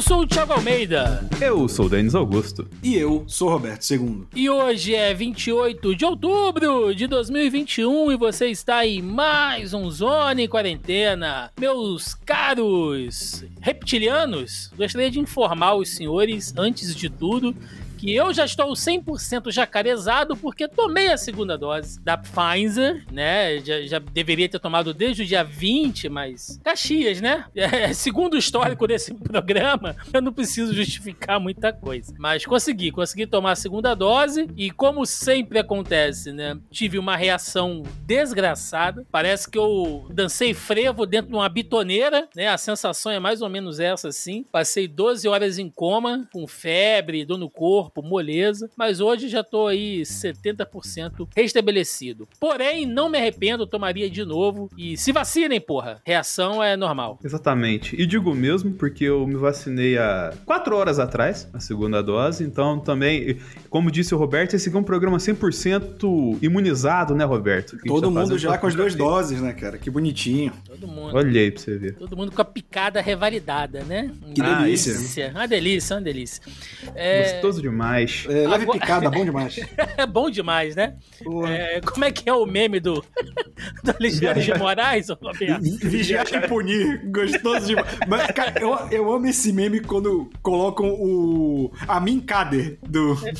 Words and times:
Eu 0.00 0.02
sou 0.02 0.20
o 0.22 0.26
Thiago 0.26 0.54
Almeida. 0.54 1.28
Eu 1.42 1.68
sou 1.68 1.84
o 1.84 1.88
Denis 1.90 2.14
Augusto. 2.14 2.66
E 2.82 2.96
eu 2.96 3.22
sou 3.26 3.48
o 3.48 3.52
Roberto 3.52 3.84
II. 3.92 4.22
E 4.34 4.48
hoje 4.48 4.94
é 4.94 5.12
28 5.12 5.94
de 5.94 6.06
outubro 6.06 6.94
de 6.94 7.06
2021 7.06 8.10
e 8.10 8.16
você 8.16 8.46
está 8.46 8.86
em 8.86 9.02
mais 9.02 9.74
um 9.74 9.90
Zone 9.90 10.48
Quarentena. 10.48 11.52
Meus 11.60 12.14
caros 12.14 13.44
reptilianos, 13.60 14.70
gostaria 14.74 15.10
de 15.10 15.20
informar 15.20 15.74
os 15.74 15.90
senhores, 15.90 16.54
antes 16.56 16.96
de 16.96 17.10
tudo, 17.10 17.54
que 18.00 18.16
eu 18.16 18.32
já 18.32 18.46
estou 18.46 18.72
100% 18.72 19.52
jacarezado 19.52 20.34
porque 20.34 20.66
tomei 20.66 21.08
a 21.08 21.18
segunda 21.18 21.58
dose 21.58 22.00
da 22.00 22.16
Pfizer, 22.16 23.04
né? 23.12 23.60
Já, 23.60 23.82
já, 23.82 23.98
deveria 23.98 24.48
ter 24.48 24.58
tomado 24.58 24.94
desde 24.94 25.22
o 25.22 25.26
dia 25.26 25.44
20, 25.44 26.08
mas 26.08 26.58
Caxias, 26.64 27.20
né? 27.20 27.44
É, 27.60 27.92
segundo 27.92 28.34
o 28.34 28.38
histórico 28.38 28.86
desse 28.86 29.12
programa, 29.22 29.94
eu 30.12 30.22
não 30.22 30.32
preciso 30.32 30.72
justificar 30.72 31.38
muita 31.38 31.72
coisa. 31.72 32.14
Mas 32.18 32.46
consegui, 32.46 32.90
consegui 32.90 33.26
tomar 33.26 33.52
a 33.52 33.56
segunda 33.56 33.94
dose 33.94 34.48
e 34.56 34.70
como 34.70 35.04
sempre 35.04 35.58
acontece, 35.58 36.32
né? 36.32 36.58
Tive 36.70 36.98
uma 36.98 37.16
reação 37.16 37.82
desgraçada. 38.06 39.06
Parece 39.12 39.48
que 39.48 39.58
eu 39.58 40.06
dancei 40.10 40.54
frevo 40.54 41.04
dentro 41.04 41.30
de 41.30 41.36
uma 41.36 41.48
bitoneira, 41.48 42.28
né? 42.34 42.48
A 42.48 42.56
sensação 42.56 43.12
é 43.12 43.20
mais 43.20 43.42
ou 43.42 43.48
menos 43.50 43.78
essa 43.78 44.08
assim. 44.08 44.44
Passei 44.50 44.88
12 44.88 45.28
horas 45.28 45.58
em 45.58 45.68
coma, 45.68 46.26
com 46.32 46.46
febre, 46.46 47.24
dor 47.26 47.38
no 47.38 47.50
corpo, 47.50 47.89
corpo, 47.90 48.02
moleza, 48.02 48.70
mas 48.76 49.00
hoje 49.00 49.28
já 49.28 49.42
tô 49.42 49.66
aí 49.66 50.02
70% 50.02 51.28
restabelecido. 51.36 52.28
Porém, 52.38 52.86
não 52.86 53.08
me 53.08 53.18
arrependo, 53.18 53.66
tomaria 53.66 54.08
de 54.08 54.24
novo 54.24 54.70
e 54.78 54.96
se 54.96 55.12
vacinem, 55.12 55.60
porra. 55.60 56.00
Reação 56.04 56.62
é 56.62 56.76
normal. 56.76 57.18
Exatamente. 57.22 58.00
E 58.00 58.06
digo 58.06 58.34
mesmo 58.34 58.72
porque 58.72 59.04
eu 59.04 59.26
me 59.26 59.34
vacinei 59.34 59.98
há 59.98 60.32
4 60.46 60.76
horas 60.76 60.98
atrás, 60.98 61.48
a 61.52 61.60
segunda 61.60 62.02
dose, 62.02 62.44
então 62.44 62.78
também, 62.78 63.38
como 63.68 63.90
disse 63.90 64.14
o 64.14 64.18
Roberto, 64.18 64.54
esse 64.54 64.68
aqui 64.68 64.76
é 64.76 64.80
um 64.80 64.84
programa 64.84 65.18
100% 65.18 66.38
imunizado, 66.40 67.14
né, 67.14 67.24
Roberto? 67.24 67.76
Todo 67.86 68.12
tá 68.12 68.20
mundo 68.20 68.38
já 68.38 68.56
com 68.56 68.66
as 68.66 68.74
duas 68.74 68.94
doses, 68.94 69.40
né, 69.40 69.52
cara? 69.52 69.78
Que 69.78 69.90
bonitinho. 69.90 70.52
Todo 70.64 70.86
mundo. 70.86 71.16
Olha 71.16 71.40
aí 71.40 71.50
pra 71.50 71.60
você 71.60 71.76
ver. 71.76 71.94
Todo 71.94 72.16
mundo 72.16 72.32
com 72.32 72.40
a 72.40 72.44
picada 72.44 73.00
revalidada, 73.00 73.82
né? 73.82 74.12
Que 74.34 74.42
delícia. 74.42 75.30
Uma 75.30 75.46
delícia, 75.46 75.96
uma 75.96 76.02
delícia. 76.02 76.42
É... 76.94 77.32
Gostoso 77.32 77.60
demais 77.60 77.79
demais. 77.80 78.26
É, 78.28 78.46
leve 78.46 78.62
Agora... 78.64 78.78
picada, 78.78 79.10
bom 79.10 79.24
demais. 79.24 79.60
é 79.96 80.04
bom 80.06 80.30
demais, 80.30 80.76
né? 80.76 80.96
É, 81.48 81.80
como 81.80 82.04
é 82.04 82.12
que 82.12 82.28
é 82.28 82.32
o 82.32 82.44
meme 82.44 82.78
do, 82.78 82.94
do 83.82 83.90
Alexandre 83.98 84.42
de 84.42 84.54
Moraes? 84.54 85.06
Vigiar 85.82 86.26
e 86.32 86.46
punir, 86.46 87.00
gostoso 87.10 87.66
demais. 87.66 87.86
Mas, 88.06 88.26
cara, 88.32 88.60
eu, 88.60 88.74
eu 88.90 89.12
amo 89.12 89.26
esse 89.26 89.52
meme 89.52 89.80
quando 89.80 90.30
colocam 90.42 90.90
o. 90.90 91.72
a 91.88 91.98
Minkader 92.00 92.78
do, 92.86 93.14
do. 93.14 93.30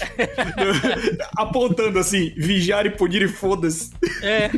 apontando 1.36 1.98
assim, 1.98 2.32
vigiar 2.36 2.86
e 2.86 2.90
punir 2.90 3.22
e 3.22 3.28
foda-se. 3.28 3.90
É. 4.22 4.50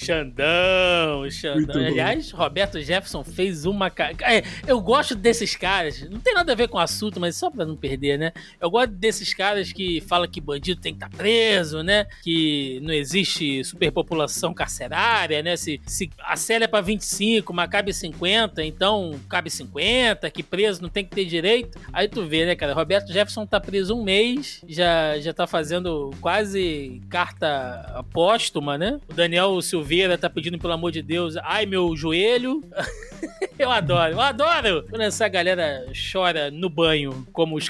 Xandão, 0.00 1.28
Xandão. 1.30 1.86
Aliás, 1.86 2.30
Roberto 2.30 2.80
Jefferson 2.80 3.24
fez 3.24 3.64
uma. 3.64 3.90
É, 4.22 4.42
eu 4.66 4.80
gosto 4.80 5.14
desses 5.14 5.56
caras. 5.56 6.08
Não 6.10 6.20
tem 6.20 6.34
nada 6.34 6.52
a 6.52 6.54
ver 6.54 6.68
com 6.68 6.76
o 6.76 6.80
assunto, 6.80 7.18
mas 7.18 7.36
só 7.36 7.50
pra 7.50 7.64
não 7.64 7.76
perder, 7.76 8.18
né? 8.18 8.32
Eu 8.60 8.70
gosto 8.70 8.92
desses 8.92 9.34
caras 9.34 9.72
que 9.72 10.00
falam 10.02 10.28
que 10.28 10.40
bandido 10.40 10.80
tem 10.80 10.92
que 10.92 10.98
estar 10.98 11.10
tá 11.10 11.16
preso, 11.16 11.82
né? 11.82 12.06
Que 12.22 12.80
não 12.82 12.92
existe 12.92 13.62
superpopulação 13.64 14.54
carcerária, 14.54 15.42
né? 15.42 15.56
Se, 15.56 15.80
se 15.86 16.10
a 16.20 16.36
cela 16.36 16.64
é 16.64 16.68
pra 16.68 16.80
25, 16.80 17.52
mas 17.52 17.70
cabe 17.70 17.92
50, 17.92 18.64
então 18.64 19.18
cabe 19.28 19.50
50, 19.50 20.30
que 20.30 20.42
preso 20.42 20.82
não 20.82 20.88
tem 20.88 21.04
que 21.04 21.14
ter 21.14 21.24
direito. 21.24 21.78
Aí 21.92 22.08
tu 22.08 22.24
vê, 22.24 22.46
né, 22.46 22.56
cara? 22.56 22.74
Roberto 22.74 23.12
Jefferson 23.12 23.46
tá 23.46 23.60
preso 23.60 23.94
um 23.94 24.02
mês, 24.02 24.62
já, 24.68 25.18
já 25.18 25.32
tá 25.32 25.46
fazendo 25.46 26.10
quase 26.20 27.00
carta 27.08 28.04
póstuma, 28.12 28.76
né? 28.76 29.00
O 29.08 29.14
Daniel 29.14 29.60
Silveira 29.62 30.18
tá 30.18 30.28
pedindo, 30.28 30.58
pelo 30.58 30.72
amor 30.72 30.92
de 30.92 31.02
Deus, 31.02 31.36
ai 31.36 31.66
meu 31.66 31.96
joelho. 31.96 32.62
eu 33.58 33.70
adoro, 33.70 34.14
eu 34.14 34.20
adoro 34.20 34.86
quando 34.88 35.02
essa 35.02 35.28
galera 35.28 35.86
chora 36.12 36.50
no 36.50 36.68
banho, 36.68 37.26
como 37.32 37.56
os 37.56 37.68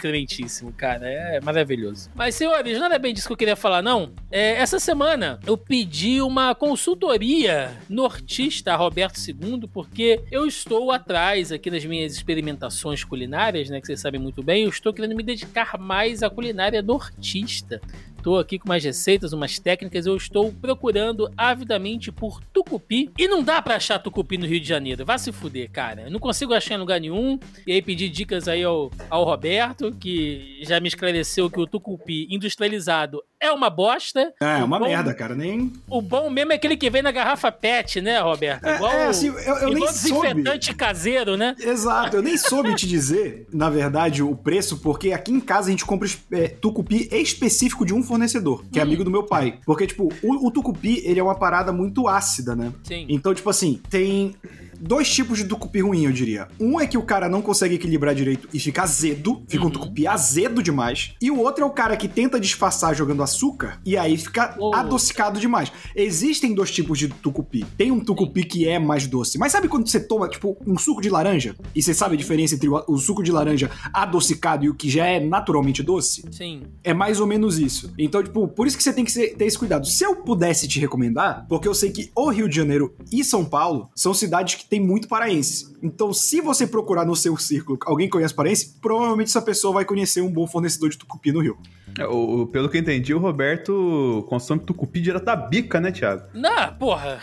crementíssimos 0.71 0.81
cara. 0.81 1.07
É 1.09 1.41
maravilhoso. 1.41 2.11
Mas, 2.15 2.35
senhores, 2.35 2.79
não 2.79 2.87
era 2.87 2.99
bem 2.99 3.13
disso 3.13 3.27
que 3.27 3.33
eu 3.33 3.37
queria 3.37 3.57
falar, 3.57 3.83
não. 3.83 4.13
É, 4.31 4.53
essa 4.53 4.79
semana 4.79 5.39
eu 5.47 5.57
pedi 5.57 6.21
uma 6.23 6.55
consultoria 6.55 7.77
nortista 7.89 8.73
a 8.73 8.77
Roberto 8.77 9.19
II, 9.19 9.69
porque 9.73 10.21
eu 10.31 10.47
estou 10.47 10.91
atrás 10.91 11.53
aqui 11.53 11.71
nas 11.71 11.85
minhas 11.85 12.15
experimentações 12.15 13.05
culinárias, 13.05 13.69
né? 13.69 13.81
Que 13.81 13.87
vocês 13.87 14.01
sabem 14.01 14.21
muito 14.21 14.43
bem, 14.43 14.65
eu 14.65 14.71
estou 14.71 14.93
querendo 14.93 15.17
me 15.17 15.23
dedicar 15.23 15.79
mais 15.79 16.23
à 16.23 16.31
culinária 16.31 16.83
nortista. 16.83 17.81
Estou 18.21 18.39
aqui 18.39 18.59
com 18.59 18.69
umas 18.69 18.85
receitas, 18.85 19.33
umas 19.33 19.59
técnicas. 19.59 20.05
Eu 20.05 20.15
estou 20.15 20.53
procurando 20.53 21.33
avidamente 21.39 22.13
por 22.13 22.39
tucupi. 22.53 23.11
E 23.17 23.27
não 23.27 23.43
dá 23.43 23.63
para 23.63 23.77
achar 23.77 23.99
tucupi 23.99 24.37
no 24.37 24.47
Rio 24.47 24.61
de 24.61 24.69
Janeiro. 24.69 25.07
Vá 25.07 25.17
se 25.17 25.33
fuder, 25.33 25.71
cara. 25.71 26.03
Eu 26.03 26.11
não 26.11 26.21
consigo 26.21 26.53
achar 26.53 26.75
em 26.75 26.79
lugar 26.79 27.01
nenhum. 27.01 27.39
E 27.67 27.73
aí 27.73 27.81
pedi 27.81 28.11
dicas 28.11 28.47
aí 28.47 28.63
ao, 28.63 28.91
ao 29.09 29.25
Roberto, 29.25 29.91
que 29.99 30.61
já 30.65 30.79
me 30.81 30.89
esclareceu 30.89 31.49
que 31.49 31.59
o 31.59 31.67
tucupi 31.67 32.29
industrializado 32.31 33.23
é 33.41 33.51
uma 33.51 33.71
bosta. 33.71 34.35
É, 34.41 34.61
é 34.61 34.65
uma 34.65 34.79
bom, 34.79 34.87
merda, 34.87 35.15
cara. 35.15 35.35
Nem. 35.35 35.73
O 35.89 36.03
bom 36.03 36.29
mesmo 36.29 36.53
é 36.53 36.57
aquele 36.57 36.77
que 36.77 36.91
vem 36.91 37.01
na 37.01 37.11
garrafa 37.11 37.51
PET, 37.51 38.03
né, 38.03 38.21
Roberto? 38.21 38.67
É, 38.67 38.77
igual 38.77 38.93
é, 38.93 39.07
assim, 39.07 39.29
eu, 39.29 39.35
eu 39.35 39.57
igual 39.57 39.73
nem 39.73 39.85
desinfetante 39.87 40.67
soube. 40.67 40.79
caseiro, 40.79 41.37
né? 41.39 41.57
Exato. 41.59 42.17
Eu 42.17 42.23
nem 42.23 42.37
soube 42.37 42.75
te 42.75 42.87
dizer, 42.87 43.47
na 43.51 43.71
verdade, 43.71 44.23
o 44.23 44.37
preço, 44.37 44.79
porque 44.79 45.13
aqui 45.13 45.33
em 45.33 45.41
casa 45.41 45.69
a 45.69 45.71
gente 45.71 45.87
compra 45.87 46.07
é, 46.33 46.49
tucupi 46.49 47.09
específico 47.11 47.87
de 47.87 47.95
um 47.95 48.03
fornecedor, 48.11 48.65
que 48.73 48.81
é 48.81 48.83
hum. 48.83 48.87
amigo 48.87 49.05
do 49.05 49.11
meu 49.11 49.23
pai. 49.23 49.59
Porque, 49.65 49.87
tipo, 49.87 50.09
o, 50.23 50.49
o 50.49 50.51
tucupi, 50.51 51.01
ele 51.05 51.21
é 51.21 51.23
uma 51.23 51.37
parada 51.37 51.73
muito 51.73 52.09
ácida, 52.09 52.57
né? 52.57 52.73
Sim. 52.83 53.07
Então, 53.09 53.33
tipo 53.33 53.49
assim, 53.49 53.81
tem 53.89 54.35
dois 54.81 55.13
tipos 55.13 55.39
de 55.39 55.45
tucupi 55.45 55.81
ruim, 55.81 56.05
eu 56.05 56.13
diria. 56.13 56.49
Um 56.59 56.81
é 56.81 56.87
que 56.87 56.99
o 56.99 57.03
cara 57.03 57.29
não 57.29 57.43
consegue 57.43 57.75
equilibrar 57.75 58.15
direito 58.15 58.49
e 58.53 58.59
fica 58.59 58.83
azedo, 58.83 59.43
fica 59.49 59.63
uhum. 59.63 59.69
um 59.69 59.73
tucupi 59.73 60.07
azedo 60.07 60.63
demais. 60.63 61.15
E 61.21 61.31
o 61.31 61.39
outro 61.39 61.65
é 61.65 61.67
o 61.67 61.71
cara 61.71 61.97
que 61.97 62.09
tenta 62.09 62.41
disfarçar 62.41 62.95
jogando 62.95 63.23
açúcar 63.23 63.81
e 63.85 63.97
aí 63.97 64.17
fica 64.17 64.57
oh. 64.59 64.75
adocicado 64.75 65.39
demais. 65.39 65.71
Existem 65.95 66.55
dois 66.55 66.71
tipos 66.71 66.99
de 66.99 67.09
tucupi. 67.09 67.65
Tem 67.77 67.91
um 67.91 68.01
tucupi 68.01 68.45
que 68.45 68.67
é 68.67 68.79
mais 68.79 69.07
doce. 69.07 69.39
Mas 69.39 69.53
sabe 69.53 69.69
quando 69.69 69.89
você 69.89 70.01
toma, 70.01 70.29
tipo, 70.29 70.57
um 70.67 70.79
suco 70.79 71.01
de 71.01 71.11
laranja? 71.11 71.55
E 71.75 71.83
você 71.83 71.93
sabe 71.93 72.15
a 72.15 72.19
diferença 72.19 72.55
entre 72.55 72.69
o, 72.69 72.85
o 72.89 72.97
suco 72.99 73.23
de 73.23 73.31
laranja 73.31 73.71
adocicado 73.93 74.65
e 74.65 74.69
o 74.69 74.75
que 74.75 74.89
já 74.89 75.07
é 75.07 75.21
naturalmente 75.21 75.83
doce? 75.83 76.25
Sim. 76.31 76.63
É 76.83 76.95
mais 76.95 77.21
ou 77.21 77.27
menos 77.27 77.59
isso. 77.59 77.93
Então, 77.99 78.23
tipo, 78.23 78.49
por 78.49 78.67
isso 78.67 78.77
que 78.77 78.83
você 78.83 78.93
tem 78.93 79.05
que 79.05 79.13
ter 79.13 79.45
esse 79.45 79.59
cuidado. 79.59 79.87
Se 79.87 80.05
eu 80.05 80.17
pudesse 80.17 80.67
te 80.67 80.79
recomendar, 80.81 81.47
porque 81.49 81.69
eu 81.69 81.75
sei 81.75 81.91
que 81.91 82.11
o 82.15 82.31
Rio 82.31 82.49
de 82.49 82.57
Janeiro 82.57 82.95
e 83.13 83.25
São 83.25 83.45
Paulo 83.45 83.91
são 83.95 84.15
cidades 84.15 84.55
que 84.55 84.70
tem 84.71 84.81
muito 84.81 85.09
paraense. 85.09 85.77
Então, 85.83 86.13
se 86.13 86.41
você 86.41 86.65
procurar 86.65 87.05
no 87.05 87.17
seu 87.17 87.37
círculo 87.37 87.77
alguém 87.85 88.07
que 88.07 88.13
conhece 88.13 88.33
paraense, 88.33 88.77
provavelmente 88.81 89.27
essa 89.27 89.43
pessoa 89.43 89.75
vai 89.75 89.85
conhecer 89.85 90.23
um 90.23 90.31
bom 90.31 90.47
fornecedor 90.47 90.89
de 90.89 90.97
tucupi 90.97 91.33
no 91.33 91.41
Rio. 91.41 91.59
É, 91.99 92.07
o, 92.07 92.47
pelo 92.47 92.69
que 92.69 92.77
eu 92.77 92.81
entendi, 92.81 93.13
o 93.13 93.19
Roberto 93.19 94.25
consome 94.29 94.63
tucupi 94.63 95.01
direto 95.01 95.25
da 95.25 95.35
bica, 95.35 95.81
né, 95.81 95.91
Thiago? 95.91 96.23
Não, 96.33 96.73
porra. 96.79 97.21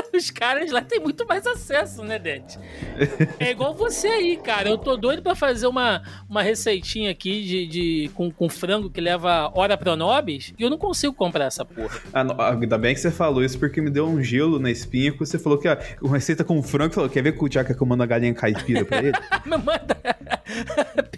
Os 0.14 0.30
caras 0.30 0.70
lá 0.70 0.80
têm 0.80 1.00
muito 1.00 1.26
mais 1.26 1.46
acesso, 1.46 2.02
né, 2.02 2.18
Dente? 2.18 2.58
É 3.38 3.50
igual 3.50 3.74
você 3.74 4.08
aí, 4.08 4.36
cara. 4.36 4.68
Eu 4.68 4.78
tô 4.78 4.96
doido 4.96 5.22
pra 5.22 5.34
fazer 5.34 5.66
uma, 5.66 6.02
uma 6.28 6.42
receitinha 6.42 7.10
aqui 7.10 7.42
de, 7.42 7.66
de 7.66 8.10
com, 8.14 8.30
com 8.30 8.48
frango 8.48 8.88
que 8.88 9.00
leva 9.00 9.50
hora 9.54 9.76
pro 9.76 9.96
nobis 9.96 10.54
e 10.58 10.62
eu 10.62 10.70
não 10.70 10.78
consigo 10.78 11.12
comprar 11.12 11.44
essa 11.44 11.64
porra. 11.64 12.00
Ah, 12.12 12.50
ainda 12.52 12.78
bem 12.78 12.94
que 12.94 13.00
você 13.00 13.10
falou 13.10 13.44
isso 13.44 13.58
porque 13.58 13.80
me 13.80 13.90
deu 13.90 14.06
um 14.06 14.22
gelo 14.22 14.58
na 14.58 14.70
espinha 14.70 15.12
que 15.12 15.18
você 15.18 15.38
falou 15.38 15.58
que 15.58 15.68
a 15.68 15.78
uma 16.00 16.16
receita 16.16 16.44
com 16.44 16.62
frango, 16.62 16.94
falou, 16.94 17.10
quer 17.10 17.22
ver 17.22 17.32
que 17.32 17.44
o 17.44 17.48
Thiago 17.48 17.74
que 17.74 17.80
eu 17.80 17.86
mando 17.86 18.02
a 18.02 18.06
galinha 18.06 18.34
caipira 18.34 18.84
pra 18.84 18.98
ele? 18.98 19.12
manda 19.44 19.96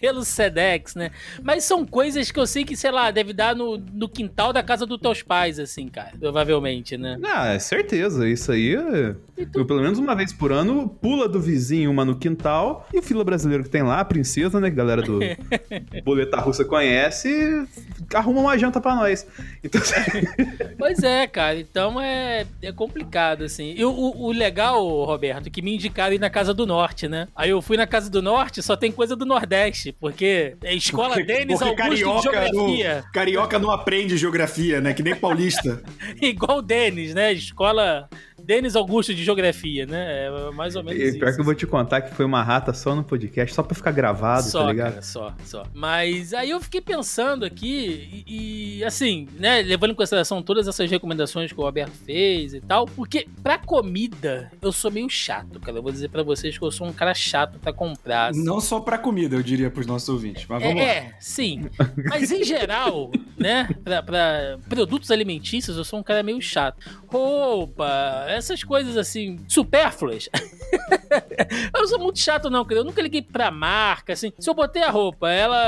pelo 0.00 0.24
Sedex, 0.24 0.94
né? 0.94 1.10
Mas 1.42 1.64
são 1.64 1.84
coisas 1.84 2.30
que 2.30 2.38
eu 2.38 2.46
sei 2.46 2.64
que, 2.64 2.76
sei 2.76 2.90
lá, 2.90 3.10
deve 3.10 3.32
dar 3.32 3.54
no, 3.54 3.78
no 3.78 4.08
quintal 4.08 4.52
da 4.52 4.62
casa 4.62 4.86
dos 4.86 4.98
teus 4.98 5.22
pais, 5.22 5.58
assim, 5.58 5.88
cara. 5.88 6.12
Provavelmente, 6.18 6.96
né? 6.96 7.18
Ah, 7.24 7.54
é 7.54 7.58
certeza. 7.58 8.28
Isso 8.28 8.52
aí 8.52 8.67
então... 9.36 9.64
pelo 9.64 9.80
menos 9.80 9.98
uma 9.98 10.14
vez 10.14 10.32
por 10.32 10.52
ano, 10.52 10.88
pula 10.88 11.28
do 11.28 11.40
vizinho 11.40 11.90
uma 11.90 12.04
no 12.04 12.16
quintal 12.16 12.86
e 12.92 12.98
o 12.98 13.02
fila 13.02 13.24
brasileiro 13.24 13.64
que 13.64 13.70
tem 13.70 13.82
lá, 13.82 14.00
a 14.00 14.04
princesa, 14.04 14.60
né? 14.60 14.68
Que 14.68 14.74
a 14.74 14.84
galera 14.84 15.02
do 15.02 15.20
Boleta 16.04 16.38
Russa 16.38 16.64
conhece, 16.64 17.66
arruma 18.14 18.40
uma 18.40 18.58
janta 18.58 18.80
pra 18.80 18.94
nós. 18.94 19.26
Então... 19.62 19.80
pois 20.78 21.02
é, 21.02 21.26
cara. 21.26 21.58
Então 21.58 22.00
é, 22.00 22.46
é 22.62 22.72
complicado, 22.72 23.44
assim. 23.44 23.74
E 23.76 23.84
o, 23.84 23.90
o 23.90 24.32
legal, 24.32 24.84
Roberto, 25.04 25.50
que 25.50 25.62
me 25.62 25.74
indicaram 25.74 26.14
ir 26.14 26.18
na 26.18 26.30
Casa 26.30 26.52
do 26.52 26.66
Norte, 26.66 27.08
né? 27.08 27.28
Aí 27.34 27.50
eu 27.50 27.62
fui 27.62 27.76
na 27.76 27.86
Casa 27.86 28.10
do 28.10 28.20
Norte, 28.20 28.62
só 28.62 28.76
tem 28.76 28.92
coisa 28.92 29.14
do 29.14 29.24
Nordeste, 29.24 29.92
porque 29.92 30.56
é 30.62 30.74
escola 30.74 31.14
porque, 31.14 31.24
Denis 31.24 31.58
porque 31.58 31.82
Augusto 31.82 31.98
carioca 31.98 32.18
de 32.18 32.22
Geografia. 32.22 32.94
Não, 32.96 33.12
carioca 33.12 33.58
não 33.58 33.70
aprende 33.70 34.16
geografia, 34.16 34.80
né? 34.80 34.92
Que 34.92 35.02
nem 35.02 35.14
paulista. 35.14 35.82
Igual 36.20 36.58
o 36.58 36.62
Denis, 36.62 37.14
né? 37.14 37.32
Escola 37.32 38.08
Denis 38.42 38.76
Augusto 38.76 39.14
de 39.14 39.24
Geografia, 39.24 39.86
né? 39.86 40.26
É 40.26 40.50
mais 40.52 40.74
ou 40.76 40.82
menos 40.84 41.00
E 41.00 41.08
isso. 41.08 41.18
pior 41.18 41.34
que 41.34 41.40
eu 41.40 41.44
vou 41.44 41.54
te 41.54 41.66
contar 41.66 42.00
que 42.02 42.14
foi 42.14 42.24
uma 42.24 42.42
rata 42.42 42.72
só 42.72 42.94
no 42.94 43.02
podcast, 43.04 43.54
só 43.54 43.62
pra 43.62 43.74
ficar 43.74 43.92
gravado, 43.92 44.44
Só, 44.48 44.62
tá 44.64 44.70
ligado? 44.70 44.90
cara, 44.90 45.02
só, 45.02 45.34
só. 45.44 45.64
Mas 45.74 46.32
aí 46.32 46.50
eu 46.50 46.60
fiquei 46.60 46.80
pensando 46.80 47.44
aqui, 47.44 48.24
e, 48.26 48.78
e, 48.78 48.84
assim, 48.84 49.28
né, 49.38 49.62
levando 49.62 49.90
em 49.92 49.94
consideração 49.94 50.42
todas 50.42 50.66
essas 50.68 50.90
recomendações 50.90 51.52
que 51.52 51.60
o 51.60 51.62
Roberto 51.64 51.92
fez 52.04 52.54
e 52.54 52.60
tal, 52.60 52.86
porque 52.86 53.26
pra 53.42 53.58
comida 53.58 54.50
eu 54.62 54.72
sou 54.72 54.90
meio 54.90 55.08
chato, 55.10 55.60
cara. 55.60 55.78
Eu 55.78 55.82
vou 55.82 55.92
dizer 55.92 56.08
pra 56.08 56.22
vocês 56.22 56.56
que 56.56 56.64
eu 56.64 56.70
sou 56.70 56.86
um 56.86 56.92
cara 56.92 57.14
chato 57.14 57.58
pra 57.58 57.72
comprar. 57.72 58.28
assim. 58.30 58.44
Não 58.44 58.60
só 58.60 58.80
pra 58.80 58.96
comida, 58.98 59.36
eu 59.36 59.42
diria 59.42 59.70
pros 59.70 59.86
nossos 59.86 60.08
ouvintes. 60.08 60.46
Mas 60.48 60.62
vamos 60.62 60.80
é, 60.80 60.84
lá. 60.84 60.90
é, 60.90 61.12
sim. 61.20 61.66
Mas 62.08 62.30
em 62.30 62.42
geral, 62.44 63.10
né, 63.36 63.68
pra, 63.84 64.02
pra 64.02 64.58
produtos 64.68 65.10
alimentícios, 65.10 65.76
eu 65.76 65.84
sou 65.84 65.98
um 65.98 66.02
cara 66.02 66.22
meio 66.22 66.40
chato. 66.40 66.78
Roupa, 67.06 68.26
essas 68.30 68.62
coisas 68.62 68.96
assim, 68.96 69.38
supérfluas. 69.48 70.28
eu 71.74 71.80
não 71.80 71.88
sou 71.88 71.98
muito 71.98 72.18
chato, 72.18 72.50
não, 72.50 72.64
cara. 72.64 72.80
Eu 72.80 72.84
nunca 72.84 73.02
liguei 73.02 73.22
pra 73.22 73.50
marca, 73.50 74.12
assim. 74.12 74.32
Se 74.38 74.48
eu 74.48 74.54
botei 74.54 74.82
a 74.82 74.90
roupa, 74.90 75.30
ela 75.30 75.58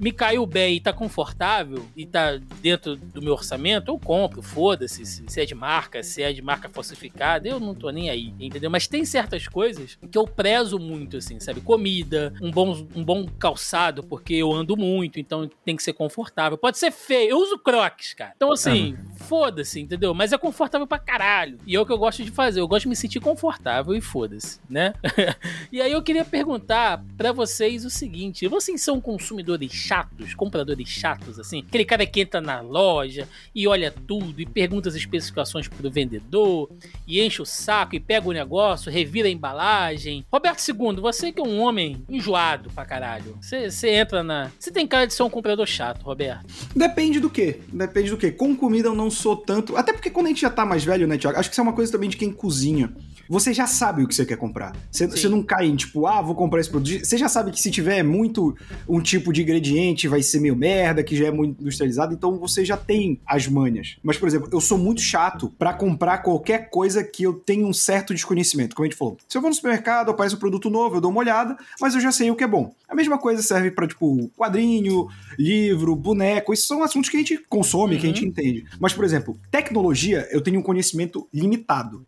me 0.00 0.12
caiu 0.12 0.46
bem 0.46 0.76
e 0.76 0.80
tá 0.80 0.92
confortável 0.92 1.84
e 1.96 2.06
tá 2.06 2.38
dentro 2.60 2.96
do 2.96 3.22
meu 3.22 3.32
orçamento, 3.32 3.90
eu 3.90 3.98
compro, 3.98 4.42
foda-se. 4.42 5.04
Se 5.04 5.40
é 5.40 5.44
de 5.44 5.54
marca, 5.54 6.02
se 6.02 6.22
é 6.22 6.32
de 6.32 6.42
marca 6.42 6.68
falsificada, 6.68 7.48
eu 7.48 7.60
não 7.60 7.74
tô 7.74 7.90
nem 7.90 8.10
aí, 8.10 8.34
entendeu? 8.40 8.70
Mas 8.70 8.86
tem 8.86 9.04
certas 9.04 9.46
coisas 9.46 9.98
que 10.10 10.18
eu 10.18 10.26
prezo 10.26 10.78
muito, 10.78 11.16
assim, 11.18 11.38
sabe? 11.40 11.60
Comida, 11.60 12.32
um 12.40 12.50
bom, 12.50 12.86
um 12.94 13.04
bom 13.04 13.26
calçado, 13.38 14.02
porque 14.02 14.34
eu 14.34 14.52
ando 14.52 14.76
muito, 14.76 15.20
então 15.20 15.48
tem 15.64 15.76
que 15.76 15.82
ser 15.82 15.92
confortável. 15.92 16.56
Pode 16.56 16.78
ser 16.78 16.90
feio, 16.90 17.30
eu 17.30 17.38
uso 17.38 17.58
crocs, 17.58 18.14
cara. 18.14 18.32
Então, 18.36 18.52
assim, 18.52 18.96
foda-se, 19.16 19.80
entendeu? 19.80 20.14
Mas 20.14 20.32
é 20.32 20.38
confortável 20.38 20.86
pra 20.86 20.98
caralho. 20.98 21.58
E 21.66 21.76
é 21.76 21.80
o 21.82 21.86
que 21.86 21.92
eu 21.92 21.98
gosto 21.98 22.24
de 22.24 22.30
fazer, 22.30 22.60
eu 22.60 22.68
gosto 22.68 22.82
de 22.82 22.88
me 22.88 22.96
sentir 22.96 23.20
confortável 23.20 23.94
e 23.94 24.00
foda-se, 24.00 24.60
né? 24.68 24.94
e 25.70 25.80
aí 25.80 25.92
eu 25.92 26.02
queria 26.02 26.24
perguntar 26.24 27.04
pra 27.16 27.32
vocês 27.32 27.84
o 27.84 27.90
seguinte: 27.90 28.46
vocês 28.48 28.80
são 28.80 29.00
consumidores 29.00 29.72
chatos, 29.72 30.34
compradores 30.34 30.88
chatos, 30.88 31.38
assim? 31.38 31.64
Aquele 31.66 31.84
cara 31.84 32.06
que 32.06 32.20
entra 32.20 32.40
na 32.40 32.60
loja 32.60 33.28
e 33.54 33.66
olha 33.66 33.90
tudo 33.90 34.40
e 34.40 34.46
pergunta 34.46 34.88
as 34.88 34.94
especificações 34.94 35.68
pro 35.68 35.90
vendedor 35.90 36.70
e 37.06 37.20
enche 37.20 37.42
o 37.42 37.46
saco 37.46 37.96
e 37.96 38.00
pega 38.00 38.28
o 38.28 38.32
negócio, 38.32 38.90
revira 38.90 39.28
a 39.28 39.30
embalagem. 39.30 40.24
Roberto 40.30 40.62
II, 40.68 41.00
você 41.00 41.32
que 41.32 41.40
é 41.40 41.44
um 41.44 41.60
homem 41.60 42.02
enjoado 42.08 42.70
pra 42.70 42.84
caralho. 42.84 43.36
Você 43.40 43.70
você 43.70 43.90
entra 43.90 44.22
na. 44.22 44.50
Você 44.58 44.70
tem 44.70 44.86
cara 44.86 45.06
de 45.06 45.14
ser 45.14 45.22
um 45.22 45.30
comprador 45.30 45.66
chato, 45.66 46.02
Roberto. 46.02 46.46
Depende 46.74 47.20
do 47.20 47.28
que. 47.28 47.60
Depende 47.72 48.10
do 48.10 48.16
que. 48.16 48.30
Com 48.30 48.54
comida 48.56 48.88
eu 48.88 48.94
não 48.94 49.10
sou 49.10 49.36
tanto. 49.36 49.76
Até 49.76 49.92
porque 49.92 50.10
quando 50.10 50.26
a 50.26 50.28
gente 50.28 50.40
já 50.40 50.50
tá 50.50 50.64
mais 50.64 50.84
velho, 50.84 51.06
né, 51.06 51.18
Tiago? 51.18 51.38
Acho 51.38 51.48
que 51.48 51.54
isso 51.54 51.60
é 51.60 51.64
uma 51.64 51.71
coisa 51.72 51.92
também 51.92 52.08
de 52.08 52.16
quem 52.16 52.30
cozinha. 52.30 52.92
Você 53.28 53.52
já 53.52 53.66
sabe 53.66 54.02
o 54.02 54.08
que 54.08 54.14
você 54.14 54.24
quer 54.26 54.36
comprar. 54.36 54.76
Você, 54.90 55.06
você 55.06 55.28
não 55.28 55.42
cai 55.42 55.66
em 55.66 55.76
tipo, 55.76 56.06
ah, 56.06 56.20
vou 56.20 56.34
comprar 56.34 56.60
esse 56.60 56.70
produto. 56.70 57.04
Você 57.04 57.16
já 57.16 57.28
sabe 57.28 57.50
que 57.50 57.60
se 57.60 57.70
tiver 57.70 58.02
muito 58.02 58.54
um 58.88 59.00
tipo 59.00 59.32
de 59.32 59.42
ingrediente 59.42 60.08
vai 60.08 60.22
ser 60.22 60.40
meio 60.40 60.54
merda, 60.56 61.02
que 61.02 61.16
já 61.16 61.26
é 61.26 61.30
muito 61.30 61.60
industrializado, 61.60 62.12
então 62.14 62.38
você 62.38 62.64
já 62.64 62.76
tem 62.76 63.18
as 63.26 63.46
manhas. 63.46 63.96
Mas, 64.02 64.16
por 64.18 64.28
exemplo, 64.28 64.48
eu 64.52 64.60
sou 64.60 64.76
muito 64.78 65.00
chato 65.00 65.52
pra 65.58 65.72
comprar 65.72 66.18
qualquer 66.18 66.68
coisa 66.70 67.02
que 67.02 67.22
eu 67.22 67.32
tenha 67.34 67.66
um 67.66 67.72
certo 67.72 68.12
desconhecimento. 68.14 68.74
Como 68.74 68.84
a 68.86 68.88
gente 68.88 68.98
falou, 68.98 69.16
se 69.28 69.36
eu 69.36 69.40
vou 69.40 69.48
no 69.50 69.54
supermercado, 69.54 70.10
aparece 70.10 70.34
um 70.34 70.38
produto 70.38 70.68
novo, 70.70 70.96
eu 70.96 71.00
dou 71.00 71.10
uma 71.10 71.20
olhada, 71.20 71.56
mas 71.80 71.94
eu 71.94 72.00
já 72.00 72.12
sei 72.12 72.30
o 72.30 72.36
que 72.36 72.44
é 72.44 72.48
bom. 72.48 72.74
A 72.88 72.94
mesma 72.94 73.18
coisa 73.18 73.42
serve 73.42 73.70
pra, 73.70 73.86
tipo, 73.86 74.28
quadrinho, 74.36 75.08
livro, 75.38 75.94
boneco. 75.96 76.52
Esses 76.52 76.66
são 76.66 76.82
assuntos 76.82 77.08
que 77.10 77.16
a 77.16 77.20
gente 77.20 77.38
consome, 77.48 77.96
que 77.98 78.06
a 78.06 78.08
Uhum. 78.10 78.14
gente 78.14 78.26
entende. 78.26 78.64
Mas, 78.78 78.92
por 78.92 79.04
exemplo, 79.04 79.38
tecnologia, 79.50 80.28
eu 80.30 80.40
tenho 80.40 80.60
um 80.60 80.62
conhecimento 80.62 81.26
limitado. 81.32 82.04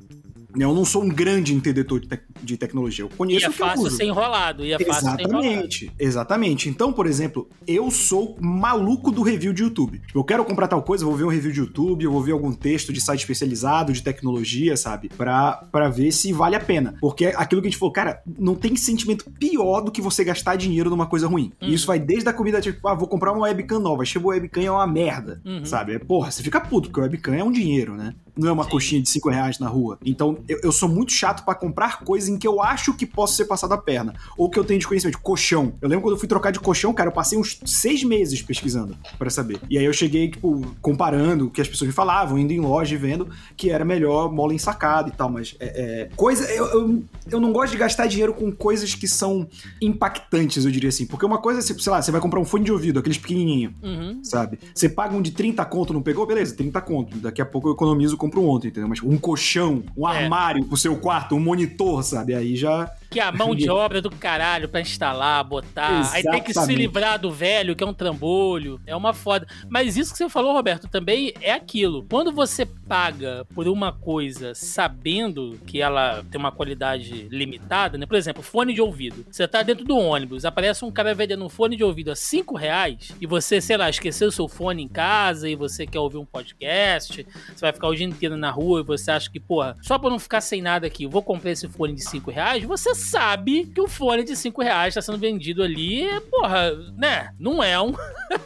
Eu 0.57 0.75
não 0.75 0.85
sou 0.85 1.03
um 1.03 1.09
grande 1.09 1.55
entendedor 1.55 2.01
de, 2.01 2.09
tec- 2.09 2.25
de 2.43 2.57
tecnologia. 2.57 3.05
Eu 3.05 3.11
E 3.13 3.17
conheço 3.17 3.47
é 3.47 3.49
o 3.49 3.53
que 3.53 3.63
eu 3.63 3.67
fácil 3.67 3.91
ser 3.91 4.05
enrolado. 4.05 4.65
E 4.65 4.73
é 4.73 4.79
fácil 4.79 5.11
ser 5.11 5.21
enrolado. 5.23 5.45
Exatamente, 5.45 5.93
exatamente. 5.99 6.69
Então, 6.69 6.93
por 6.93 7.07
exemplo, 7.07 7.49
eu 7.67 7.91
sou 7.91 8.37
maluco 8.41 9.11
do 9.11 9.23
review 9.23 9.53
de 9.53 9.63
YouTube. 9.63 10.01
Tipo, 10.07 10.19
eu 10.19 10.25
quero 10.25 10.45
comprar 10.45 10.69
tal 10.69 10.83
coisa, 10.83 11.05
eu 11.05 11.09
vou 11.09 11.17
ver 11.17 11.25
um 11.25 11.29
review 11.29 11.53
de 11.53 11.61
YouTube, 11.61 12.05
eu 12.05 12.13
vou 12.13 12.23
ver 12.23 12.33
algum 12.33 12.53
texto 12.53 12.93
de 12.93 13.01
site 13.01 13.21
especializado 13.21 13.93
de 13.93 14.03
tecnologia, 14.03 14.77
sabe? 14.77 15.09
Pra, 15.09 15.65
pra 15.73 15.89
ver 15.89 16.13
se 16.13 16.33
vale 16.33 16.55
a 16.57 16.61
pena. 16.61 16.95
Porque 17.01 17.27
é 17.27 17.35
aquilo 17.37 17.61
que 17.61 17.69
a 17.69 17.71
gente 17.71 17.79
falou, 17.79 17.93
cara, 17.93 18.23
não 18.39 18.55
tem 18.55 18.77
sentimento 18.77 19.31
pior 19.39 19.81
do 19.81 19.91
que 19.91 20.01
você 20.01 20.23
gastar 20.25 20.57
dinheiro 20.57 20.89
numa 20.91 21.07
coisa 21.07 21.27
ruim. 21.27 21.53
Uhum. 21.61 21.69
E 21.69 21.75
isso 21.75 21.87
vai 21.87 21.99
desde 21.99 22.29
a 22.29 22.33
comida, 22.33 22.61
tipo, 22.61 22.87
ah, 22.89 22.95
vou 22.95 23.09
comprar 23.09 23.33
uma 23.33 23.43
webcam 23.43 23.81
nova, 23.81 24.05
chegou 24.05 24.31
a 24.31 24.35
webcam 24.35 24.63
é 24.63 24.71
uma 24.71 24.87
merda, 24.87 25.41
Uhum. 25.45 25.65
sabe? 25.65 25.95
É, 25.95 25.99
Porra, 25.99 26.31
você 26.31 26.43
fica 26.43 26.61
puto, 26.61 26.89
porque 26.91 27.01
a 27.01 27.05
webcam 27.05 27.35
é 27.35 27.43
um 27.43 27.51
dinheiro, 27.51 27.95
né? 27.95 28.15
Não 28.37 28.49
é 28.49 28.53
uma 28.53 28.65
coxinha 28.67 29.01
de 29.01 29.09
5 29.09 29.31
reais 29.31 29.59
na 29.59 29.69
rua. 29.69 29.99
Então, 30.05 30.39
eu, 30.49 30.59
eu 30.63 30.73
sou 30.73 30.89
muito 30.89 31.13
chato 31.13 31.45
pra 31.45 31.55
comprar 31.55 32.01
coisas 32.01 32.29
em 32.29 32.37
que 32.37 32.47
eu 32.47 32.61
acho 32.63 32.95
que 32.95 33.07
posso 33.07 33.37
ser 33.37 33.45
passado 33.45 33.73
a 33.73 33.79
perna. 33.79 34.15
Ou 34.37 34.51
que 34.51 34.59
eu 34.59 34.65
tenho 34.65 34.79
desconhecimento. 34.79 35.19
Colchão. 35.21 35.75
Eu 35.81 35.89
lembro 35.89 36.03
quando 36.03 36.15
eu 36.15 36.19
fui 36.19 36.29
trocar 36.29 36.51
de 36.51 36.61
colchão, 36.61 36.93
cara, 36.93 37.09
eu 37.09 37.13
passei 37.15 37.39
uns 37.39 37.61
seis 37.65 38.03
meses 38.03 38.43
pesquisando 38.43 38.97
pra 39.19 39.31
saber. 39.31 39.61
E 39.71 39.79
aí 39.79 39.85
eu 39.85 39.93
cheguei, 39.93 40.31
tipo, 40.31 40.63
comparando 40.83 41.47
o 41.47 41.51
que 41.51 41.61
as 41.61 41.69
pessoas 41.69 41.89
me 41.89 41.95
falavam, 41.95 42.39
indo 42.39 42.53
em 42.53 42.61
loja 42.61 42.95
e 42.95 42.99
vendo 42.99 43.29
que 43.57 43.71
era 43.71 43.85
melhor 43.85 44.33
mola 44.33 44.53
ensacada 44.55 45.09
e 45.09 45.13
tal. 45.13 45.31
Mas 45.31 45.55
é. 45.61 46.05
é 46.05 46.11
coisa. 46.17 46.45
Eu, 46.51 46.67
eu, 46.67 47.03
eu 47.31 47.41
não 47.41 47.53
gosto 47.53 47.73
de 47.73 47.79
gastar 47.79 48.07
dinheiro 48.07 48.35
com 48.35 48.51
coisas 48.51 48.95
que 48.95 49.07
são 49.07 49.47
impactantes, 49.81 50.65
eu 50.65 50.71
diria 50.71 50.89
assim. 50.89 51.07
Porque 51.07 51.25
uma 51.25 51.39
coisa, 51.39 51.61
é, 51.61 51.63
sei 51.63 51.93
lá, 51.93 52.03
você 52.03 52.11
vai 52.11 52.21
comprar 52.21 52.41
um 52.41 52.45
fone 52.45 52.65
de 52.65 52.73
ouvido, 52.73 52.99
aqueles 52.99 53.19
pequenininhos 53.19 53.73
Uhum. 53.83 54.21
sabe? 54.23 54.59
Você 54.75 54.89
paga 54.89 55.15
um 55.15 55.23
de 55.23 55.31
30 55.31 55.65
conto, 55.67 55.93
não 55.93 56.03
pegou? 56.03 56.27
Beleza, 56.27 56.57
30 56.57 56.81
conto. 56.81 57.17
Daqui 57.19 57.41
a 57.41 57.47
pouco 57.47 57.69
eu 57.69 57.73
economizo, 57.75 58.17
compro 58.25 58.41
um 58.41 58.47
outro, 58.47 58.69
entendeu? 58.69 58.89
Mas 58.89 59.03
um 59.03 59.17
colchão, 59.19 59.83
um 59.97 60.09
É. 60.09 60.23
armário 60.25 60.65
pro 60.65 60.77
seu 60.77 60.97
quarto, 60.97 61.35
um 61.35 61.41
monitor, 61.41 62.03
sabe? 62.03 62.35
Aí 62.35 62.57
já. 62.57 62.91
Que 63.15 63.21
é 63.21 63.23
a 63.23 63.31
mão 63.31 63.55
de 63.55 63.71
obra 63.71 64.03
do 64.03 64.11
caralho 64.11 64.69
pra 64.69 64.81
instalar, 64.81 65.45
botar. 65.45 66.13
Aí 66.13 66.25
tem 66.25 66.43
que 66.43 66.53
se 66.53 66.59
Exatamente. 66.59 66.79
livrar 66.79 67.17
do 67.17 67.31
velho, 67.31 67.77
que 67.77 67.85
é 67.85 67.87
um 67.87 67.95
trambolho. 67.95 68.81
É 68.85 68.97
uma 68.97 69.15
foda. 69.15 69.47
Mas 69.69 69.97
isso 69.97 70.11
que 70.11 70.19
você 70.19 70.29
falou, 70.29 70.53
Roberto, 70.53 70.89
também 70.89 71.33
é 71.41 71.53
aquilo. 71.53 72.05
Quando 72.11 72.33
você 72.33 72.67
paga 72.67 73.47
por 73.55 73.69
uma 73.69 73.93
coisa 73.93 74.53
sabendo 74.53 75.61
que 75.65 75.81
ela 75.81 76.25
tem 76.29 76.41
uma 76.41 76.51
qualidade 76.51 77.29
limitada, 77.31 77.97
né? 77.97 78.05
Por 78.05 78.17
exemplo, 78.17 78.43
fone 78.43 78.75
de 78.75 78.83
ouvido. 78.83 79.25
Você 79.31 79.47
tá 79.47 79.63
dentro 79.63 79.85
do 79.85 79.97
ônibus, 79.97 80.45
aparece 80.45 80.85
um 80.85 80.91
cara 80.91 81.15
vendendo 81.15 81.45
um 81.45 81.49
fone 81.49 81.77
de 81.77 81.85
ouvido 81.85 82.11
a 82.11 82.17
5 82.17 82.57
reais 82.57 83.13
e 83.21 83.27
você, 83.29 83.61
sei 83.61 83.77
lá, 83.77 83.89
esqueceu 83.89 84.33
seu 84.33 84.49
fone 84.49 84.83
em 84.83 84.89
casa 84.89 85.49
e 85.49 85.55
você 85.55 85.87
quer 85.87 86.01
ouvir 86.01 86.19
um 86.19 86.25
podcast, 86.25 87.25
você 87.55 87.61
vai 87.61 87.73
ficar 87.73 87.87
o 87.87 87.95
dia 87.95 88.07
inteiro 88.07 88.37
na 88.37 88.51
rua 88.51 88.81
e 88.81 88.83
você 88.83 89.13
acha 89.13 89.31
que, 89.31 89.39
porra, 89.39 89.77
só 89.83 90.01
pra 90.01 90.11
não 90.11 90.19
ficar 90.19 90.41
sem 90.41 90.61
nada 90.61 90.89
aqui, 90.89 91.05
eu 91.05 91.11
vou 91.11 91.23
comprar 91.23 91.53
esse 91.53 91.69
fone 91.69 91.95
de 91.95 92.03
5 92.03 92.31
reais, 92.33 92.65
você 92.65 92.93
sabe 93.05 93.67
que 93.67 93.81
o 93.81 93.89
fone 93.89 94.25
de 94.25 94.35
5 94.35 94.63
reais 94.63 94.95
tá 94.95 95.03
sendo 95.03 95.19
vendido 95.19 95.63
ali, 95.63 96.07
porra, 96.31 96.73
né? 96.97 97.31
Não 97.39 97.63
é 97.63 97.81
um, 97.81 97.95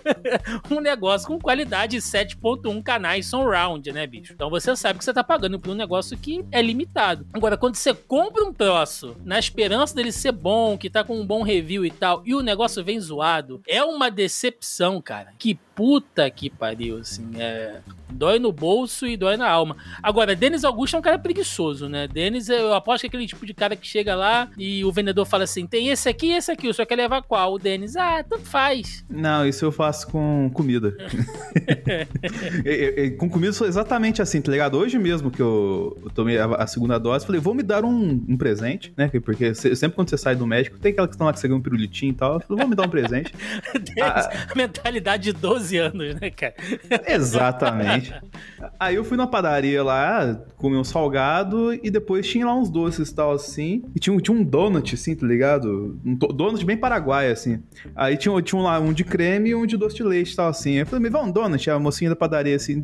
um 0.70 0.80
negócio 0.80 1.26
com 1.26 1.38
qualidade 1.38 1.96
7.1 1.98 2.82
canais 2.82 3.26
surround, 3.26 3.90
né, 3.92 4.06
bicho? 4.06 4.32
Então 4.32 4.50
você 4.50 4.74
sabe 4.76 4.98
que 4.98 5.04
você 5.04 5.12
tá 5.12 5.24
pagando 5.24 5.58
por 5.58 5.70
um 5.70 5.74
negócio 5.74 6.16
que 6.16 6.44
é 6.50 6.60
limitado. 6.60 7.26
Agora, 7.32 7.56
quando 7.56 7.76
você 7.76 7.94
compra 7.94 8.44
um 8.44 8.52
troço 8.52 9.16
na 9.24 9.38
esperança 9.38 9.94
dele 9.94 10.12
ser 10.12 10.32
bom, 10.32 10.76
que 10.76 10.90
tá 10.90 11.04
com 11.04 11.18
um 11.20 11.26
bom 11.26 11.42
review 11.42 11.84
e 11.84 11.90
tal, 11.90 12.22
e 12.24 12.34
o 12.34 12.42
negócio 12.42 12.82
vem 12.84 13.00
zoado, 13.00 13.62
é 13.66 13.82
uma 13.82 14.10
decepção, 14.10 15.00
cara. 15.00 15.32
Que 15.38 15.58
puta 15.78 16.28
que 16.28 16.50
pariu, 16.50 16.98
assim, 16.98 17.30
é... 17.38 17.76
Dói 18.10 18.38
no 18.38 18.50
bolso 18.50 19.06
e 19.06 19.18
dói 19.18 19.36
na 19.36 19.46
alma. 19.46 19.76
Agora, 20.02 20.34
Denis 20.34 20.64
Augusto 20.64 20.96
é 20.96 20.98
um 20.98 21.02
cara 21.02 21.18
preguiçoso, 21.18 21.90
né? 21.90 22.08
Denis, 22.08 22.48
eu 22.48 22.72
aposto 22.72 23.02
que 23.02 23.06
é 23.06 23.08
aquele 23.08 23.26
tipo 23.26 23.44
de 23.44 23.52
cara 23.52 23.76
que 23.76 23.86
chega 23.86 24.14
lá 24.16 24.48
e 24.56 24.82
o 24.82 24.90
vendedor 24.90 25.26
fala 25.26 25.44
assim: 25.44 25.66
tem 25.66 25.90
esse 25.90 26.08
aqui 26.08 26.28
e 26.28 26.32
esse 26.32 26.50
aqui, 26.50 26.68
o 26.68 26.72
senhor 26.74 26.86
quer 26.86 26.96
levar 26.96 27.20
qual? 27.20 27.52
O 27.52 27.58
Denis, 27.58 27.96
ah, 27.96 28.24
tanto 28.26 28.46
faz. 28.46 29.04
Não, 29.10 29.46
isso 29.46 29.62
eu 29.62 29.70
faço 29.70 30.08
com 30.08 30.50
comida. 30.54 30.96
E- 32.64 32.94
e- 33.04 33.10
com 33.12 33.28
comida 33.28 33.48
eu 33.48 33.52
sou 33.52 33.66
exatamente 33.66 34.22
assim, 34.22 34.40
tá 34.40 34.50
ligado? 34.50 34.76
Hoje 34.78 34.98
mesmo 34.98 35.30
que 35.30 35.40
eu, 35.40 35.96
eu 36.02 36.10
tomei 36.10 36.38
a, 36.38 36.46
a 36.46 36.66
segunda 36.66 36.98
dose, 36.98 37.26
falei, 37.26 37.40
vou 37.40 37.54
me 37.54 37.62
dar 37.62 37.84
um, 37.84 38.24
um 38.28 38.36
presente, 38.36 38.92
né? 38.96 39.08
Porque 39.22 39.54
se- 39.54 39.74
sempre 39.76 39.96
quando 39.96 40.08
você 40.08 40.16
sai 40.18 40.34
do 40.34 40.46
médico, 40.46 40.78
tem 40.78 40.92
aquela 40.92 41.08
questão 41.08 41.26
lá 41.26 41.32
que 41.32 41.40
você 41.40 41.46
ganha 41.48 41.58
um 41.58 41.62
pirulitinho 41.62 42.10
e 42.12 42.14
tal. 42.14 42.34
Eu 42.34 42.40
falei, 42.40 42.60
vou 42.62 42.68
me 42.70 42.74
dar 42.74 42.86
um 42.86 42.90
presente. 42.90 43.34
Denis, 43.74 44.28
mentalidade 44.56 45.24
de 45.24 45.32
12 45.32 45.67
anos, 45.76 46.14
né, 46.20 46.30
cara? 46.30 46.54
Exatamente. 47.06 48.14
Aí 48.78 48.94
eu 48.94 49.04
fui 49.04 49.16
na 49.16 49.26
padaria 49.26 49.82
lá, 49.82 50.40
comi 50.56 50.76
um 50.76 50.84
salgado 50.84 51.72
e 51.74 51.90
depois 51.90 52.26
tinha 52.26 52.46
lá 52.46 52.54
uns 52.54 52.70
doces 52.70 53.10
e 53.10 53.14
tal 53.14 53.32
assim. 53.32 53.82
E 53.94 53.98
tinha, 54.00 54.16
tinha 54.20 54.36
um 54.36 54.42
donut, 54.42 54.94
assim, 54.94 55.14
tá 55.14 55.26
ligado? 55.26 55.98
Um 56.04 56.14
do- 56.14 56.28
donut 56.28 56.64
bem 56.64 56.76
paraguai, 56.76 57.30
assim. 57.30 57.60
Aí 57.94 58.16
tinha, 58.16 58.40
tinha 58.42 58.58
um 58.58 58.62
lá 58.62 58.78
um 58.80 58.92
de 58.92 59.04
creme 59.04 59.50
e 59.50 59.54
um 59.54 59.66
de 59.66 59.76
doce 59.76 59.96
de 59.96 60.02
leite 60.02 60.32
e 60.32 60.36
tal 60.36 60.48
assim. 60.48 60.74
Eu 60.74 60.86
falei, 60.86 61.02
me 61.02 61.10
vá 61.10 61.22
um 61.22 61.30
donut, 61.30 61.70
a 61.70 61.78
mocinha 61.78 62.10
da 62.10 62.16
padaria 62.16 62.56
assim. 62.56 62.82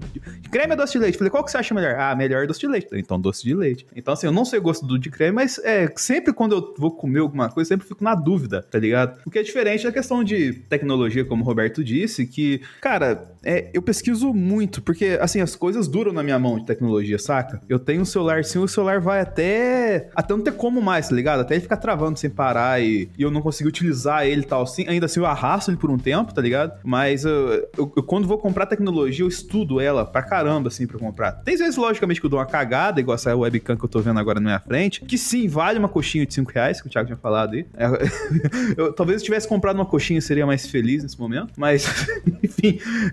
Creme 0.51 0.73
ou 0.73 0.77
doce 0.77 0.93
de 0.93 0.99
leite? 0.99 1.19
Falei, 1.19 1.31
qual 1.31 1.45
que 1.45 1.51
você 1.51 1.59
acha 1.59 1.75
melhor? 1.75 1.95
Ah, 1.99 2.15
melhor 2.15 2.47
doce 2.47 2.61
de 2.61 2.67
leite. 2.69 2.89
Então, 2.93 3.21
doce 3.21 3.45
de 3.45 3.55
leite. 3.55 3.87
Então, 3.95 4.15
assim, 4.15 4.27
eu 4.27 4.33
não 4.33 4.45
sei 4.45 4.59
o 4.59 4.63
gosto 4.63 4.87
do 4.87 4.99
de 4.99 5.11
creme, 5.11 5.33
mas 5.33 5.59
é, 5.65 5.93
sempre 5.97 6.33
quando 6.33 6.53
eu 6.57 6.75
vou 6.79 6.91
comer 6.91 7.21
alguma 7.21 7.49
coisa, 7.49 7.69
sempre 7.69 7.87
fico 7.87 8.03
na 8.03 8.15
dúvida, 8.15 8.63
tá 8.63 8.79
ligado? 8.79 9.19
O 9.25 9.31
que 9.31 9.39
é 9.39 9.43
diferente 9.43 9.85
da 9.85 9.93
questão 9.93 10.23
de 10.25 10.53
tecnologia, 10.69 11.25
como 11.25 11.43
o 11.43 11.47
Roberto 11.47 11.83
disse, 11.85 12.27
que 12.27 12.61
Cara, 12.81 13.35
é, 13.45 13.71
eu 13.73 13.83
pesquiso 13.83 14.33
muito, 14.33 14.83
porque, 14.83 15.19
assim, 15.21 15.41
as 15.41 15.55
coisas 15.55 15.87
duram 15.87 16.13
na 16.13 16.23
minha 16.23 16.39
mão 16.39 16.59
de 16.59 16.65
tecnologia, 16.65 17.19
saca? 17.19 17.61
Eu 17.69 17.79
tenho 17.79 18.03
um 18.03 18.05
celular 18.05 18.45
sim, 18.45 18.59
o 18.59 18.67
celular 18.67 19.01
vai 19.01 19.21
até. 19.21 20.09
Até 20.15 20.35
não 20.35 20.43
ter 20.43 20.53
como 20.53 20.81
mais, 20.81 21.09
tá 21.09 21.15
ligado? 21.15 21.41
Até 21.41 21.55
ele 21.55 21.63
ficar 21.63 21.77
travando 21.77 22.19
sem 22.19 22.31
parar 22.31 22.83
e, 22.83 23.09
e 23.19 23.23
eu 23.23 23.31
não 23.31 23.43
consigo 23.43 23.69
utilizar 23.69 24.27
ele 24.27 24.43
e 24.43 24.47
tal. 24.47 24.63
Assim, 24.63 24.87
ainda 24.89 25.07
assim, 25.07 25.21
eu 25.21 25.27
arrasto 25.27 25.71
ele 25.71 25.77
por 25.77 25.91
um 25.91 25.99
tempo, 25.99 26.33
tá 26.33 26.41
ligado? 26.41 26.79
Mas 26.83 27.25
eu, 27.25 27.69
eu, 27.77 27.93
eu, 27.97 28.03
quando 28.03 28.27
vou 28.27 28.39
comprar 28.39 28.67
tecnologia, 28.67 29.25
eu 29.25 29.29
estudo 29.29 29.81
ela 29.81 30.05
pra 30.05 30.23
caramba, 30.23 30.69
assim, 30.69 30.87
pra 30.87 30.99
comprar. 30.99 31.33
Tem 31.33 31.57
vezes, 31.57 31.77
logicamente, 31.77 32.21
que 32.21 32.27
eu 32.27 32.31
dou 32.31 32.39
uma 32.39 32.47
cagada, 32.47 33.01
igual 33.01 33.15
essa 33.15 33.35
webcam 33.37 33.77
que 33.77 33.85
eu 33.85 33.89
tô 33.89 34.01
vendo 34.01 34.19
agora 34.19 34.41
na 34.41 34.45
minha 34.45 34.61
frente, 34.61 35.01
que 35.03 35.19
sim, 35.19 35.49
vale 35.49 35.79
uma 35.79 35.89
coxinha 35.89 36.25
de 36.27 36.33
5 36.35 36.51
reais, 36.53 36.81
que 36.81 36.87
o 36.87 36.91
Thiago 36.91 37.07
tinha 37.07 37.19
falado 37.19 37.55
aí. 37.55 37.67
É, 37.77 37.87
eu, 38.77 38.93
talvez 38.93 39.21
eu 39.21 39.25
tivesse 39.25 39.47
comprado 39.49 39.77
uma 39.77 39.87
coxinha, 39.87 40.21
seria 40.21 40.47
mais 40.47 40.67
feliz 40.67 41.03
nesse 41.03 41.19
momento, 41.19 41.53
mas, 41.57 41.87
enfim, 42.43 42.64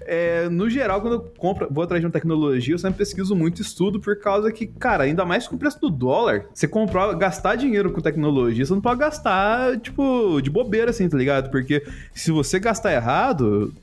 é, 0.06 0.50
no 0.50 0.70
geral, 0.70 1.02
quando 1.02 1.14
eu 1.14 1.32
compro, 1.38 1.68
vou 1.72 1.84
atrás 1.84 2.02
de 2.02 2.06
uma 2.06 2.12
tecnologia, 2.12 2.74
eu 2.74 2.80
sempre 2.80 3.00
pesquiso 3.00 3.36
muito 3.36 3.62
estudo, 3.62 4.00
por 4.00 4.20
causa 4.20 4.52
que, 4.52 4.68
cara, 4.68 5.04
ainda 5.04 5.26
mais 5.26 5.48
com 5.48 5.56
o 5.56 5.60
preço 5.60 5.80
do 5.80 5.90
dólar, 5.90 6.46
você 6.54 6.68
comprar, 6.68 7.14
gastar 7.14 7.56
dinheiro 7.56 7.92
com 7.92 8.02
tecnologia, 8.02 8.66
você 8.66 8.74
não 8.74 8.82
pode 8.82 9.00
gastar, 9.00 9.80
tipo, 9.80 10.42
de 10.42 10.50
bobeira, 10.50 10.92
assim, 10.92 11.08
tá 11.10 11.18
ligado? 11.18 11.50
Porque 11.50 11.84
se 12.14 12.32
você 12.32 12.60
gastar 12.60 12.94
errado, 12.94 13.74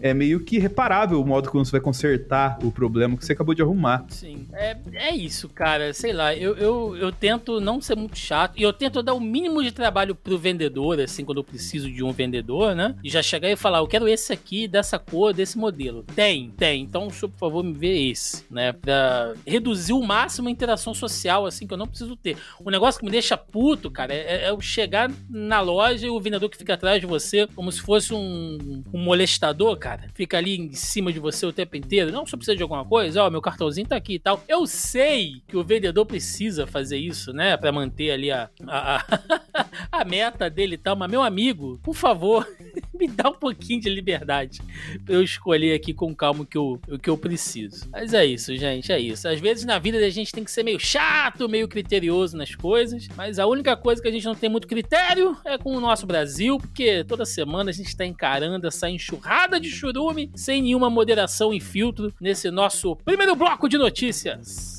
é 0.00 0.12
meio 0.12 0.40
que 0.40 0.58
reparável 0.58 1.20
o 1.20 1.26
modo 1.26 1.50
como 1.50 1.64
você 1.64 1.72
vai 1.72 1.80
consertar 1.80 2.58
o 2.62 2.70
problema 2.70 3.16
que 3.16 3.24
você 3.24 3.32
acabou 3.32 3.54
de 3.54 3.62
arrumar. 3.62 4.04
Sim. 4.08 4.46
É, 4.52 4.76
é 4.94 5.14
isso, 5.14 5.48
cara. 5.48 5.92
Sei 5.92 6.12
lá, 6.12 6.34
eu, 6.34 6.56
eu, 6.56 6.96
eu 6.96 7.12
tento 7.12 7.60
não 7.60 7.80
ser 7.80 7.96
muito 7.96 8.18
chato 8.18 8.58
e 8.58 8.62
eu 8.62 8.72
tento 8.72 9.02
dar 9.02 9.14
o 9.14 9.20
mínimo 9.20 9.62
de 9.62 9.72
trabalho 9.72 10.14
pro 10.14 10.38
vendedor, 10.38 11.00
assim, 11.00 11.24
quando 11.24 11.38
eu 11.38 11.44
preciso 11.44 11.90
de 11.90 12.02
um 12.02 12.12
vendedor, 12.12 12.74
né? 12.74 12.94
E 13.02 13.08
já 13.08 13.22
chegar 13.22 13.50
e 13.50 13.56
falar, 13.56 13.78
eu 13.78 13.86
quero 13.86 14.08
esse 14.08 14.32
aqui, 14.32 14.66
dessa 14.66 14.98
cor, 14.98 15.13
desse 15.32 15.58
modelo. 15.58 16.04
Tem, 16.14 16.50
tem. 16.50 16.82
Então, 16.82 17.08
por 17.08 17.30
favor, 17.38 17.64
me 17.64 17.72
vê 17.72 18.10
esse, 18.10 18.44
né? 18.50 18.72
Pra 18.72 19.34
reduzir 19.46 19.92
o 19.92 20.02
máximo 20.02 20.48
a 20.48 20.50
interação 20.50 20.94
social, 20.94 21.46
assim, 21.46 21.66
que 21.66 21.72
eu 21.72 21.78
não 21.78 21.86
preciso 21.86 22.16
ter. 22.16 22.36
O 22.60 22.70
negócio 22.70 22.98
que 22.98 23.04
me 23.04 23.10
deixa 23.10 23.36
puto, 23.36 23.90
cara, 23.90 24.12
é, 24.12 24.44
é 24.44 24.50
eu 24.50 24.60
chegar 24.60 25.10
na 25.28 25.60
loja 25.60 26.06
e 26.06 26.10
o 26.10 26.20
vendedor 26.20 26.48
que 26.48 26.56
fica 26.56 26.74
atrás 26.74 27.00
de 27.00 27.06
você, 27.06 27.46
como 27.54 27.70
se 27.70 27.80
fosse 27.80 28.12
um, 28.12 28.82
um 28.92 28.98
molestador, 28.98 29.76
cara. 29.76 30.08
Fica 30.14 30.38
ali 30.38 30.56
em 30.56 30.72
cima 30.72 31.12
de 31.12 31.18
você 31.18 31.46
o 31.46 31.52
tempo 31.52 31.76
inteiro. 31.76 32.12
Não, 32.12 32.26
só 32.26 32.36
precisa 32.36 32.56
de 32.56 32.62
alguma 32.62 32.84
coisa, 32.84 33.22
ó, 33.22 33.30
meu 33.30 33.40
cartãozinho 33.40 33.86
tá 33.86 33.96
aqui 33.96 34.14
e 34.14 34.18
tal. 34.18 34.42
Eu 34.48 34.66
sei 34.66 35.42
que 35.46 35.56
o 35.56 35.64
vendedor 35.64 36.06
precisa 36.06 36.66
fazer 36.66 36.98
isso, 36.98 37.32
né? 37.32 37.56
Pra 37.56 37.72
manter 37.72 38.10
ali 38.10 38.30
a, 38.30 38.50
a, 38.66 38.96
a, 38.96 39.66
a 40.00 40.04
meta 40.04 40.48
dele 40.50 40.74
e 40.74 40.78
tal. 40.78 40.96
Mas, 40.96 41.10
meu 41.10 41.22
amigo, 41.22 41.80
por 41.82 41.94
favor, 41.94 42.46
me 42.98 43.08
dá 43.08 43.28
um 43.28 43.34
pouquinho 43.34 43.80
de 43.80 43.88
liberdade 43.88 44.60
pra 45.04 45.14
eu 45.14 45.22
escolher 45.22 45.74
aqui 45.74 45.92
com 45.92 46.14
calma 46.14 46.42
o 46.42 46.46
que 46.46 46.56
eu, 46.56 46.80
o 46.88 46.98
que 46.98 47.10
eu 47.10 47.18
preciso. 47.18 47.88
Mas 47.90 48.14
é 48.14 48.24
isso, 48.24 48.54
gente, 48.56 48.92
é 48.92 48.98
isso. 48.98 49.28
Às 49.28 49.40
vezes 49.40 49.64
na 49.64 49.78
vida 49.78 49.98
a 49.98 50.10
gente 50.10 50.32
tem 50.32 50.44
que 50.44 50.50
ser 50.50 50.62
meio 50.62 50.78
chato, 50.78 51.48
meio 51.48 51.68
criterioso 51.68 52.36
nas 52.36 52.54
coisas, 52.54 53.08
mas 53.16 53.38
a 53.38 53.46
única 53.46 53.76
coisa 53.76 54.00
que 54.00 54.08
a 54.08 54.12
gente 54.12 54.24
não 54.24 54.34
tem 54.34 54.48
muito 54.48 54.66
critério 54.66 55.36
é 55.44 55.58
com 55.58 55.76
o 55.76 55.80
nosso 55.80 56.06
Brasil, 56.06 56.58
porque 56.58 57.04
toda 57.04 57.24
semana 57.24 57.70
a 57.70 57.72
gente 57.72 57.96
tá 57.96 58.04
encarando 58.04 58.66
essa 58.66 58.88
enxurrada 58.88 59.58
de 59.58 59.70
churume 59.70 60.30
sem 60.34 60.62
nenhuma 60.62 60.88
moderação 60.88 61.52
e 61.52 61.60
filtro 61.60 62.12
nesse 62.20 62.50
nosso 62.50 62.96
primeiro 62.96 63.34
bloco 63.34 63.68
de 63.68 63.78
notícias. 63.78 64.73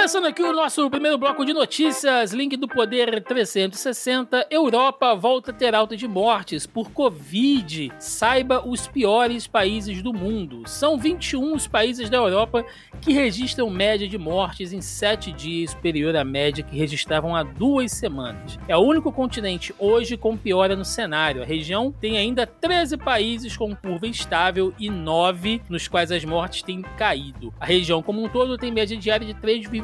Começando 0.00 0.28
aqui 0.28 0.42
o 0.42 0.54
nosso 0.54 0.88
primeiro 0.88 1.18
bloco 1.18 1.44
de 1.44 1.52
notícias, 1.52 2.32
link 2.32 2.56
do 2.56 2.66
Poder 2.66 3.22
360, 3.22 4.46
Europa 4.50 5.14
volta 5.14 5.50
a 5.50 5.54
ter 5.54 5.74
alta 5.74 5.94
de 5.94 6.08
mortes 6.08 6.66
por 6.66 6.90
Covid. 6.90 7.92
Saiba 7.98 8.66
os 8.66 8.88
piores 8.88 9.46
países 9.46 10.02
do 10.02 10.14
mundo. 10.14 10.62
São 10.66 10.96
21 10.96 11.54
os 11.54 11.66
países 11.66 12.08
da 12.08 12.16
Europa 12.16 12.64
que 13.02 13.12
registram 13.12 13.68
média 13.68 14.08
de 14.08 14.16
mortes 14.16 14.72
em 14.72 14.80
7 14.80 15.32
dias 15.32 15.72
superior 15.72 16.16
à 16.16 16.24
média 16.24 16.64
que 16.64 16.78
registravam 16.78 17.36
há 17.36 17.42
duas 17.42 17.92
semanas. 17.92 18.58
É 18.66 18.74
o 18.74 18.80
único 18.80 19.12
continente 19.12 19.74
hoje 19.78 20.16
com 20.16 20.34
piora 20.34 20.74
no 20.74 20.84
cenário. 20.84 21.42
A 21.42 21.46
região 21.46 21.92
tem 21.92 22.16
ainda 22.16 22.46
13 22.46 22.96
países 22.96 23.54
com 23.54 23.76
curva 23.76 24.06
estável 24.06 24.72
e 24.78 24.88
9 24.88 25.60
nos 25.68 25.86
quais 25.88 26.10
as 26.10 26.24
mortes 26.24 26.62
têm 26.62 26.80
caído. 26.96 27.52
A 27.60 27.66
região 27.66 28.02
como 28.02 28.24
um 28.24 28.30
todo 28.30 28.56
tem 28.56 28.72
média 28.72 28.96
diária 28.96 29.26
de 29.26 29.34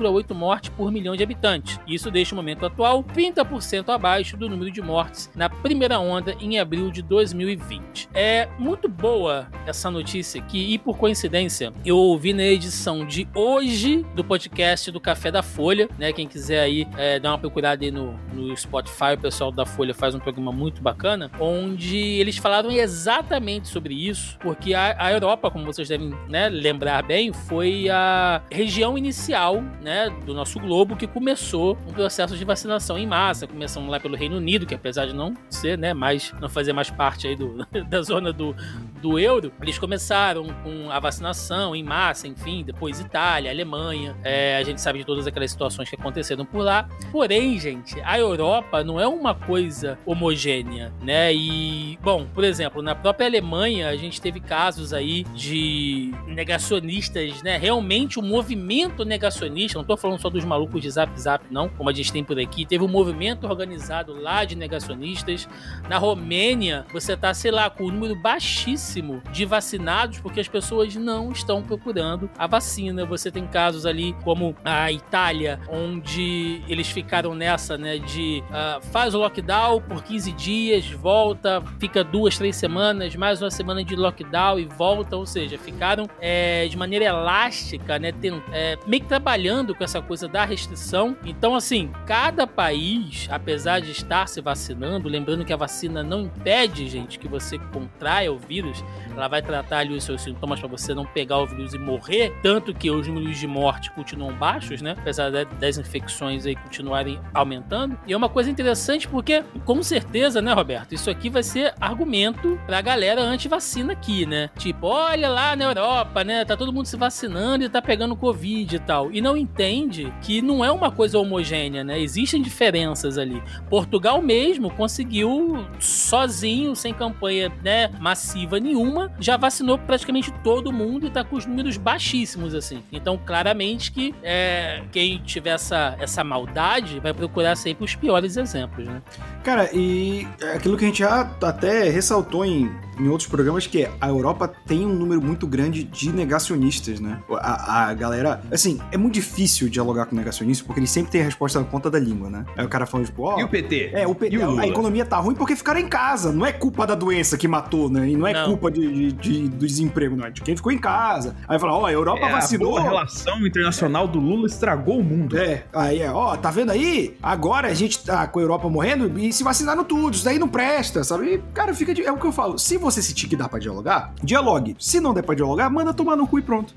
3,8 0.06 0.26
1,8 0.26 0.34
mortes 0.34 0.70
por 0.70 0.90
milhão 0.90 1.16
de 1.16 1.22
habitantes. 1.22 1.78
Isso 1.86 2.10
deixa 2.10 2.34
o 2.34 2.36
momento 2.36 2.64
atual 2.64 3.02
30% 3.02 3.88
abaixo 3.88 4.36
do 4.36 4.48
número 4.48 4.70
de 4.70 4.82
mortes 4.82 5.30
na 5.34 5.48
primeira 5.48 5.98
onda 5.98 6.34
em 6.40 6.58
abril 6.58 6.90
de 6.90 7.02
2020. 7.02 8.08
É 8.14 8.48
muito 8.58 8.88
boa 8.88 9.48
essa 9.66 9.90
notícia 9.90 10.40
aqui 10.40 10.74
e 10.74 10.78
por 10.78 10.96
coincidência 10.96 11.72
eu 11.84 11.96
ouvi 11.96 12.32
na 12.32 12.44
edição 12.44 13.06
de 13.06 13.28
hoje 13.34 14.04
do 14.14 14.24
podcast 14.24 14.90
do 14.90 15.00
Café 15.00 15.30
da 15.30 15.42
Folha, 15.42 15.88
né? 15.98 16.12
Quem 16.12 16.26
quiser 16.26 16.60
aí 16.60 16.86
é, 16.96 17.18
dar 17.18 17.32
uma 17.32 17.38
procurada 17.38 17.84
aí 17.84 17.90
no, 17.90 18.12
no 18.32 18.56
Spotify, 18.56 19.14
o 19.14 19.18
pessoal 19.18 19.50
da 19.50 19.66
Folha 19.66 19.94
faz 19.94 20.14
um 20.14 20.18
programa 20.18 20.52
muito 20.52 20.82
bacana, 20.82 21.30
onde 21.38 21.96
eles 21.96 22.36
falaram 22.36 22.70
exatamente 22.70 23.68
sobre 23.68 23.94
isso, 23.94 24.38
porque 24.40 24.74
a, 24.74 24.96
a 24.98 25.12
Europa, 25.12 25.50
como 25.50 25.64
vocês 25.64 25.88
devem 25.88 26.14
né, 26.28 26.48
lembrar 26.48 27.02
bem, 27.02 27.32
foi 27.32 27.88
a 27.88 28.42
região 28.50 28.96
inicial, 28.96 29.62
né? 29.82 29.95
Né, 29.96 30.10
do 30.26 30.34
nosso 30.34 30.60
globo 30.60 30.94
que 30.94 31.06
começou 31.06 31.78
um 31.88 31.92
processo 31.92 32.36
de 32.36 32.44
vacinação 32.44 32.98
em 32.98 33.06
massa. 33.06 33.46
Começamos 33.46 33.90
lá 33.90 33.98
pelo 33.98 34.14
Reino 34.14 34.36
Unido, 34.36 34.66
que 34.66 34.74
apesar 34.74 35.06
de 35.06 35.14
não 35.14 35.34
ser, 35.48 35.78
né, 35.78 35.94
mais, 35.94 36.34
não 36.38 36.50
fazer 36.50 36.74
mais 36.74 36.90
parte 36.90 37.26
aí 37.26 37.34
do, 37.34 37.66
da 37.88 38.02
zona 38.02 38.32
do, 38.32 38.54
do 39.00 39.18
euro, 39.18 39.50
eles 39.62 39.78
começaram 39.78 40.46
com 40.62 40.90
a 40.90 41.00
vacinação 41.00 41.74
em 41.74 41.82
massa, 41.82 42.28
enfim, 42.28 42.62
depois 42.62 43.00
Itália, 43.00 43.50
Alemanha. 43.50 44.14
É, 44.22 44.58
a 44.58 44.62
gente 44.62 44.80
sabe 44.80 44.98
de 44.98 45.06
todas 45.06 45.26
aquelas 45.26 45.50
situações 45.50 45.88
que 45.88 45.96
aconteceram 45.96 46.44
por 46.44 46.62
lá. 46.62 46.88
Porém, 47.10 47.58
gente, 47.58 47.98
a 48.02 48.18
Europa 48.18 48.84
não 48.84 49.00
é 49.00 49.06
uma 49.06 49.34
coisa 49.34 49.98
homogênea, 50.04 50.92
né? 51.00 51.34
E, 51.34 51.98
bom, 52.02 52.26
por 52.34 52.44
exemplo, 52.44 52.82
na 52.82 52.94
própria 52.94 53.26
Alemanha, 53.26 53.88
a 53.88 53.96
gente 53.96 54.20
teve 54.20 54.40
casos 54.40 54.92
aí 54.92 55.24
de 55.34 56.12
negacionistas, 56.26 57.42
né? 57.42 57.56
Realmente 57.56 58.18
o 58.18 58.22
um 58.22 58.26
movimento 58.26 59.04
negacionista, 59.04 59.78
tô 59.86 59.96
falando 59.96 60.20
só 60.20 60.28
dos 60.28 60.44
malucos 60.44 60.82
de 60.82 60.90
Zap 60.90 61.18
Zap, 61.18 61.44
não, 61.50 61.68
como 61.68 61.88
a 61.88 61.92
gente 61.92 62.12
tem 62.12 62.24
por 62.24 62.38
aqui. 62.38 62.66
Teve 62.66 62.84
um 62.84 62.88
movimento 62.88 63.46
organizado 63.46 64.20
lá 64.20 64.44
de 64.44 64.56
negacionistas. 64.56 65.48
Na 65.88 65.98
Romênia, 65.98 66.84
você 66.92 67.16
tá, 67.16 67.32
sei 67.32 67.50
lá, 67.50 67.70
com 67.70 67.84
um 67.84 67.90
número 67.90 68.16
baixíssimo 68.16 69.22
de 69.30 69.44
vacinados, 69.44 70.20
porque 70.20 70.40
as 70.40 70.48
pessoas 70.48 70.94
não 70.96 71.30
estão 71.30 71.62
procurando 71.62 72.28
a 72.36 72.46
vacina. 72.46 73.04
Você 73.04 73.30
tem 73.30 73.46
casos 73.46 73.86
ali 73.86 74.14
como 74.24 74.54
a 74.64 74.90
Itália, 74.90 75.60
onde 75.68 76.62
eles 76.68 76.88
ficaram 76.88 77.34
nessa, 77.34 77.78
né, 77.78 77.98
de 77.98 78.42
uh, 78.48 78.82
faz 78.90 79.14
o 79.14 79.18
lockdown 79.18 79.80
por 79.80 80.02
15 80.02 80.32
dias, 80.32 80.90
volta, 80.90 81.62
fica 81.78 82.02
duas, 82.02 82.36
três 82.36 82.56
semanas, 82.56 83.14
mais 83.14 83.40
uma 83.40 83.50
semana 83.50 83.84
de 83.84 83.94
lockdown 83.94 84.58
e 84.58 84.64
volta, 84.64 85.16
ou 85.16 85.26
seja, 85.26 85.58
ficaram 85.58 86.06
é, 86.20 86.66
de 86.66 86.76
maneira 86.76 87.04
elástica, 87.04 87.98
né, 87.98 88.12
tem, 88.12 88.42
é, 88.52 88.78
meio 88.86 89.02
que 89.02 89.08
trabalhando 89.08 89.74
com 89.76 89.84
essa 89.84 90.00
coisa 90.00 90.26
da 90.26 90.44
restrição. 90.44 91.16
Então, 91.24 91.54
assim, 91.54 91.90
cada 92.06 92.46
país, 92.46 93.28
apesar 93.30 93.80
de 93.80 93.90
estar 93.90 94.28
se 94.28 94.40
vacinando, 94.40 95.08
lembrando 95.08 95.44
que 95.44 95.52
a 95.52 95.56
vacina 95.56 96.02
não 96.02 96.22
impede, 96.22 96.88
gente, 96.88 97.18
que 97.18 97.28
você 97.28 97.58
contraia 97.58 98.32
o 98.32 98.38
vírus, 98.38 98.82
ela 99.16 99.28
vai 99.28 99.42
tratar 99.42 99.78
ali 99.78 99.94
os 99.94 100.04
seus 100.04 100.22
sintomas 100.22 100.60
para 100.60 100.68
você 100.68 100.94
não 100.94 101.04
pegar 101.04 101.38
o 101.38 101.46
vírus 101.46 101.74
e 101.74 101.78
morrer, 101.78 102.32
tanto 102.42 102.74
que 102.74 102.90
os 102.90 103.06
números 103.06 103.38
de 103.38 103.46
morte 103.46 103.90
continuam 103.90 104.32
baixos, 104.34 104.82
né? 104.82 104.94
Apesar 104.98 105.30
das 105.30 105.78
infecções 105.78 106.46
aí 106.46 106.54
continuarem 106.56 107.18
aumentando. 107.32 107.98
E 108.06 108.12
é 108.12 108.16
uma 108.16 108.28
coisa 108.28 108.50
interessante 108.50 109.08
porque, 109.08 109.42
com 109.64 109.82
certeza, 109.82 110.40
né, 110.40 110.52
Roberto, 110.52 110.94
isso 110.94 111.10
aqui 111.10 111.30
vai 111.30 111.42
ser 111.42 111.74
argumento 111.80 112.58
pra 112.66 112.80
galera 112.80 113.22
anti-vacina 113.22 113.92
aqui, 113.92 114.26
né? 114.26 114.50
Tipo, 114.58 114.86
olha 114.86 115.28
lá 115.28 115.56
na 115.56 115.64
Europa, 115.66 116.24
né? 116.24 116.44
Tá 116.44 116.56
todo 116.56 116.72
mundo 116.72 116.86
se 116.86 116.96
vacinando 116.96 117.64
e 117.64 117.68
tá 117.68 117.80
pegando 117.80 118.16
Covid 118.16 118.76
e 118.76 118.78
tal. 118.78 119.12
E 119.12 119.20
não 119.20 119.36
entende 119.36 120.12
que 120.22 120.42
não 120.42 120.64
é 120.64 120.70
uma 120.70 120.90
coisa 120.90 121.18
homogênea, 121.18 121.82
né? 121.82 121.98
Existem 122.00 122.42
diferenças 122.42 123.18
ali. 123.18 123.42
Portugal 123.68 124.20
mesmo 124.20 124.70
conseguiu 124.70 125.64
sozinho, 125.78 126.74
sem 126.74 126.92
campanha 126.92 127.52
né, 127.62 127.88
massiva 128.00 128.58
nenhuma, 128.58 129.05
já 129.18 129.36
vacinou 129.36 129.78
praticamente 129.78 130.32
todo 130.42 130.72
mundo 130.72 131.06
e 131.06 131.10
tá 131.10 131.24
com 131.24 131.36
os 131.36 131.46
números 131.46 131.76
baixíssimos, 131.76 132.54
assim. 132.54 132.82
Então, 132.92 133.18
claramente 133.24 133.92
que 133.92 134.14
é, 134.22 134.82
quem 134.92 135.18
tiver 135.18 135.50
essa, 135.50 135.96
essa 135.98 136.22
maldade 136.22 137.00
vai 137.00 137.12
procurar 137.12 137.56
sempre 137.56 137.84
os 137.84 137.94
piores 137.94 138.36
exemplos, 138.36 138.86
né? 138.86 139.02
Cara, 139.42 139.70
e 139.72 140.26
aquilo 140.54 140.76
que 140.76 140.84
a 140.84 140.88
gente 140.88 140.98
já 141.00 141.30
até 141.42 141.88
ressaltou 141.88 142.44
em 142.44 142.70
em 142.98 143.08
outros 143.08 143.28
programas 143.28 143.66
que 143.66 143.88
a 144.00 144.08
Europa 144.08 144.52
tem 144.66 144.84
um 144.86 144.94
número 144.94 145.20
muito 145.22 145.46
grande 145.46 145.82
de 145.84 146.10
negacionistas, 146.12 147.00
né? 147.00 147.20
A, 147.40 147.88
a 147.88 147.94
galera. 147.94 148.42
Assim, 148.52 148.80
é 148.92 148.96
muito 148.96 149.14
difícil 149.14 149.68
dialogar 149.68 150.06
com 150.06 150.14
negacionistas 150.16 150.64
porque 150.66 150.80
eles 150.80 150.90
sempre 150.90 151.10
têm 151.12 151.20
a 151.22 151.24
resposta 151.24 151.58
na 151.58 151.64
ponta 151.64 151.90
da 151.90 151.98
língua, 151.98 152.28
né? 152.30 152.44
Aí 152.56 152.64
o 152.64 152.68
cara 152.68 152.86
fala, 152.86 153.04
tipo, 153.04 153.22
ó. 153.22 153.38
E 153.38 153.44
o 153.44 153.48
PT? 153.48 153.90
É, 153.92 154.06
o 154.06 154.14
PT. 154.14 154.38
o 154.38 154.58
a 154.58 154.66
economia 154.66 155.04
tá 155.04 155.16
ruim 155.18 155.34
porque 155.34 155.56
ficaram 155.56 155.80
em 155.80 155.88
casa. 155.88 156.32
Não 156.32 156.44
é 156.46 156.52
culpa 156.52 156.86
da 156.86 156.94
doença 156.94 157.36
que 157.36 157.48
matou, 157.48 157.88
né? 157.90 158.08
E 158.08 158.16
não 158.16 158.26
é 158.26 158.32
Não. 158.32 158.46
culpa 158.46 158.70
de, 158.70 158.86
de- 158.86 159.12
de- 159.12 159.48
do 159.48 159.66
desemprego, 159.66 160.16
não. 160.16 160.26
É 160.26 160.30
de 160.30 160.40
quem 160.42 160.56
ficou 160.56 160.72
em 160.72 160.78
casa. 160.78 161.34
Aí 161.48 161.58
fala, 161.58 161.74
ó, 161.74 161.86
a 161.86 161.92
Europa 161.92 162.26
É, 162.26 162.32
vacinou. 162.32 162.76
A 162.76 162.80
boa 162.80 162.90
relação 162.90 163.46
internacional 163.46 164.06
do 164.08 164.18
Lula 164.18 164.46
estragou 164.46 164.98
o 164.98 165.04
mundo. 165.04 165.36
É, 165.38 165.64
aí 165.72 166.00
é, 166.00 166.10
ó, 166.10 166.36
tá 166.36 166.50
vendo 166.50 166.70
aí? 166.70 167.16
Agora 167.22 167.68
a 167.68 167.74
gente 167.74 168.04
tá 168.04 168.26
com 168.26 168.38
a 168.38 168.42
Europa 168.42 168.68
morrendo 168.68 169.18
e 169.18 169.32
se 169.32 169.42
vacinaram 169.44 169.84
tudo, 169.84 170.14
isso 170.14 170.24
daí 170.24 170.38
não 170.38 170.48
presta, 170.48 171.02
sabe? 171.04 171.34
E, 171.34 171.38
cara, 171.52 171.74
fica 171.74 171.92
de, 171.94 172.02
é 172.02 172.12
o 172.12 172.16
que 172.16 172.26
eu 172.26 172.32
falo. 172.32 172.58
Se 172.58 172.76
você 172.76 172.85
sentir 172.90 173.28
que 173.28 173.36
dá 173.36 173.48
pra 173.48 173.58
dialogar, 173.58 174.14
dialogue. 174.22 174.76
Se 174.78 175.00
não 175.00 175.14
der 175.14 175.22
pra 175.22 175.34
dialogar, 175.34 175.70
manda 175.70 175.92
tomar 175.94 176.16
no 176.16 176.26
cu 176.26 176.38
e 176.38 176.42
pronto. 176.42 176.74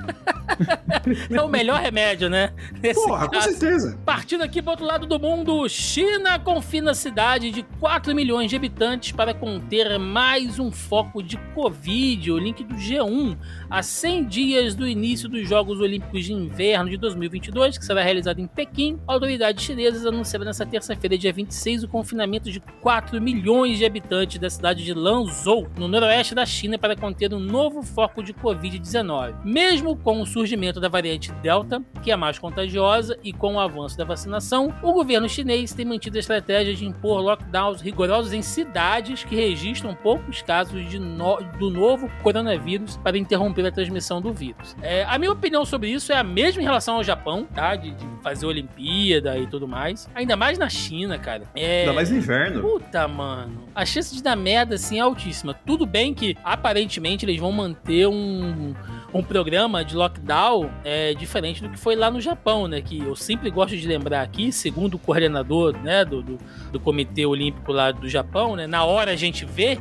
É 1.30 1.40
o 1.40 1.48
melhor 1.48 1.80
remédio, 1.80 2.28
né? 2.28 2.52
Nesse 2.82 3.02
Porra, 3.02 3.26
com 3.26 3.32
caso. 3.32 3.50
certeza. 3.50 3.98
Partindo 4.04 4.42
aqui 4.42 4.60
pro 4.60 4.72
outro 4.72 4.84
lado 4.84 5.06
do 5.06 5.18
mundo, 5.18 5.68
China 5.68 6.38
confina 6.38 6.92
cidade 6.94 7.50
de 7.50 7.62
4 7.62 8.14
milhões 8.14 8.50
de 8.50 8.56
habitantes 8.56 9.12
para 9.12 9.32
conter 9.32 9.98
mais 9.98 10.58
um 10.58 10.70
foco 10.70 11.22
de 11.22 11.36
Covid. 11.54 12.32
O 12.32 12.38
link 12.38 12.62
do 12.64 12.74
G1. 12.74 13.36
A 13.68 13.82
100 13.82 14.24
dias 14.26 14.74
do 14.74 14.86
início 14.86 15.28
dos 15.28 15.48
Jogos 15.48 15.80
Olímpicos 15.80 16.24
de 16.24 16.32
Inverno 16.32 16.90
de 16.90 16.96
2022, 16.96 17.78
que 17.78 17.84
será 17.84 18.02
realizado 18.02 18.40
em 18.40 18.46
Pequim, 18.46 18.98
autoridades 19.06 19.64
chinesas 19.64 20.04
anunciaram 20.04 20.44
nesta 20.44 20.66
terça-feira, 20.66 21.16
dia 21.16 21.32
26, 21.32 21.84
o 21.84 21.88
confinamento 21.88 22.50
de 22.50 22.60
4 22.80 23.20
milhões 23.20 23.78
de 23.78 23.86
habitantes 23.86 24.38
da 24.38 24.50
cidade 24.50 24.84
de 24.84 24.92
Lanzhou, 24.92 25.68
no 25.78 25.86
noroeste 25.86 26.34
da 26.34 26.44
China, 26.44 26.78
para 26.78 26.96
conter 26.96 27.32
um 27.32 27.38
novo 27.38 27.82
foco 27.82 28.22
de 28.22 28.34
Covid-19. 28.34 29.36
Mesmo 29.44 29.89
com 29.96 30.20
o 30.20 30.26
surgimento 30.26 30.80
da 30.80 30.88
variante 30.88 31.32
Delta, 31.42 31.82
que 32.02 32.10
é 32.10 32.16
mais 32.16 32.38
contagiosa, 32.38 33.16
e 33.22 33.32
com 33.32 33.54
o 33.54 33.60
avanço 33.60 33.96
da 33.96 34.04
vacinação, 34.04 34.72
o 34.82 34.92
governo 34.92 35.28
chinês 35.28 35.72
tem 35.72 35.84
mantido 35.84 36.16
a 36.16 36.20
estratégia 36.20 36.74
de 36.74 36.84
impor 36.86 37.20
lockdowns 37.20 37.80
rigorosos 37.80 38.32
em 38.32 38.42
cidades 38.42 39.24
que 39.24 39.34
registram 39.36 39.94
poucos 39.94 40.42
casos 40.42 40.88
de 40.88 40.98
no- 40.98 41.38
do 41.58 41.70
novo 41.70 42.10
coronavírus 42.22 42.96
para 42.98 43.16
interromper 43.18 43.66
a 43.66 43.72
transmissão 43.72 44.20
do 44.20 44.32
vírus. 44.32 44.76
É, 44.82 45.04
a 45.04 45.18
minha 45.18 45.32
opinião 45.32 45.64
sobre 45.64 45.90
isso 45.90 46.12
é 46.12 46.16
a 46.16 46.24
mesma 46.24 46.60
em 46.62 46.64
relação 46.64 46.96
ao 46.96 47.04
Japão, 47.04 47.46
tá? 47.54 47.74
De, 47.76 47.90
de 47.90 48.06
fazer 48.22 48.46
Olimpíada 48.46 49.36
e 49.38 49.46
tudo 49.46 49.66
mais. 49.66 50.08
Ainda 50.14 50.36
mais 50.36 50.58
na 50.58 50.68
China, 50.68 51.18
cara. 51.18 51.44
É... 51.54 51.80
Ainda 51.80 51.92
mais 51.92 52.10
no 52.10 52.16
inverno. 52.16 52.60
Puta, 52.62 53.06
mano. 53.08 53.64
A 53.74 53.84
chance 53.84 54.14
de 54.14 54.22
dar 54.22 54.36
merda, 54.36 54.74
assim, 54.74 54.98
é 54.98 55.00
altíssima. 55.00 55.54
Tudo 55.54 55.86
bem 55.86 56.12
que, 56.14 56.36
aparentemente, 56.44 57.24
eles 57.24 57.40
vão 57.40 57.52
manter 57.52 58.06
um, 58.06 58.74
um 59.12 59.22
programa 59.22 59.84
de 59.84 59.96
lockdown 59.96 60.70
é, 60.84 61.14
diferente 61.14 61.62
do 61.62 61.68
que 61.68 61.78
foi 61.78 61.96
lá 61.96 62.10
no 62.10 62.20
Japão, 62.20 62.68
né? 62.68 62.80
Que 62.80 63.00
eu 63.00 63.16
sempre 63.16 63.50
gosto 63.50 63.76
de 63.76 63.86
lembrar 63.86 64.22
aqui, 64.22 64.52
segundo 64.52 64.94
o 64.94 64.98
coordenador, 64.98 65.76
né, 65.78 66.04
do, 66.04 66.22
do, 66.22 66.38
do 66.70 66.80
Comitê 66.80 67.26
Olímpico 67.26 67.72
lá 67.72 67.90
do 67.90 68.08
Japão, 68.08 68.54
né? 68.54 68.66
Na 68.66 68.84
hora 68.84 69.12
a 69.12 69.16
gente 69.16 69.44
vê, 69.44 69.78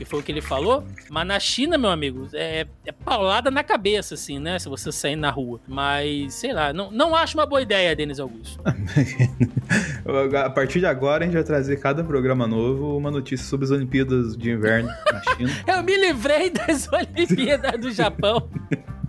que 0.00 0.04
foi 0.06 0.20
o 0.20 0.22
que 0.22 0.32
ele 0.32 0.40
falou. 0.40 0.82
Mas 1.10 1.26
na 1.26 1.38
China, 1.38 1.76
meu 1.76 1.90
amigo, 1.90 2.26
é, 2.32 2.66
é 2.86 2.92
paulada 2.92 3.50
na 3.50 3.62
cabeça, 3.62 4.14
assim, 4.14 4.38
né? 4.38 4.58
Se 4.58 4.66
você 4.66 4.90
sair 4.90 5.14
na 5.14 5.30
rua. 5.30 5.60
Mas, 5.68 6.32
sei 6.32 6.54
lá, 6.54 6.72
não, 6.72 6.90
não 6.90 7.14
acho 7.14 7.36
uma 7.36 7.44
boa 7.44 7.60
ideia, 7.60 7.94
Denis 7.94 8.18
Augusto. 8.18 8.58
A 10.42 10.50
partir 10.50 10.80
de 10.80 10.86
agora, 10.86 11.24
a 11.24 11.26
gente 11.26 11.34
vai 11.34 11.44
trazer 11.44 11.76
cada 11.76 12.02
programa 12.02 12.46
novo 12.46 12.96
uma 12.96 13.10
notícia 13.10 13.46
sobre 13.46 13.66
as 13.66 13.70
Olimpíadas 13.70 14.36
de 14.38 14.50
Inverno 14.50 14.88
na 14.88 15.22
China. 15.34 15.50
Eu 15.68 15.82
me 15.82 15.96
livrei 15.96 16.48
das 16.48 16.90
Olimpíadas 16.90 17.78
do 17.78 17.92
Japão. 17.92 18.48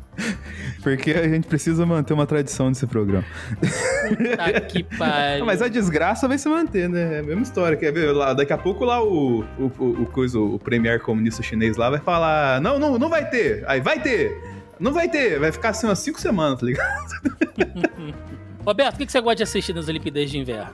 Porque 0.82 1.12
a 1.12 1.28
gente 1.28 1.48
precisa 1.48 1.86
manter 1.86 2.14
uma 2.14 2.26
tradição 2.26 2.70
nesse 2.70 2.88
programa. 2.88 3.26
Puta 3.60 4.62
que 4.62 4.84
pariu. 4.98 5.46
Mas 5.46 5.62
a 5.62 5.68
desgraça 5.68 6.28
vai 6.28 6.38
se 6.38 6.50
manter, 6.50 6.90
né? 6.90 7.18
É 7.18 7.20
a 7.20 7.24
mesma 7.24 7.44
história. 7.44 7.78
Quer 7.78 7.92
ver? 7.92 8.12
Lá, 8.12 8.34
daqui 8.34 8.52
a 8.52 8.58
pouco 8.58 8.84
lá 8.84 9.04
o, 9.04 9.44
o, 9.60 9.72
o, 9.80 10.06
coisa, 10.08 10.40
o 10.40 10.58
premier 10.58 11.00
comunista 11.00 11.44
chinês 11.44 11.78
lá 11.78 11.90
vai 11.90 12.00
falar: 12.00 12.60
não, 12.62 12.80
não, 12.80 12.98
não 12.98 13.10
vai 13.10 13.30
ter. 13.30 13.64
Aí 13.68 13.80
vai 13.80 14.00
ter. 14.00 14.36
Não 14.80 14.92
vai 14.92 15.08
ter. 15.08 15.40
Vai 15.40 15.52
ficar 15.52 15.70
assim 15.70 15.86
umas 15.88 16.00
cinco 16.00 16.20
semanas, 16.20 16.60
tá 16.60 16.66
ligado? 16.66 17.12
Roberto, 18.66 18.96
o 18.96 18.98
que 18.98 19.06
que 19.06 19.12
você 19.12 19.22
gosta 19.22 19.38
de 19.38 19.44
assistir 19.44 19.74
nas 19.74 19.88
Olimpíadas 19.88 20.30
de 20.30 20.38
Inverno? 20.38 20.74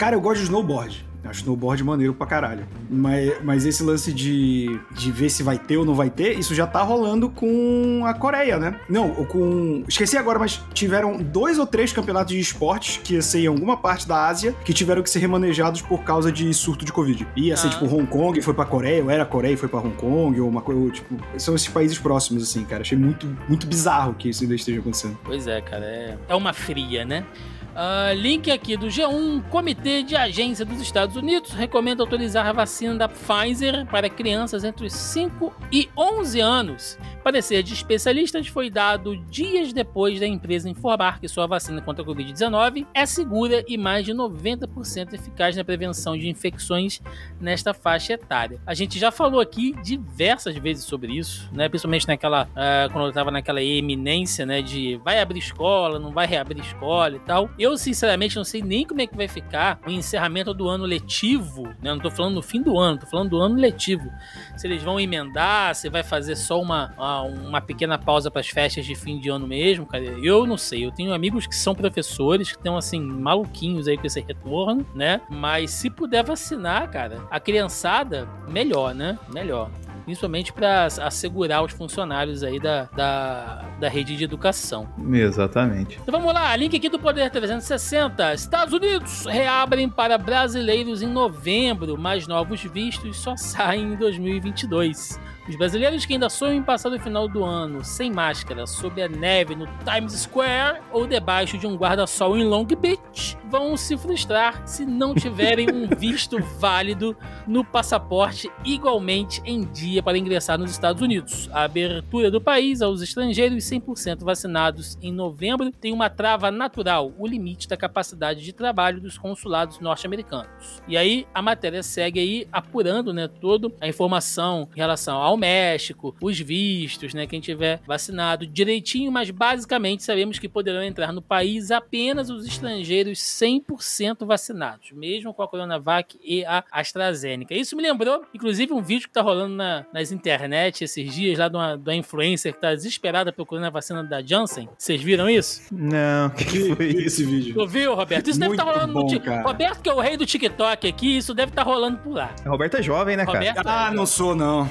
Cara, 0.00 0.16
eu 0.16 0.20
gosto 0.22 0.38
de 0.38 0.44
snowboard. 0.44 1.04
Acho 1.22 1.40
snowboard 1.40 1.84
maneiro 1.84 2.14
pra 2.14 2.26
caralho. 2.26 2.66
Mas, 2.88 3.34
mas 3.44 3.66
esse 3.66 3.82
lance 3.82 4.14
de, 4.14 4.80
de 4.92 5.12
ver 5.12 5.28
se 5.28 5.42
vai 5.42 5.58
ter 5.58 5.76
ou 5.76 5.84
não 5.84 5.94
vai 5.94 6.08
ter, 6.08 6.38
isso 6.38 6.54
já 6.54 6.66
tá 6.66 6.80
rolando 6.80 7.28
com 7.28 8.02
a 8.06 8.14
Coreia, 8.14 8.58
né? 8.58 8.80
Não, 8.88 9.10
ou 9.14 9.26
com. 9.26 9.84
Esqueci 9.86 10.16
agora, 10.16 10.38
mas 10.38 10.58
tiveram 10.72 11.18
dois 11.18 11.58
ou 11.58 11.66
três 11.66 11.92
campeonatos 11.92 12.32
de 12.32 12.40
esportes 12.40 12.96
que 13.04 13.12
ia 13.12 13.20
ser 13.20 13.40
em 13.40 13.46
alguma 13.48 13.76
parte 13.76 14.08
da 14.08 14.26
Ásia 14.26 14.54
que 14.64 14.72
tiveram 14.72 15.02
que 15.02 15.10
ser 15.10 15.18
remanejados 15.18 15.82
por 15.82 16.02
causa 16.02 16.32
de 16.32 16.52
surto 16.54 16.86
de 16.86 16.92
Covid. 16.94 17.28
Ia 17.36 17.54
ser 17.58 17.66
Ah. 17.66 17.70
tipo 17.72 17.84
Hong 17.84 18.06
Kong 18.06 18.40
foi 18.40 18.54
pra 18.54 18.64
Coreia, 18.64 19.04
ou 19.04 19.10
era 19.10 19.26
Coreia 19.26 19.52
e 19.52 19.56
foi 19.58 19.68
pra 19.68 19.80
Hong 19.80 19.94
Kong, 19.96 20.40
ou 20.40 20.48
uma 20.48 20.62
coisa. 20.62 20.90
Tipo, 20.92 21.14
são 21.36 21.54
esses 21.54 21.68
países 21.68 21.98
próximos, 21.98 22.42
assim, 22.44 22.64
cara. 22.64 22.80
Achei 22.80 22.96
muito, 22.96 23.26
muito 23.46 23.66
bizarro 23.66 24.14
que 24.14 24.30
isso 24.30 24.42
ainda 24.42 24.54
esteja 24.54 24.80
acontecendo. 24.80 25.18
Pois 25.22 25.46
é, 25.46 25.60
cara, 25.60 25.84
é, 25.84 26.16
é 26.26 26.34
uma 26.34 26.54
fria, 26.54 27.04
né? 27.04 27.26
Ah, 27.74 28.12
link 28.14 28.50
aqui 28.50 28.76
do 28.76 28.86
G1. 28.86 29.42
Comitê 29.48 30.02
de 30.02 30.16
Agência 30.16 30.64
dos 30.64 30.80
Estados 30.80 31.16
Unidos 31.16 31.52
recomenda 31.52 32.02
autorizar 32.02 32.46
a 32.46 32.52
vacina 32.52 32.94
da 32.94 33.08
Pfizer 33.08 33.86
para 33.86 34.08
crianças 34.08 34.64
entre 34.64 34.86
os 34.86 34.92
5 34.92 35.52
e 35.70 35.88
11 35.96 36.40
anos. 36.40 36.98
Parecer 37.22 37.62
de 37.62 37.74
especialistas 37.74 38.48
foi 38.48 38.70
dado 38.70 39.16
dias 39.26 39.72
depois 39.72 40.18
da 40.18 40.26
empresa 40.26 40.68
informar 40.68 41.20
que 41.20 41.28
sua 41.28 41.46
vacina 41.46 41.80
contra 41.80 42.02
a 42.02 42.06
Covid-19 42.06 42.86
é 42.94 43.06
segura 43.06 43.64
e 43.68 43.76
mais 43.76 44.04
de 44.04 44.12
90% 44.12 45.12
eficaz 45.12 45.54
na 45.54 45.62
prevenção 45.62 46.16
de 46.16 46.28
infecções 46.28 47.00
nesta 47.40 47.72
faixa 47.74 48.14
etária. 48.14 48.60
A 48.66 48.74
gente 48.74 48.98
já 48.98 49.10
falou 49.10 49.40
aqui 49.40 49.74
diversas 49.82 50.56
vezes 50.56 50.84
sobre 50.84 51.12
isso, 51.12 51.48
né? 51.52 51.68
Principalmente 51.68 52.08
naquela. 52.08 52.48
ah, 52.56 52.88
quando 52.90 53.06
eu 53.06 53.12
tava 53.12 53.30
naquela 53.30 53.62
eminência, 53.62 54.44
né? 54.44 54.62
De 54.62 54.96
vai 55.04 55.20
abrir 55.20 55.38
escola, 55.38 55.98
não 55.98 56.10
vai 56.10 56.26
reabrir 56.26 56.60
escola 56.60 57.16
e 57.16 57.20
tal. 57.20 57.50
Eu, 57.60 57.76
sinceramente, 57.76 58.36
não 58.36 58.44
sei 58.44 58.62
nem 58.62 58.86
como 58.86 59.02
é 59.02 59.06
que 59.06 59.14
vai 59.14 59.28
ficar 59.28 59.78
o 59.86 59.90
encerramento 59.90 60.54
do 60.54 60.66
ano 60.66 60.86
letivo, 60.86 61.64
né? 61.82 61.92
Não 61.92 62.00
tô 62.00 62.10
falando 62.10 62.36
no 62.36 62.42
fim 62.42 62.62
do 62.62 62.78
ano, 62.78 62.98
tô 62.98 63.06
falando 63.06 63.28
do 63.28 63.38
ano 63.38 63.56
letivo. 63.56 64.10
Se 64.56 64.66
eles 64.66 64.82
vão 64.82 64.98
emendar, 64.98 65.74
se 65.74 65.90
vai 65.90 66.02
fazer 66.02 66.36
só 66.36 66.58
uma, 66.58 66.94
uma, 66.96 67.22
uma 67.22 67.60
pequena 67.60 67.98
pausa 67.98 68.30
para 68.30 68.40
as 68.40 68.48
festas 68.48 68.86
de 68.86 68.94
fim 68.94 69.20
de 69.20 69.28
ano 69.28 69.46
mesmo, 69.46 69.84
cara. 69.84 70.02
Eu 70.02 70.46
não 70.46 70.56
sei. 70.56 70.86
Eu 70.86 70.90
tenho 70.90 71.12
amigos 71.12 71.46
que 71.46 71.54
são 71.54 71.74
professores, 71.74 72.50
que 72.50 72.56
estão 72.56 72.78
assim, 72.78 72.98
maluquinhos 72.98 73.86
aí 73.86 73.98
com 73.98 74.06
esse 74.06 74.22
retorno, 74.22 74.86
né? 74.94 75.20
Mas 75.28 75.70
se 75.70 75.90
puder 75.90 76.24
vacinar, 76.24 76.90
cara, 76.90 77.26
a 77.30 77.38
criançada, 77.38 78.26
melhor, 78.48 78.94
né? 78.94 79.18
Melhor. 79.28 79.70
Principalmente 80.10 80.52
para 80.52 80.86
assegurar 80.86 81.62
os 81.62 81.70
funcionários 81.70 82.42
aí 82.42 82.58
da, 82.58 82.88
da, 82.96 83.64
da 83.78 83.88
rede 83.88 84.16
de 84.16 84.24
educação. 84.24 84.88
Exatamente. 85.12 86.00
Então 86.02 86.10
vamos 86.10 86.34
lá, 86.34 86.56
link 86.56 86.76
aqui 86.76 86.88
do 86.88 86.98
Poder 86.98 87.30
360. 87.30 88.34
Estados 88.34 88.74
Unidos 88.74 89.24
reabrem 89.26 89.88
para 89.88 90.18
brasileiros 90.18 91.00
em 91.00 91.06
novembro, 91.06 91.96
mas 91.96 92.26
novos 92.26 92.60
vistos 92.64 93.18
só 93.18 93.36
saem 93.38 93.92
em 93.92 93.94
2022. 93.94 95.16
Os 95.48 95.54
brasileiros 95.54 96.04
que 96.04 96.14
ainda 96.14 96.28
sonham 96.28 96.56
em 96.56 96.62
passar 96.64 96.90
o 96.90 96.98
final 96.98 97.28
do 97.28 97.44
ano 97.44 97.84
sem 97.84 98.10
máscara, 98.10 98.66
sob 98.66 99.00
a 99.00 99.08
neve 99.08 99.54
no 99.54 99.68
Times 99.84 100.12
Square 100.14 100.80
ou 100.90 101.06
debaixo 101.06 101.56
de 101.56 101.68
um 101.68 101.76
guarda-sol 101.76 102.36
em 102.36 102.44
Long 102.44 102.64
Beach 102.64 103.38
vão 103.50 103.76
se 103.76 103.98
frustrar 103.98 104.66
se 104.66 104.86
não 104.86 105.14
tiverem 105.14 105.68
um 105.70 105.88
visto 105.98 106.40
válido 106.58 107.16
no 107.46 107.64
passaporte 107.64 108.50
igualmente 108.64 109.42
em 109.44 109.64
dia 109.64 110.02
para 110.02 110.16
ingressar 110.16 110.58
nos 110.58 110.70
Estados 110.70 111.02
Unidos. 111.02 111.48
A 111.52 111.64
abertura 111.64 112.30
do 112.30 112.40
país 112.40 112.80
aos 112.80 113.02
estrangeiros 113.02 113.64
100% 113.64 114.22
vacinados 114.22 114.96
em 115.02 115.12
novembro 115.12 115.72
tem 115.72 115.92
uma 115.92 116.08
trava 116.08 116.50
natural, 116.50 117.12
o 117.18 117.26
limite 117.26 117.68
da 117.68 117.76
capacidade 117.76 118.42
de 118.42 118.52
trabalho 118.52 119.00
dos 119.00 119.18
consulados 119.18 119.80
norte-americanos. 119.80 120.80
E 120.86 120.96
aí 120.96 121.26
a 121.34 121.42
matéria 121.42 121.82
segue 121.82 122.20
aí 122.20 122.48
apurando, 122.52 123.12
né, 123.12 123.26
toda 123.26 123.72
a 123.80 123.88
informação 123.88 124.68
em 124.74 124.78
relação 124.78 125.18
ao 125.18 125.36
México, 125.36 126.14
os 126.20 126.38
vistos, 126.38 127.14
né? 127.14 127.26
Quem 127.26 127.40
tiver 127.40 127.80
vacinado 127.86 128.46
direitinho, 128.46 129.10
mas 129.10 129.30
basicamente 129.30 130.02
sabemos 130.04 130.38
que 130.38 130.48
poderão 130.48 130.82
entrar 130.82 131.12
no 131.12 131.22
país 131.22 131.70
apenas 131.70 132.30
os 132.30 132.46
estrangeiros 132.46 133.18
100% 133.40 134.26
vacinados, 134.26 134.92
mesmo 134.92 135.32
com 135.32 135.42
a 135.42 135.48
Coronavac 135.48 136.18
e 136.22 136.44
a 136.44 136.64
AstraZeneca. 136.70 137.54
Isso 137.54 137.76
me 137.76 137.82
lembrou, 137.82 138.22
inclusive, 138.34 138.72
um 138.72 138.82
vídeo 138.82 139.08
que 139.08 139.14
tá 139.14 139.22
rolando 139.22 139.54
na, 139.54 139.86
nas 139.92 140.12
internet 140.12 140.84
esses 140.84 141.14
dias 141.14 141.38
lá 141.38 141.48
de 141.48 141.56
uma, 141.56 141.76
de 141.76 141.90
uma 141.90 141.94
influencer 141.94 142.52
que 142.52 142.60
tá 142.60 142.74
desesperada 142.74 143.32
procurando 143.32 143.64
a 143.64 143.70
vacina 143.70 144.04
da 144.04 144.22
Janssen. 144.22 144.68
Vocês 144.76 145.02
viram 145.02 145.28
isso? 145.28 145.62
Não, 145.72 146.28
o 146.28 146.30
que, 146.30 146.44
que 146.44 146.74
foi 146.74 146.86
esse 147.04 147.24
vídeo? 147.24 147.54
Tu 147.54 147.66
viu, 147.66 147.94
Roberto? 147.94 148.28
Isso 148.28 148.38
Muito 148.38 148.50
deve 148.50 148.60
estar 148.60 148.64
tá 148.64 148.78
rolando 148.78 148.92
bom, 148.92 149.02
no 149.02 149.08
TikTok. 149.08 149.42
Roberto, 149.42 149.82
que 149.82 149.88
é 149.88 149.94
o 149.94 150.00
rei 150.00 150.16
do 150.16 150.26
TikTok 150.26 150.88
aqui, 150.88 151.16
isso 151.16 151.34
deve 151.34 151.50
estar 151.52 151.64
tá 151.64 151.70
rolando 151.70 151.98
por 151.98 152.14
lá. 152.14 152.34
Roberto 152.46 152.76
é 152.76 152.82
jovem, 152.82 153.16
né, 153.16 153.24
cara? 153.24 153.38
Roberto 153.38 153.66
ah, 153.66 153.88
é... 153.90 153.94
não 153.94 154.06
sou, 154.06 154.34
não. 154.34 154.68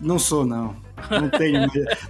Não 0.00 0.18
sou, 0.18 0.44
não. 0.44 0.81
Não 1.10 1.28
tem, 1.28 1.52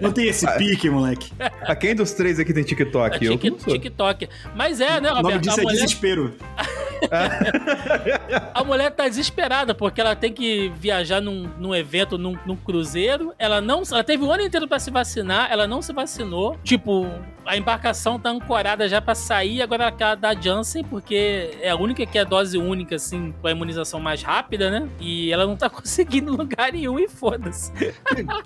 não 0.00 0.12
tem 0.12 0.28
esse 0.28 0.46
pique, 0.56 0.88
moleque. 0.88 1.32
A 1.62 1.74
quem 1.74 1.94
dos 1.94 2.12
três 2.12 2.38
aqui 2.38 2.52
tem 2.52 2.62
TikTok? 2.64 3.16
É, 3.16 3.36
tic, 3.36 3.56
TikTok. 3.56 4.28
Mas 4.54 4.80
é, 4.80 5.00
né, 5.00 5.08
Roberto? 5.08 5.18
O 5.18 5.22
nome 5.22 5.38
disso 5.38 5.60
é 5.60 5.62
mulher... 5.62 5.74
desespero. 5.74 6.34
a 8.54 8.64
mulher 8.64 8.90
tá 8.90 9.08
desesperada 9.08 9.74
porque 9.74 10.00
ela 10.00 10.14
tem 10.14 10.32
que 10.32 10.72
viajar 10.76 11.20
num, 11.20 11.50
num 11.58 11.74
evento, 11.74 12.16
num, 12.16 12.36
num, 12.46 12.56
cruzeiro. 12.56 13.32
Ela 13.38 13.60
não. 13.60 13.82
Ela 13.90 14.04
teve 14.04 14.22
o 14.22 14.30
ano 14.30 14.42
inteiro 14.42 14.68
para 14.68 14.78
se 14.78 14.90
vacinar, 14.90 15.50
ela 15.50 15.66
não 15.66 15.82
se 15.82 15.92
vacinou. 15.92 16.56
Tipo, 16.62 17.06
a 17.44 17.56
embarcação 17.56 18.18
tá 18.18 18.30
ancorada 18.30 18.88
já 18.88 19.00
para 19.00 19.14
sair, 19.14 19.62
agora 19.62 19.84
ela 19.84 19.92
quer 19.92 20.16
dar 20.16 20.40
Janssen, 20.40 20.84
porque 20.84 21.50
é 21.60 21.70
a 21.70 21.76
única 21.76 22.04
que 22.06 22.18
é 22.18 22.24
dose 22.24 22.56
única, 22.58 22.96
assim, 22.96 23.34
com 23.40 23.46
a 23.48 23.50
imunização 23.50 24.00
mais 24.00 24.22
rápida, 24.22 24.70
né? 24.70 24.88
E 25.00 25.32
ela 25.32 25.46
não 25.46 25.56
tá 25.56 25.68
conseguindo 25.70 26.36
lugar 26.36 26.72
nenhum 26.72 26.98
e 26.98 27.08
foda-se. 27.08 27.72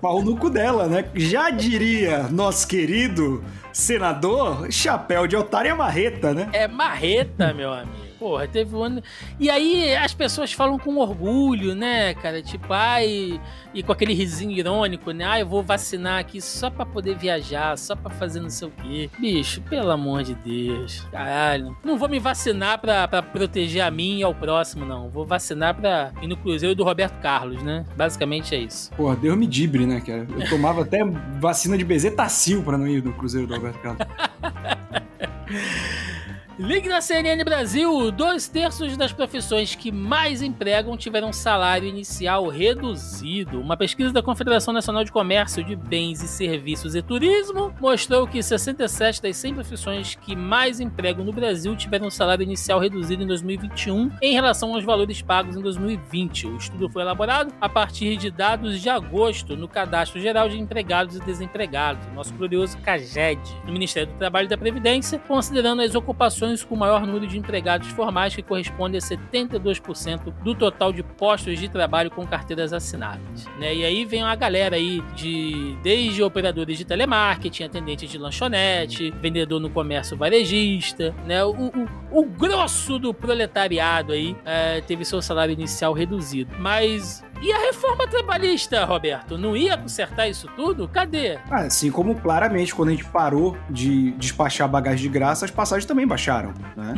Pau 0.01 0.21
no 0.21 0.36
cu 0.37 0.49
dela, 0.49 0.87
né? 0.87 1.05
Já 1.15 1.49
diria 1.49 2.27
nosso 2.29 2.67
querido 2.67 3.43
senador, 3.73 4.71
chapéu 4.71 5.27
de 5.27 5.35
otário 5.35 5.71
é 5.71 5.73
marreta, 5.73 6.33
né? 6.33 6.49
É 6.53 6.67
marreta, 6.67 7.53
meu 7.53 7.71
amigo. 7.73 8.06
Porra, 8.19 8.47
teve 8.47 8.75
um 8.75 8.83
ano. 8.83 9.03
E 9.39 9.49
aí 9.49 9.95
as 9.95 10.13
pessoas 10.13 10.51
falam 10.51 10.79
com 10.79 10.97
orgulho, 10.97 11.75
né, 11.75 12.13
cara? 12.15 12.41
Tipo, 12.41 12.73
ai. 12.73 13.39
E 13.73 13.83
com 13.83 13.91
aquele 13.91 14.13
risinho 14.13 14.51
irônico, 14.51 15.11
né? 15.11 15.25
Ah, 15.25 15.39
eu 15.39 15.47
vou 15.47 15.61
vacinar 15.61 16.19
aqui 16.19 16.41
só 16.41 16.69
pra 16.69 16.85
poder 16.85 17.15
viajar, 17.15 17.77
só 17.77 17.95
pra 17.95 18.09
fazer 18.09 18.39
não 18.39 18.49
sei 18.49 18.67
o 18.67 18.71
quê. 18.71 19.09
Bicho, 19.19 19.61
pelo 19.61 19.91
amor 19.91 20.23
de 20.23 20.33
Deus. 20.35 21.05
Caralho. 21.11 21.77
Não 21.83 21.97
vou 21.97 22.09
me 22.09 22.19
vacinar 22.19 22.79
pra, 22.79 23.07
pra 23.07 23.21
proteger 23.21 23.83
a 23.83 23.91
mim 23.91 24.19
e 24.19 24.23
ao 24.23 24.33
próximo, 24.33 24.85
não. 24.85 25.09
Vou 25.09 25.25
vacinar 25.25 25.75
pra 25.75 26.11
ir 26.21 26.27
no 26.27 26.37
Cruzeiro 26.37 26.73
do 26.73 26.83
Roberto 26.83 27.19
Carlos, 27.21 27.61
né? 27.61 27.85
Basicamente 27.95 28.55
é 28.55 28.59
isso. 28.59 28.91
Porra, 28.93 29.15
Deus 29.15 29.37
me 29.37 29.45
dibre, 29.45 29.85
né, 29.85 30.01
cara? 30.01 30.25
Eu 30.35 30.49
tomava 30.49 30.81
até 30.81 31.03
vacina 31.39 31.77
de 31.77 31.85
bezetacil 31.85 32.63
pra 32.63 32.77
não 32.77 32.87
ir 32.87 33.03
no 33.03 33.13
Cruzeiro 33.13 33.47
do 33.47 33.53
Roberto 33.53 33.79
Carlos. 33.79 34.07
Link 36.59 36.89
na 36.89 37.01
CNN 37.01 37.43
Brasil: 37.43 38.11
dois 38.11 38.47
terços 38.47 38.97
das 38.97 39.13
profissões 39.13 39.75
que 39.75 39.91
mais 39.91 40.41
empregam 40.41 40.97
tiveram 40.97 41.31
salário 41.31 41.87
inicial 41.87 42.47
reduzido. 42.47 43.61
Uma 43.61 43.77
pesquisa 43.77 44.11
da 44.11 44.23
Confederação 44.23 44.73
Nacional 44.73 45.03
de 45.03 45.11
Comércio 45.11 45.63
de 45.63 45.75
Bens 45.75 46.23
e 46.23 46.27
Serviços 46.27 46.95
e 46.95 47.01
Turismo 47.03 47.71
mostrou 47.79 48.25
que 48.25 48.41
67 48.41 49.21
das 49.21 49.37
100 49.37 49.53
profissões 49.53 50.15
que 50.15 50.35
mais 50.35 50.79
empregam 50.79 51.23
no 51.23 51.31
Brasil 51.31 51.75
tiveram 51.75 52.09
salário 52.09 52.41
inicial 52.41 52.79
reduzido 52.79 53.21
em 53.21 53.27
2021 53.27 54.13
em 54.19 54.33
relação 54.33 54.73
aos 54.73 54.83
valores 54.83 55.21
pagos 55.21 55.55
em 55.55 55.61
2020. 55.61 56.47
O 56.47 56.57
estudo 56.57 56.89
foi 56.89 57.03
elaborado 57.03 57.53
a 57.61 57.69
partir 57.69 58.17
de 58.17 58.31
dados 58.31 58.81
de 58.81 58.89
agosto 58.89 59.55
no 59.55 59.67
Cadastro 59.67 60.19
Geral 60.19 60.49
de 60.49 60.57
Empregados 60.57 61.17
e 61.17 61.19
Desempregados, 61.19 62.03
nosso 62.15 62.33
glorioso 62.33 62.79
CAGED, 62.79 63.39
no 63.63 63.71
Ministério 63.71 64.11
do 64.11 64.17
Trabalho 64.17 64.47
e 64.47 64.49
da 64.49 64.57
Previdência, 64.57 65.19
considerando 65.19 65.83
as 65.83 65.93
ocupações 65.93 66.46
com 66.63 66.75
maior 66.75 67.05
número 67.05 67.27
de 67.27 67.37
empregados 67.37 67.87
formais, 67.89 68.35
que 68.35 68.41
corresponde 68.41 68.97
a 68.97 68.99
72% 68.99 70.33
do 70.43 70.55
total 70.55 70.91
de 70.93 71.03
postos 71.03 71.59
de 71.59 71.69
trabalho 71.69 72.11
com 72.11 72.25
carteiras 72.25 72.73
assinadas. 72.73 73.45
Né? 73.59 73.75
E 73.75 73.85
aí 73.85 74.05
vem 74.05 74.23
uma 74.23 74.35
galera 74.35 74.75
aí 74.75 75.01
de 75.15 75.77
desde 75.83 76.23
operadores 76.23 76.77
de 76.77 76.85
telemarketing, 76.85 77.63
atendentes 77.63 78.09
de 78.09 78.17
lanchonete, 78.17 79.11
vendedor 79.21 79.59
no 79.59 79.69
comércio 79.69 80.17
varejista, 80.17 81.13
né? 81.25 81.43
O, 81.43 81.51
o, 81.51 81.87
o 82.11 82.25
grosso 82.25 82.99
do 82.99 83.13
proletariado 83.13 84.13
aí 84.13 84.35
é, 84.45 84.81
teve 84.81 85.05
seu 85.05 85.21
salário 85.21 85.53
inicial 85.53 85.93
reduzido. 85.93 86.51
Mas 86.59 87.23
e 87.41 87.51
a 87.51 87.57
reforma 87.59 88.07
trabalhista, 88.07 88.83
Roberto? 88.83 89.37
Não 89.37 89.55
ia 89.55 89.77
consertar 89.77 90.27
isso 90.27 90.47
tudo? 90.55 90.87
Cadê? 90.87 91.37
Ah, 91.51 91.65
assim 91.65 91.91
como 91.91 92.15
claramente 92.15 92.73
quando 92.73 92.89
a 92.89 92.91
gente 92.91 93.05
parou 93.05 93.55
de 93.69 94.11
despachar 94.13 94.67
bagagem 94.67 95.03
de 95.03 95.09
graça, 95.09 95.45
as 95.45 95.51
passagens 95.51 95.85
também 95.85 96.07
baixaram, 96.07 96.36
né? 96.75 96.95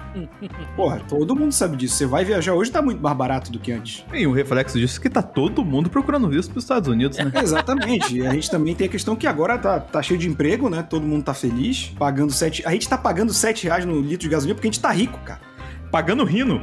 Porra, 0.76 1.00
todo 1.08 1.36
mundo 1.36 1.52
sabe 1.52 1.78
disso. 1.78 1.96
Você 1.96 2.06
vai 2.06 2.26
viajar 2.26 2.54
hoje, 2.54 2.72
tá 2.72 2.82
muito 2.82 3.02
mais 3.02 3.16
barato 3.16 3.52
do 3.52 3.60
que 3.60 3.72
antes. 3.72 4.06
E 4.14 4.26
o 4.26 4.32
reflexo 4.32 4.80
disso 4.80 5.00
é 5.00 5.02
que 5.02 5.10
tá 5.10 5.22
todo 5.22 5.64
mundo 5.64 5.90
procurando 5.90 6.30
visto 6.30 6.52
pros 6.52 6.64
Estados 6.64 6.88
Unidos, 6.88 7.18
né? 7.18 7.32
Exatamente. 7.42 8.18
E 8.18 8.26
a 8.26 8.34
gente 8.34 8.50
também 8.50 8.76
tem 8.76 8.88
a 8.88 8.90
questão 8.90 9.16
que 9.16 9.28
agora 9.28 9.58
tá, 9.58 9.80
tá 9.80 10.02
cheio 10.02 10.20
de 10.20 10.28
emprego, 10.28 10.70
né? 10.70 10.84
Todo 10.84 11.06
mundo 11.06 11.24
tá 11.24 11.34
feliz, 11.34 11.94
pagando 11.98 12.32
sete... 12.32 12.66
A 12.66 12.72
gente 12.72 12.88
tá 12.88 12.98
pagando 12.98 13.34
7 13.34 13.66
reais 13.66 13.86
no 13.86 14.00
litro 14.00 14.20
de 14.20 14.30
gasolina 14.30 14.56
porque 14.56 14.68
a 14.68 14.72
gente 14.72 14.82
tá 14.82 14.92
rico, 14.92 15.18
cara 15.20 15.50
pagando 15.92 16.24
rindo. 16.24 16.62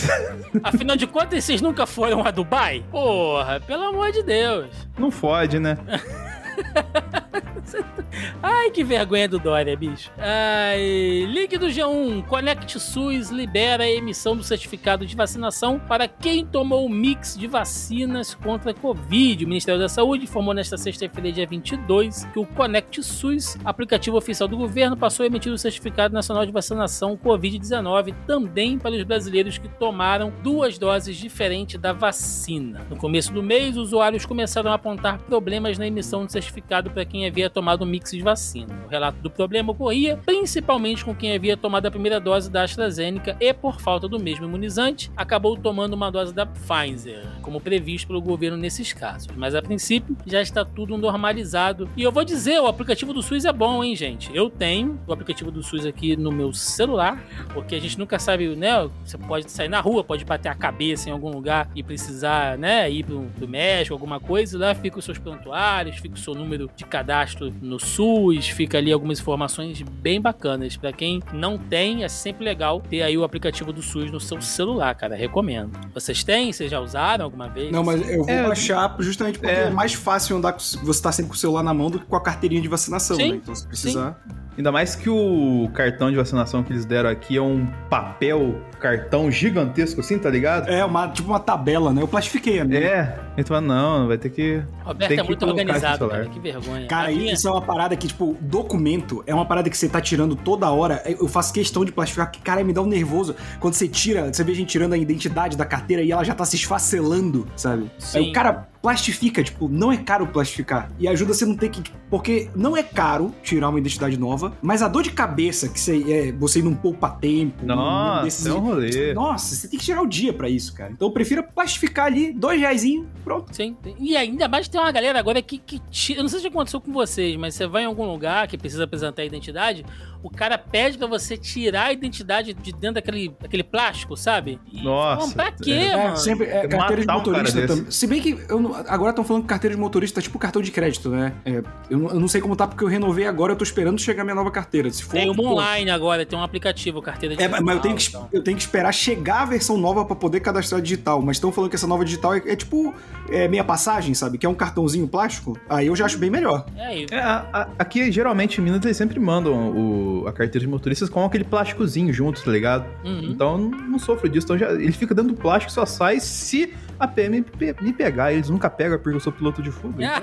Afinal 0.64 0.96
de 0.96 1.06
contas, 1.06 1.44
vocês 1.44 1.60
nunca 1.60 1.86
foram 1.86 2.26
a 2.26 2.30
Dubai? 2.30 2.82
Porra, 2.90 3.60
pelo 3.60 3.84
amor 3.84 4.10
de 4.12 4.22
Deus. 4.22 4.68
Não 4.98 5.10
fode, 5.10 5.58
né? 5.58 5.76
Ai, 8.42 8.70
que 8.70 8.84
vergonha 8.84 9.28
do 9.28 9.38
Dória, 9.38 9.76
bicho. 9.76 10.10
Ai, 10.18 11.26
link 11.28 11.56
do 11.56 11.66
G1. 11.66 12.24
Connect 12.26 12.78
SUS 12.78 13.30
libera 13.30 13.84
a 13.84 13.90
emissão 13.90 14.36
do 14.36 14.42
certificado 14.42 15.06
de 15.06 15.16
vacinação 15.16 15.78
para 15.78 16.06
quem 16.06 16.44
tomou 16.44 16.84
o 16.84 16.88
mix 16.88 17.36
de 17.36 17.46
vacinas 17.46 18.34
contra 18.34 18.72
a 18.72 18.74
Covid. 18.74 19.44
O 19.44 19.48
Ministério 19.48 19.80
da 19.80 19.88
Saúde 19.88 20.24
informou 20.24 20.54
nesta 20.54 20.76
sexta-feira, 20.76 21.32
dia 21.32 21.46
22, 21.46 22.24
que 22.32 22.38
o 22.38 22.46
Connect 22.46 23.02
SUS, 23.02 23.56
aplicativo 23.64 24.16
oficial 24.16 24.48
do 24.48 24.56
governo, 24.56 24.96
passou 24.96 25.24
a 25.24 25.26
emitir 25.26 25.52
o 25.52 25.58
certificado 25.58 26.14
nacional 26.14 26.44
de 26.44 26.52
vacinação 26.52 27.16
Covid-19 27.16 28.14
também 28.26 28.78
para 28.78 28.94
os 28.94 29.02
brasileiros 29.04 29.58
que 29.58 29.68
tomaram 29.68 30.32
duas 30.42 30.78
doses 30.78 31.16
diferentes 31.16 31.80
da 31.80 31.92
vacina. 31.92 32.84
No 32.90 32.96
começo 32.96 33.32
do 33.32 33.42
mês, 33.42 33.76
os 33.76 33.88
usuários 33.88 34.26
começaram 34.26 34.70
a 34.70 34.74
apontar 34.74 35.18
problemas 35.18 35.78
na 35.78 35.86
emissão 35.86 36.24
do 36.24 36.32
certificado 36.32 36.41
para 36.90 37.04
quem 37.04 37.26
havia 37.26 37.50
tomado 37.50 37.84
um 37.84 37.86
mix 37.86 38.10
de 38.10 38.22
vacina. 38.22 38.74
O 38.86 38.88
relato 38.88 39.18
do 39.18 39.30
problema 39.30 39.72
ocorria 39.72 40.18
principalmente 40.24 41.04
com 41.04 41.14
quem 41.14 41.34
havia 41.34 41.56
tomado 41.56 41.86
a 41.86 41.90
primeira 41.90 42.20
dose 42.20 42.50
da 42.50 42.62
AstraZeneca 42.62 43.36
e, 43.40 43.52
por 43.52 43.80
falta 43.80 44.08
do 44.08 44.18
mesmo 44.18 44.46
imunizante, 44.46 45.10
acabou 45.16 45.56
tomando 45.56 45.94
uma 45.94 46.10
dose 46.10 46.34
da 46.34 46.46
Pfizer, 46.46 47.24
como 47.42 47.60
previsto 47.60 48.06
pelo 48.08 48.20
governo 48.20 48.56
nesses 48.56 48.92
casos. 48.92 49.28
Mas 49.36 49.54
a 49.54 49.62
princípio 49.62 50.16
já 50.26 50.40
está 50.40 50.64
tudo 50.64 50.96
normalizado. 50.96 51.88
E 51.96 52.02
eu 52.02 52.12
vou 52.12 52.24
dizer, 52.24 52.60
o 52.60 52.66
aplicativo 52.66 53.12
do 53.12 53.22
SUS 53.22 53.44
é 53.44 53.52
bom, 53.52 53.82
hein, 53.82 53.94
gente? 53.94 54.34
Eu 54.34 54.48
tenho 54.48 55.00
o 55.06 55.12
aplicativo 55.12 55.50
do 55.50 55.62
SUS 55.62 55.86
aqui 55.86 56.16
no 56.16 56.32
meu 56.32 56.52
celular, 56.52 57.22
porque 57.52 57.74
a 57.74 57.80
gente 57.80 57.98
nunca 57.98 58.18
sabe, 58.18 58.54
né? 58.56 58.88
Você 59.04 59.18
pode 59.18 59.50
sair 59.50 59.68
na 59.68 59.80
rua, 59.80 60.04
pode 60.04 60.24
bater 60.24 60.48
a 60.48 60.54
cabeça 60.54 61.08
em 61.08 61.12
algum 61.12 61.30
lugar 61.30 61.68
e 61.74 61.82
precisar, 61.82 62.56
né, 62.58 62.90
ir 62.90 63.04
pro, 63.04 63.22
pro 63.36 63.48
médico, 63.48 63.94
alguma 63.94 64.20
coisa, 64.20 64.58
lá 64.58 64.74
fica 64.74 64.98
os 64.98 65.04
seus 65.04 65.18
prontuários, 65.18 65.96
fica 65.96 66.14
o 66.14 66.18
seu 66.18 66.31
número 66.34 66.70
de 66.76 66.84
cadastro 66.84 67.52
no 67.60 67.78
SUS, 67.78 68.48
fica 68.48 68.78
ali 68.78 68.92
algumas 68.92 69.20
informações 69.20 69.82
bem 69.82 70.20
bacanas. 70.20 70.76
Para 70.76 70.92
quem 70.92 71.20
não 71.32 71.58
tem, 71.58 72.04
é 72.04 72.08
sempre 72.08 72.44
legal 72.44 72.80
ter 72.80 73.02
aí 73.02 73.16
o 73.16 73.24
aplicativo 73.24 73.72
do 73.72 73.82
SUS 73.82 74.10
no 74.10 74.20
seu 74.20 74.40
celular, 74.40 74.94
cara. 74.94 75.14
Recomendo. 75.14 75.78
Vocês 75.94 76.22
têm? 76.24 76.52
Vocês 76.52 76.70
já 76.70 76.80
usaram 76.80 77.24
alguma 77.24 77.48
vez? 77.48 77.70
Não, 77.70 77.84
mas 77.84 78.08
eu 78.08 78.24
vou 78.24 78.30
é, 78.30 78.42
baixar 78.42 78.96
justamente 78.98 79.38
porque 79.38 79.54
é. 79.54 79.64
é 79.64 79.70
mais 79.70 79.94
fácil 79.94 80.36
andar 80.36 80.52
com 80.52 80.58
você 80.58 81.02
tá 81.02 81.12
sempre 81.12 81.30
com 81.30 81.34
o 81.34 81.38
celular 81.38 81.62
na 81.62 81.74
mão 81.74 81.90
do 81.90 81.98
que 81.98 82.06
com 82.06 82.16
a 82.16 82.20
carteirinha 82.20 82.60
de 82.60 82.68
vacinação, 82.68 83.16
Sim. 83.16 83.32
né? 83.32 83.36
Então 83.36 83.54
se 83.54 83.66
precisar. 83.66 84.22
Sim. 84.26 84.42
Ainda 84.56 84.70
mais 84.70 84.94
que 84.94 85.08
o 85.08 85.70
cartão 85.74 86.10
de 86.10 86.16
vacinação 86.16 86.62
que 86.62 86.72
eles 86.72 86.84
deram 86.84 87.08
aqui 87.08 87.36
é 87.36 87.42
um 87.42 87.66
papel 87.88 88.60
cartão 88.78 89.30
gigantesco 89.30 90.00
assim, 90.00 90.18
tá 90.18 90.28
ligado? 90.28 90.68
É, 90.68 90.84
uma, 90.84 91.08
tipo 91.08 91.28
uma 91.28 91.38
tabela, 91.38 91.92
né? 91.92 92.02
Eu 92.02 92.08
plastifiquei 92.08 92.58
a 92.60 92.64
minha. 92.64 92.80
É, 92.80 93.18
então 93.38 93.60
não, 93.60 94.08
vai 94.08 94.18
ter 94.18 94.28
que. 94.28 94.62
Roberto 94.84 95.08
tem 95.08 95.18
é 95.20 95.22
muito 95.22 95.46
organizado, 95.46 96.08
cara, 96.08 96.26
que 96.26 96.40
vergonha. 96.40 96.86
Cara, 96.88 97.08
minha... 97.08 97.32
isso 97.32 97.46
é 97.46 97.50
uma 97.50 97.62
parada 97.62 97.96
que, 97.96 98.08
tipo, 98.08 98.36
documento 98.40 99.22
é 99.26 99.34
uma 99.34 99.46
parada 99.46 99.70
que 99.70 99.76
você 99.76 99.88
tá 99.88 100.00
tirando 100.00 100.34
toda 100.34 100.68
hora. 100.70 101.02
Eu 101.06 101.28
faço 101.28 101.52
questão 101.52 101.84
de 101.84 101.92
plastificar, 101.92 102.26
porque, 102.26 102.40
cara, 102.42 102.64
me 102.64 102.72
dá 102.72 102.82
um 102.82 102.86
nervoso. 102.86 103.36
Quando 103.60 103.74
você 103.74 103.86
tira, 103.86 104.32
você 104.32 104.42
vê 104.42 104.52
a 104.52 104.56
gente 104.56 104.68
tirando 104.68 104.94
a 104.94 104.98
identidade 104.98 105.56
da 105.56 105.64
carteira 105.64 106.02
e 106.02 106.10
ela 106.10 106.24
já 106.24 106.34
tá 106.34 106.44
se 106.44 106.56
esfacelando, 106.56 107.46
sabe? 107.56 107.90
Sim. 107.98 108.18
Aí 108.18 108.30
o 108.30 108.32
cara 108.32 108.71
plastifica, 108.82 109.42
tipo, 109.42 109.68
não 109.68 109.92
é 109.92 109.96
caro 109.96 110.26
plastificar. 110.26 110.90
E 110.98 111.06
ajuda 111.06 111.32
você 111.32 111.46
não 111.46 111.56
ter 111.56 111.70
que. 111.70 111.82
Porque 112.10 112.50
não 112.54 112.76
é 112.76 112.82
caro 112.82 113.32
tirar 113.42 113.68
uma 113.68 113.78
identidade 113.78 114.18
nova, 114.18 114.52
mas 114.60 114.82
a 114.82 114.88
dor 114.88 115.02
de 115.02 115.12
cabeça 115.12 115.68
que 115.68 115.80
você, 115.80 116.12
é, 116.12 116.32
você 116.32 116.60
não 116.60 116.74
poupa 116.74 117.08
tempo. 117.08 117.64
Nossa, 117.64 118.24
desses, 118.24 118.46
é 118.46 118.52
um 118.52 118.58
rolê. 118.58 119.14
Nossa, 119.14 119.54
você 119.54 119.68
tem 119.68 119.78
que 119.78 119.84
tirar 119.84 120.02
o 120.02 120.06
dia 120.06 120.32
para 120.32 120.48
isso, 120.48 120.74
cara. 120.74 120.90
Então 120.92 121.08
eu 121.08 121.12
prefiro 121.12 121.42
plastificar 121.42 122.06
ali, 122.06 122.32
dois 122.32 122.60
reais, 122.60 122.82
Pronto. 123.22 123.54
Sim. 123.54 123.76
E 124.00 124.16
ainda 124.16 124.48
mais 124.48 124.66
tem 124.66 124.80
uma 124.80 124.90
galera 124.90 125.18
agora 125.18 125.40
que, 125.40 125.56
que 125.56 125.80
tira. 125.90 126.18
Eu 126.18 126.24
não 126.24 126.28
sei 126.28 126.40
se 126.40 126.44
já 126.44 126.48
aconteceu 126.48 126.80
com 126.80 126.92
vocês, 126.92 127.36
mas 127.36 127.54
você 127.54 127.66
vai 127.66 127.84
em 127.84 127.86
algum 127.86 128.04
lugar 128.04 128.48
que 128.48 128.58
precisa 128.58 128.84
apresentar 128.84 129.22
a 129.22 129.24
identidade, 129.24 129.86
o 130.22 130.30
cara 130.30 130.56
pede 130.56 130.96
pra 130.96 131.06
você 131.06 131.36
tirar 131.36 131.86
a 131.86 131.92
identidade 131.92 132.54
de 132.54 132.72
dentro 132.72 132.94
daquele, 132.94 133.34
daquele 133.40 133.64
plástico, 133.64 134.16
sabe? 134.16 134.60
E, 134.72 134.82
Nossa. 134.82 135.26
Pô, 135.26 135.32
pra 135.34 135.52
quê, 135.52 135.72
é, 135.72 135.96
mano? 135.96 136.16
Sempre, 136.16 136.46
é, 136.46 136.68
carteira 136.68 137.02
de 137.02 137.12
motorista 137.12 137.60
um 137.60 137.66
também. 137.66 137.90
Se 137.90 138.06
bem 138.06 138.20
que 138.20 138.34
não, 138.48 138.74
agora 138.86 139.10
estão 139.10 139.24
falando 139.24 139.42
que 139.42 139.48
carteira 139.48 139.74
de 139.74 139.80
motorista 139.80 140.20
tá 140.20 140.22
tipo 140.22 140.38
cartão 140.38 140.62
de 140.62 140.70
crédito, 140.70 141.10
né? 141.10 141.32
É, 141.44 141.62
eu, 141.90 142.08
eu, 142.08 142.20
não 142.20 142.28
sei 142.28 142.40
como 142.40 142.54
tá 142.54 142.66
porque 142.66 142.84
eu 142.84 142.88
renovei 142.88 143.26
agora, 143.26 143.52
eu 143.52 143.56
tô 143.56 143.64
esperando 143.64 143.98
chegar 143.98 144.24
minha 144.24 144.34
nova 144.34 144.50
carteira. 144.50 144.90
Se 144.90 145.02
for, 145.02 145.12
tem 145.12 145.30
uma 145.30 145.42
online 145.42 145.90
agora, 145.90 146.24
tem 146.24 146.38
um 146.38 146.42
aplicativo, 146.42 147.02
carteira 147.02 147.36
de 147.36 147.42
É, 147.42 147.48
mas 147.48 147.76
eu 147.76 147.82
tenho, 147.82 147.96
que, 147.96 148.08
então. 148.08 148.28
eu 148.32 148.42
tenho 148.42 148.56
que 148.56 148.62
esperar 148.62 148.92
chegar 148.92 149.42
a 149.42 149.46
versão 149.46 149.76
nova 149.76 150.04
para 150.04 150.16
poder 150.16 150.40
cadastrar 150.40 150.80
digital. 150.80 151.20
Mas 151.20 151.36
estão 151.36 151.50
falando 151.50 151.70
que 151.70 151.76
essa 151.76 151.86
nova 151.86 152.04
digital 152.04 152.34
é, 152.34 152.42
é 152.46 152.56
tipo 152.56 152.94
é, 153.28 153.48
meia 153.48 153.64
passagem, 153.64 154.14
sabe? 154.14 154.38
Que 154.38 154.46
é 154.46 154.48
um 154.48 154.54
cartãozinho 154.54 155.08
plástico. 155.08 155.58
Aí 155.68 155.86
eu 155.86 155.96
já 155.96 156.04
acho 156.04 156.18
bem 156.18 156.30
melhor. 156.30 156.66
É, 156.76 157.02
é 157.10 157.18
a, 157.18 157.46
a, 157.52 157.68
aqui, 157.78 158.10
geralmente, 158.12 158.60
em 158.60 158.64
Minas, 158.64 158.84
eles 158.84 158.96
sempre 158.96 159.18
mandam 159.18 159.52
o, 159.52 160.11
a 160.26 160.32
carteira 160.32 160.60
de 160.60 160.68
motoristas 160.68 161.08
com 161.08 161.24
aquele 161.24 161.44
plásticozinho 161.44 162.12
junto, 162.12 162.42
tá 162.42 162.50
ligado? 162.50 162.86
Uhum. 163.04 163.22
Então 163.24 163.58
não, 163.58 163.70
não 163.70 163.98
sofro 163.98 164.28
disso. 164.28 164.46
Então 164.46 164.58
já, 164.58 164.72
ele 164.72 164.92
fica 164.92 165.14
dentro 165.14 165.32
do 165.32 165.40
plástico 165.40 165.72
só 165.72 165.84
sai 165.84 166.20
se 166.20 166.74
a 166.98 167.06
PM 167.06 167.44
me 167.80 167.92
pegar. 167.92 168.32
Eles 168.32 168.48
nunca 168.48 168.70
pegam 168.70 168.98
porque 168.98 169.16
eu 169.16 169.20
sou 169.20 169.32
piloto 169.32 169.62
de 169.62 169.70
fuga. 169.70 170.04
Então. 170.04 170.22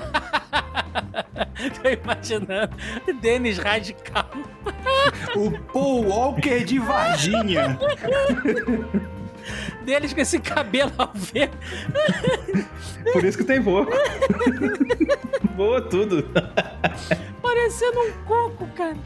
Tô 1.81 1.89
imaginando. 1.89 2.75
Denis 3.21 3.57
Radical. 3.57 4.29
o 5.35 5.51
Paul 5.73 6.07
Walker 6.07 6.63
de 6.63 6.79
Varginha. 6.79 7.77
Deles 9.83 10.13
com 10.13 10.21
esse 10.21 10.39
cabelo 10.39 10.91
ao 10.97 11.11
ver. 11.13 11.49
Por 13.11 13.23
isso 13.23 13.37
que 13.37 13.43
tem 13.43 13.59
voa. 13.59 13.87
voa 15.55 15.81
tudo. 15.81 16.25
Parecendo 17.41 17.99
um 17.99 18.11
coco, 18.25 18.67
cara. 18.75 18.97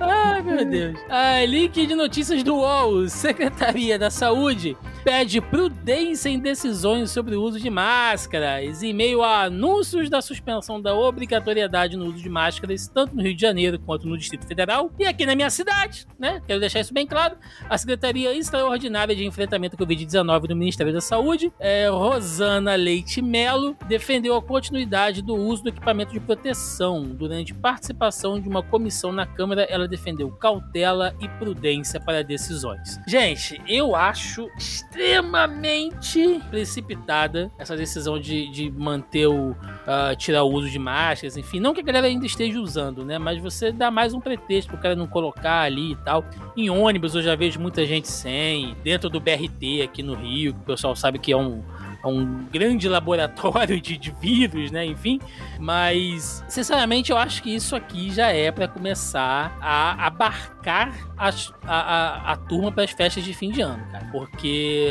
Ai, 0.00 0.42
meu 0.42 0.64
Deus. 0.64 0.98
Ah, 1.08 1.44
link 1.44 1.86
de 1.86 1.94
notícias 1.94 2.42
do 2.42 2.56
UOL. 2.56 3.08
Secretaria 3.08 3.98
da 3.98 4.10
Saúde 4.10 4.76
pede 5.04 5.40
prudência 5.40 6.28
em 6.28 6.38
decisões 6.38 7.10
sobre 7.10 7.34
o 7.34 7.42
uso 7.42 7.58
de 7.58 7.70
máscaras 7.70 8.82
em 8.82 8.92
meio 8.92 9.22
a 9.22 9.44
anúncios 9.44 10.10
da 10.10 10.20
suspensão 10.20 10.80
da 10.80 10.94
obrigatoriedade 10.94 11.96
no 11.96 12.06
uso 12.06 12.18
de 12.18 12.28
máscaras, 12.28 12.86
tanto 12.88 13.14
no 13.14 13.22
Rio 13.22 13.34
de 13.34 13.40
Janeiro 13.40 13.78
quanto 13.78 14.06
no 14.06 14.16
Distrito 14.16 14.46
Federal 14.46 14.90
e 14.98 15.06
aqui 15.06 15.24
na 15.24 15.34
minha 15.34 15.50
cidade, 15.50 16.06
né? 16.18 16.42
Quero 16.46 16.60
deixar 16.60 16.80
isso 16.80 16.92
bem 16.92 17.06
claro. 17.06 17.36
A 17.68 17.76
Secretaria 17.78 18.34
Extraordinária 18.36 19.14
de 19.14 19.24
Enfrentamento 19.24 19.76
à 19.76 19.78
Covid-19 19.78 20.46
do 20.46 20.56
Ministério 20.56 20.92
da 20.92 21.00
Saúde, 21.00 21.52
é, 21.58 21.88
Rosana 21.88 22.74
Leite 22.74 23.22
Melo, 23.22 23.76
defendeu 23.86 24.34
a 24.34 24.42
continuidade 24.42 25.22
do 25.22 25.34
uso 25.34 25.62
do 25.62 25.68
equipamento 25.70 26.12
de 26.12 26.20
proteção. 26.20 27.02
Durante 27.02 27.54
participação 27.54 28.40
de 28.40 28.48
uma 28.48 28.62
comissão 28.62 29.12
na 29.12 29.26
Câmara, 29.26 29.62
ela 29.62 29.88
defendeu 29.90 30.30
cautela 30.30 31.14
e 31.20 31.28
prudência 31.28 32.00
para 32.00 32.24
decisões. 32.24 32.98
Gente, 33.06 33.60
eu 33.68 33.94
acho 33.94 34.48
extremamente 34.56 36.40
precipitada 36.48 37.50
essa 37.58 37.76
decisão 37.76 38.18
de, 38.18 38.50
de 38.50 38.70
manter 38.70 39.26
o. 39.26 39.50
Uh, 39.50 40.14
tirar 40.16 40.44
o 40.44 40.52
uso 40.52 40.70
de 40.70 40.78
máscaras, 40.78 41.36
enfim. 41.36 41.58
Não 41.58 41.74
que 41.74 41.80
a 41.80 41.84
galera 41.84 42.06
ainda 42.06 42.24
esteja 42.24 42.60
usando, 42.60 43.04
né? 43.04 43.18
Mas 43.18 43.40
você 43.40 43.72
dá 43.72 43.90
mais 43.90 44.14
um 44.14 44.20
pretexto 44.20 44.70
pro 44.70 44.78
cara 44.78 44.94
não 44.94 45.06
colocar 45.06 45.62
ali 45.62 45.92
e 45.92 45.96
tal. 45.96 46.24
Em 46.56 46.70
ônibus 46.70 47.14
eu 47.14 47.22
já 47.22 47.34
vejo 47.34 47.58
muita 47.60 47.84
gente 47.84 48.08
sem. 48.08 48.76
Dentro 48.84 49.10
do 49.10 49.20
BRT 49.20 49.82
aqui 49.82 50.02
no 50.02 50.14
Rio, 50.14 50.54
que 50.54 50.60
o 50.60 50.64
pessoal 50.64 50.94
sabe 50.94 51.18
que 51.18 51.32
é 51.32 51.36
um 51.36 51.62
a 52.02 52.08
um 52.08 52.44
grande 52.50 52.88
laboratório 52.88 53.80
de, 53.80 53.96
de 53.96 54.10
vírus, 54.20 54.70
né? 54.70 54.84
Enfim. 54.86 55.20
Mas, 55.58 56.44
sinceramente, 56.48 57.10
eu 57.10 57.18
acho 57.18 57.42
que 57.42 57.54
isso 57.54 57.76
aqui 57.76 58.10
já 58.10 58.28
é 58.28 58.50
para 58.50 58.66
começar 58.68 59.56
a 59.60 60.06
abarcar 60.06 60.94
a, 61.16 61.30
a, 61.66 62.32
a 62.32 62.36
turma 62.36 62.72
para 62.72 62.84
as 62.84 62.90
festas 62.90 63.22
de 63.24 63.34
fim 63.34 63.50
de 63.50 63.60
ano, 63.60 63.84
cara. 63.90 64.06
Porque, 64.10 64.88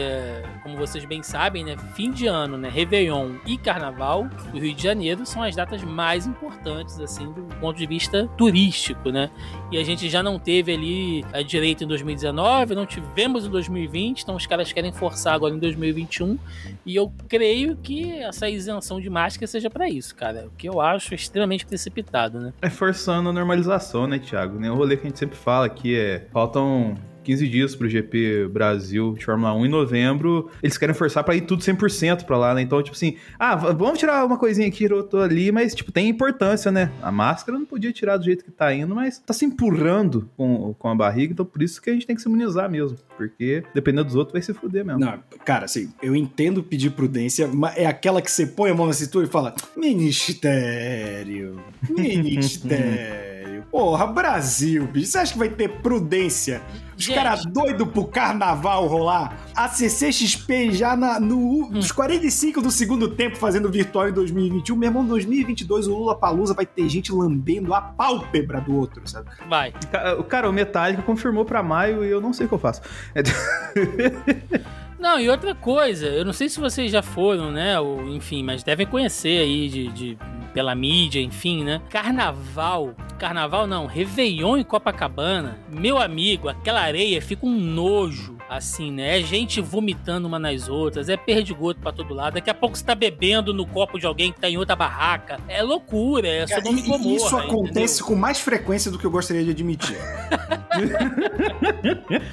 como 0.63 0.78
vocês 0.78 1.06
bem 1.06 1.24
sabem, 1.24 1.63
né? 1.63 1.76
Fim 1.95 2.12
de 2.12 2.28
ano, 2.28 2.58
né? 2.58 2.69
Réveillon 2.69 3.36
e 3.45 3.58
Carnaval 3.58 4.28
do 4.52 4.60
Rio 4.60 4.74
de 4.74 4.84
Janeiro 4.84 5.26
são 5.26 5.41
as 5.41 5.56
datas 5.56 5.84
mais 5.84 6.28
importantes, 6.28 7.00
assim, 7.00 7.32
do 7.32 7.43
ponto 7.60 7.78
de 7.78 7.86
vista 7.86 8.28
turístico, 8.38 9.10
né? 9.10 9.30
E 9.72 9.78
a 9.78 9.84
gente 9.84 10.10
já 10.10 10.22
não 10.22 10.38
teve 10.38 10.74
ali 10.74 11.26
a 11.34 11.41
direito 11.41 11.84
em 11.84 11.88
2019, 11.88 12.76
não 12.76 12.86
tivemos 12.86 13.45
em 13.45 13.50
2020, 13.50 14.22
então 14.22 14.36
os 14.36 14.45
caras 14.45 14.72
querem 14.72 14.91
forçar 14.91 15.34
agora 15.34 15.54
em 15.54 15.60
2021. 15.60 16.38
E 16.86 16.98
eu 16.99 17.12
creio 17.27 17.77
que 17.77 18.12
essa 18.19 18.49
isenção 18.49 18.99
de 18.99 19.09
máscara 19.09 19.47
seja 19.47 19.69
para 19.69 19.89
isso, 19.89 20.15
cara. 20.15 20.47
O 20.47 20.51
que 20.51 20.67
eu 20.67 20.81
acho 20.81 21.15
extremamente 21.15 21.65
precipitado, 21.65 22.39
né? 22.39 22.53
É 22.62 22.69
forçando 22.69 23.29
a 23.29 23.33
normalização, 23.33 24.05
né, 24.05 24.19
Thiago? 24.19 24.59
O 24.59 24.75
rolê 24.75 24.97
que 24.97 25.07
a 25.07 25.09
gente 25.09 25.19
sempre 25.19 25.38
fala 25.38 25.65
aqui 25.65 25.97
é. 25.97 26.27
Faltam 26.31 26.95
15 27.23 27.47
dias 27.47 27.75
pro 27.75 27.89
GP 27.89 28.47
Brasil 28.47 29.13
de 29.17 29.25
Fórmula 29.25 29.53
1 29.53 29.65
em 29.65 29.69
novembro, 29.69 30.49
eles 30.62 30.77
querem 30.77 30.95
forçar 30.95 31.23
para 31.23 31.36
ir 31.36 31.41
tudo 31.41 31.62
100% 31.62 32.25
para 32.25 32.38
lá, 32.38 32.53
né? 32.53 32.62
Então, 32.62 32.82
tipo 32.82 32.95
assim, 32.95 33.15
ah, 33.38 33.55
vamos 33.55 33.99
tirar 33.99 34.25
uma 34.25 34.38
coisinha 34.38 34.67
aqui, 34.67 34.91
outro 34.91 35.19
ali, 35.19 35.51
mas, 35.51 35.75
tipo, 35.75 35.91
tem 35.91 36.10
importância, 36.10 36.71
né? 36.71 36.91
A 37.01 37.12
máscara 37.12 37.58
não 37.58 37.65
podia 37.65 37.91
tirar 37.91 38.17
do 38.17 38.25
jeito 38.25 38.43
que 38.43 38.51
tá 38.51 38.73
indo, 38.73 38.95
mas 38.95 39.19
tá 39.19 39.34
se 39.34 39.45
empurrando 39.45 40.29
com, 40.36 40.73
com 40.73 40.88
a 40.88 40.95
barriga, 40.95 41.34
então 41.34 41.45
por 41.45 41.62
isso 41.62 41.82
que 41.82 41.89
a 41.89 41.93
gente 41.93 42.05
tem 42.05 42.15
que 42.15 42.21
se 42.21 42.27
imunizar 42.27 42.69
mesmo, 42.69 42.97
porque 43.15 43.63
dependendo 43.73 44.05
dos 44.05 44.15
outros 44.15 44.34
vai 44.34 44.41
se 44.41 44.53
fuder 44.53 44.86
mesmo. 44.86 44.99
Não, 44.99 45.19
cara, 45.45 45.65
assim, 45.65 45.91
eu 46.01 46.15
entendo 46.15 46.63
pedir 46.63 46.91
prudência, 46.91 47.47
mas 47.47 47.77
é 47.77 47.86
aquela 47.86 48.21
que 48.21 48.32
você 48.32 48.45
põe 48.45 48.71
a 48.71 48.73
mão 48.73 48.88
na 48.88 48.93
cintura 48.93 49.25
e 49.25 49.29
fala, 49.29 49.53
ministério, 49.75 51.60
ministério. 51.89 53.29
Porra, 53.71 54.08
Brasil, 54.08 54.88
bicho. 54.88 55.08
Você 55.08 55.17
acha 55.19 55.34
que 55.34 55.39
vai 55.39 55.49
ter 55.49 55.69
prudência? 55.82 56.62
Os 56.97 57.08
caras 57.08 57.45
doidos 57.45 57.88
pro 57.88 58.05
carnaval 58.05 58.88
rolar. 58.88 59.38
A 59.55 59.69
CCXP 59.69 60.71
já 60.71 60.97
na, 60.97 61.19
no, 61.19 61.38
hum. 61.38 61.69
nos 61.71 61.91
45 61.91 62.62
do 62.62 62.71
segundo 62.71 63.15
tempo 63.15 63.38
fazendo 63.38 63.71
virtual 63.71 64.10
em 64.10 64.12
2021. 64.12 64.75
Meu 64.75 64.89
irmão, 64.89 65.03
em 65.03 65.08
2022 65.08 65.88
o 65.88 65.95
Lula 65.95 66.15
Palusa 66.15 66.53
vai 66.53 66.65
ter 66.65 66.89
gente 66.89 67.12
lambendo 67.13 67.73
a 67.73 67.82
pálpebra 67.82 68.60
do 68.60 68.75
outro, 68.75 69.01
sabe? 69.08 69.29
Vai. 69.47 69.73
O 70.17 70.23
cara, 70.23 70.49
o 70.49 70.53
Metallica 70.53 71.01
confirmou 71.03 71.45
pra 71.45 71.63
maio 71.63 72.03
e 72.03 72.10
eu 72.10 72.19
não 72.19 72.34
sei 72.34 72.47
o 72.47 72.49
que 72.49 72.55
eu 72.55 72.60
faço. 72.60 72.82
Não, 74.99 75.17
e 75.17 75.29
outra 75.29 75.55
coisa, 75.55 76.07
eu 76.07 76.25
não 76.25 76.33
sei 76.33 76.49
se 76.49 76.59
vocês 76.59 76.91
já 76.91 77.01
foram, 77.01 77.51
né? 77.51 77.79
Ou, 77.79 78.05
enfim, 78.09 78.43
mas 78.43 78.63
devem 78.63 78.85
conhecer 78.85 79.39
aí 79.39 79.69
de, 79.69 79.88
de, 79.88 80.17
pela 80.53 80.75
mídia, 80.75 81.21
enfim, 81.21 81.63
né? 81.63 81.81
Carnaval. 81.89 82.93
Carnaval 83.17 83.67
não, 83.67 83.85
Réveillon 83.85 84.57
em 84.57 84.63
Copacabana. 84.63 85.57
Meu 85.69 85.97
amigo, 85.97 86.49
aquela 86.49 86.81
areia 86.81 87.21
fica 87.21 87.45
um 87.45 87.57
nojo 87.57 88.39
assim, 88.49 88.91
né? 88.91 89.19
É 89.19 89.21
gente 89.21 89.62
vomitando 89.62 90.27
uma 90.27 90.39
nas 90.39 90.67
outras, 90.67 91.07
é 91.07 91.15
perdigoto 91.15 91.79
pra 91.79 91.91
todo 91.91 92.13
lado. 92.13 92.33
Daqui 92.33 92.49
a 92.49 92.53
pouco 92.53 92.77
você 92.77 92.83
tá 92.83 92.95
bebendo 92.95 93.53
no 93.53 93.65
copo 93.65 93.99
de 93.99 94.07
alguém 94.07 94.33
que 94.33 94.39
tá 94.39 94.49
em 94.49 94.57
outra 94.57 94.75
barraca. 94.75 95.39
É 95.47 95.62
loucura, 95.62 96.27
é 96.27 96.47
só 96.47 96.57
e, 96.57 96.81
Gomorra, 96.81 97.15
Isso 97.15 97.38
acontece 97.38 97.95
entendeu? 97.95 98.07
com 98.07 98.15
mais 98.15 98.39
frequência 98.39 98.89
do 98.89 98.97
que 98.97 99.05
eu 99.05 99.12
gostaria 99.12 99.43
de 99.43 99.51
admitir. 99.51 99.97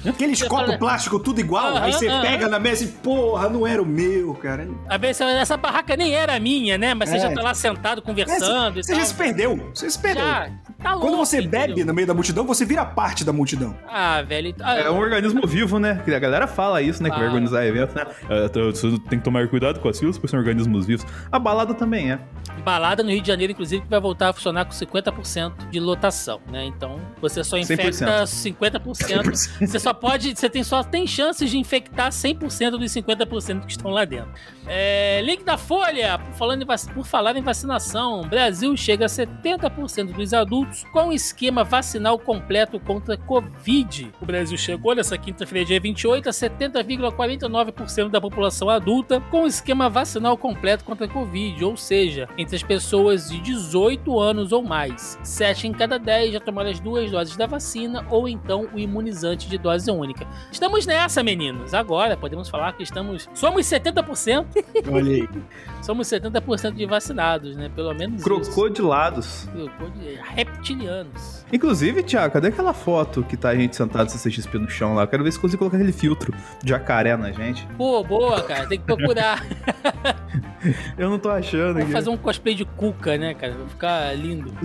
Aqueles 0.07 0.41
copos 0.41 0.75
plásticos 0.77 1.21
tudo 1.21 1.39
igual, 1.39 1.77
aí 1.77 1.93
você 1.93 2.07
pega 2.07 2.47
na 2.47 2.56
mesa 2.59 2.83
e, 2.83 2.87
porra, 2.87 3.49
não 3.49 3.65
era 3.65 3.81
o 3.81 3.85
meu, 3.85 4.33
cara. 4.35 4.67
Às 4.87 4.99
vezes 4.99 5.21
essa 5.21 5.57
barraca 5.57 5.95
nem 5.95 6.13
era 6.13 6.39
minha, 6.39 6.77
né? 6.77 6.93
Mas 6.93 7.09
é. 7.09 7.13
você 7.13 7.19
já 7.19 7.33
tá 7.33 7.41
lá 7.41 7.53
sentado 7.53 8.01
conversando 8.01 8.79
é, 8.79 8.83
você, 8.83 8.93
você 8.93 8.95
já 8.95 9.05
se 9.05 9.13
perdeu, 9.13 9.71
você 9.73 9.89
se 9.89 9.99
perdeu. 9.99 10.23
Já, 10.23 10.51
tá 10.81 10.91
louco, 10.91 11.07
Quando 11.07 11.17
você 11.17 11.37
entendeu? 11.37 11.59
bebe 11.59 11.83
no 11.83 11.93
meio 11.93 12.07
da 12.07 12.13
multidão, 12.13 12.45
você 12.45 12.65
vira 12.65 12.85
parte 12.85 13.23
da 13.23 13.33
multidão. 13.33 13.75
Ah, 13.87 14.21
velho. 14.21 14.55
Ah, 14.61 14.75
é 14.75 14.89
um 14.89 14.99
organismo 14.99 15.45
vivo, 15.45 15.79
né? 15.79 16.01
A 16.05 16.19
galera 16.19 16.47
fala 16.47 16.81
isso, 16.81 17.01
né? 17.01 17.09
Que 17.09 17.17
vai 17.17 17.27
organizar 17.27 17.65
evento, 17.65 17.95
né? 17.95 18.05
É, 18.29 18.47
você 18.47 18.97
tem 19.09 19.19
que 19.19 19.25
tomar 19.25 19.47
cuidado 19.47 19.79
com 19.79 19.89
as 19.89 19.99
filas, 19.99 20.17
porque 20.17 20.29
são 20.29 20.39
organismos 20.39 20.85
vivos. 20.85 21.05
A 21.31 21.39
balada 21.39 21.73
também 21.73 22.11
é. 22.11 22.19
Balada 22.63 23.03
no 23.03 23.09
Rio 23.09 23.21
de 23.21 23.27
Janeiro, 23.27 23.51
inclusive, 23.53 23.83
vai 23.89 23.99
voltar 23.99 24.29
a 24.29 24.33
funcionar 24.33 24.65
com 24.65 24.71
50% 24.71 25.69
de 25.69 25.79
lotação, 25.79 26.41
né? 26.51 26.65
Então, 26.65 26.99
você 27.21 27.43
só 27.43 27.57
infecta 27.57 28.23
100%. 28.23 28.57
50%. 28.57 29.67
Você 29.67 29.79
só 29.79 29.93
pode, 29.93 30.35
você 30.35 30.49
tem 30.49 30.63
só 30.63 30.83
tem 30.83 31.07
chances 31.07 31.49
de 31.49 31.57
infectar 31.57 32.09
100% 32.09 32.46
dos 32.77 32.91
50% 32.91 33.65
que 33.65 33.71
estão 33.71 33.91
lá 33.91 34.05
dentro. 34.05 34.31
É, 34.65 35.21
link 35.23 35.43
da 35.43 35.57
Folha, 35.57 36.19
falando 36.37 36.63
em, 36.63 36.93
por 36.93 37.05
falar 37.05 37.35
em 37.35 37.41
vacinação, 37.41 38.21
Brasil 38.21 38.75
chega 38.77 39.05
a 39.05 39.09
70% 39.09 40.13
dos 40.13 40.33
adultos 40.33 40.83
com 40.91 41.11
esquema 41.11 41.63
vacinal 41.63 42.17
completo 42.17 42.79
contra 42.79 43.17
Covid. 43.17 44.11
O 44.21 44.25
Brasil 44.25 44.57
chegou 44.57 44.95
nessa 44.95 45.17
quinta-feira, 45.17 45.65
dia 45.65 45.79
20 45.79 45.97
28 45.97 46.29
a 46.29 46.31
70,49% 46.31 48.09
da 48.09 48.21
população 48.21 48.69
adulta 48.69 49.19
com 49.31 49.47
esquema 49.47 49.89
vacinal 49.89 50.37
completo 50.37 50.83
contra 50.83 51.07
Covid, 51.07 51.65
ou 51.65 51.75
seja, 51.75 52.29
entre 52.37 52.55
as 52.55 52.61
pessoas 52.61 53.29
de 53.29 53.39
18 53.39 54.19
anos 54.19 54.51
ou 54.51 54.61
mais. 54.61 55.17
7 55.23 55.67
em 55.67 55.71
cada 55.71 55.97
10 55.97 56.33
já 56.33 56.39
tomaram 56.39 56.69
as 56.69 56.79
duas 56.79 57.09
doses 57.09 57.35
da 57.35 57.47
vacina 57.47 58.05
ou 58.11 58.29
então 58.29 58.69
o 58.73 58.79
imunizante 58.79 59.49
de 59.49 59.57
dose 59.57 59.89
única. 59.89 60.27
Estamos 60.51 60.85
nessa, 60.85 61.23
meninos. 61.23 61.73
Agora 61.73 62.15
podemos 62.15 62.36
falar 62.45 62.73
que 62.73 62.83
estamos. 62.83 63.29
Somos 63.33 63.65
70%. 63.65 64.45
Olha 64.91 65.11
aí. 65.11 65.29
Somos 65.81 66.07
70% 66.07 66.73
de 66.73 66.85
vacinados, 66.85 67.55
né? 67.55 67.69
Pelo 67.73 67.93
menos. 67.93 68.23
Crocodilados. 68.23 69.47
Crocodil... 69.51 70.19
Reptilianos. 70.35 71.45
Inclusive, 71.51 72.03
Tiago, 72.03 72.33
cadê 72.33 72.49
aquela 72.49 72.73
foto 72.73 73.23
que 73.23 73.37
tá 73.37 73.49
a 73.49 73.55
gente 73.55 73.75
sentado 73.75 74.09
CCXP 74.09 74.59
no 74.59 74.69
chão 74.69 74.93
lá? 74.95 75.03
Eu 75.03 75.07
quero 75.07 75.23
ver 75.23 75.31
se 75.31 75.39
consigo 75.39 75.59
colocar 75.59 75.77
aquele 75.77 75.93
filtro 75.93 76.33
de 76.61 76.69
jacaré 76.69 77.15
na 77.15 77.31
gente. 77.31 77.65
Pô, 77.77 78.03
boa, 78.03 78.41
cara. 78.43 78.67
Tem 78.67 78.79
que 78.79 78.85
procurar. 78.85 79.45
Eu 80.97 81.09
não 81.09 81.19
tô 81.19 81.29
achando 81.29 81.73
Vou 81.75 81.83
aqui. 81.83 81.91
fazer 81.91 82.09
um 82.09 82.17
cosplay 82.17 82.53
de 82.55 82.65
Cuca, 82.65 83.17
né, 83.17 83.33
cara? 83.33 83.53
Vai 83.53 83.69
ficar 83.69 84.17
lindo. 84.17 84.51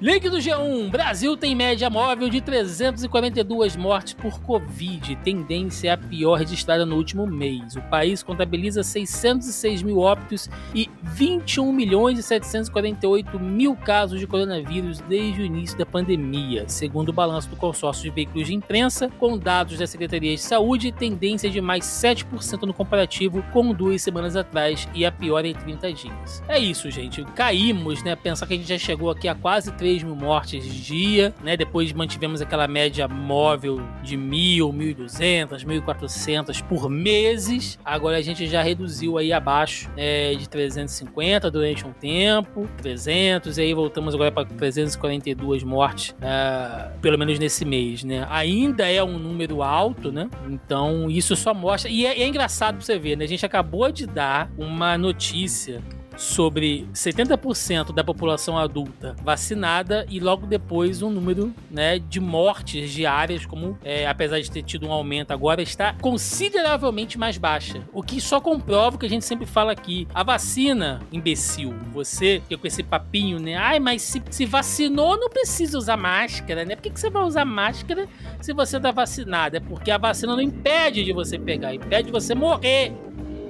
Link 0.00 0.30
do 0.30 0.36
G1. 0.36 0.90
Brasil 0.90 1.36
tem 1.36 1.56
média 1.56 1.90
móvel 1.90 2.28
de 2.28 2.40
342 2.40 3.74
mortes 3.74 4.14
por 4.14 4.40
Covid. 4.42 5.16
Tendência 5.24 5.94
a 5.94 5.98
pior 5.98 6.36
registrada 6.36 6.86
no 6.86 6.94
último 6.94 7.26
mês. 7.26 7.74
O 7.74 7.82
país 7.82 8.22
contabiliza 8.22 8.84
606 8.84 9.82
mil 9.82 9.98
óbitos 9.98 10.48
e 10.72 10.88
21 11.02 11.72
milhões 11.72 12.16
e 12.16 12.22
748 12.22 13.40
mil 13.40 13.74
casos 13.74 14.20
de 14.20 14.26
coronavírus 14.28 15.00
desde 15.00 15.42
o 15.42 15.44
início 15.44 15.76
da 15.76 15.84
pandemia. 15.84 16.68
Segundo 16.68 17.08
o 17.08 17.12
balanço 17.12 17.48
do 17.48 17.56
consórcio 17.56 18.04
de 18.04 18.10
veículos 18.10 18.46
de 18.46 18.54
imprensa, 18.54 19.10
com 19.18 19.36
dados 19.36 19.78
da 19.78 19.86
Secretaria 19.88 20.32
de 20.32 20.40
Saúde, 20.40 20.92
tendência 20.92 21.50
de 21.50 21.60
mais 21.60 21.84
7% 21.84 22.62
no 22.62 22.72
comparativo 22.72 23.42
com 23.52 23.74
duas 23.74 24.00
semanas 24.00 24.36
atrás 24.36 24.88
e 24.94 25.04
a 25.04 25.10
pior 25.10 25.44
em 25.44 25.54
30 25.54 25.92
dias. 25.92 26.42
É 26.46 26.56
isso, 26.56 26.88
gente. 26.88 27.24
Caímos, 27.34 28.04
né? 28.04 28.14
Pensar 28.14 28.46
que 28.46 28.54
a 28.54 28.56
gente 28.56 28.68
já 28.68 28.78
chegou 28.78 29.10
aqui 29.10 29.26
a 29.26 29.34
quase 29.34 29.72
3 29.72 29.87
mil 30.02 30.14
mortes 30.14 30.64
dia, 30.64 31.34
né? 31.42 31.56
Depois 31.56 31.92
mantivemos 31.92 32.40
aquela 32.40 32.68
média 32.68 33.06
móvel 33.08 33.80
de 34.02 34.16
1.000, 34.16 34.58
1.200, 34.96 35.64
1.400 35.64 36.62
por 36.62 36.88
meses. 36.88 37.78
Agora 37.84 38.16
a 38.16 38.22
gente 38.22 38.46
já 38.46 38.62
reduziu 38.62 39.18
aí 39.18 39.32
abaixo 39.32 39.90
é, 39.96 40.34
de 40.34 40.48
350 40.48 41.50
durante 41.50 41.86
um 41.86 41.92
tempo, 41.92 42.68
300, 42.82 43.58
e 43.58 43.62
aí 43.62 43.74
voltamos 43.74 44.14
agora 44.14 44.30
para 44.30 44.44
342 44.44 45.62
mortes, 45.62 46.14
é, 46.20 46.90
pelo 47.00 47.18
menos 47.18 47.38
nesse 47.38 47.64
mês, 47.64 48.04
né? 48.04 48.26
Ainda 48.30 48.86
é 48.90 49.02
um 49.02 49.18
número 49.18 49.62
alto, 49.62 50.12
né? 50.12 50.28
Então 50.48 51.10
isso 51.10 51.34
só 51.36 51.52
mostra. 51.52 51.90
E 51.90 52.06
é, 52.06 52.20
é 52.20 52.26
engraçado 52.26 52.76
pra 52.76 52.84
você 52.84 52.98
ver, 52.98 53.16
né? 53.16 53.24
A 53.24 53.28
gente 53.28 53.44
acabou 53.44 53.90
de 53.90 54.06
dar 54.06 54.50
uma 54.56 54.96
notícia 54.96 55.82
sobre 56.18 56.86
70% 56.92 57.92
da 57.94 58.02
população 58.02 58.58
adulta 58.58 59.14
vacinada 59.22 60.04
e 60.10 60.18
logo 60.18 60.46
depois 60.46 61.00
um 61.00 61.10
número 61.10 61.54
né, 61.70 61.98
de 62.00 62.18
mortes 62.18 62.90
diárias, 62.90 63.46
como 63.46 63.78
é, 63.84 64.06
apesar 64.06 64.40
de 64.40 64.50
ter 64.50 64.62
tido 64.62 64.88
um 64.88 64.92
aumento 64.92 65.30
agora, 65.30 65.62
está 65.62 65.94
consideravelmente 66.00 67.16
mais 67.16 67.38
baixa. 67.38 67.82
O 67.92 68.02
que 68.02 68.20
só 68.20 68.40
comprova 68.40 68.96
o 68.96 68.98
que 68.98 69.06
a 69.06 69.08
gente 69.08 69.24
sempre 69.24 69.46
fala 69.46 69.70
aqui. 69.70 70.08
A 70.12 70.24
vacina, 70.24 71.00
imbecil, 71.12 71.72
você 71.92 72.42
que 72.48 72.56
com 72.56 72.66
esse 72.66 72.82
papinho, 72.82 73.38
né? 73.38 73.54
Ai, 73.54 73.78
mas 73.78 74.02
se, 74.02 74.20
se 74.30 74.44
vacinou, 74.44 75.16
não 75.16 75.30
precisa 75.30 75.78
usar 75.78 75.96
máscara, 75.96 76.64
né? 76.64 76.74
Por 76.74 76.82
que, 76.82 76.90
que 76.90 76.98
você 76.98 77.10
vai 77.10 77.22
usar 77.22 77.44
máscara 77.44 78.08
se 78.40 78.52
você 78.52 78.80
tá 78.80 78.90
vacinado? 78.90 79.56
É 79.56 79.60
porque 79.60 79.90
a 79.90 79.98
vacina 79.98 80.34
não 80.34 80.42
impede 80.42 81.04
de 81.04 81.12
você 81.12 81.38
pegar, 81.38 81.72
impede 81.74 82.06
de 82.06 82.12
você 82.12 82.34
morrer 82.34 82.92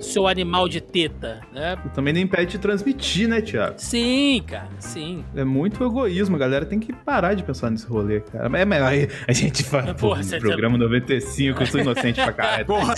seu 0.00 0.26
animal 0.26 0.68
de 0.68 0.80
teta, 0.80 1.40
né? 1.52 1.76
E 1.84 1.88
também 1.90 2.12
não 2.12 2.20
impede 2.20 2.52
de 2.52 2.58
transmitir, 2.58 3.28
né, 3.28 3.40
Tiago? 3.40 3.74
Sim, 3.78 4.42
cara, 4.46 4.68
sim. 4.78 5.24
É 5.34 5.44
muito 5.44 5.82
egoísmo, 5.84 6.36
a 6.36 6.38
galera 6.38 6.64
tem 6.64 6.78
que 6.78 6.92
parar 6.92 7.34
de 7.34 7.42
pensar 7.42 7.70
nesse 7.70 7.86
rolê, 7.86 8.20
cara. 8.20 8.48
Mas, 8.48 8.66
mas 8.66 8.82
aí 8.82 9.08
a 9.26 9.32
gente 9.32 9.62
fala, 9.64 9.94
pô, 9.94 10.08
Porra, 10.08 10.22
você- 10.22 10.38
programa 10.38 10.78
95, 10.78 11.62
eu 11.62 11.66
sou 11.66 11.80
inocente 11.80 12.20
pra 12.22 12.32
caralho. 12.32 12.66
Porra, 12.66 12.94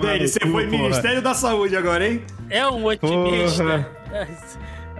Dani, 0.00 0.28
você 0.28 0.40
cu, 0.40 0.48
foi 0.48 0.66
porra. 0.68 0.82
Ministério 0.82 1.22
da 1.22 1.34
Saúde 1.34 1.76
agora, 1.76 2.06
hein? 2.08 2.22
É 2.48 2.66
um 2.68 2.84
otimista. 2.86 3.86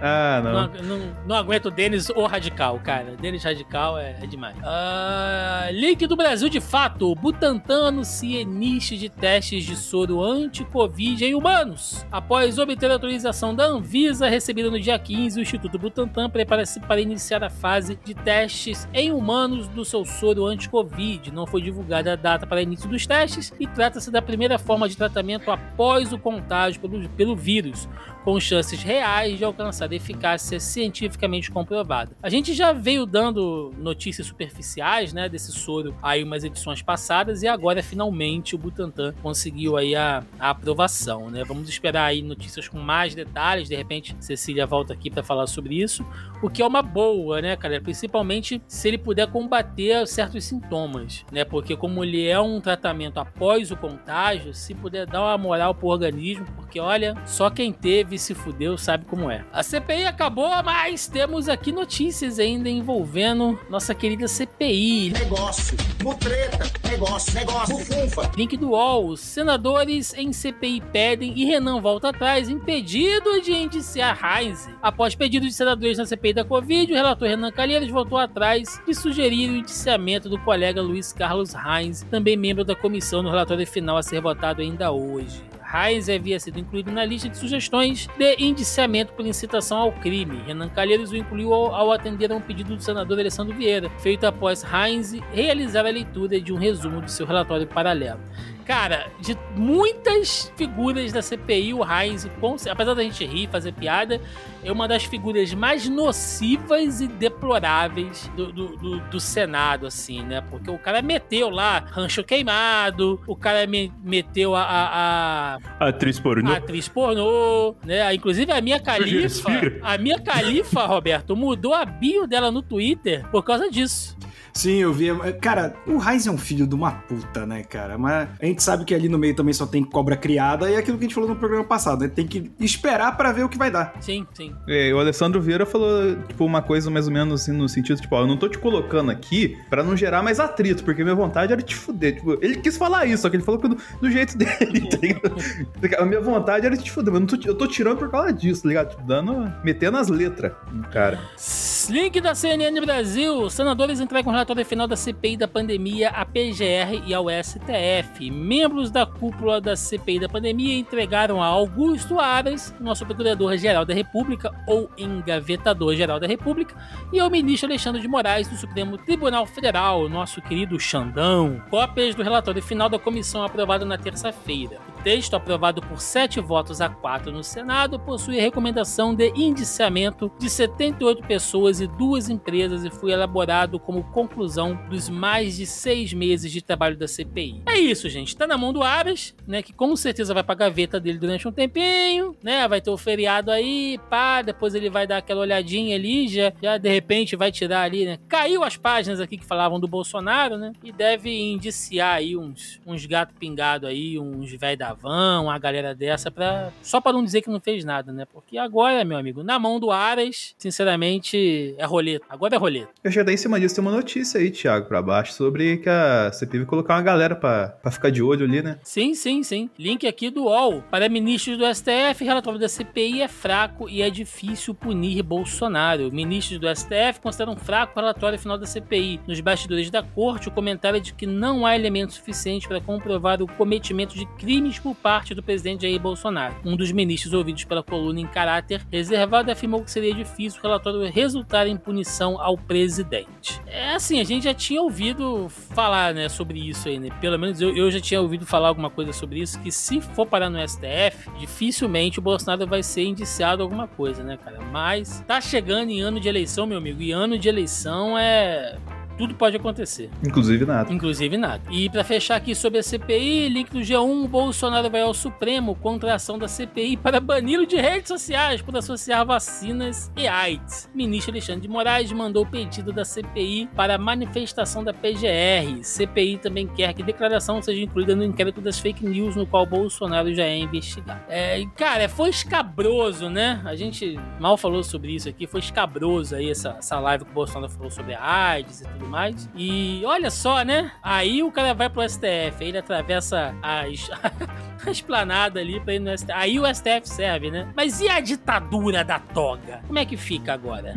Ah, 0.01 0.41
não. 0.43 0.53
Não, 0.53 0.97
não, 0.97 1.17
não 1.27 1.35
aguento 1.35 1.67
o 1.67 1.71
Denis 1.71 2.09
ou 2.09 2.25
Radical, 2.27 2.79
cara. 2.79 3.15
Denis 3.19 3.43
Radical 3.43 3.97
é, 3.97 4.17
é 4.21 4.27
demais. 4.27 4.55
Ah, 4.63 5.67
link 5.71 6.05
do 6.07 6.15
Brasil 6.15 6.49
de 6.49 6.59
fato. 6.59 7.13
Butantan 7.15 7.87
anuncia 7.87 8.41
início 8.41 8.97
de 8.97 9.09
testes 9.09 9.63
de 9.63 9.75
soro 9.75 10.21
anti-Covid 10.21 11.23
em 11.25 11.35
humanos. 11.35 12.05
Após 12.11 12.59
obter 12.59 12.89
a 12.89 12.93
autorização 12.93 13.55
da 13.55 13.65
Anvisa 13.65 14.27
recebida 14.27 14.69
no 14.69 14.79
dia 14.79 14.97
15, 14.99 15.39
o 15.39 15.41
Instituto 15.41 15.79
Butantan 15.79 16.29
prepara-se 16.29 16.79
para 16.81 17.01
iniciar 17.01 17.43
a 17.43 17.49
fase 17.49 17.97
de 18.03 18.13
testes 18.13 18.87
em 18.93 19.11
humanos 19.11 19.67
do 19.67 19.85
seu 19.85 20.05
soro 20.05 20.45
anti-Covid. 20.45 21.31
Não 21.31 21.47
foi 21.47 21.61
divulgada 21.61 22.13
a 22.13 22.15
data 22.15 22.45
para 22.45 22.61
início 22.61 22.89
dos 22.89 23.05
testes 23.05 23.53
e 23.59 23.67
trata-se 23.67 24.11
da 24.11 24.21
primeira 24.21 24.59
forma 24.59 24.89
de 24.89 24.97
tratamento 24.97 25.49
após 25.51 26.11
o 26.11 26.19
contágio 26.19 26.81
pelo, 26.81 27.09
pelo 27.09 27.35
vírus 27.35 27.87
com 28.25 28.39
chances 28.39 28.81
reais 28.81 29.37
de 29.37 29.45
alcançar 29.45 29.93
eficácia 29.93 30.59
cientificamente 30.59 31.51
comprovada. 31.51 32.11
A 32.23 32.29
gente 32.29 32.55
já 32.55 32.73
veio 32.73 33.05
dando 33.05 33.71
notícias 33.77 34.25
superficiais, 34.25 35.13
né, 35.13 35.29
desse 35.29 35.51
soro 35.51 35.95
aí 36.01 36.23
umas 36.23 36.43
edições 36.43 36.81
passadas 36.81 37.43
e 37.43 37.47
agora 37.47 37.83
finalmente 37.83 38.55
o 38.55 38.57
Butantan 38.57 39.13
conseguiu 39.21 39.77
aí 39.77 39.95
a, 39.95 40.23
a 40.39 40.49
aprovação, 40.49 41.29
né? 41.29 41.43
Vamos 41.43 41.69
esperar 41.69 42.05
aí 42.05 42.23
notícias 42.23 42.67
com 42.67 42.79
mais 42.79 43.13
detalhes, 43.13 43.69
de 43.69 43.75
repente 43.75 44.15
Cecília 44.19 44.65
volta 44.65 44.93
aqui 44.93 45.11
para 45.11 45.21
falar 45.21 45.45
sobre 45.45 45.75
isso, 45.75 46.03
o 46.41 46.49
que 46.49 46.63
é 46.63 46.65
uma 46.65 46.81
boa, 46.81 47.41
né, 47.41 47.55
cara? 47.55 47.79
Principalmente 47.79 48.59
se 48.67 48.87
ele 48.87 48.97
puder 48.97 49.27
combater 49.27 50.07
certos 50.07 50.45
sintomas, 50.45 51.23
né? 51.31 51.45
Porque 51.45 51.77
como 51.77 52.03
ele 52.03 52.27
é 52.27 52.39
um 52.39 52.59
tratamento 52.59 53.19
após 53.19 53.69
o 53.69 53.77
contágio, 53.77 54.51
se 54.51 54.73
puder 54.73 55.05
dar 55.05 55.21
uma 55.21 55.37
moral 55.37 55.75
pro 55.75 55.89
organismo, 55.89 56.45
porque 56.55 56.79
olha, 56.79 57.15
só 57.25 57.51
quem 57.51 57.71
teve 57.71 58.14
se 58.17 58.33
fudeu 58.33 58.77
sabe 58.77 59.05
como 59.05 59.29
é. 59.29 59.43
A 59.51 59.63
CPI 59.63 60.05
acabou, 60.05 60.49
mas 60.63 61.07
temos 61.07 61.49
aqui 61.49 61.71
notícias 61.71 62.39
ainda 62.39 62.69
envolvendo 62.69 63.59
nossa 63.69 63.93
querida 63.93 64.27
CPI. 64.27 65.11
negócio, 65.11 65.77
mutreta, 66.03 66.71
negócio, 66.89 67.33
negócio, 67.33 67.77
bufunfa. 67.77 68.31
Link 68.35 68.57
do 68.57 68.69
UOL. 68.71 69.09
Os 69.09 69.19
senadores 69.19 70.13
em 70.13 70.31
CPI 70.31 70.81
pedem 70.91 71.33
e 71.37 71.45
Renan 71.45 71.81
volta 71.81 72.09
atrás 72.09 72.49
em 72.49 72.59
pedido 72.59 73.41
de 73.41 73.53
indiciar 73.53 74.19
Heinz. 74.23 74.69
Após 74.81 75.15
pedido 75.15 75.45
de 75.45 75.53
senadores 75.53 75.97
na 75.97 76.05
CPI 76.05 76.33
da 76.33 76.43
Covid, 76.45 76.91
o 76.91 76.95
relator 76.95 77.27
Renan 77.27 77.51
Calheiros 77.51 77.89
voltou 77.89 78.17
atrás 78.17 78.81
e 78.87 78.93
sugeriu 78.93 79.53
o 79.53 79.57
indiciamento 79.57 80.29
do 80.29 80.39
colega 80.39 80.81
Luiz 80.81 81.11
Carlos 81.11 81.53
Heinz, 81.53 82.03
também 82.09 82.37
membro 82.37 82.63
da 82.63 82.75
comissão 82.75 83.21
no 83.21 83.29
relatório 83.29 83.65
final 83.65 83.97
a 83.97 84.03
ser 84.03 84.21
votado 84.21 84.61
ainda 84.61 84.91
hoje. 84.91 85.43
Heinz 85.75 86.07
havia 86.07 86.39
sido 86.39 86.57
incluído 86.57 86.89
na 86.89 87.03
lista 87.03 87.27
de 87.27 87.37
sugestões 87.37 88.07
de 88.17 88.35
indiciamento 88.39 89.11
por 89.11 89.25
incitação 89.25 89.77
ao 89.77 89.91
crime. 89.91 90.41
Renan 90.45 90.69
Calheiros 90.69 91.11
o 91.11 91.17
incluiu 91.17 91.53
ao, 91.53 91.75
ao 91.75 91.91
atender 91.91 92.31
a 92.31 92.35
um 92.35 92.41
pedido 92.41 92.77
do 92.77 92.81
senador 92.81 93.19
Alessandro 93.19 93.53
Vieira, 93.53 93.89
feito 93.99 94.25
após 94.25 94.63
Heinz 94.63 95.13
realizar 95.33 95.85
a 95.85 95.89
leitura 95.89 96.39
de 96.39 96.53
um 96.53 96.57
resumo 96.57 97.01
do 97.01 97.11
seu 97.11 97.25
relatório 97.25 97.67
paralelo. 97.67 98.21
Cara, 98.65 99.07
de 99.19 99.37
muitas 99.55 100.51
figuras 100.55 101.11
da 101.13 101.21
CPI, 101.21 101.73
o 101.75 101.81
Heinz, 101.83 102.27
apesar 102.67 102.95
da 102.95 103.03
gente 103.03 103.23
rir, 103.23 103.47
fazer 103.51 103.71
piada, 103.73 104.19
é 104.63 104.71
uma 104.71 104.87
das 104.87 105.03
figuras 105.03 105.53
mais 105.53 105.87
nocivas 105.87 106.99
e 106.99 107.07
deploráveis 107.07 108.27
do, 108.35 108.51
do, 108.51 108.75
do- 108.77 108.99
do 109.01 109.19
Senado, 109.19 109.85
assim, 109.85 110.23
né? 110.23 110.41
Porque 110.49 110.71
o 110.71 110.79
cara 110.79 111.01
meteu 111.03 111.49
lá 111.51 111.83
rancho 111.91 112.23
queimado, 112.23 113.21
o 113.27 113.35
cara 113.35 113.67
me- 113.67 113.93
meteu 114.03 114.55
a, 114.55 114.63
a- 114.63 115.59
a- 115.79 115.87
Atriz 115.89 116.19
pornô. 116.19 116.51
a 116.51 116.57
atriz 116.57 116.87
pornô, 116.87 117.75
né? 117.85 118.13
Inclusive 118.15 118.51
a 118.51 118.61
minha 118.61 118.79
califa, 118.79 119.49
a 119.83 119.95
minha 119.97 120.19
califa, 120.19 120.85
Roberto, 120.87 121.35
mudou 121.35 121.73
a 121.73 121.85
bio 121.85 122.25
dela 122.25 122.49
no 122.49 122.63
Twitter 122.63 123.27
por 123.29 123.43
causa 123.43 123.69
disso. 123.69 124.17
Sim, 124.55 124.77
eu 124.77 124.93
vi. 124.93 125.07
Cara, 125.41 125.75
o 125.85 126.01
Heinz 126.01 126.25
é 126.25 126.31
um 126.31 126.37
filho 126.37 126.65
de 126.65 126.73
uma 126.73 126.91
puta, 126.91 127.45
né, 127.45 127.61
cara? 127.63 127.97
Mas 127.97 128.29
a 128.41 128.45
gente 128.45 128.63
sabe 128.63 128.85
que 128.85 128.95
ali 128.95 129.09
no 129.09 129.17
meio 129.17 129.35
também 129.35 129.53
só 129.53 129.65
tem 129.65 129.83
cobra 129.83 130.15
criada 130.15 130.69
e 130.71 130.75
é 130.75 130.77
aquilo 130.77 130.97
que 130.97 131.03
a 131.03 131.07
gente 131.07 131.13
falou 131.13 131.29
no 131.29 131.35
programa 131.35 131.65
passado, 131.65 132.01
né? 132.01 132.07
Tem 132.07 132.25
que 132.25 132.49
esperar 132.59 133.17
pra 133.17 133.33
ver 133.33 133.43
o 133.43 133.49
que 133.49 133.57
vai 133.57 133.69
dar. 133.69 133.93
Sim, 133.99 134.25
sim. 134.33 134.55
É, 134.67 134.93
o 134.93 134.99
Alessandro 134.99 135.41
Vieira 135.41 135.65
falou, 135.65 136.15
tipo, 136.27 136.45
uma 136.45 136.61
coisa 136.61 136.89
mais 136.89 137.05
ou 137.05 137.13
menos 137.13 137.41
assim, 137.41 137.51
no 137.51 137.67
sentido, 137.67 137.99
tipo, 137.99 138.15
ó, 138.15 138.21
eu 138.21 138.27
não 138.27 138.37
tô 138.37 138.47
te 138.47 138.57
colocando 138.57 139.11
aqui 139.11 139.57
pra 139.69 139.83
não 139.83 139.95
gerar 139.95 140.23
mais 140.23 140.39
atrito, 140.39 140.85
porque 140.85 141.03
minha 141.03 141.15
vontade 141.15 141.51
era 141.51 141.61
te 141.61 141.75
fuder. 141.75 142.15
Tipo, 142.15 142.37
ele 142.41 142.55
quis 142.55 142.77
falar 142.77 143.05
isso, 143.05 143.23
só 143.23 143.29
que 143.29 143.35
ele 143.35 143.43
falou 143.43 143.59
que 143.59 143.67
do, 143.67 143.77
do 144.01 144.09
jeito 144.09 144.37
dele, 144.39 144.89
tá 144.89 144.97
ligado? 145.01 146.01
A 146.01 146.05
minha 146.05 146.21
vontade 146.21 146.65
era 146.65 146.77
te 146.77 146.89
fuder, 146.89 147.11
mas 147.13 147.21
eu, 147.21 147.27
não 147.27 147.27
tô, 147.27 147.49
eu 147.49 147.55
tô 147.55 147.67
tirando 147.67 147.97
por 147.97 148.09
causa 148.09 148.31
disso, 148.31 148.63
tá 148.63 148.69
ligado? 148.69 148.89
Tipo, 148.91 149.03
dando, 149.03 149.51
metendo 149.65 149.97
as 149.97 150.07
letras 150.07 150.53
no 150.71 150.83
cara. 150.87 151.19
News, 151.35 151.74
link 151.89 152.21
da 152.21 152.33
CNN 152.33 152.79
Brasil. 152.81 153.49
Senadores 153.49 153.99
entregam 153.99 154.31
relatório 154.31 154.65
final 154.65 154.87
da 154.87 154.95
CPI 154.95 155.37
da 155.37 155.47
pandemia 155.47 156.09
à 156.09 156.25
PGR 156.25 157.03
e 157.05 157.13
ao 157.13 157.25
STF. 157.29 158.29
Membros 158.31 158.89
da 158.89 159.05
cúpula 159.05 159.59
da 159.59 159.75
CPI 159.75 160.19
da 160.19 160.29
pandemia 160.29 160.77
entregaram 160.77 161.41
a 161.41 161.45
Augusto 161.45 162.19
Aras, 162.19 162.73
nosso 162.79 163.05
procurador-geral 163.05 163.85
da 163.85 163.93
República 163.93 164.51
ou 164.67 164.89
engavetador-geral 164.97 166.19
da 166.19 166.27
República, 166.27 166.75
e 167.11 167.19
ao 167.19 167.29
ministro 167.29 167.69
Alexandre 167.69 168.01
de 168.01 168.07
Moraes 168.07 168.47
do 168.47 168.55
Supremo 168.55 168.97
Tribunal 168.97 169.45
Federal, 169.45 170.07
nosso 170.09 170.41
querido 170.41 170.79
Xandão, 170.79 171.61
cópias 171.69 172.15
do 172.15 172.23
relatório 172.23 172.61
final 172.61 172.89
da 172.89 172.99
comissão 172.99 173.43
aprovado 173.43 173.85
na 173.85 173.97
terça-feira 173.97 174.94
texto, 175.05 175.35
aprovado 175.35 175.83
por 175.83 176.01
sete 176.01 176.41
votos 176.41 176.81
a 176.81 176.89
quatro 176.89 177.31
no 177.31 177.43
Senado, 177.43 177.99
possui 177.99 178.39
a 178.39 178.41
recomendação 178.41 179.13
de 179.13 179.31
indiciamento 179.35 180.31
de 180.39 180.49
78 180.49 181.21
pessoas 181.27 181.79
e 181.79 181.85
duas 181.85 182.27
empresas 182.27 182.83
e 182.83 182.89
foi 182.89 183.11
elaborado 183.11 183.79
como 183.79 184.03
conclusão 184.05 184.73
dos 184.89 185.07
mais 185.07 185.57
de 185.57 185.67
seis 185.67 186.11
meses 186.11 186.51
de 186.51 186.59
trabalho 186.59 186.97
da 186.97 187.07
CPI. 187.07 187.61
É 187.67 187.77
isso, 187.77 188.09
gente. 188.09 188.35
Tá 188.35 188.47
na 188.47 188.57
mão 188.57 188.73
do 188.73 188.81
Aras, 188.81 189.35
né? 189.45 189.61
Que 189.61 189.71
com 189.71 189.95
certeza 189.95 190.33
vai 190.33 190.43
pra 190.43 190.55
gaveta 190.55 190.99
dele 190.99 191.19
durante 191.19 191.47
um 191.47 191.51
tempinho, 191.51 192.35
né? 192.41 192.67
Vai 192.67 192.81
ter 192.81 192.89
o 192.89 192.97
feriado 192.97 193.51
aí, 193.51 193.99
pá, 194.09 194.41
depois 194.41 194.73
ele 194.73 194.89
vai 194.89 195.05
dar 195.05 195.17
aquela 195.17 195.41
olhadinha 195.41 195.95
ali, 195.95 196.27
já, 196.27 196.51
já 196.59 196.79
de 196.79 196.89
repente 196.89 197.35
vai 197.35 197.51
tirar 197.51 197.83
ali, 197.83 198.05
né? 198.05 198.17
Caiu 198.27 198.63
as 198.63 198.75
páginas 198.75 199.19
aqui 199.19 199.37
que 199.37 199.45
falavam 199.45 199.79
do 199.79 199.87
Bolsonaro, 199.87 200.57
né? 200.57 200.73
E 200.83 200.91
deve 200.91 201.29
indiciar 201.29 202.15
aí 202.15 202.35
uns, 202.35 202.81
uns 202.87 203.05
gato 203.05 203.35
pingado 203.35 203.85
aí, 203.85 204.17
uns 204.17 204.51
velho 204.51 204.79
da 204.79 204.94
van, 204.95 205.41
uma 205.41 205.57
galera 205.59 205.93
dessa, 205.93 206.31
pra, 206.31 206.71
só 206.81 206.99
para 206.99 207.13
não 207.13 207.23
dizer 207.23 207.41
que 207.41 207.49
não 207.49 207.59
fez 207.59 207.83
nada, 207.85 208.11
né? 208.11 208.25
Porque 208.25 208.57
agora, 208.57 209.03
meu 209.05 209.17
amigo, 209.17 209.43
na 209.43 209.59
mão 209.59 209.79
do 209.79 209.91
Aras, 209.91 210.55
sinceramente, 210.57 211.75
é 211.77 211.85
roleta. 211.85 212.25
Agora 212.29 212.55
é 212.55 212.57
roleta. 212.57 212.89
Eu 213.03 213.11
já 213.11 213.23
dei 213.23 213.35
em 213.35 213.37
cima 213.37 213.59
disso, 213.59 213.75
tem 213.75 213.83
uma 213.83 213.91
notícia 213.91 214.39
aí, 214.39 214.49
Thiago, 214.49 214.87
pra 214.87 215.01
baixo, 215.01 215.33
sobre 215.33 215.77
que 215.77 215.89
a 215.89 216.31
CPI 216.31 216.59
vai 216.59 216.67
colocar 216.67 216.95
uma 216.95 217.01
galera 217.01 217.35
pra, 217.35 217.69
pra 217.69 217.91
ficar 217.91 218.09
de 218.09 218.21
olho 218.23 218.45
ali, 218.45 218.61
né? 218.61 218.79
Sim, 218.83 219.13
sim, 219.13 219.43
sim. 219.43 219.69
Link 219.77 220.07
aqui 220.07 220.29
do 220.29 220.45
UOL. 220.45 220.83
Para 220.89 221.09
ministros 221.09 221.57
do 221.57 221.65
STF, 221.65 222.23
relatório 222.23 222.59
da 222.59 222.67
CPI 222.67 223.21
é 223.21 223.27
fraco 223.27 223.89
e 223.89 224.01
é 224.01 224.09
difícil 224.09 224.73
punir 224.73 225.21
Bolsonaro. 225.23 226.11
Ministros 226.11 226.59
do 226.59 226.73
STF 226.73 227.19
consideram 227.21 227.55
fraco 227.55 227.93
o 227.95 228.01
relatório 228.01 228.39
final 228.39 228.57
da 228.57 228.65
CPI. 228.65 229.19
Nos 229.27 229.39
bastidores 229.39 229.89
da 229.89 230.03
corte, 230.03 230.47
o 230.47 230.51
comentário 230.51 230.97
é 230.97 230.99
de 230.99 231.13
que 231.13 231.25
não 231.25 231.65
há 231.65 231.75
elementos 231.75 232.15
suficientes 232.15 232.67
para 232.67 232.79
comprovar 232.81 233.41
o 233.41 233.47
cometimento 233.47 234.15
de 234.15 234.25
crimes 234.37 234.79
por 234.85 234.93
parte 234.93 235.33
do 235.33 235.41
presidente 235.41 235.81
Jair 235.81 235.99
Bolsonaro. 235.99 236.57
Um 236.63 236.77
dos 236.77 236.91
ministros 236.91 237.33
ouvidos 237.33 237.63
pela 237.63 237.81
coluna 237.81 238.19
em 238.19 238.27
caráter 238.27 238.85
reservado 238.91 239.49
afirmou 239.49 239.83
que 239.83 239.89
seria 239.89 240.13
difícil 240.13 240.59
o 240.59 240.61
relatório 240.61 241.11
resultar 241.11 241.65
em 241.65 241.75
punição 241.75 242.39
ao 242.39 242.55
presidente. 242.55 243.59
É 243.65 243.95
assim, 243.95 244.19
a 244.19 244.23
gente 244.23 244.43
já 244.43 244.53
tinha 244.53 244.79
ouvido 244.79 245.49
falar 245.49 246.13
né, 246.13 246.29
sobre 246.29 246.59
isso 246.59 246.87
aí, 246.87 246.99
né? 246.99 247.09
Pelo 247.19 247.39
menos 247.39 247.59
eu, 247.59 247.75
eu 247.75 247.89
já 247.89 247.99
tinha 247.99 248.21
ouvido 248.21 248.45
falar 248.45 248.67
alguma 248.67 248.91
coisa 248.91 249.11
sobre 249.11 249.39
isso, 249.39 249.59
que 249.61 249.71
se 249.71 249.99
for 249.99 250.27
parar 250.27 250.51
no 250.51 250.59
STF, 250.59 251.31
dificilmente 251.39 252.19
o 252.19 252.21
Bolsonaro 252.21 252.67
vai 252.67 252.83
ser 252.83 253.05
indiciado 253.05 253.63
alguma 253.63 253.87
coisa, 253.87 254.23
né, 254.23 254.37
cara? 254.37 254.59
Mas 254.71 255.23
tá 255.25 255.41
chegando 255.41 255.89
em 255.89 256.01
ano 256.01 256.19
de 256.19 256.29
eleição, 256.29 256.67
meu 256.67 256.77
amigo, 256.77 257.01
e 257.01 257.11
ano 257.11 257.39
de 257.39 257.49
eleição 257.49 258.15
é 258.15 258.77
tudo 259.17 259.35
pode 259.35 259.55
acontecer. 259.55 260.09
Inclusive 260.25 260.65
nada. 260.65 260.91
Inclusive 260.91 261.37
nada. 261.37 261.61
E 261.71 261.89
para 261.89 262.03
fechar 262.03 262.35
aqui 262.35 262.53
sobre 262.53 262.79
a 262.79 262.83
CPI, 262.83 263.49
link 263.49 263.69
do 263.71 263.79
G1, 263.79 264.27
Bolsonaro 264.27 264.89
vai 264.89 265.01
ao 265.01 265.13
Supremo 265.13 265.75
contra 265.75 266.11
a 266.11 266.15
ação 266.15 266.37
da 266.37 266.47
CPI 266.47 266.97
para 266.97 267.19
bani-lo 267.19 267.65
de 267.65 267.75
redes 267.75 268.07
sociais 268.07 268.61
por 268.61 268.75
associar 268.75 269.25
vacinas 269.25 270.11
e 270.15 270.27
AIDS. 270.27 270.89
ministro 270.93 271.31
Alexandre 271.31 271.61
de 271.61 271.67
Moraes 271.67 272.11
mandou 272.11 272.43
o 272.43 272.45
pedido 272.45 272.91
da 272.91 273.05
CPI 273.05 273.69
para 273.75 273.95
a 273.95 273.97
manifestação 273.97 274.83
da 274.83 274.93
PGR. 274.93 275.83
CPI 275.83 276.37
também 276.37 276.67
quer 276.67 276.93
que 276.93 277.03
declaração 277.03 277.61
seja 277.61 277.81
incluída 277.81 278.15
no 278.15 278.23
inquérito 278.23 278.61
das 278.61 278.79
fake 278.79 279.05
news 279.05 279.35
no 279.35 279.45
qual 279.45 279.65
Bolsonaro 279.65 280.33
já 280.33 280.43
é 280.43 280.57
investigado. 280.57 281.21
É, 281.27 281.63
cara, 281.75 282.07
foi 282.09 282.29
escabroso, 282.29 283.29
né? 283.29 283.61
A 283.65 283.75
gente 283.75 284.19
mal 284.39 284.57
falou 284.57 284.83
sobre 284.83 285.13
isso 285.13 285.29
aqui, 285.29 285.47
foi 285.47 285.59
escabroso 285.59 286.35
aí 286.35 286.49
essa, 286.49 286.75
essa 286.77 286.99
live 286.99 287.25
que 287.25 287.31
o 287.31 287.33
Bolsonaro 287.33 287.71
falou 287.71 287.89
sobre 287.89 288.13
a 288.13 288.23
AIDS 288.23 288.81
e 288.81 288.83
tudo 288.85 289.04
tudo 289.05 289.09
mais. 289.09 289.49
E 289.55 290.01
olha 290.05 290.29
só, 290.29 290.63
né? 290.63 290.91
Aí 291.01 291.43
o 291.43 291.51
cara 291.51 291.73
vai 291.73 291.89
pro 291.89 292.07
STF, 292.07 292.55
aí 292.59 292.67
ele 292.67 292.77
atravessa 292.77 293.55
as, 293.61 294.09
a 294.85 294.91
esplanada 294.91 295.59
ali 295.59 295.79
pra 295.79 295.93
ir 295.93 295.99
no 295.99 296.15
STF. 296.17 296.31
Aí 296.33 296.59
o 296.59 296.65
STF 296.65 297.07
serve, 297.07 297.51
né? 297.51 297.71
Mas 297.75 298.01
e 298.01 298.09
a 298.09 298.19
ditadura 298.19 299.03
da 299.03 299.19
toga? 299.19 299.81
Como 299.87 299.99
é 299.99 300.05
que 300.05 300.17
fica 300.17 300.53
agora? 300.53 300.93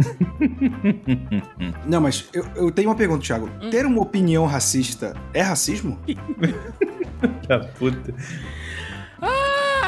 Não, 1.87 2.01
mas 2.01 2.29
eu, 2.33 2.45
eu 2.57 2.71
tenho 2.73 2.89
uma 2.89 2.97
pergunta, 2.97 3.25
Thiago. 3.25 3.51
Hum? 3.63 3.71
Ter 3.71 3.87
uma 3.87 4.03
opinião 4.03 4.47
racista 4.47 5.15
é 5.33 5.43
racismo? 5.43 5.99
da 7.47 7.61
puta. 7.79 8.15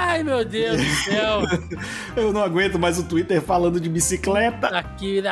Ai, 0.03 0.23
meu 0.23 0.43
Deus 0.45 0.79
do 0.79 0.95
céu. 1.05 1.43
Eu 2.17 2.33
não 2.33 2.43
aguento 2.43 2.79
mais 2.79 2.99
o 2.99 3.05
Twitter 3.05 3.43
falando 3.43 3.79
de 3.79 3.89
bicicleta. 3.89 4.69
Aqui, 4.69 5.23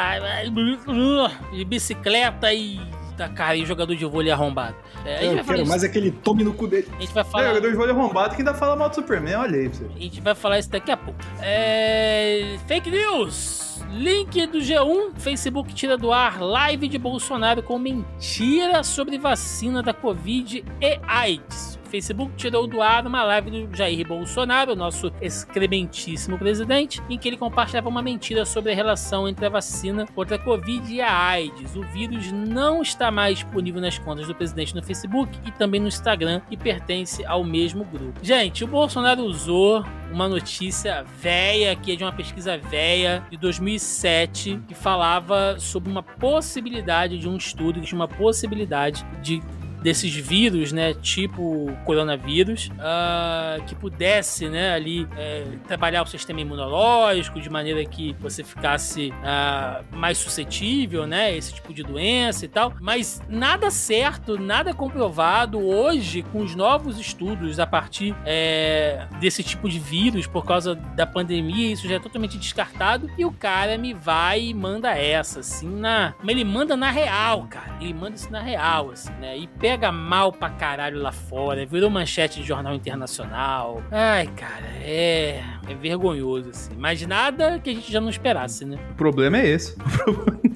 de 1.52 1.64
bicicleta 1.64 2.52
e 2.52 2.78
tá, 3.16 3.28
cara, 3.28 3.56
e 3.56 3.64
jogador 3.64 3.96
de 3.96 4.04
vôlei 4.04 4.30
arrombado. 4.30 4.76
É, 5.04 5.26
eu 5.26 5.44
quero 5.44 5.66
mais 5.66 5.82
aquele 5.82 6.10
tome 6.10 6.44
no 6.44 6.52
cu 6.52 6.68
dele. 6.68 6.86
A 6.96 7.00
gente 7.00 7.12
vai 7.12 7.24
falar... 7.24 7.44
É, 7.44 7.48
jogador 7.48 7.70
de 7.70 7.76
vôlei 7.76 7.94
arrombado 7.94 8.34
que 8.36 8.42
ainda 8.42 8.54
fala 8.54 8.76
mal 8.76 8.90
do 8.90 8.94
Superman, 8.94 9.36
olha 9.36 9.58
aí 9.58 9.68
pra 9.68 9.78
você. 9.78 9.86
A 9.96 9.98
gente 9.98 10.20
vai 10.20 10.34
falar 10.34 10.58
isso 10.58 10.70
daqui 10.70 10.92
a 10.92 10.96
pouco. 10.96 11.18
É... 11.40 12.56
Fake 12.66 12.90
news! 12.90 13.82
Link 13.90 14.46
do 14.46 14.58
G1, 14.58 15.12
Facebook 15.16 15.72
tira 15.74 15.96
do 15.96 16.12
ar 16.12 16.40
live 16.40 16.88
de 16.88 16.98
Bolsonaro 16.98 17.62
com 17.62 17.78
mentira 17.78 18.82
sobre 18.84 19.18
vacina 19.18 19.82
da 19.82 19.94
Covid 19.94 20.62
e 20.80 21.00
AIDS. 21.06 21.77
Facebook 21.88 22.34
tirou 22.36 22.66
do 22.66 22.82
ar 22.82 23.06
uma 23.06 23.24
live 23.24 23.50
do 23.50 23.76
Jair 23.76 24.06
Bolsonaro, 24.06 24.76
nosso 24.76 25.10
excrementíssimo 25.20 26.38
presidente, 26.38 27.02
em 27.08 27.18
que 27.18 27.28
ele 27.28 27.36
compartilhava 27.36 27.88
uma 27.88 28.02
mentira 28.02 28.44
sobre 28.44 28.72
a 28.72 28.74
relação 28.74 29.26
entre 29.26 29.46
a 29.46 29.48
vacina 29.48 30.06
contra 30.14 30.36
a 30.36 30.38
Covid 30.38 30.92
e 30.92 31.00
a 31.00 31.12
AIDS. 31.12 31.74
O 31.74 31.82
vírus 31.82 32.30
não 32.30 32.82
está 32.82 33.10
mais 33.10 33.38
disponível 33.38 33.80
nas 33.80 33.98
contas 33.98 34.26
do 34.26 34.34
presidente 34.34 34.74
no 34.74 34.82
Facebook 34.82 35.38
e 35.46 35.50
também 35.50 35.80
no 35.80 35.88
Instagram 35.88 36.40
e 36.50 36.56
pertence 36.56 37.24
ao 37.24 37.42
mesmo 37.42 37.84
grupo. 37.84 38.20
Gente, 38.22 38.64
o 38.64 38.68
Bolsonaro 38.68 39.22
usou 39.22 39.84
uma 40.12 40.28
notícia 40.28 41.04
velha, 41.20 41.74
que 41.76 41.92
é 41.92 41.96
de 41.96 42.04
uma 42.04 42.12
pesquisa 42.12 42.56
velha 42.56 43.24
de 43.30 43.36
2007, 43.36 44.60
que 44.66 44.74
falava 44.74 45.56
sobre 45.58 45.90
uma 45.90 46.02
possibilidade 46.02 47.18
de 47.18 47.28
um 47.28 47.36
estudo, 47.36 47.80
tinha 47.80 47.98
uma 47.98 48.08
possibilidade 48.08 49.04
de 49.22 49.42
desses 49.82 50.14
vírus, 50.14 50.72
né, 50.72 50.94
tipo 50.94 51.70
coronavírus, 51.84 52.70
uh, 52.74 53.62
que 53.64 53.74
pudesse, 53.74 54.48
né, 54.48 54.72
ali 54.74 55.08
é, 55.16 55.44
trabalhar 55.66 56.02
o 56.02 56.06
sistema 56.06 56.40
imunológico 56.40 57.40
de 57.40 57.48
maneira 57.48 57.84
que 57.84 58.14
você 58.20 58.42
ficasse 58.42 59.10
uh, 59.10 59.84
mais 59.96 60.18
suscetível, 60.18 61.06
né, 61.06 61.36
esse 61.36 61.54
tipo 61.54 61.72
de 61.72 61.82
doença 61.82 62.44
e 62.44 62.48
tal. 62.48 62.72
Mas 62.80 63.20
nada 63.28 63.70
certo, 63.70 64.38
nada 64.38 64.74
comprovado 64.74 65.58
hoje 65.58 66.22
com 66.22 66.40
os 66.40 66.54
novos 66.54 66.98
estudos 66.98 67.58
a 67.60 67.66
partir 67.66 68.14
é, 68.24 69.06
desse 69.20 69.42
tipo 69.42 69.68
de 69.68 69.78
vírus 69.78 70.26
por 70.26 70.44
causa 70.44 70.74
da 70.74 71.06
pandemia, 71.06 71.72
isso 71.72 71.88
já 71.88 71.96
é 71.96 71.98
totalmente 71.98 72.38
descartado. 72.38 73.10
E 73.16 73.24
o 73.24 73.32
cara 73.32 73.78
me 73.78 73.94
vai 73.94 74.46
e 74.46 74.54
manda 74.54 74.90
essa, 74.90 75.40
assim, 75.40 75.68
na. 75.68 76.14
Mas 76.22 76.30
ele 76.30 76.44
manda 76.44 76.76
na 76.76 76.90
real, 76.90 77.46
cara. 77.48 77.76
Ele 77.80 77.94
manda 77.94 78.16
isso 78.16 78.30
na 78.30 78.40
real, 78.40 78.90
assim, 78.90 79.12
né? 79.12 79.36
E 79.36 79.46
pega 79.68 79.92
mal 79.92 80.32
pra 80.32 80.48
caralho 80.48 80.98
lá 80.98 81.12
fora, 81.12 81.66
virou 81.66 81.90
manchete 81.90 82.40
de 82.40 82.46
jornal 82.46 82.74
internacional. 82.74 83.82
Ai, 83.90 84.26
cara, 84.28 84.64
é, 84.80 85.44
é 85.68 85.74
vergonhoso, 85.74 86.48
assim. 86.48 86.70
Mas 86.74 87.06
nada 87.06 87.58
que 87.58 87.68
a 87.68 87.74
gente 87.74 87.92
já 87.92 88.00
não 88.00 88.08
esperasse, 88.08 88.64
né? 88.64 88.78
O 88.92 88.94
problema 88.94 89.36
é 89.36 89.46
esse. 89.46 89.76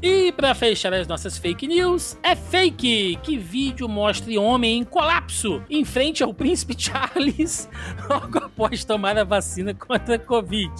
E 0.00 0.30
para 0.30 0.54
fechar 0.54 0.94
as 0.94 1.08
nossas 1.08 1.36
fake 1.36 1.66
news, 1.66 2.16
é 2.22 2.36
fake 2.36 3.18
que 3.20 3.36
vídeo 3.36 3.88
mostre 3.88 4.38
homem 4.38 4.78
em 4.78 4.84
colapso 4.84 5.60
em 5.68 5.84
frente 5.84 6.22
ao 6.22 6.32
príncipe 6.32 6.74
Charles 6.78 7.68
logo 8.08 8.38
após 8.38 8.84
tomar 8.84 9.18
a 9.18 9.24
vacina 9.24 9.74
contra 9.74 10.14
a 10.14 10.18
Covid. 10.18 10.72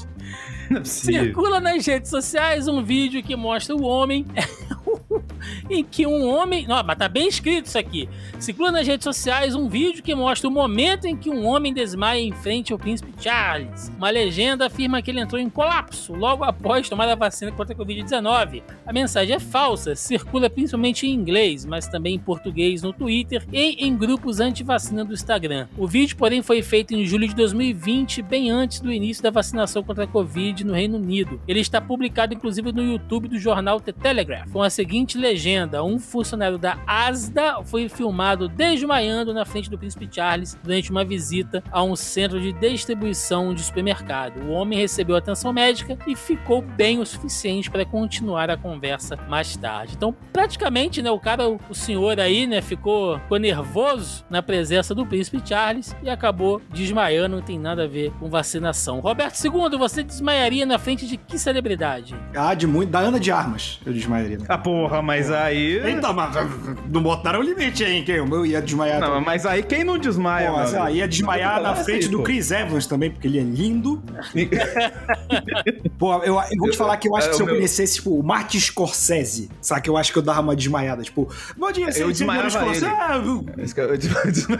Circula 0.84 1.60
nas 1.60 1.86
redes 1.86 2.10
sociais 2.10 2.68
um 2.68 2.82
vídeo 2.82 3.22
que 3.22 3.34
mostra 3.34 3.74
o 3.74 3.82
homem 3.82 4.26
em 5.70 5.84
que 5.84 6.06
um 6.06 6.28
homem. 6.28 6.66
Não, 6.66 6.82
mas 6.82 6.98
tá 6.98 7.08
bem 7.08 7.28
escrito 7.28 7.66
isso 7.66 7.78
aqui. 7.78 8.08
Circula 8.38 8.72
nas 8.72 8.86
redes 8.86 9.04
sociais 9.04 9.54
um 9.54 9.68
vídeo 9.68 10.02
que 10.02 10.14
mostra 10.14 10.48
o 10.48 10.50
momento 10.50 11.06
em 11.06 11.16
que 11.16 11.30
um 11.30 11.46
homem 11.46 11.72
desmaia 11.72 12.20
em 12.20 12.32
frente 12.32 12.72
ao 12.72 12.78
príncipe 12.78 13.12
Charles. 13.20 13.90
Uma 13.96 14.10
legenda 14.10 14.66
afirma 14.66 15.00
que 15.00 15.10
ele 15.10 15.20
entrou 15.20 15.40
em 15.40 15.48
colapso 15.48 16.14
logo 16.14 16.44
após 16.44 16.88
tomar 16.88 17.08
a 17.08 17.14
vacina 17.14 17.52
contra 17.52 17.74
a 17.74 17.78
Covid-19. 17.78 18.62
A 18.86 18.92
mensagem 18.92 19.36
é 19.36 19.40
falsa, 19.40 19.94
circula 19.94 20.50
principalmente 20.50 21.06
em 21.06 21.12
inglês, 21.12 21.64
mas 21.64 21.86
também 21.86 22.16
em 22.16 22.18
português 22.18 22.82
no 22.82 22.92
Twitter 22.92 23.44
e 23.52 23.86
em 23.86 23.96
grupos 23.96 24.40
anti-vacina 24.40 25.04
do 25.04 25.14
Instagram. 25.14 25.68
O 25.76 25.86
vídeo, 25.86 26.16
porém, 26.16 26.42
foi 26.42 26.62
feito 26.62 26.94
em 26.94 27.04
julho 27.04 27.28
de 27.28 27.34
2020, 27.34 28.22
bem 28.22 28.50
antes 28.50 28.80
do 28.80 28.92
início 28.92 29.22
da 29.22 29.30
vacinação 29.30 29.82
contra 29.82 30.04
a 30.04 30.06
Covid 30.06 30.17
no 30.64 30.72
Reino 30.72 30.96
Unido. 30.96 31.40
Ele 31.46 31.60
está 31.60 31.80
publicado, 31.80 32.34
inclusive, 32.34 32.72
no 32.72 32.82
YouTube 32.82 33.28
do 33.28 33.38
jornal 33.38 33.80
The 33.80 33.92
Telegraph, 33.92 34.50
com 34.52 34.62
a 34.62 34.70
seguinte 34.70 35.18
legenda: 35.18 35.82
um 35.82 35.98
funcionário 35.98 36.58
da 36.58 36.78
ASDA 36.86 37.62
foi 37.64 37.88
filmado 37.88 38.48
desmaiando 38.48 39.32
na 39.32 39.44
frente 39.44 39.70
do 39.70 39.78
príncipe 39.78 40.08
Charles 40.10 40.58
durante 40.62 40.90
uma 40.90 41.04
visita 41.04 41.62
a 41.70 41.82
um 41.82 41.96
centro 41.96 42.40
de 42.40 42.52
distribuição 42.52 43.54
de 43.54 43.62
supermercado. 43.62 44.42
O 44.42 44.50
homem 44.50 44.78
recebeu 44.78 45.16
atenção 45.16 45.52
médica 45.52 45.98
e 46.06 46.14
ficou 46.14 46.62
bem 46.62 46.98
o 47.00 47.06
suficiente 47.06 47.70
para 47.70 47.84
continuar 47.84 48.50
a 48.50 48.56
conversa 48.56 49.16
mais 49.28 49.56
tarde. 49.56 49.94
Então, 49.96 50.14
praticamente, 50.32 51.02
né, 51.02 51.10
o 51.10 51.18
cara, 51.18 51.48
o 51.48 51.74
senhor 51.74 52.20
aí, 52.20 52.46
né, 52.46 52.60
ficou, 52.60 53.18
ficou 53.20 53.38
nervoso 53.38 54.24
na 54.30 54.42
presença 54.42 54.94
do 54.94 55.06
príncipe 55.06 55.42
Charles 55.44 55.94
e 56.02 56.10
acabou 56.10 56.60
desmaiando, 56.70 57.36
não 57.36 57.42
tem 57.42 57.58
nada 57.58 57.84
a 57.84 57.86
ver 57.86 58.12
com 58.18 58.28
vacinação. 58.28 59.00
Roberto 59.00 59.38
II, 59.42 59.78
você 59.78 60.02
desmaiaria 60.08 60.66
na 60.66 60.78
frente 60.78 61.06
de 61.06 61.16
que 61.16 61.38
celebridade? 61.38 62.14
Ah, 62.34 62.54
de 62.54 62.66
muito. 62.66 62.90
Da 62.90 62.98
Ana 63.00 63.20
de 63.20 63.30
Armas, 63.30 63.78
eu 63.86 63.92
desmaiaria. 63.92 64.38
Ah, 64.48 64.58
porra, 64.58 65.00
mas 65.02 65.30
aí. 65.30 65.78
Eita, 65.78 66.12
mas 66.12 66.34
não 66.90 67.02
botaram 67.02 67.40
o 67.40 67.42
limite 67.42 67.84
aí, 67.84 68.02
quem? 68.02 68.16
Eu 68.16 68.46
ia 68.46 68.60
desmaiar. 68.60 69.00
Não, 69.00 69.08
também. 69.08 69.24
mas 69.24 69.46
aí 69.46 69.62
quem 69.62 69.84
não 69.84 69.98
desmaia, 69.98 70.50
Pô, 70.50 70.56
mas 70.56 70.74
ah, 70.74 70.90
ia 70.90 71.06
desmaiar 71.06 71.60
na 71.62 71.74
frente 71.76 72.08
do 72.08 72.22
Chris 72.22 72.50
Evans 72.50 72.86
também, 72.86 73.10
porque 73.10 73.28
ele 73.28 73.38
é 73.38 73.42
lindo. 73.42 74.02
Pô, 75.98 76.14
eu, 76.22 76.34
eu 76.34 76.58
vou 76.58 76.70
te 76.70 76.76
falar 76.76 76.96
que 76.96 77.08
eu 77.08 77.16
acho 77.16 77.30
que 77.30 77.36
se 77.36 77.42
eu 77.42 77.46
É, 77.46 77.48
o 77.48 77.52
meu- 77.52 77.56
conhecesse, 77.56 77.94
tipo, 77.96 78.18
o 78.18 78.22
Martin 78.22 78.58
Scorsese, 78.60 79.50
sabe? 79.60 79.88
Eu 79.88 79.96
acho 79.96 80.12
que 80.12 80.18
eu 80.18 80.22
dava 80.22 80.40
uma 80.40 80.56
desmaiada. 80.56 81.02
Tipo, 81.02 81.28
bom 81.56 81.70
dia, 81.72 81.88
Eu 81.98 82.10
desmaiava 82.10 82.66
ele. 82.74 82.86
Ah, 82.86 83.20
que 83.74 83.80
Eu, 83.80 83.88
eu 83.88 83.96
desma- 83.98 84.58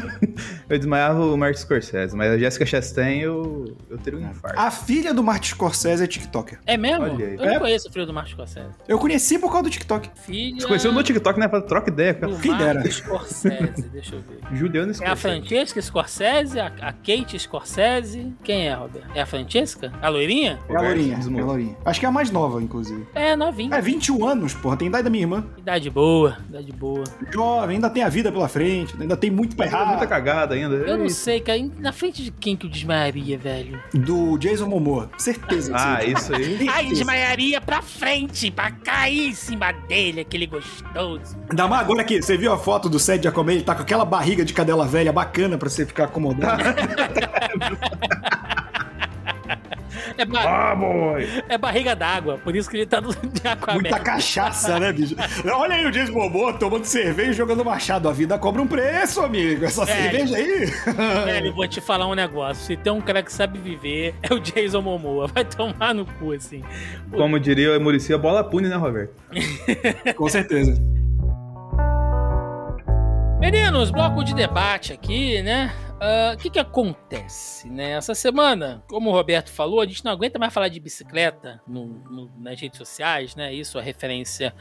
eu 0.69 0.79
desmaiava 0.79 1.25
o 1.25 1.37
Martin 1.37 1.61
Scorsese, 1.61 2.17
mas 2.17 2.33
a 2.33 2.39
Jessica 2.39 2.67
Chastain 2.67 3.21
eu, 3.21 3.77
eu 3.89 3.99
teria 3.99 4.19
um 4.19 4.31
infarto. 4.31 4.59
A 4.59 4.71
filha 4.71 5.15
do 5.15 5.23
Martin 5.29 5.51
Scorsese 5.51 6.03
é 6.03 6.07
TikToker. 6.07 6.59
É 6.67 6.77
mesmo? 6.77 7.05
Olha 7.05 7.27
aí. 7.27 7.35
Eu 7.35 7.45
não 7.45 7.53
É. 7.53 7.59
conheço 7.59 7.89
o 7.89 7.93
filho 7.93 8.07
do 8.07 8.15
Martin 8.15 8.33
Scorsese. 8.33 8.69
Eu 8.89 8.99
conheci 8.99 9.39
por 9.39 9.49
causa 9.51 9.65
do 9.65 9.71
TikTok. 9.71 10.11
Filha 10.25 10.61
Você 10.61 10.67
conheceu 10.67 10.91
no 10.93 11.03
TikTok, 11.03 11.39
né? 11.39 11.47
Pra 11.49 11.61
troca 11.61 11.91
ideia, 11.91 12.15
cara. 12.15 12.33
do 12.33 12.39
Quem 12.41 12.57
dera. 12.57 12.75
Martin 12.75 12.91
Scorsese, 12.91 13.83
deixa 13.93 14.15
eu 14.15 14.21
ver. 14.23 14.57
Juliano 14.57 14.89
É 14.89 14.91
a 14.91 14.95
Scorsese. 14.95 15.21
Francesca 15.21 15.83
Scorsese, 15.83 16.59
a, 16.61 16.67
a 16.81 16.93
Kate 16.93 17.39
Scorsese. 17.39 18.33
Quem 18.43 18.69
é, 18.69 18.75
Roberto? 18.75 19.07
É 19.15 19.21
a 19.21 19.27
Francesca? 19.27 19.93
A 20.01 20.09
loirinha? 20.09 20.59
É 20.69 20.77
a 20.77 20.81
Lourinha, 20.81 21.17
Desmonta. 21.17 21.41
é 21.41 21.43
a 21.43 21.47
Lourinha. 21.47 21.77
Acho 21.85 22.01
que 22.01 22.07
é 22.07 22.09
a 22.09 22.13
mais 22.13 22.31
nova, 22.31 22.63
inclusive. 22.63 23.07
É, 23.15 23.37
novinha. 23.37 23.75
É, 23.77 23.81
21 23.81 24.27
anos, 24.27 24.55
porra. 24.55 24.77
Tem 24.77 24.89
idade 24.89 25.05
da 25.05 25.11
minha 25.11 25.25
irmã. 25.25 25.45
Idade 25.59 25.91
boa, 25.91 26.39
idade 26.49 26.73
boa. 26.73 27.05
Jovem, 27.33 27.77
ainda 27.77 27.91
tem 27.91 28.03
a 28.03 28.09
vida 28.09 28.33
pela 28.33 28.49
frente, 28.49 28.95
ainda 29.01 29.17
tem 29.17 29.31
muito 29.31 29.55
pra 29.57 29.67
é 29.67 29.71
muita 29.71 29.83
errar. 29.93 30.07
cagada 30.07 30.55
ainda. 30.55 30.75
Eu 30.77 30.97
não 30.97 31.05
Eita. 31.05 31.15
sei, 31.15 31.41
cara. 31.41 31.59
Na 31.79 31.93
frente 31.93 32.23
de 32.23 32.31
quem 32.31 32.57
que 32.57 32.67
eu 32.67 32.71
desmaiaria, 32.71 33.37
velho? 33.37 33.79
Do 33.93 34.39
Jason 34.39 34.67
Momoa. 34.67 35.11
Certeza. 35.19 35.73
Ah, 35.75 35.99
sim. 36.01 36.13
isso 36.13 36.35
aí. 36.35 36.69
Ai, 36.69 36.87
desmaiaria 36.87 37.61
pra 37.61 37.83
frente, 37.83 38.51
pra 38.51 38.71
cair 38.71 39.29
em 39.31 39.35
cima 39.35 39.73
dele, 39.73 40.21
aquele 40.21 40.47
gostoso. 40.47 41.37
Ainda 41.51 41.67
mais 41.67 41.83
agora 41.83 42.05
que 42.05 42.23
você 42.23 42.37
viu 42.37 42.53
a 42.53 42.59
foto 42.59 42.89
do 42.89 42.99
Seth 42.99 43.23
Giacomelli, 43.23 43.59
ele 43.59 43.65
tá 43.65 43.75
com 43.75 43.83
aquela 43.83 44.05
barriga 44.05 44.45
de 44.45 44.55
cadela 44.55 44.87
velha 44.87 45.13
bacana 45.13 45.59
pra 45.59 45.69
você 45.69 45.85
ficar 45.85 46.05
acomodado. 46.05 46.63
É, 50.17 50.25
ba- 50.25 50.71
Ah, 50.71 50.75
boy! 50.75 51.27
é 51.49 51.59
barriga 51.59 51.95
d'água, 51.95 52.39
por 52.39 52.55
isso 52.57 52.69
que 52.71 52.79
ele 52.79 52.87
tá 52.87 53.01
no 53.01 53.15
de 53.15 53.47
Aquaman. 53.47 53.81
Muita 53.81 53.99
cachaça, 54.01 54.79
né, 54.79 54.93
bicho? 54.93 55.15
Olha 55.53 55.75
aí 55.75 55.87
o 55.87 55.91
Jason 55.91 56.13
Momoa 56.13 56.53
tomando 56.55 56.85
cerveja 56.85 57.31
e 57.31 57.35
jogando 57.35 57.65
machado. 57.65 58.09
A 58.09 58.13
vida 58.13 58.39
cobra 58.39 58.63
um 58.63 58.67
preço, 58.67 59.21
amigo. 59.21 59.65
Essa 59.65 59.85
cerveja 59.87 60.37
aí. 60.37 60.67
Velho, 61.25 61.55
vou 61.55 61.67
te 61.69 61.81
falar 61.81 62.07
um 62.07 62.15
negócio. 62.15 62.65
Se 62.65 62.77
tem 62.77 62.93
um 62.93 63.01
cara 63.01 63.23
que 63.23 63.33
sabe 63.33 63.59
viver, 63.59 64.15
é 64.23 64.33
o 64.33 64.39
Jason 64.41 64.81
Momoa. 64.83 65.27
Vai 65.29 65.45
tomar 65.45 65.95
no 65.95 66.05
cu, 66.07 66.33
assim. 66.33 66.63
Como 67.11 67.39
diria 67.41 67.77
o 67.77 67.81
Murici, 67.81 68.13
a 68.13 68.19
bola 68.19 68.45
pune, 68.45 68.69
né, 68.69 68.77
Roberto? 68.77 69.13
Com 70.17 70.29
certeza. 70.29 70.75
Meninos, 73.41 73.91
bloco 73.91 74.25
de 74.25 74.35
debate 74.35 74.93
aqui, 74.93 75.43
né? 75.43 75.73
Ah, 76.01 76.33
O 76.35 76.39
que 76.39 76.51
que 76.51 76.59
acontece, 76.59 77.69
né? 77.69 77.93
Essa 77.93 78.15
semana, 78.15 78.83
como 78.89 79.11
o 79.11 79.13
Roberto 79.13 79.51
falou, 79.51 79.81
a 79.81 79.87
gente 79.87 80.05
não 80.05 80.13
aguenta 80.13 80.39
mais 80.39 80.53
falar 80.53 80.69
de 80.69 80.79
bicicleta 80.81 81.61
no- 81.67 81.87
no- 82.11 82.31
nas 82.39 82.61
redes 82.61 82.79
sociais, 82.79 83.35
né? 83.35 83.53
Isso 83.53 83.79
é 83.79 83.83
referência 83.83 84.55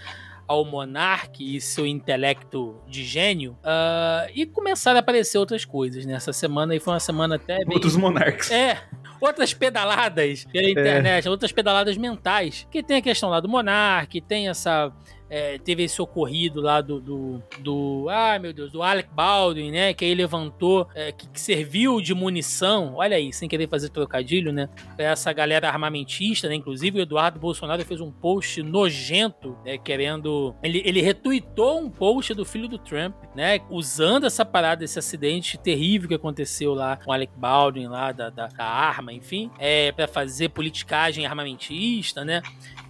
ao 0.47 0.63
Monark 0.63 1.43
e 1.43 1.59
seu 1.59 1.85
intelecto 1.85 2.81
de 2.88 3.03
gênio. 3.03 3.57
Ah, 3.63 4.27
e 4.33 4.45
começaram 4.45 4.97
a 4.97 5.01
aparecer 5.01 5.38
outras 5.38 5.65
coisas, 5.65 6.05
né? 6.05 6.13
Essa 6.13 6.31
semana 6.33 6.73
aí 6.73 6.79
foi 6.79 6.93
uma 6.93 6.99
semana 6.99 7.35
até 7.35 7.57
bem... 7.65 7.73
Outros 7.75 7.95
monarcas. 7.97 8.49
É, 8.49 8.81
outras 9.21 9.53
pedaladas 9.53 10.45
pela 10.45 10.69
internet, 10.69 11.27
outras 11.29 11.51
pedaladas 11.51 11.97
mentais. 11.97 12.65
Que 12.71 12.81
tem 12.81 12.97
a 12.97 13.01
questão 13.01 13.29
lá 13.29 13.39
do 13.39 13.49
Monark, 13.49 14.19
tem 14.21 14.47
essa. 14.49 14.91
É, 15.30 15.57
teve 15.57 15.84
esse 15.84 16.01
ocorrido 16.01 16.61
lá 16.61 16.82
do, 16.82 16.99
do, 16.99 17.43
do. 17.59 18.07
Ai 18.09 18.39
meu 18.39 18.53
Deus, 18.53 18.71
do 18.71 18.82
Alec 18.82 19.09
Baldwin, 19.13 19.71
né? 19.71 19.93
Que 19.93 20.05
aí 20.05 20.15
levantou, 20.15 20.88
é, 20.95 21.11
que, 21.11 21.28
que 21.28 21.39
serviu 21.39 22.01
de 22.01 22.13
munição, 22.13 22.95
olha 22.95 23.17
aí, 23.17 23.34
sem 23.34 23.49
querer 23.49 23.67
fazer 23.67 23.89
trocadilho, 23.89 24.51
né? 24.51 24.69
Essa 24.97 25.34
galera 25.34 25.67
armamentista, 25.67 26.47
né? 26.47 26.55
Inclusive 26.55 26.99
o 26.99 27.01
Eduardo 27.01 27.39
Bolsonaro 27.39 27.84
fez 27.86 28.01
um 28.01 28.11
post 28.11 28.61
nojento, 28.63 29.57
né? 29.65 29.78
Querendo. 29.78 30.55
Ele, 30.63 30.82
ele 30.86 31.01
retuitou 31.01 31.80
um 31.80 31.89
post 31.89 32.34
do 32.34 32.45
filho 32.45 32.67
do 32.67 32.78
Trump, 32.78 33.15
né? 33.36 33.59
Usando 33.69 34.25
essa 34.25 34.45
parada, 34.45 34.84
esse 34.84 34.97
acidente 34.97 35.57
terrível 35.57 36.07
que 36.07 36.15
aconteceu 36.15 36.73
lá 36.73 36.97
com 36.97 37.09
o 37.09 37.13
Alec 37.13 37.34
Baldwin, 37.36 37.88
lá 37.88 38.11
da, 38.11 38.30
da, 38.30 38.47
da 38.47 38.65
arma, 38.65 39.13
enfim, 39.13 39.51
é, 39.59 39.91
para 39.91 40.07
fazer 40.07 40.49
politicagem 40.49 41.25
armamentista, 41.25 42.23
né? 42.23 42.41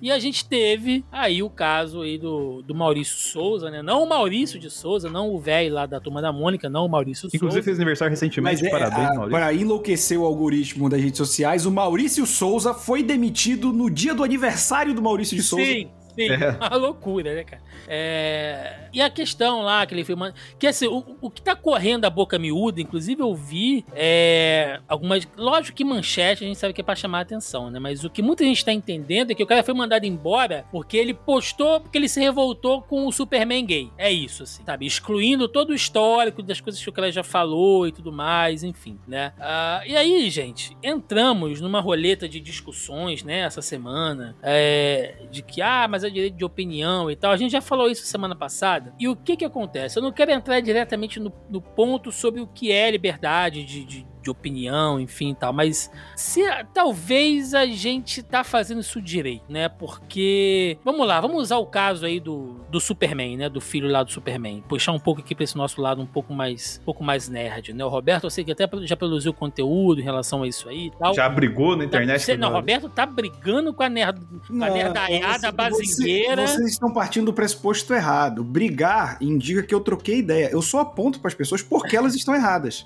E 0.02 0.12
a 0.12 0.20
gente 0.20 0.46
teve 0.48 1.04
aí 1.12 1.42
o 1.42 1.50
caso 1.50 2.02
aí 2.02 2.18
do, 2.18 2.62
do 2.62 2.76
Maurício 2.76 3.16
Souza, 3.18 3.72
né? 3.72 3.82
Não 3.82 4.04
o 4.04 4.10
Maurício 4.10 4.60
de 4.60 4.70
Souza, 4.70 5.10
não 5.10 5.30
o 5.34 5.40
velho 5.40 5.74
lá 5.74 5.86
da 5.86 6.00
turma 6.00 6.22
da 6.22 6.32
Mônica, 6.32 6.70
não 6.70 6.86
o 6.86 6.90
Maurício 6.90 7.28
Inclusive 7.28 7.52
Souza. 7.52 7.64
fez 7.64 7.78
aniversário 7.78 8.12
recentemente, 8.12 8.62
Mas 8.62 8.64
é, 8.64 8.70
parabéns, 8.70 9.10
a- 9.10 9.14
Maurício. 9.16 9.32
para 9.32 9.54
enlouquecer 9.54 10.20
o 10.20 10.24
algoritmo 10.26 10.90
das 10.90 11.02
redes 11.02 11.18
sociais, 11.18 11.66
o 11.66 11.72
Maurício 11.72 12.26
Souza 12.26 12.74
foi 12.74 13.02
demitido 13.02 13.74
no 13.74 13.90
dia 13.90 14.14
do 14.14 14.24
aniversário 14.24 14.94
do 14.94 15.02
Maurício 15.02 15.36
de 15.36 15.42
Souza. 15.44 15.66
Sim, 15.66 15.88
sim. 16.18 16.30
É. 16.30 16.50
Uma 16.58 16.76
loucura, 16.76 17.36
né, 17.36 17.44
cara? 17.44 17.62
É, 17.88 18.90
E 18.94 19.02
a 19.02 19.10
questão 19.10 19.62
lá 19.62 19.86
que 19.86 19.94
ele 19.94 20.04
filmando. 20.04 20.34
Que 20.60 20.68
assim, 20.68 20.88
o, 20.88 21.04
o 21.22 21.30
que 21.30 21.42
tá 21.42 21.56
correndo 21.56 22.06
a 22.06 22.10
boca 22.10 22.38
miúda, 22.40 22.82
inclusive 22.82 23.22
eu 23.22 23.34
vi 23.36 23.86
é, 23.94 24.80
algumas. 24.88 25.28
Lógico 25.38 25.78
que 25.78 25.84
manchete 25.86 26.44
a 26.44 26.48
gente 26.48 26.58
sabe 26.60 26.74
que 26.74 26.82
é 26.82 26.84
pra 26.84 26.96
chamar 26.96 27.20
a 27.20 27.22
atenção, 27.22 27.70
né? 27.70 27.80
Mas 27.80 28.04
o 28.04 28.10
que 28.10 28.22
muita 28.22 28.44
gente 28.44 28.64
tá 28.64 28.74
entendendo 28.74 29.32
é 29.32 29.36
que 29.36 29.44
o 29.44 29.48
cara 29.48 29.64
foi 29.64 29.74
mandado 29.74 30.06
embora 30.06 30.66
porque 30.72 30.98
ele 30.98 31.14
postou, 31.14 31.80
porque 31.80 31.98
ele 31.98 32.10
se 32.10 32.20
revoltou 32.20 32.82
com 32.82 33.06
o 33.06 33.12
Superman 33.12 33.66
gay. 33.66 33.92
É 33.98 34.12
isso, 34.12 34.44
assim, 34.44 34.64
sabe? 34.66 34.86
Excluindo 34.86 35.48
todo 35.48 35.70
o 35.72 35.76
histórico 35.76 36.42
das 36.42 36.60
coisas 36.60 36.82
que 36.82 36.90
o 36.90 36.94
cara 36.94 37.12
já 37.12 37.24
falou 37.24 37.88
e 37.88 37.92
tudo 37.92 38.12
mais, 38.12 38.64
enfim, 38.64 38.98
né? 39.08 39.34
Ah, 39.40 39.82
e 39.86 39.96
aí, 39.96 40.30
gente, 40.30 40.76
entramos 40.84 41.62
numa 41.62 41.80
roleta 41.80 42.28
de 42.28 42.40
discussões, 42.40 43.24
né, 43.24 43.40
essa 43.40 43.62
semana, 43.62 44.36
é, 44.42 45.16
de 45.32 45.42
que, 45.42 45.62
ah, 45.62 45.88
mas 45.90 46.04
é 46.08 46.12
direito 46.12 46.36
de 46.36 46.46
opinião 46.46 47.10
e 47.10 47.16
tal. 47.16 47.32
A 47.32 47.38
gente 47.38 47.52
já 47.52 47.62
falou 47.62 47.90
isso 47.90 48.06
semana 48.06 48.36
passada. 48.36 48.94
E 49.00 49.08
o 49.08 49.16
que 49.16 49.38
que 49.38 49.46
acontece? 49.46 49.98
Eu 49.98 50.04
não 50.04 50.12
quero 50.12 50.32
entrar 50.32 50.60
diretamente 50.60 51.20
no, 51.20 51.32
no 51.50 51.62
ponto 51.62 52.12
sobre 52.12 52.42
o 52.42 52.48
que 52.48 52.72
é 52.72 52.90
liberdade 52.90 53.64
de, 53.64 53.84
de, 53.84 54.08
de 54.28 54.32
opinião, 54.32 55.00
enfim 55.00 55.32
e 55.32 55.36
tal, 55.36 55.54
mas 55.54 55.90
se 56.16 56.42
talvez 56.74 57.54
a 57.54 57.66
gente 57.66 58.22
tá 58.22 58.44
fazendo 58.44 58.82
isso 58.82 59.02
direito, 59.02 59.46
né? 59.50 59.70
Porque, 59.70 60.78
vamos 60.84 61.08
lá, 61.08 61.22
vamos 61.22 61.42
usar 61.44 61.58
o 61.58 61.66
caso 61.66 62.06
aí 62.06 62.20
do, 62.20 62.60
do 62.70 62.80
Superman, 62.80 63.38
né? 63.38 63.50
Do 63.50 63.62
filho 63.62 63.88
lá 63.88 64.04
do 64.04 64.12
Superman. 64.12 64.62
Puxar 64.68 64.92
um 64.92 65.00
pouco 65.00 65.22
aqui 65.22 65.34
pra 65.34 65.44
esse 65.44 65.56
nosso 65.58 65.82
lado 65.82 66.02
um 66.02 66.06
pouco 66.06 66.34
mais, 66.34 66.80
um 66.82 66.86
pouco 66.86 67.04
mais 67.04 67.30
nerd, 67.30 67.74
né? 67.74 67.86
O 67.86 67.90
Roberto, 67.90 68.26
eu 68.26 68.30
sei 68.30 68.44
que 68.44 68.52
até 68.52 68.68
já 68.82 68.98
produziu 68.98 69.34
conteúdo 69.34 70.02
em 70.02 70.04
relação 70.04 70.44
a 70.44 70.48
isso 70.48 70.68
aí 70.68 70.88
e 70.88 70.92
tal. 70.92 71.14
Já 71.14 71.30
brigou 71.30 71.72
na 71.76 71.84
Tá- 71.84 71.86
internet. 71.86 72.22
Você- 72.22 72.36
não. 72.38 72.52
Roberto 72.52 72.90
tá 72.90 73.06
brigando 73.06 73.74
com 73.74 73.84
a, 73.84 73.90
nerd, 73.90 74.20
com 74.48 74.64
a 74.64 74.70
nerdaiada 74.70 75.40
você- 75.48 75.52
bazingueira. 75.52 76.48
você- 76.48 76.58
Vocês 76.58 76.72
estão 76.72 76.92
partindo 76.92 77.26
do 77.28 77.34
pressuposto 77.34 77.94
errado. 77.94 78.44
Brigar 78.44 79.18
indica 79.22 79.64
que 79.64 79.74
eu 79.74 79.80
troquei 79.80 80.20
ideia. 80.20 80.50
Eu 80.52 80.62
só 80.62 80.80
aponto 80.80 81.20
para 81.20 81.30
as 81.30 81.34
pessoas 81.36 81.62
porque 81.62 81.96
elas 81.96 82.16
estão 82.16 82.34
erradas. 82.36 82.86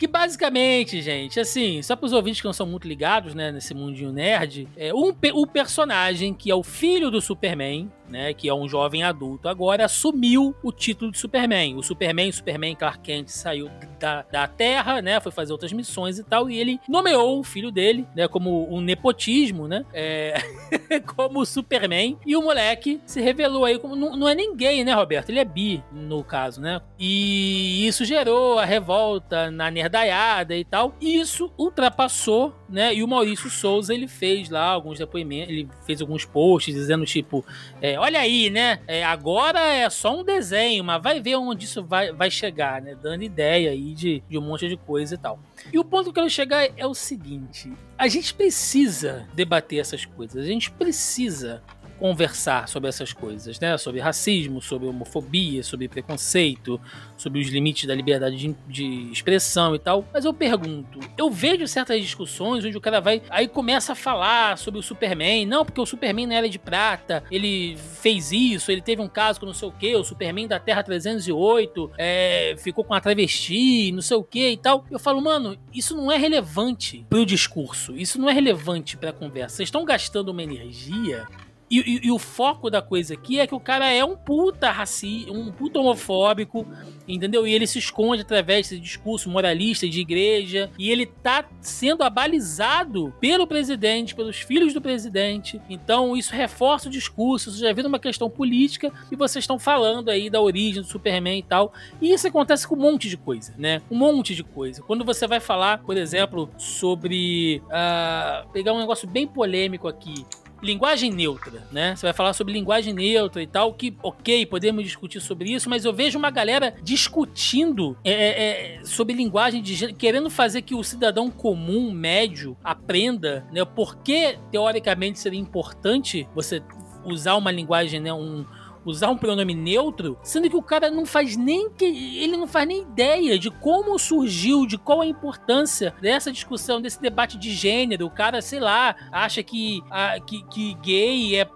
Que 0.00 0.06
basicamente, 0.06 1.02
gente, 1.02 1.38
assim, 1.38 1.82
só 1.82 1.94
pros 1.94 2.14
ouvintes 2.14 2.40
que 2.40 2.46
não 2.46 2.54
são 2.54 2.64
muito 2.64 2.88
ligados, 2.88 3.34
né, 3.34 3.52
nesse 3.52 3.74
mundinho 3.74 4.10
nerd, 4.10 4.66
é 4.74 4.94
um, 4.94 5.14
o 5.34 5.46
personagem 5.46 6.32
que 6.32 6.50
é 6.50 6.54
o 6.54 6.62
filho 6.62 7.10
do 7.10 7.20
Superman, 7.20 7.92
né, 8.10 8.34
que 8.34 8.48
é 8.48 8.54
um 8.54 8.68
jovem 8.68 9.02
adulto 9.02 9.48
agora, 9.48 9.84
assumiu 9.84 10.54
o 10.62 10.72
título 10.72 11.12
de 11.12 11.18
Superman. 11.18 11.76
O 11.76 11.82
Superman, 11.82 12.32
Superman 12.32 12.74
Clark 12.74 13.00
Kent 13.00 13.28
saiu 13.28 13.70
da, 14.00 14.22
da 14.22 14.48
Terra, 14.48 15.00
né, 15.00 15.20
foi 15.20 15.30
fazer 15.30 15.52
outras 15.52 15.72
missões 15.72 16.18
e 16.18 16.24
tal, 16.24 16.50
e 16.50 16.58
ele 16.58 16.80
nomeou 16.88 17.38
o 17.38 17.44
filho 17.44 17.70
dele, 17.70 18.06
né, 18.16 18.26
como 18.26 18.74
um 18.74 18.80
nepotismo, 18.80 19.68
né, 19.68 19.84
é, 19.92 20.34
como 21.14 21.46
Superman, 21.46 22.18
e 22.26 22.34
o 22.36 22.42
moleque 22.42 23.00
se 23.06 23.20
revelou 23.20 23.64
aí 23.64 23.78
como, 23.78 23.94
não, 23.94 24.16
não 24.16 24.28
é 24.28 24.34
ninguém, 24.34 24.82
né, 24.82 24.92
Roberto? 24.92 25.28
Ele 25.28 25.38
é 25.38 25.44
bi, 25.44 25.82
no 25.92 26.24
caso, 26.24 26.60
né, 26.60 26.80
e 26.98 27.86
isso 27.86 28.04
gerou 28.04 28.58
a 28.58 28.64
revolta 28.64 29.50
na 29.50 29.70
nerdaiada 29.90 30.56
e 30.56 30.64
tal, 30.64 30.94
e 31.00 31.18
isso 31.18 31.52
ultrapassou, 31.58 32.54
né, 32.68 32.94
e 32.94 33.02
o 33.02 33.08
Maurício 33.08 33.50
Souza, 33.50 33.92
ele 33.92 34.06
fez 34.06 34.48
lá 34.48 34.64
alguns 34.64 34.98
depoimentos, 34.98 35.50
ele 35.50 35.68
fez 35.84 36.00
alguns 36.00 36.24
posts 36.24 36.72
dizendo, 36.72 37.04
tipo, 37.04 37.44
é, 37.82 37.98
olha 37.98 38.20
aí, 38.20 38.48
né, 38.48 38.80
é, 38.86 39.04
agora 39.04 39.60
é 39.60 39.90
só 39.90 40.18
um 40.18 40.24
desenho, 40.24 40.84
mas 40.84 41.02
vai 41.02 41.20
ver 41.20 41.36
onde 41.36 41.64
isso 41.64 41.82
vai, 41.82 42.12
vai 42.12 42.30
chegar, 42.30 42.80
né, 42.80 42.96
dando 43.00 43.24
ideia 43.24 43.70
aí 43.70 43.92
de, 43.92 44.22
de 44.28 44.38
um 44.38 44.42
monte 44.42 44.68
de 44.68 44.76
coisa 44.76 45.16
e 45.16 45.18
tal. 45.18 45.40
E 45.72 45.78
o 45.78 45.84
ponto 45.84 46.04
que 46.04 46.10
eu 46.10 46.14
quero 46.14 46.30
chegar 46.30 46.68
é 46.76 46.86
o 46.86 46.94
seguinte: 46.94 47.70
a 47.98 48.08
gente 48.08 48.32
precisa 48.32 49.26
debater 49.34 49.78
essas 49.78 50.06
coisas, 50.06 50.42
a 50.42 50.46
gente 50.46 50.70
precisa 50.70 51.62
conversar 52.00 52.66
sobre 52.66 52.88
essas 52.88 53.12
coisas, 53.12 53.60
né? 53.60 53.76
Sobre 53.76 54.00
racismo, 54.00 54.62
sobre 54.62 54.88
homofobia, 54.88 55.62
sobre 55.62 55.86
preconceito, 55.86 56.80
sobre 57.16 57.40
os 57.40 57.48
limites 57.48 57.86
da 57.86 57.94
liberdade 57.94 58.36
de, 58.36 58.56
de, 58.66 59.12
expressão 59.12 59.74
e 59.74 59.78
tal. 59.78 60.04
Mas 60.12 60.24
eu 60.24 60.32
pergunto, 60.32 60.98
eu 61.18 61.30
vejo 61.30 61.68
certas 61.68 62.00
discussões 62.00 62.64
onde 62.64 62.76
o 62.76 62.80
cara 62.80 63.00
vai 63.00 63.20
aí 63.28 63.46
começa 63.46 63.92
a 63.92 63.94
falar 63.94 64.56
sobre 64.56 64.80
o 64.80 64.82
Superman, 64.82 65.44
não 65.44 65.64
porque 65.64 65.80
o 65.80 65.84
Superman 65.84 66.26
não 66.26 66.34
era 66.34 66.48
de 66.48 66.58
prata, 66.58 67.22
ele 67.30 67.76
fez 67.76 68.32
isso, 68.32 68.72
ele 68.72 68.80
teve 68.80 69.02
um 69.02 69.08
caso 69.08 69.38
com 69.38 69.44
não 69.44 69.52
sei 69.52 69.68
o 69.68 69.72
que, 69.72 69.94
o 69.94 70.02
Superman 70.02 70.48
da 70.48 70.58
Terra 70.58 70.82
308 70.82 71.90
é, 71.98 72.54
ficou 72.56 72.82
com 72.82 72.94
a 72.94 73.00
travesti, 73.00 73.92
não 73.92 74.00
sei 74.00 74.16
o 74.16 74.24
que 74.24 74.52
e 74.52 74.56
tal. 74.56 74.86
Eu 74.90 74.98
falo, 74.98 75.20
mano, 75.20 75.58
isso 75.72 75.94
não 75.94 76.10
é 76.10 76.16
relevante 76.16 77.04
pro 77.10 77.26
discurso, 77.26 77.94
isso 77.94 78.18
não 78.18 78.30
é 78.30 78.32
relevante 78.32 78.96
pra 78.96 79.12
conversa. 79.12 79.56
Vocês 79.56 79.66
estão 79.66 79.84
gastando 79.84 80.30
uma 80.30 80.42
energia 80.42 81.26
e, 81.70 81.78
e, 81.78 82.06
e, 82.08 82.10
o 82.10 82.18
foco 82.18 82.68
da 82.68 82.82
coisa 82.82 83.14
aqui 83.14 83.38
é 83.38 83.46
que 83.46 83.54
o 83.54 83.60
cara 83.60 83.88
é 83.92 84.04
um 84.04 84.16
puta 84.16 84.72
racista, 84.72 85.30
um 85.30 85.52
puta 85.52 85.78
homofóbico, 85.78 86.66
entendeu? 87.06 87.46
E 87.46 87.54
ele 87.54 87.64
se 87.64 87.78
esconde 87.78 88.22
através 88.22 88.68
desse 88.68 88.80
discurso 88.80 89.30
moralista 89.30 89.88
de 89.88 90.00
igreja. 90.00 90.68
E 90.76 90.90
ele 90.90 91.06
tá 91.06 91.44
sendo 91.60 92.02
abalizado 92.02 93.14
pelo 93.20 93.46
presidente, 93.46 94.16
pelos 94.16 94.40
filhos 94.40 94.74
do 94.74 94.80
presidente. 94.80 95.60
Então 95.70 96.16
isso 96.16 96.34
reforça 96.34 96.88
o 96.88 96.90
discurso, 96.90 97.50
isso 97.50 97.60
já 97.60 97.72
vira 97.72 97.86
uma 97.86 98.00
questão 98.00 98.28
política. 98.28 98.92
E 99.08 99.14
vocês 99.14 99.44
estão 99.44 99.58
falando 99.58 100.08
aí 100.08 100.28
da 100.28 100.40
origem 100.40 100.82
do 100.82 100.88
Superman 100.88 101.38
e 101.38 101.44
tal. 101.44 101.72
E 102.02 102.12
isso 102.12 102.26
acontece 102.26 102.66
com 102.66 102.74
um 102.74 102.80
monte 102.80 103.08
de 103.08 103.16
coisa, 103.16 103.54
né? 103.56 103.80
Um 103.88 103.96
monte 103.96 104.34
de 104.34 104.42
coisa. 104.42 104.82
Quando 104.82 105.04
você 105.04 105.24
vai 105.28 105.38
falar, 105.38 105.78
por 105.84 105.96
exemplo, 105.96 106.50
sobre. 106.58 107.62
Uh, 107.66 108.48
pegar 108.52 108.72
um 108.72 108.80
negócio 108.80 109.08
bem 109.08 109.24
polêmico 109.24 109.86
aqui 109.86 110.26
linguagem 110.62 111.10
neutra, 111.10 111.66
né? 111.72 111.96
Você 111.96 112.06
vai 112.06 112.12
falar 112.12 112.32
sobre 112.32 112.52
linguagem 112.52 112.92
neutra 112.92 113.42
e 113.42 113.46
tal, 113.46 113.72
que 113.74 113.96
ok, 114.02 114.46
podemos 114.46 114.84
discutir 114.84 115.20
sobre 115.20 115.52
isso, 115.52 115.68
mas 115.68 115.84
eu 115.84 115.92
vejo 115.92 116.18
uma 116.18 116.30
galera 116.30 116.74
discutindo 116.82 117.96
é, 118.04 118.12
é, 118.12 118.78
é 118.80 118.84
sobre 118.84 119.14
linguagem 119.14 119.62
de 119.62 119.74
gênero, 119.74 119.96
querendo 119.96 120.30
fazer 120.30 120.62
que 120.62 120.74
o 120.74 120.82
cidadão 120.82 121.30
comum, 121.30 121.90
médio, 121.90 122.56
aprenda, 122.62 123.46
né? 123.52 123.64
Por 123.64 123.98
que, 123.98 124.38
teoricamente, 124.50 125.18
seria 125.18 125.40
importante 125.40 126.28
você 126.34 126.62
usar 127.04 127.36
uma 127.36 127.50
linguagem, 127.50 128.00
né? 128.00 128.12
Um, 128.12 128.44
usar 128.84 129.10
um 129.10 129.16
pronome 129.16 129.54
neutro, 129.54 130.18
sendo 130.22 130.48
que 130.48 130.56
o 130.56 130.62
cara 130.62 130.90
não 130.90 131.04
faz 131.04 131.36
nem 131.36 131.70
que 131.70 131.84
ele 131.84 132.36
não 132.36 132.46
faz 132.46 132.66
nem 132.66 132.82
ideia 132.82 133.38
de 133.38 133.50
como 133.50 133.98
surgiu, 133.98 134.66
de 134.66 134.78
qual 134.78 135.00
a 135.00 135.06
importância 135.06 135.94
dessa 136.00 136.32
discussão, 136.32 136.80
desse 136.80 137.00
debate 137.00 137.38
de 137.38 137.50
gênero. 137.52 138.06
O 138.06 138.10
cara, 138.10 138.40
sei 138.40 138.60
lá, 138.60 138.94
acha 139.12 139.42
que, 139.42 139.82
a, 139.90 140.20
que, 140.20 140.42
que 140.44 140.74
gay 140.74 141.36
é 141.36 141.48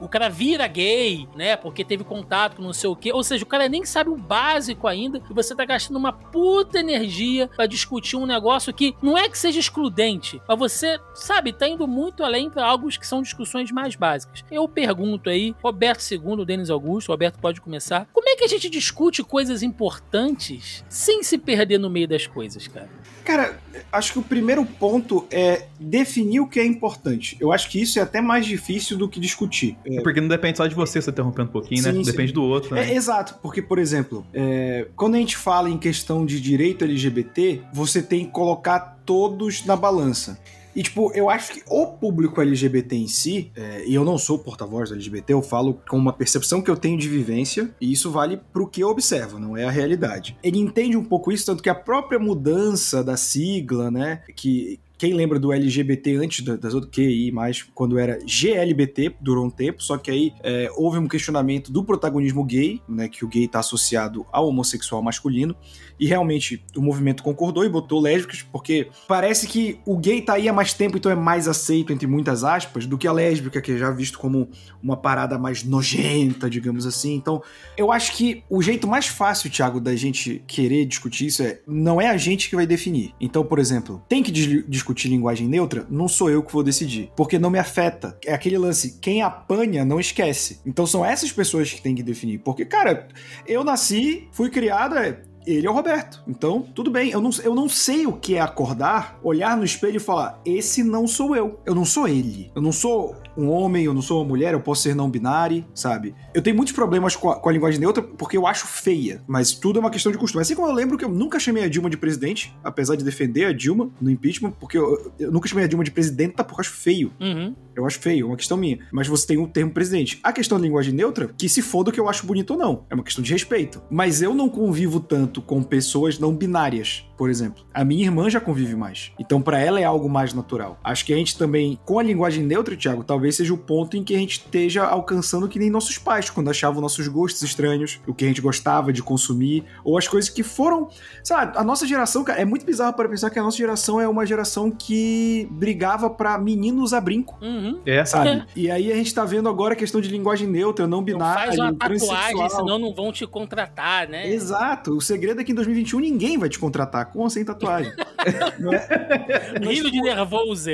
o, 0.00 0.08
cara 0.08 0.28
vira 0.28 0.66
gay, 0.66 1.28
né? 1.34 1.56
Porque 1.56 1.84
teve 1.84 2.04
contato 2.04 2.56
com 2.56 2.62
não 2.62 2.72
sei 2.72 2.90
o 2.90 2.96
quê. 2.96 3.12
Ou 3.12 3.24
seja, 3.24 3.44
o 3.44 3.46
cara 3.46 3.68
nem 3.68 3.84
sabe 3.84 4.10
o 4.10 4.16
básico 4.16 4.86
ainda 4.86 5.22
e 5.30 5.34
você 5.34 5.54
tá 5.54 5.64
gastando 5.64 5.96
uma 5.96 6.12
puta 6.12 6.78
energia 6.78 7.48
para 7.48 7.66
discutir 7.66 8.16
um 8.16 8.26
negócio 8.26 8.72
que 8.72 8.94
não 9.02 9.16
é 9.16 9.28
que 9.28 9.38
seja 9.38 9.60
excludente, 9.60 10.40
mas 10.46 10.58
você, 10.58 10.98
sabe, 11.14 11.52
tá 11.52 11.68
indo 11.68 11.86
muito 11.86 12.24
além 12.24 12.50
para 12.50 12.66
algo 12.66 12.88
que 12.88 13.06
são 13.06 13.22
discussões 13.22 13.70
mais 13.70 13.96
básicas. 13.96 14.44
Eu 14.50 14.68
pergunto 14.68 15.30
aí, 15.30 15.54
Roberto 15.62 16.02
II, 16.10 16.44
Denis 16.44 16.68
Augusto, 16.68 17.10
Roberto 17.10 17.38
pode 17.38 17.60
começar. 17.60 18.06
Como 18.12 18.28
é 18.28 18.36
que 18.36 18.44
a 18.44 18.48
gente 18.48 18.68
discute 18.68 19.22
coisas 19.22 19.62
importantes 19.62 20.84
sem 20.88 21.22
se 21.22 21.38
perder 21.38 21.78
no 21.78 21.88
meio 21.88 22.08
das 22.08 22.26
coisas, 22.26 22.66
cara? 22.68 22.90
Cara, 23.24 23.58
acho 23.92 24.12
que 24.12 24.18
o 24.18 24.22
primeiro 24.22 24.64
ponto 24.64 25.26
é 25.30 25.66
definir 25.78 26.40
o 26.40 26.46
que 26.46 26.58
é 26.58 26.64
importante. 26.64 27.36
Eu 27.40 27.52
acho 27.52 27.70
que 27.70 27.80
isso 27.80 27.98
é 27.98 28.02
até 28.02 28.20
mais 28.20 28.46
difícil 28.46 28.96
do 28.96 29.08
que 29.08 29.20
discutir. 29.20 29.76
É, 29.84 30.00
porque 30.00 30.20
não 30.20 30.28
depende 30.28 30.58
só 30.58 30.66
de 30.66 30.74
você, 30.74 31.00
você 31.00 31.10
interrompendo 31.10 31.48
um 31.48 31.52
pouquinho, 31.52 31.82
né? 31.82 31.90
sim, 31.90 31.98
né? 31.98 32.04
Sim. 32.04 32.10
Depende 32.10 32.32
do 32.32 32.42
outro. 32.42 32.74
Né? 32.74 32.90
É, 32.90 32.94
exato, 32.94 33.38
porque, 33.42 33.62
por 33.62 33.78
exemplo, 33.78 34.26
é, 34.34 34.88
quando 34.96 35.14
a 35.14 35.18
gente 35.18 35.36
fala 35.36 35.70
em 35.70 35.78
questão 35.78 36.26
de 36.26 36.40
direito 36.40 36.84
LGBT, 36.84 37.60
você 37.72 38.02
tem 38.02 38.24
que 38.24 38.30
colocar 38.30 38.98
todos 39.04 39.64
na 39.64 39.76
balança. 39.76 40.38
E, 40.74 40.82
tipo, 40.82 41.12
eu 41.14 41.28
acho 41.28 41.52
que 41.54 41.62
o 41.68 41.86
público 41.86 42.40
LGBT 42.40 42.96
em 42.96 43.08
si, 43.08 43.50
é, 43.54 43.84
e 43.86 43.94
eu 43.94 44.04
não 44.04 44.16
sou 44.16 44.38
porta-voz 44.38 44.88
do 44.88 44.94
LGBT, 44.94 45.32
eu 45.32 45.42
falo 45.42 45.80
com 45.88 45.96
uma 45.96 46.12
percepção 46.12 46.62
que 46.62 46.70
eu 46.70 46.76
tenho 46.76 46.98
de 46.98 47.08
vivência, 47.08 47.70
e 47.80 47.92
isso 47.92 48.10
vale 48.10 48.40
pro 48.52 48.66
que 48.66 48.82
eu 48.82 48.88
observo, 48.88 49.38
não 49.38 49.56
é 49.56 49.64
a 49.64 49.70
realidade. 49.70 50.36
Ele 50.42 50.58
entende 50.58 50.96
um 50.96 51.04
pouco 51.04 51.30
isso, 51.30 51.46
tanto 51.46 51.62
que 51.62 51.68
a 51.68 51.74
própria 51.74 52.18
mudança 52.18 53.04
da 53.04 53.16
sigla, 53.16 53.90
né, 53.90 54.22
que 54.34 54.80
quem 55.02 55.14
lembra 55.14 55.36
do 55.36 55.52
LGBT 55.52 56.14
antes 56.14 56.44
das 56.44 56.74
outras 56.74 56.92
QI, 56.92 57.32
mais 57.32 57.60
quando 57.74 57.98
era 57.98 58.20
GLBT, 58.24 59.16
durou 59.20 59.44
um 59.44 59.50
tempo, 59.50 59.82
só 59.82 59.98
que 59.98 60.08
aí 60.08 60.32
é, 60.44 60.70
houve 60.76 60.96
um 60.96 61.08
questionamento 61.08 61.72
do 61.72 61.82
protagonismo 61.82 62.44
gay, 62.44 62.80
né, 62.88 63.08
que 63.08 63.24
o 63.24 63.28
gay 63.28 63.46
está 63.46 63.58
associado 63.58 64.24
ao 64.30 64.46
homossexual 64.46 65.02
masculino, 65.02 65.56
e 66.02 66.06
realmente 66.08 66.60
o 66.76 66.82
movimento 66.82 67.22
concordou 67.22 67.64
e 67.64 67.68
botou 67.68 68.00
lésbicas, 68.00 68.42
porque 68.42 68.88
parece 69.06 69.46
que 69.46 69.78
o 69.86 69.96
gay 69.96 70.20
tá 70.20 70.32
aí 70.32 70.48
há 70.48 70.52
mais 70.52 70.74
tempo, 70.74 70.96
então 70.96 71.12
é 71.12 71.14
mais 71.14 71.46
aceito, 71.46 71.92
entre 71.92 72.08
muitas 72.08 72.42
aspas, 72.42 72.86
do 72.86 72.98
que 72.98 73.06
a 73.06 73.12
lésbica, 73.12 73.62
que 73.62 73.70
é 73.70 73.76
já 73.76 73.88
visto 73.92 74.18
como 74.18 74.48
uma 74.82 74.96
parada 74.96 75.38
mais 75.38 75.62
nojenta, 75.62 76.50
digamos 76.50 76.86
assim. 76.86 77.14
Então, 77.14 77.40
eu 77.76 77.92
acho 77.92 78.16
que 78.16 78.42
o 78.50 78.60
jeito 78.60 78.88
mais 78.88 79.06
fácil, 79.06 79.48
Thiago, 79.48 79.80
da 79.80 79.94
gente 79.94 80.42
querer 80.44 80.86
discutir 80.86 81.26
isso 81.26 81.40
é 81.44 81.60
não 81.68 82.00
é 82.00 82.08
a 82.08 82.16
gente 82.16 82.50
que 82.50 82.56
vai 82.56 82.66
definir. 82.66 83.14
Então, 83.20 83.44
por 83.44 83.60
exemplo, 83.60 84.02
tem 84.08 84.24
que 84.24 84.32
discutir 84.32 85.08
linguagem 85.08 85.46
neutra, 85.46 85.86
não 85.88 86.08
sou 86.08 86.28
eu 86.28 86.42
que 86.42 86.52
vou 86.52 86.64
decidir, 86.64 87.12
porque 87.16 87.38
não 87.38 87.48
me 87.48 87.60
afeta. 87.60 88.18
É 88.26 88.34
aquele 88.34 88.58
lance, 88.58 88.98
quem 89.00 89.22
apanha 89.22 89.84
não 89.84 90.00
esquece. 90.00 90.60
Então 90.66 90.84
são 90.84 91.04
essas 91.04 91.30
pessoas 91.30 91.72
que 91.72 91.80
têm 91.80 91.94
que 91.94 92.02
definir, 92.02 92.38
porque 92.38 92.64
cara, 92.64 93.06
eu 93.46 93.62
nasci, 93.62 94.26
fui 94.32 94.50
criado, 94.50 94.98
é, 94.98 95.22
ele 95.46 95.66
é 95.66 95.70
o 95.70 95.74
Roberto. 95.74 96.22
Então, 96.26 96.62
tudo 96.74 96.90
bem. 96.90 97.10
Eu 97.10 97.20
não, 97.20 97.30
eu 97.42 97.54
não 97.54 97.68
sei 97.68 98.06
o 98.06 98.12
que 98.12 98.36
é 98.36 98.40
acordar, 98.40 99.18
olhar 99.22 99.56
no 99.56 99.64
espelho 99.64 99.96
e 99.96 100.00
falar: 100.00 100.40
esse 100.44 100.82
não 100.82 101.06
sou 101.06 101.34
eu. 101.34 101.60
Eu 101.64 101.74
não 101.74 101.84
sou 101.84 102.08
ele. 102.08 102.50
Eu 102.54 102.62
não 102.62 102.72
sou 102.72 103.16
um 103.36 103.48
homem, 103.48 103.84
eu 103.84 103.94
não 103.94 104.02
sou 104.02 104.20
uma 104.20 104.28
mulher, 104.28 104.52
eu 104.52 104.60
posso 104.60 104.82
ser 104.82 104.94
não 104.94 105.10
binário, 105.10 105.64
sabe? 105.74 106.14
Eu 106.34 106.42
tenho 106.42 106.56
muitos 106.56 106.74
problemas 106.74 107.16
com 107.16 107.30
a, 107.30 107.36
com 107.36 107.48
a, 107.48 107.52
linguagem 107.52 107.80
neutra 107.80 108.02
porque 108.02 108.36
eu 108.36 108.46
acho 108.46 108.66
feia, 108.66 109.22
mas 109.26 109.52
tudo 109.52 109.78
é 109.78 109.80
uma 109.80 109.90
questão 109.90 110.12
de 110.12 110.18
costume. 110.18 110.42
Assim 110.42 110.54
como 110.54 110.68
eu 110.68 110.74
lembro 110.74 110.98
que 110.98 111.04
eu 111.04 111.08
nunca 111.08 111.38
chamei 111.38 111.64
a 111.64 111.68
Dilma 111.68 111.88
de 111.88 111.96
presidente, 111.96 112.54
apesar 112.62 112.96
de 112.96 113.04
defender 113.04 113.46
a 113.46 113.52
Dilma 113.52 113.90
no 114.00 114.10
impeachment, 114.10 114.52
porque 114.52 114.76
eu, 114.76 115.12
eu 115.18 115.32
nunca 115.32 115.48
chamei 115.48 115.64
a 115.64 115.68
Dilma 115.68 115.84
de 115.84 115.90
presidenta 115.90 116.44
porque 116.44 116.60
eu 116.60 116.60
acho 116.60 116.72
feio. 116.72 117.12
Uhum. 117.20 117.54
Eu 117.74 117.86
acho 117.86 117.98
feio, 117.98 118.26
é 118.26 118.28
uma 118.28 118.36
questão 118.36 118.56
minha. 118.56 118.80
Mas 118.92 119.08
você 119.08 119.26
tem 119.26 119.38
o 119.38 119.44
um 119.44 119.48
termo 119.48 119.72
presidente. 119.72 120.20
A 120.22 120.32
questão 120.32 120.58
da 120.58 120.64
linguagem 120.64 120.92
neutra, 120.92 121.30
que 121.38 121.48
se 121.48 121.62
foda 121.62 121.88
o 121.88 121.92
que 121.92 121.98
eu 121.98 122.08
acho 122.08 122.26
bonito 122.26 122.52
ou 122.52 122.58
não. 122.58 122.84
É 122.90 122.94
uma 122.94 123.04
questão 123.04 123.22
de 123.22 123.32
respeito. 123.32 123.82
Mas 123.90 124.20
eu 124.20 124.34
não 124.34 124.48
convivo 124.48 125.00
tanto 125.00 125.31
com 125.40 125.62
pessoas 125.62 126.18
não 126.18 126.34
binárias, 126.34 127.04
por 127.16 127.30
exemplo. 127.30 127.64
A 127.72 127.84
minha 127.84 128.04
irmã 128.04 128.28
já 128.28 128.40
convive 128.40 128.76
mais. 128.76 129.12
Então, 129.18 129.40
para 129.40 129.58
ela 129.58 129.80
é 129.80 129.84
algo 129.84 130.08
mais 130.08 130.34
natural. 130.34 130.78
Acho 130.84 131.04
que 131.04 131.12
a 131.12 131.16
gente 131.16 131.36
também, 131.38 131.78
com 131.84 131.98
a 131.98 132.02
linguagem 132.02 132.44
neutra, 132.44 132.76
Thiago, 132.76 133.02
talvez 133.02 133.36
seja 133.36 133.52
o 133.52 133.58
ponto 133.58 133.96
em 133.96 134.04
que 134.04 134.14
a 134.14 134.18
gente 134.18 134.32
esteja 134.32 134.84
alcançando 134.84 135.48
que 135.48 135.58
nem 135.58 135.70
nossos 135.70 135.98
pais, 135.98 136.30
quando 136.30 136.50
achavam 136.50 136.80
nossos 136.80 137.08
gostos 137.08 137.42
estranhos, 137.42 138.00
o 138.06 138.14
que 138.14 138.24
a 138.24 138.28
gente 138.28 138.40
gostava 138.40 138.92
de 138.92 139.02
consumir, 139.02 139.64
ou 139.84 139.96
as 139.98 140.06
coisas 140.06 140.30
que 140.30 140.42
foram. 140.42 140.88
Sabe, 141.24 141.56
a 141.56 141.64
nossa 141.64 141.86
geração, 141.86 142.22
cara, 142.22 142.40
é 142.40 142.44
muito 142.44 142.66
bizarro 142.66 142.92
para 142.92 143.08
pensar 143.08 143.30
que 143.30 143.38
a 143.38 143.42
nossa 143.42 143.56
geração 143.56 144.00
é 144.00 144.06
uma 144.06 144.26
geração 144.26 144.70
que 144.70 145.48
brigava 145.50 146.10
para 146.10 146.36
meninos 146.38 146.92
a 146.92 147.00
brinco. 147.00 147.38
Uhum. 147.42 147.80
É, 147.86 148.04
sabe? 148.04 148.44
E 148.54 148.70
aí 148.70 148.92
a 148.92 148.96
gente 148.96 149.14
tá 149.14 149.24
vendo 149.24 149.48
agora 149.48 149.74
a 149.74 149.76
questão 149.76 150.00
de 150.00 150.08
linguagem 150.08 150.46
neutra, 150.46 150.86
não 150.86 151.02
binária. 151.02 151.46
Não 151.46 151.46
faz 151.46 151.58
uma 151.58 151.74
tatuagem, 151.74 152.50
senão 152.50 152.78
não 152.78 152.94
vão 152.94 153.12
te 153.12 153.26
contratar, 153.26 154.08
né? 154.08 154.28
Exato. 154.30 154.96
O 154.96 155.00
segredo 155.00 155.22
segredo 155.22 155.40
é 155.40 155.44
que 155.44 155.52
em 155.52 155.54
2021 155.54 156.00
ninguém 156.00 156.38
vai 156.38 156.48
te 156.48 156.58
contratar 156.58 157.11
com 157.12 157.20
ou 157.20 157.30
sem 157.30 157.44
tatuagem. 157.44 157.92
É? 158.22 159.58
Mas, 159.58 159.68
Rindo 159.68 159.90
de 159.90 159.96
tipo, 159.96 160.04
nervoso. 160.04 160.70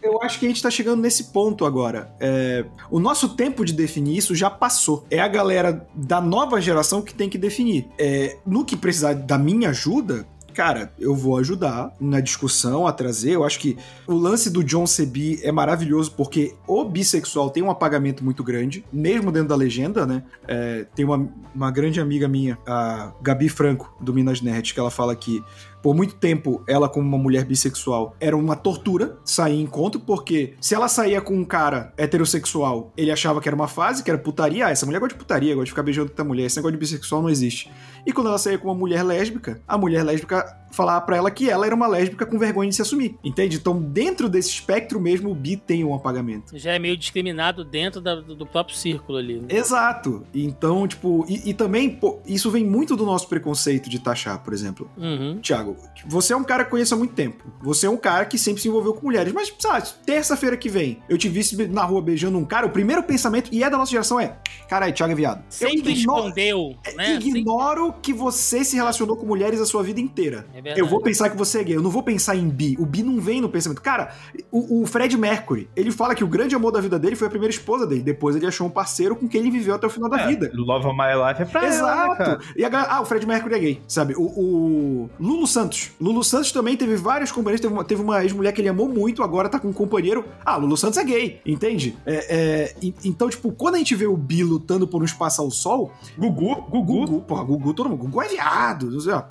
eu 0.00 0.22
acho 0.22 0.38
que 0.38 0.46
a 0.46 0.48
gente 0.48 0.62
tá 0.62 0.70
chegando 0.70 1.02
nesse 1.02 1.24
ponto 1.32 1.64
agora. 1.64 2.14
É, 2.20 2.64
o 2.88 3.00
nosso 3.00 3.30
tempo 3.30 3.64
de 3.64 3.72
definir 3.72 4.16
isso 4.16 4.32
já 4.32 4.48
passou. 4.48 5.04
É 5.10 5.18
a 5.18 5.26
galera 5.26 5.84
da 5.92 6.20
nova 6.20 6.60
geração 6.60 7.02
que 7.02 7.12
tem 7.12 7.28
que 7.28 7.36
definir. 7.36 7.88
É, 7.98 8.36
no 8.46 8.64
que 8.64 8.76
precisar 8.76 9.14
da 9.14 9.36
minha 9.36 9.70
ajuda, 9.70 10.24
cara, 10.58 10.92
eu 10.98 11.14
vou 11.14 11.38
ajudar 11.38 11.94
na 12.00 12.18
discussão 12.18 12.84
a 12.84 12.92
trazer. 12.92 13.30
Eu 13.30 13.44
acho 13.44 13.60
que 13.60 13.76
o 14.08 14.14
lance 14.14 14.50
do 14.50 14.64
John 14.64 14.88
Sebi 14.88 15.38
é 15.44 15.52
maravilhoso 15.52 16.10
porque 16.16 16.56
o 16.66 16.84
bissexual 16.84 17.48
tem 17.48 17.62
um 17.62 17.70
apagamento 17.70 18.24
muito 18.24 18.42
grande, 18.42 18.84
mesmo 18.92 19.30
dentro 19.30 19.50
da 19.50 19.54
legenda, 19.54 20.04
né? 20.04 20.24
É, 20.48 20.84
tem 20.96 21.04
uma, 21.04 21.28
uma 21.54 21.70
grande 21.70 22.00
amiga 22.00 22.26
minha, 22.26 22.58
a 22.66 23.12
Gabi 23.22 23.48
Franco, 23.48 23.94
do 24.00 24.12
Minas 24.12 24.40
Nerd, 24.40 24.74
que 24.74 24.80
ela 24.80 24.90
fala 24.90 25.14
que 25.14 25.44
por 25.82 25.94
muito 25.94 26.16
tempo, 26.16 26.62
ela, 26.66 26.88
como 26.88 27.06
uma 27.06 27.18
mulher 27.18 27.44
bissexual, 27.44 28.16
era 28.18 28.36
uma 28.36 28.56
tortura 28.56 29.16
sair 29.24 29.54
em 29.54 29.62
encontro, 29.62 30.00
porque 30.00 30.54
se 30.60 30.74
ela 30.74 30.88
saía 30.88 31.20
com 31.20 31.34
um 31.34 31.44
cara 31.44 31.92
heterossexual, 31.96 32.92
ele 32.96 33.12
achava 33.12 33.40
que 33.40 33.48
era 33.48 33.54
uma 33.54 33.68
fase, 33.68 34.02
que 34.02 34.10
era 34.10 34.18
putaria. 34.18 34.66
Ah, 34.66 34.70
essa 34.70 34.84
mulher 34.84 34.98
gosta 34.98 35.14
de 35.14 35.18
putaria, 35.18 35.54
gosta 35.54 35.66
de 35.66 35.70
ficar 35.70 35.82
beijando 35.82 36.10
outra 36.10 36.24
mulher. 36.24 36.46
Esse 36.46 36.56
negócio 36.56 36.72
de 36.72 36.78
bissexual 36.78 37.22
não 37.22 37.30
existe. 37.30 37.70
E 38.06 38.12
quando 38.12 38.28
ela 38.28 38.38
saía 38.38 38.58
com 38.58 38.68
uma 38.68 38.74
mulher 38.74 39.02
lésbica, 39.02 39.60
a 39.66 39.76
mulher 39.78 40.02
lésbica 40.04 40.56
falava 40.70 41.00
pra 41.00 41.16
ela 41.16 41.30
que 41.30 41.48
ela 41.48 41.64
era 41.64 41.74
uma 41.74 41.86
lésbica 41.86 42.26
com 42.26 42.38
vergonha 42.38 42.68
de 42.68 42.76
se 42.76 42.82
assumir. 42.82 43.16
Entende? 43.24 43.56
Então, 43.56 43.80
dentro 43.80 44.28
desse 44.28 44.50
espectro 44.50 45.00
mesmo, 45.00 45.30
o 45.30 45.34
bi 45.34 45.56
tem 45.56 45.82
um 45.82 45.94
apagamento. 45.94 46.56
Já 46.58 46.72
é 46.74 46.78
meio 46.78 46.94
discriminado 46.96 47.64
dentro 47.64 48.00
da- 48.02 48.16
do 48.16 48.46
próprio 48.46 48.76
círculo 48.76 49.16
ali. 49.18 49.38
né? 49.40 49.46
Exato. 49.48 50.24
Então, 50.34 50.86
tipo, 50.86 51.24
e, 51.28 51.50
e 51.50 51.54
também, 51.54 51.88
pô, 51.90 52.18
isso 52.26 52.50
vem 52.50 52.64
muito 52.64 52.96
do 52.96 53.06
nosso 53.06 53.28
preconceito 53.28 53.88
de 53.88 53.98
taxar, 53.98 54.38
por 54.42 54.52
exemplo. 54.52 54.90
Uhum. 54.96 55.38
Tiago, 55.40 55.74
você 56.06 56.32
é 56.34 56.36
um 56.36 56.44
cara 56.44 56.64
que 56.64 56.70
conheço 56.70 56.94
há 56.94 56.98
muito 56.98 57.14
tempo. 57.14 57.44
Você 57.62 57.86
é 57.86 57.90
um 57.90 57.96
cara 57.96 58.26
que 58.26 58.36
sempre 58.38 58.60
se 58.60 58.68
envolveu 58.68 58.92
com 58.92 59.06
mulheres. 59.06 59.32
Mas, 59.32 59.52
sabe, 59.58 59.88
terça-feira 60.04 60.56
que 60.56 60.68
vem, 60.68 60.98
eu 61.08 61.16
te 61.16 61.28
vi 61.28 61.66
na 61.68 61.82
rua 61.84 62.02
beijando 62.02 62.36
um 62.36 62.44
cara, 62.44 62.66
o 62.66 62.70
primeiro 62.70 63.02
pensamento, 63.02 63.48
e 63.52 63.62
é 63.64 63.70
da 63.70 63.78
nossa 63.78 63.90
geração, 63.90 64.20
é: 64.20 64.36
caralho, 64.68 64.92
Tiago 64.92 65.12
é 65.12 65.16
viado. 65.16 65.44
Sempre 65.48 65.92
eu 65.92 65.96
ignoro, 65.96 66.22
escondeu, 66.24 66.74
né? 66.94 67.14
ignoro 67.14 67.87
que 67.92 68.12
você 68.12 68.64
se 68.64 68.76
relacionou 68.76 69.16
com 69.16 69.26
mulheres 69.26 69.60
a 69.60 69.66
sua 69.66 69.82
vida 69.82 70.00
inteira. 70.00 70.46
É. 70.54 70.80
Eu 70.80 70.86
vou 70.86 71.00
pensar 71.00 71.30
que 71.30 71.36
você 71.36 71.60
é 71.60 71.64
gay, 71.64 71.76
eu 71.76 71.82
não 71.82 71.90
vou 71.90 72.02
pensar 72.02 72.36
em 72.36 72.48
bi. 72.48 72.76
O 72.78 72.86
bi 72.86 73.02
não 73.02 73.20
vem 73.20 73.40
no 73.40 73.48
pensamento. 73.48 73.80
Cara, 73.82 74.14
o, 74.50 74.82
o 74.82 74.86
Fred 74.86 75.16
Mercury, 75.16 75.68
ele 75.74 75.90
fala 75.90 76.14
que 76.14 76.24
o 76.24 76.28
grande 76.28 76.54
amor 76.54 76.72
da 76.72 76.80
vida 76.80 76.98
dele 76.98 77.16
foi 77.16 77.26
a 77.26 77.30
primeira 77.30 77.52
esposa 77.52 77.86
dele. 77.86 78.02
Depois 78.02 78.36
ele 78.36 78.46
achou 78.46 78.66
um 78.66 78.70
parceiro 78.70 79.16
com 79.16 79.28
quem 79.28 79.40
ele 79.40 79.50
viveu 79.50 79.74
até 79.74 79.86
o 79.86 79.90
final 79.90 80.08
da 80.08 80.26
vida. 80.26 80.50
Love 80.54 80.86
of 80.86 80.96
My 80.96 81.14
Life 81.28 81.42
é 81.42 81.44
pra 81.44 81.60
ela, 81.60 81.68
né, 81.68 81.74
Exato. 81.76 82.16
cara? 82.16 82.38
e 82.56 82.64
a 82.64 82.68
ah, 82.88 83.00
o 83.00 83.04
Fred 83.04 83.26
Mercury 83.26 83.54
é 83.54 83.58
gay, 83.58 83.82
sabe? 83.88 84.14
O, 84.16 84.22
o 84.22 85.10
Lulu 85.18 85.46
Santos. 85.46 85.90
Lulu 86.00 86.22
Santos 86.22 86.52
também 86.52 86.76
teve 86.76 86.96
vários 86.96 87.32
companheiros. 87.32 87.60
Teve 87.60 87.72
uma, 87.74 87.84
teve 87.84 88.02
uma 88.02 88.22
ex-mulher 88.22 88.52
que 88.52 88.60
ele 88.60 88.68
amou 88.68 88.88
muito, 88.88 89.22
agora 89.22 89.48
tá 89.48 89.58
com 89.58 89.68
um 89.68 89.72
companheiro. 89.72 90.24
Ah, 90.44 90.56
Lulu 90.56 90.76
Santos 90.76 90.98
é 90.98 91.04
gay, 91.04 91.40
entende? 91.44 91.96
É, 92.06 92.36
é, 92.36 92.74
e- 92.82 92.94
então, 93.04 93.28
tipo, 93.28 93.52
quando 93.52 93.74
a 93.74 93.78
gente 93.78 93.94
vê 93.94 94.06
o 94.06 94.16
Bi 94.16 94.42
lutando 94.42 94.86
por 94.86 95.02
um 95.02 95.04
espaço 95.04 95.42
ao 95.42 95.50
sol, 95.50 95.92
Gugu, 96.16 96.54
Gugu. 96.68 97.06
Gugu, 97.06 97.20
porra, 97.22 97.44
Gugu, 97.44 97.74
todo 97.78 97.88
mundo. 97.88 98.00
Gugu 98.00 98.22
é 98.22 98.28
viado. 98.28 98.90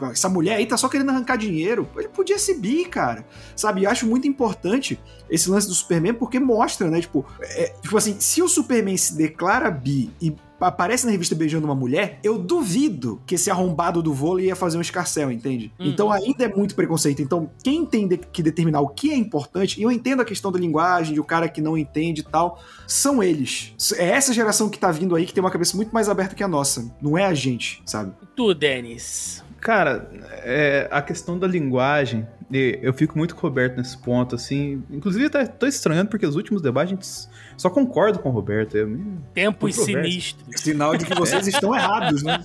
Essa 0.09 0.29
mulher 0.29 0.55
aí 0.55 0.65
tá 0.65 0.77
só 0.77 0.87
querendo 0.87 1.09
arrancar 1.09 1.37
dinheiro. 1.37 1.87
Ele 1.97 2.07
podia 2.07 2.39
ser 2.39 2.53
bi, 2.55 2.85
cara. 2.85 3.25
Sabe? 3.57 3.81
E 3.81 3.85
acho 3.85 4.07
muito 4.07 4.25
importante 4.25 4.97
esse 5.29 5.49
lance 5.49 5.67
do 5.67 5.73
Superman 5.73 6.13
porque 6.13 6.39
mostra, 6.39 6.89
né? 6.89 7.01
Tipo, 7.01 7.25
é, 7.41 7.73
tipo 7.81 7.97
assim, 7.97 8.17
se 8.19 8.41
o 8.41 8.47
Superman 8.47 8.95
se 8.95 9.17
declara 9.17 9.69
bi 9.69 10.09
e 10.21 10.33
aparece 10.59 11.05
na 11.05 11.11
revista 11.11 11.35
beijando 11.35 11.65
uma 11.65 11.75
mulher, 11.75 12.19
eu 12.23 12.37
duvido 12.37 13.21
que 13.25 13.35
esse 13.35 13.49
arrombado 13.51 14.01
do 14.01 14.13
vôlei 14.13 14.47
ia 14.47 14.55
fazer 14.55 14.77
um 14.77 14.81
escarcel, 14.81 15.31
entende? 15.31 15.71
Uhum. 15.79 15.87
Então 15.87 16.11
ainda 16.11 16.45
é 16.45 16.47
muito 16.47 16.75
preconceito. 16.75 17.21
Então, 17.21 17.49
quem 17.63 17.85
tem 17.85 18.07
de- 18.07 18.17
que 18.17 18.41
determinar 18.41 18.81
o 18.81 18.87
que 18.89 19.11
é 19.11 19.15
importante, 19.15 19.79
e 19.79 19.83
eu 19.83 19.91
entendo 19.91 20.21
a 20.21 20.25
questão 20.25 20.51
da 20.51 20.59
linguagem, 20.59 21.13
de 21.13 21.19
o 21.19 21.23
cara 21.23 21.47
que 21.47 21.61
não 21.61 21.77
entende 21.77 22.21
e 22.21 22.23
tal, 22.23 22.61
são 22.87 23.21
eles. 23.21 23.73
É 23.97 24.07
essa 24.09 24.33
geração 24.33 24.69
que 24.69 24.79
tá 24.79 24.91
vindo 24.91 25.15
aí 25.15 25.25
que 25.25 25.33
tem 25.33 25.43
uma 25.43 25.51
cabeça 25.51 25.75
muito 25.75 25.91
mais 25.93 26.09
aberta 26.09 26.35
que 26.35 26.43
a 26.43 26.47
nossa. 26.47 26.89
Não 27.01 27.17
é 27.17 27.25
a 27.25 27.33
gente, 27.33 27.81
sabe? 27.85 28.11
Tu, 28.35 28.53
Denis? 28.53 29.43
Cara, 29.59 30.09
é, 30.43 30.87
a 30.91 31.01
questão 31.01 31.37
da 31.37 31.47
linguagem, 31.47 32.25
eu 32.51 32.93
fico 32.93 33.17
muito 33.17 33.35
coberto 33.35 33.77
nesse 33.77 33.97
ponto, 33.97 34.35
assim. 34.35 34.83
Inclusive, 34.89 35.25
até 35.25 35.45
tô 35.45 35.65
estranhando, 35.65 36.09
porque 36.09 36.25
os 36.25 36.35
últimos 36.35 36.61
debates 36.61 36.91
a 36.91 36.95
gente 36.95 37.36
só 37.57 37.69
concordo 37.69 38.19
com 38.19 38.29
o 38.29 38.31
Roberto. 38.31 38.77
Eu, 38.77 38.87
me- 38.87 39.17
Tempos 39.33 39.75
sinistros. 39.75 40.61
Sinal 40.61 40.95
de 40.95 41.05
que 41.05 41.13
vocês 41.15 41.47
estão 41.47 41.75
errados, 41.75 42.23
né? 42.23 42.39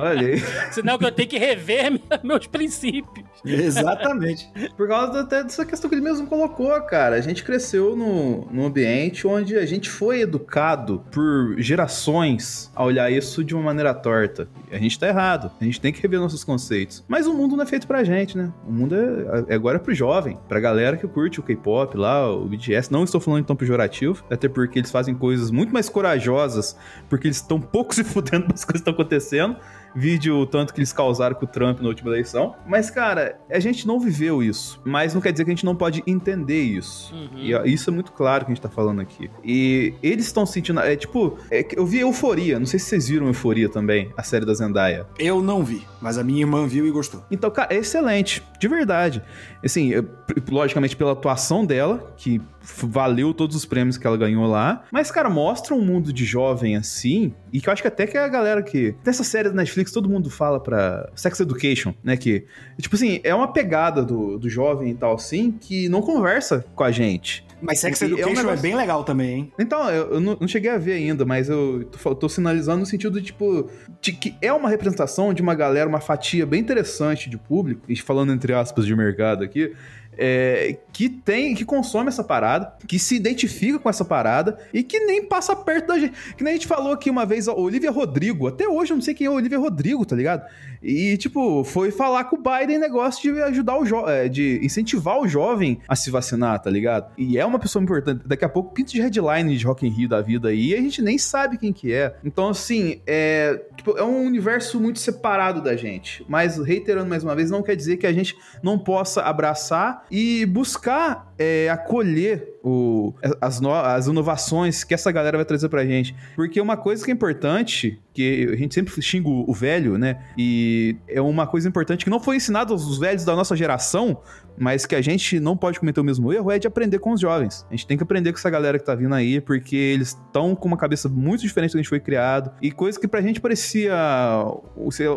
olha 0.00 0.28
aí. 0.28 0.38
Sinal 0.72 0.98
que 0.98 1.04
eu 1.04 1.12
tenho 1.12 1.28
que 1.28 1.38
rever 1.38 2.00
meus 2.22 2.46
princípios. 2.46 3.26
Exatamente. 3.44 4.50
Por 4.76 4.88
causa 4.88 5.20
até 5.20 5.42
dessa 5.42 5.64
questão 5.64 5.88
que 5.88 5.94
ele 5.96 6.02
mesmo 6.02 6.26
colocou, 6.26 6.70
cara. 6.82 7.16
A 7.16 7.20
gente 7.20 7.42
cresceu 7.42 7.96
no, 7.96 8.46
num 8.50 8.66
ambiente 8.66 9.26
onde 9.26 9.56
a 9.56 9.66
gente 9.66 9.88
foi 9.90 10.20
educado 10.20 11.04
por 11.10 11.56
gerações 11.58 12.70
a 12.74 12.84
olhar 12.84 13.10
isso 13.10 13.42
de 13.44 13.54
uma 13.54 13.62
maneira 13.64 13.92
torta. 13.94 14.48
E 14.70 14.74
a 14.76 14.78
gente 14.78 14.98
tá 14.98 15.08
errado. 15.08 15.50
A 15.60 15.64
gente 15.64 15.80
tem 15.80 15.92
que 15.92 16.00
rever 16.00 16.20
nossos 16.20 16.44
conceitos. 16.44 17.04
Mas 17.08 17.26
o 17.26 17.34
mundo 17.34 17.56
não 17.56 17.64
é 17.64 17.66
feito 17.66 17.86
pra 17.86 18.04
gente, 18.04 18.36
né? 18.36 18.52
O 18.66 18.72
mundo 18.72 18.94
é, 18.94 19.52
é 19.52 19.54
agora 19.54 19.78
pro 19.78 19.94
jovem, 19.94 20.38
pra 20.48 20.60
galera 20.60 20.96
que 20.96 21.06
curte 21.08 21.40
o 21.40 21.42
K-pop 21.42 21.96
lá, 21.96 22.30
o 22.32 22.44
BTS. 22.46 22.92
Não 22.92 23.04
estou 23.04 23.20
falando 23.20 23.40
em 23.40 23.44
tom 23.44 23.56
pejorativo, 23.56 24.19
até 24.28 24.48
porque 24.48 24.78
eles 24.78 24.90
fazem 24.90 25.14
coisas 25.14 25.50
muito 25.50 25.72
mais 25.72 25.88
corajosas, 25.88 26.76
porque 27.08 27.28
eles 27.28 27.36
estão 27.36 27.60
pouco 27.60 27.94
se 27.94 28.04
fudendo 28.04 28.48
das 28.48 28.64
coisas 28.64 28.82
que 28.82 28.90
estão 28.90 28.94
acontecendo. 28.94 29.56
Vídeo 29.94 30.36
o 30.36 30.46
tanto 30.46 30.72
que 30.72 30.80
eles 30.80 30.92
causaram 30.92 31.34
com 31.34 31.44
o 31.44 31.48
Trump 31.48 31.80
na 31.80 31.88
última 31.88 32.10
eleição. 32.10 32.54
Mas, 32.66 32.90
cara, 32.90 33.38
a 33.50 33.58
gente 33.58 33.86
não 33.86 33.98
viveu 33.98 34.42
isso. 34.42 34.80
Mas 34.84 35.14
não 35.14 35.20
quer 35.20 35.32
dizer 35.32 35.44
que 35.44 35.50
a 35.50 35.54
gente 35.54 35.64
não 35.64 35.74
pode 35.76 36.02
entender 36.06 36.62
isso. 36.62 37.14
Uhum. 37.14 37.38
E 37.38 37.72
isso 37.72 37.90
é 37.90 37.92
muito 37.92 38.12
claro 38.12 38.44
que 38.44 38.52
a 38.52 38.54
gente 38.54 38.62
tá 38.62 38.68
falando 38.68 39.00
aqui. 39.00 39.30
E 39.44 39.94
eles 40.02 40.26
estão 40.26 40.44
sentindo. 40.46 40.80
É 40.80 40.94
tipo, 40.96 41.38
é 41.50 41.62
que 41.62 41.78
eu 41.78 41.84
vi 41.86 42.00
Euforia. 42.00 42.58
Não 42.58 42.66
sei 42.66 42.78
se 42.78 42.86
vocês 42.86 43.08
viram 43.08 43.26
Euforia 43.26 43.68
também, 43.68 44.12
a 44.16 44.22
série 44.22 44.44
da 44.44 44.54
Zendaya. 44.54 45.06
Eu 45.18 45.42
não 45.42 45.64
vi, 45.64 45.82
mas 46.00 46.18
a 46.18 46.24
minha 46.24 46.40
irmã 46.40 46.66
viu 46.66 46.86
e 46.86 46.90
gostou. 46.90 47.24
Então, 47.30 47.50
cara, 47.50 47.74
é 47.74 47.78
excelente, 47.78 48.42
de 48.58 48.68
verdade. 48.68 49.22
Assim, 49.64 49.90
eu- 49.90 50.08
logicamente 50.50 50.96
pela 50.96 51.12
atuação 51.12 51.64
dela, 51.66 52.12
que 52.16 52.40
valeu 52.62 53.32
todos 53.34 53.56
os 53.56 53.64
prêmios 53.64 53.96
que 53.96 54.06
ela 54.06 54.16
ganhou 54.16 54.46
lá. 54.46 54.84
Mas, 54.92 55.10
cara, 55.10 55.28
mostra 55.30 55.74
um 55.74 55.80
mundo 55.82 56.12
de 56.12 56.24
jovem 56.24 56.76
assim, 56.76 57.34
e 57.52 57.60
que 57.60 57.68
eu 57.68 57.72
acho 57.72 57.82
que 57.82 57.88
até 57.88 58.06
que 58.06 58.16
é 58.16 58.20
a 58.20 58.28
galera 58.28 58.62
que. 58.62 58.94
Dessa 59.04 59.24
série 59.24 59.48
da 59.48 59.54
Netflix, 59.54 59.92
todo 59.92 60.08
mundo 60.08 60.30
fala 60.30 60.60
pra 60.60 61.08
Sex 61.14 61.40
Education, 61.40 61.94
né? 62.02 62.16
Que, 62.16 62.46
tipo 62.78 62.94
assim, 62.96 63.20
é 63.22 63.34
uma 63.34 63.52
pegada 63.52 64.04
do, 64.04 64.38
do 64.38 64.48
jovem 64.48 64.90
e 64.90 64.94
tal, 64.94 65.14
assim, 65.14 65.52
que 65.52 65.88
não 65.88 66.00
conversa 66.02 66.64
com 66.74 66.84
a 66.84 66.90
gente. 66.90 67.44
Mas 67.62 67.80
Sex 67.80 68.00
é 68.00 68.06
um 68.06 68.08
Education 68.08 68.30
é, 68.30 68.36
negócio- 68.36 68.62
bem 68.62 68.74
legal 68.74 69.04
também, 69.04 69.30
hein? 69.30 69.52
Então, 69.58 69.90
eu, 69.90 70.14
eu 70.14 70.20
não, 70.20 70.36
não 70.40 70.48
cheguei 70.48 70.70
a 70.70 70.78
ver 70.78 70.94
ainda, 70.94 71.24
mas 71.26 71.48
eu 71.48 71.84
tô, 71.84 72.14
tô 72.14 72.28
sinalizando 72.28 72.78
no 72.80 72.86
sentido, 72.86 73.20
tipo, 73.20 73.68
de 74.00 74.12
que 74.12 74.34
é 74.40 74.52
uma 74.52 74.68
representação 74.68 75.34
de 75.34 75.42
uma 75.42 75.54
galera, 75.54 75.88
uma 75.88 76.00
fatia 76.00 76.46
bem 76.46 76.60
interessante 76.60 77.28
de 77.28 77.36
público, 77.36 77.82
e 77.88 77.96
falando 77.96 78.32
entre 78.32 78.54
aspas 78.54 78.86
de 78.86 78.96
mercado 78.96 79.44
aqui, 79.44 79.74
é, 80.16 80.76
que 80.92 81.08
tem, 81.08 81.54
que 81.54 81.64
consome 81.64 82.08
essa 82.08 82.22
parada, 82.22 82.74
que 82.86 82.98
se 82.98 83.16
identifica 83.16 83.78
com 83.78 83.88
essa 83.88 84.04
parada 84.04 84.58
e 84.72 84.82
que 84.82 85.00
nem 85.00 85.24
passa 85.24 85.54
perto 85.56 85.88
da 85.88 85.98
gente. 85.98 86.12
Que 86.36 86.44
nem 86.44 86.52
a 86.52 86.56
gente 86.56 86.66
falou 86.66 86.92
aqui 86.92 87.08
uma 87.08 87.24
vez, 87.24 87.48
a 87.48 87.54
Olivia 87.54 87.90
Rodrigo, 87.90 88.46
até 88.46 88.68
hoje 88.68 88.92
eu 88.92 88.96
não 88.96 89.02
sei 89.02 89.14
quem 89.14 89.26
é 89.26 89.30
a 89.30 89.32
Olivia 89.32 89.58
Rodrigo, 89.58 90.04
tá 90.04 90.14
ligado? 90.16 90.44
E, 90.82 91.16
tipo, 91.16 91.62
foi 91.64 91.90
falar 91.90 92.24
com 92.24 92.36
o 92.36 92.42
Biden 92.42 92.78
negócio 92.78 93.22
de 93.22 93.42
ajudar 93.42 93.78
o 93.78 93.84
jovem, 93.84 94.30
de 94.30 94.60
incentivar 94.62 95.18
o 95.18 95.28
jovem 95.28 95.80
a 95.86 95.94
se 95.94 96.10
vacinar, 96.10 96.60
tá 96.60 96.70
ligado? 96.70 97.12
E 97.16 97.38
é 97.38 97.44
uma 97.44 97.58
pessoa 97.58 97.82
importante. 97.82 98.22
Daqui 98.26 98.44
a 98.44 98.48
pouco 98.48 98.72
pinta 98.72 98.90
de 98.90 99.00
headline 99.00 99.56
de 99.56 99.64
Rock 99.64 99.86
in 99.86 99.90
Rio 99.90 100.08
da 100.08 100.20
vida 100.20 100.48
aí 100.48 100.70
e 100.70 100.74
a 100.74 100.80
gente 100.80 101.02
nem 101.02 101.18
sabe 101.18 101.58
quem 101.58 101.72
que 101.72 101.92
é. 101.92 102.16
Então, 102.24 102.48
assim, 102.48 103.00
é, 103.06 103.60
tipo, 103.76 103.96
é 103.96 104.02
um 104.02 104.24
universo 104.26 104.80
muito 104.80 104.98
separado 104.98 105.62
da 105.62 105.76
gente. 105.76 106.24
Mas, 106.28 106.56
reiterando 106.58 107.08
mais 107.08 107.22
uma 107.22 107.34
vez, 107.34 107.50
não 107.50 107.62
quer 107.62 107.76
dizer 107.76 107.98
que 107.98 108.06
a 108.06 108.12
gente 108.12 108.36
não 108.62 108.78
possa 108.78 109.22
abraçar 109.22 109.99
e 110.10 110.44
buscar 110.46 111.32
é, 111.38 111.68
acolher 111.70 112.54
o, 112.62 113.14
as, 113.40 113.60
no- 113.60 113.72
as 113.72 114.06
inovações 114.06 114.84
que 114.84 114.92
essa 114.94 115.10
galera 115.10 115.38
vai 115.38 115.44
trazer 115.44 115.68
pra 115.68 115.84
gente. 115.84 116.14
Porque 116.36 116.60
uma 116.60 116.76
coisa 116.76 117.04
que 117.04 117.10
é 117.10 117.14
importante, 117.14 118.00
que 118.12 118.48
a 118.52 118.56
gente 118.56 118.74
sempre 118.74 119.00
xinga 119.02 119.28
o, 119.28 119.52
velho, 119.52 119.96
né? 119.98 120.20
E 120.36 120.96
é 121.08 121.20
uma 121.20 121.46
coisa 121.46 121.68
importante 121.68 122.04
que 122.04 122.10
não 122.10 122.20
foi 122.20 122.36
ensinado 122.36 122.72
aos 122.72 122.98
velhos 122.98 123.24
da 123.24 123.34
nossa 123.34 123.56
geração, 123.56 124.20
mas 124.60 124.84
que 124.84 124.94
a 124.94 125.00
gente 125.00 125.40
não 125.40 125.56
pode 125.56 125.80
cometer 125.80 126.00
o 126.00 126.04
mesmo 126.04 126.32
erro, 126.32 126.50
é 126.50 126.58
de 126.58 126.66
aprender 126.66 126.98
com 126.98 127.12
os 127.12 127.20
jovens. 127.20 127.66
A 127.70 127.74
gente 127.74 127.86
tem 127.86 127.96
que 127.96 128.02
aprender 128.02 128.30
com 128.32 128.38
essa 128.38 128.50
galera 128.50 128.78
que 128.78 128.84
tá 128.84 128.94
vindo 128.94 129.14
aí, 129.14 129.40
porque 129.40 129.74
eles 129.74 130.08
estão 130.08 130.54
com 130.54 130.68
uma 130.68 130.76
cabeça 130.76 131.08
muito 131.08 131.40
diferente 131.40 131.70
do 131.70 131.72
que 131.72 131.78
a 131.78 131.82
gente 131.82 131.88
foi 131.88 132.00
criado. 132.00 132.52
E 132.60 132.70
coisa 132.70 133.00
que 133.00 133.08
pra 133.08 133.22
gente 133.22 133.40
parecia 133.40 133.94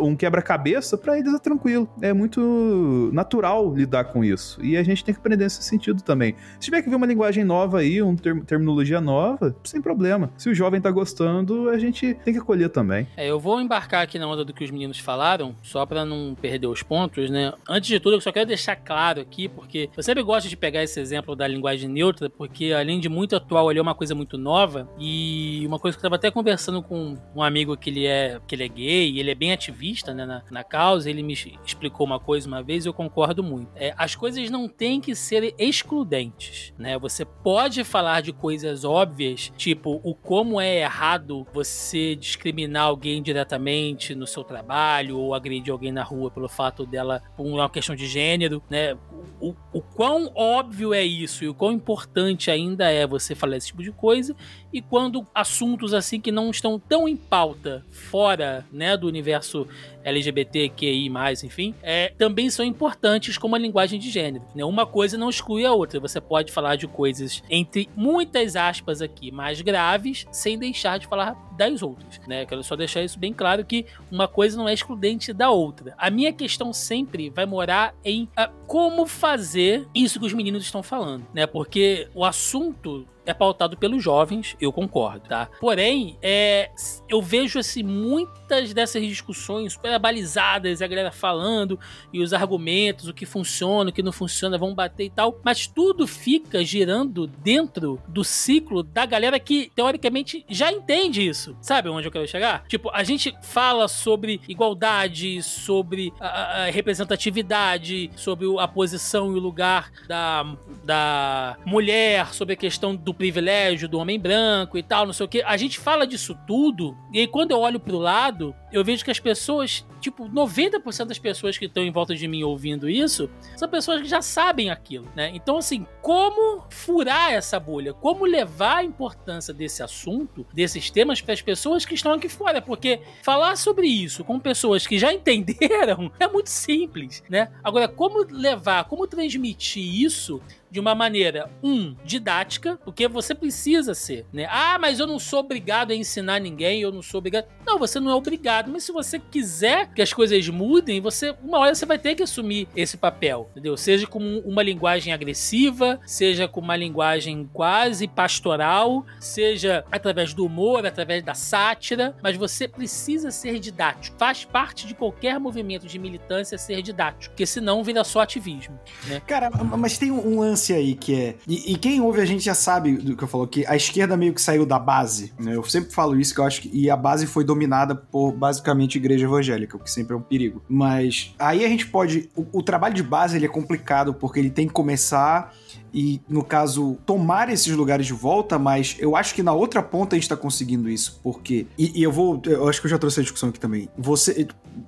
um 0.01 0.15
quebra-cabeça, 0.15 0.97
pra 0.97 1.19
eles 1.19 1.33
é 1.33 1.39
tranquilo. 1.39 1.89
É 2.01 2.13
muito 2.13 3.09
natural 3.11 3.73
lidar 3.73 4.05
com 4.05 4.23
isso. 4.23 4.63
E 4.63 4.77
a 4.77 4.83
gente 4.83 5.03
tem 5.03 5.13
que 5.13 5.19
aprender 5.19 5.43
nesse 5.43 5.61
sentido 5.61 6.01
também. 6.01 6.35
Se 6.53 6.65
tiver 6.65 6.81
que 6.81 6.89
ver 6.89 6.95
uma 6.95 7.05
linguagem 7.05 7.43
nova 7.43 7.79
aí, 7.79 8.01
uma 8.01 8.15
term 8.15 8.39
terminologia 8.39 9.01
nova, 9.01 9.55
sem 9.63 9.81
problema. 9.81 10.31
Se 10.37 10.49
o 10.49 10.55
jovem 10.55 10.79
tá 10.79 10.89
gostando, 10.89 11.69
a 11.69 11.77
gente 11.77 12.13
tem 12.23 12.33
que 12.33 12.39
acolher 12.39 12.69
também. 12.69 13.07
É, 13.17 13.27
eu 13.29 13.39
vou 13.39 13.59
embarcar 13.59 14.03
aqui 14.03 14.17
na 14.17 14.27
onda 14.27 14.45
do 14.45 14.53
que 14.53 14.63
os 14.63 14.71
meninos 14.71 14.99
falaram, 14.99 15.55
só 15.61 15.85
para 15.85 16.05
não 16.05 16.35
perder 16.39 16.67
os 16.67 16.83
pontos, 16.83 17.29
né? 17.29 17.51
Antes 17.67 17.89
de 17.89 17.99
tudo, 17.99 18.15
eu 18.15 18.21
só 18.21 18.31
quero 18.31 18.45
deixar 18.45 18.75
claro 18.75 19.25
aqui, 19.34 19.49
porque 19.49 19.89
eu 19.97 20.03
sempre 20.03 20.21
gosto 20.21 20.47
de 20.47 20.55
pegar 20.55 20.84
esse 20.84 20.99
exemplo 20.99 21.36
da 21.36 21.47
linguagem 21.47 21.89
neutra, 21.89 22.29
porque 22.29 22.71
além 22.71 22.99
de 22.99 23.09
muito 23.09 23.36
atual, 23.36 23.71
ele 23.71 23.79
é 23.79 23.81
uma 23.81 23.95
coisa 23.95 24.13
muito 24.13 24.38
nova. 24.38 24.88
E 24.99 25.63
uma 25.65 25.79
coisa 25.79 25.97
que 25.97 25.99
eu 25.99 26.03
tava 26.03 26.15
até 26.15 26.29
conversando 26.29 26.81
com 26.84 27.17
um 27.36 27.41
amigo 27.41 27.75
que 27.75 27.89
ele 27.89 28.05
é, 28.05 28.39
que 28.47 28.53
ele 28.55 28.63
é 28.63 28.67
gay, 28.67 29.19
ele 29.19 29.31
é 29.31 29.36
bem 29.36 29.51
ativista 29.51 30.13
né, 30.13 30.25
na, 30.25 30.43
na 30.51 30.63
causa, 30.63 31.09
ele 31.09 31.23
me 31.23 31.34
explicou 31.65 32.05
uma 32.05 32.19
coisa 32.19 32.47
uma 32.47 32.61
vez 32.61 32.86
e 32.86 32.88
eu 32.88 32.93
concordo 32.93 33.43
muito. 33.43 33.71
É, 33.75 33.93
as 33.97 34.15
coisas 34.15 34.49
não 34.49 34.67
têm 34.67 35.01
que 35.01 35.15
ser 35.15 35.55
excludentes, 35.57 36.73
né? 36.77 36.97
Você 36.99 37.25
pode 37.25 37.84
falar 37.84 38.21
de 38.21 38.31
coisas 38.31 38.84
óbvias, 38.84 39.51
tipo 39.57 39.99
o 40.03 40.13
como 40.13 40.61
é 40.61 40.81
errado 40.81 41.47
você 41.53 42.15
discriminar 42.15 42.84
alguém 42.84 43.21
diretamente 43.21 44.13
no 44.13 44.27
seu 44.27 44.43
trabalho 44.43 45.17
ou 45.17 45.34
agredir 45.34 45.71
alguém 45.71 45.91
na 45.91 46.03
rua 46.03 46.29
pelo 46.29 46.47
fato 46.47 46.86
dela 46.86 47.21
por 47.36 47.45
uma 47.45 47.69
questão 47.69 47.95
de 47.95 48.05
gênero, 48.05 48.61
né? 48.69 48.95
O, 49.39 49.55
o 49.74 49.82
quão 49.82 50.32
óbvio 50.36 50.93
é 50.93 51.03
isso 51.03 51.43
e 51.43 51.49
o 51.49 51.53
quão 51.53 51.72
importante 51.72 52.49
ainda 52.49 52.89
é 52.89 53.05
você 53.05 53.36
falar 53.36 53.57
esse 53.57 53.68
tipo 53.68 53.84
de 53.84 53.91
coisa 53.91 54.36
e 54.74 54.82
quando 54.82 55.26
assuntos 55.34 55.93
assim 55.93 56.19
que 56.19 56.32
não 56.32 56.49
estão 56.49 56.80
tão 56.80 57.07
em 57.07 57.15
pauta 57.15 57.86
fora, 57.91 58.65
né, 58.71 58.97
do 58.97 59.07
universo 59.07 59.67
LGBTQI+, 60.03 61.09
enfim, 61.43 61.74
é, 61.82 62.09
também 62.17 62.49
são 62.49 62.65
importantes 62.65 63.38
como 63.38 63.55
a 63.55 63.59
linguagem 63.59 63.99
de 63.99 64.09
gênero. 64.09 64.43
Né? 64.53 64.65
Uma 64.65 64.86
coisa 64.86 65.17
não 65.17 65.30
exclui 65.30 65.65
a 65.65 65.71
outra. 65.71 65.99
Você 65.99 66.19
pode 66.19 66.51
falar 66.51 66.76
de 66.76 66.88
coisas, 66.88 67.41
entre 67.49 67.89
muitas 67.95 68.55
aspas 68.55 69.01
aqui, 69.01 69.32
mais 69.32 69.61
graves, 69.61 70.26
sem 70.32 70.57
deixar 70.57 70.97
de 70.97 71.07
falar 71.07 71.36
das 71.57 71.82
outras. 71.82 72.19
Né? 72.28 72.45
Quero 72.45 72.63
só 72.63 72.76
deixar 72.76 73.03
isso 73.03 73.17
bem 73.17 73.32
claro 73.32 73.63
que 73.63 73.86
uma 74.11 74.28
coisa 74.28 74.57
não 74.57 74.67
é 74.67 74.74
excludente 74.74 75.32
da 75.32 75.49
outra. 75.49 75.93
A 75.97 76.09
minha 76.09 76.34
questão 76.34 76.74
sempre 76.74 77.30
vai 77.30 77.45
morar 77.45 77.93
em 78.03 78.24
uh, 78.24 78.51
como 78.67 79.05
fazer 79.05 79.88
isso 79.93 80.19
que 80.19 80.26
os 80.26 80.34
meninos 80.34 80.63
estão 80.63 80.82
falando, 80.82 81.26
né? 81.34 81.45
Porque 81.45 82.07
o 82.13 82.26
assunto 82.26 83.07
é 83.26 83.34
pautado 83.34 83.78
pelos 83.78 84.03
jovens, 84.03 84.55
eu 84.59 84.71
concordo, 84.71 85.28
tá? 85.28 85.49
Porém, 85.59 86.17
é, 86.21 86.71
eu 87.09 87.21
vejo 87.21 87.59
assim 87.59 87.84
muitas 87.84 88.74
dessas 88.74 89.03
discussões 89.03 89.74
super 89.74 89.97
balizadas, 89.99 90.82
a 90.82 90.88
galera 90.88 91.11
falando 91.11 91.80
e 92.11 92.21
os 92.21 92.34
argumentos, 92.34 93.07
o 93.07 93.13
que 93.13 93.26
funciona, 93.26 93.89
o 93.89 93.93
que 93.93 94.03
não 94.03 94.11
funciona, 94.11 94.57
vão 94.57 94.74
bater 94.74 95.05
e 95.05 95.09
tal, 95.09 95.39
mas 95.43 95.67
tudo 95.67 96.05
fica 96.07 96.63
girando 96.63 97.28
dentro 97.28 97.99
do 98.07 98.24
ciclo 98.24 98.84
da 98.84 99.05
galera 99.05 99.39
que 99.39 99.71
teoricamente 99.76 100.45
já 100.49 100.71
entende 100.71 101.26
isso. 101.26 101.55
Sabe 101.61 101.89
onde 101.89 102.07
eu 102.07 102.11
quero 102.11 102.28
chegar? 102.28 102.65
Tipo, 102.67 102.89
a 102.93 103.03
gente 103.03 103.34
fala 103.41 103.88
sobre 103.88 104.41
igualdade, 104.47 105.41
sobre 105.41 106.13
a, 106.19 106.63
a 106.63 106.65
representatividade, 106.65 108.11
sobre 108.15 108.45
a 108.59 108.67
posição 108.67 109.32
e 109.34 109.36
o 109.36 109.39
lugar 109.39 109.91
da, 110.07 110.55
da 110.84 111.57
mulher, 111.65 112.34
sobre 112.34 112.53
a 112.53 112.57
questão 112.57 112.95
do 112.95 113.12
privilégio 113.14 113.88
do 113.88 113.97
homem 113.99 114.20
branco 114.20 114.78
e 114.78 114.84
tal, 114.84 115.05
não 115.05 115.14
sei 115.14 115.26
o 115.26 115.30
que. 115.30 115.41
A 115.43 115.57
gente 115.57 115.80
fala 115.80 116.05
disso 116.05 116.38
tudo, 116.47 116.97
e 117.11 117.20
aí 117.20 117.28
quando 117.28 117.51
eu 117.51 117.59
olho 117.59 117.80
pro 117.80 117.97
lado, 117.97 118.55
eu 118.72 118.84
vejo 118.84 119.05
que 119.05 119.11
as 119.11 119.20
pessoas, 119.20 119.86
tipo, 120.01 120.28
90% 120.28 121.05
das 121.05 121.20
pessoas 121.20 121.57
que 121.57 121.66
estão 121.66 121.84
em 121.84 121.91
volta 121.91 122.16
de 122.16 122.28
mim 122.28 122.41
ouvindo 122.41 122.89
isso, 122.89 123.30
são 123.55 123.70
pessoas 123.70 124.01
que 124.01 124.07
já 124.07 124.22
sabem 124.22 124.72
aquilo, 124.72 125.07
né? 125.16 125.32
Então, 125.34 125.57
assim, 125.57 125.86
como 126.01 126.66
furar 126.70 127.32
essa 127.32 127.59
bolha? 127.59 127.93
Como 127.93 128.26
levar 128.26 128.78
a 128.78 128.84
importância 128.84 129.53
desse 129.53 129.84
assunto, 129.84 130.45
desses 130.51 130.89
temas, 130.89 131.22
para 131.22 131.34
as 131.34 131.41
pessoas 131.41 131.86
que 131.86 131.93
estão 131.93 132.14
aqui 132.14 132.28
fora? 132.28 132.61
Porque 132.61 133.01
falar 133.22 133.55
sobre 133.57 133.88
isso 133.88 134.24
com 134.24 134.39
pessoas 134.39 134.88
que 134.88 134.97
já 134.97 135.14
entenderam 135.14 136.11
é 136.20 136.28
muito 136.28 136.49
simples, 136.49 137.24
né? 137.30 137.51
Agora, 137.64 137.88
como 137.88 138.26
levar, 138.30 138.86
como 138.86 139.05
transmitir 139.05 139.84
isso 139.84 140.41
de 140.74 140.80
uma 140.80 140.95
maneira, 140.95 141.51
um, 141.61 141.95
didática, 142.03 142.80
porque 142.84 143.07
você 143.07 143.36
precisa 143.36 143.93
ser, 143.93 144.26
né? 144.34 144.47
Ah, 144.49 144.80
mas 144.80 144.99
eu 144.99 145.05
não 145.05 145.19
sou 145.19 145.41
obrigado 145.41 145.91
a 145.91 145.95
ensinar 145.95 146.39
ninguém, 146.39 146.82
eu 146.82 146.91
não 146.91 147.03
sou 147.03 147.19
obrigado. 147.19 147.45
Não, 147.63 147.78
você 147.78 147.99
não 147.99 148.09
é 148.09 148.15
obrigado, 148.15 148.71
mas 148.71 148.84
se 148.84 148.91
você 148.91 149.19
quiser 149.19 149.93
que 149.93 150.01
as 150.01 150.11
coisas 150.11 150.49
mudem, 150.49 150.99
você, 150.99 151.36
uma 151.43 151.59
hora 151.59 151.76
você 151.76 151.86
vai 151.86 151.99
ter 151.99 152.15
que 152.15 152.24
assumir 152.24 152.67
esse 152.76 152.97
papel, 152.97 153.47
entendeu? 153.51 153.78
Seja 153.78 154.07
com 154.07 154.39
uma 154.39 154.63
linguagem 154.63 155.13
agressiva, 155.13 155.99
seja 156.07 156.47
com 156.47 156.59
uma 156.59 156.76
linguagem 156.76 157.47
quase 157.53 158.07
pastoral, 158.07 159.05
seja 159.19 159.86
através 159.91 160.34
do 160.34 160.43
humor, 160.43 160.88
através 160.88 161.21
da 161.21 161.36
sátira, 161.36 162.15
mas 162.24 162.36
você 162.36 162.67
precisa 162.67 163.30
ser 163.30 163.59
didático. 163.59 164.17
Faz 164.17 164.43
parte 164.43 164.88
de 164.88 164.95
qualquer 164.95 165.39
movimento 165.39 165.86
de 165.86 165.99
militância 165.99 166.57
ser 166.57 166.82
didático, 166.82 167.36
porque 167.36 167.45
senão 167.45 167.84
vira 167.84 168.03
só 168.03 168.21
ativismo, 168.21 168.80
né? 169.05 169.21
Cara, 169.28 169.51
mas 169.51 169.99
tem 169.99 170.09
um 170.09 170.39
lance 170.39 170.62
lance 170.64 170.74
aí 170.74 170.95
que 170.95 171.16
é. 171.16 171.36
E, 171.47 171.74
e, 171.74 171.78
quem 171.78 171.99
ouve 171.99 172.22
a 172.22 172.26
gente 172.26 172.43
já 172.43 172.53
sabe 172.53 172.95
do 172.95 173.16
que 173.16 173.24
eu 173.24 173.28
falo, 173.28 173.47
que 173.47 173.66
a 173.66 173.76
esquerda 173.76 174.16
meio 174.16 174.34
que 174.34 174.41
saiu 174.41 174.66
da 174.66 174.80
base. 174.80 175.34
Né? 175.38 175.55
Eu 175.55 175.64
sempre 175.64 175.91
falo 175.91 176.20
isso, 176.20 176.34
que 176.34 176.39
eu 176.39 176.45
acho 176.45 176.61
que. 176.61 176.70
E 176.74 176.89
a 176.89 176.95
base 176.95 177.28
foi 177.28 177.43
dominada 177.43 177.95
por 177.95 178.32
basicamente 178.32 178.95
igreja 178.95 179.26
evangélica, 179.26 179.76
o 179.76 179.80
que 179.80 179.91
sempre 179.91 180.14
é 180.14 180.18
um 180.18 180.22
perigo. 180.22 180.64
Mas 180.70 181.34
aí 181.38 181.66
a 181.66 181.68
gente 181.68 181.88
pode. 181.88 182.30
O, 182.36 182.59
o 182.59 182.64
trabalho 182.64 182.93
de 182.93 183.03
base 183.03 183.36
ele 183.36 183.45
é 183.45 183.49
complicado, 183.49 184.14
porque 184.14 184.39
ele 184.39 184.49
tem 184.49 184.68
que 184.68 184.74
começar 184.74 185.53
e, 185.93 186.22
no 186.28 186.43
caso, 186.43 186.97
tomar 187.05 187.49
esses 187.49 187.76
lugares 187.76 188.07
de 188.07 188.14
volta, 188.14 188.57
mas 188.57 188.95
eu 188.99 189.16
acho 189.16 189.36
que 189.36 189.43
na 189.43 189.53
outra 189.53 189.84
ponta 189.84 190.16
a 190.16 190.20
gente 190.20 190.28
tá 190.28 190.38
conseguindo 190.38 190.89
isso, 190.89 191.20
porque. 191.22 191.68
E, 191.78 191.99
e 191.99 192.03
eu 192.03 192.11
vou. 192.11 192.41
Eu 192.45 192.68
acho 192.68 192.80
que 192.80 192.88
eu 192.88 192.91
já 192.91 192.97
trouxe 192.97 193.20
a 193.20 193.24
discussão 193.24 193.49
aqui 193.49 193.59
também. 193.59 193.89
Você. 193.97 194.47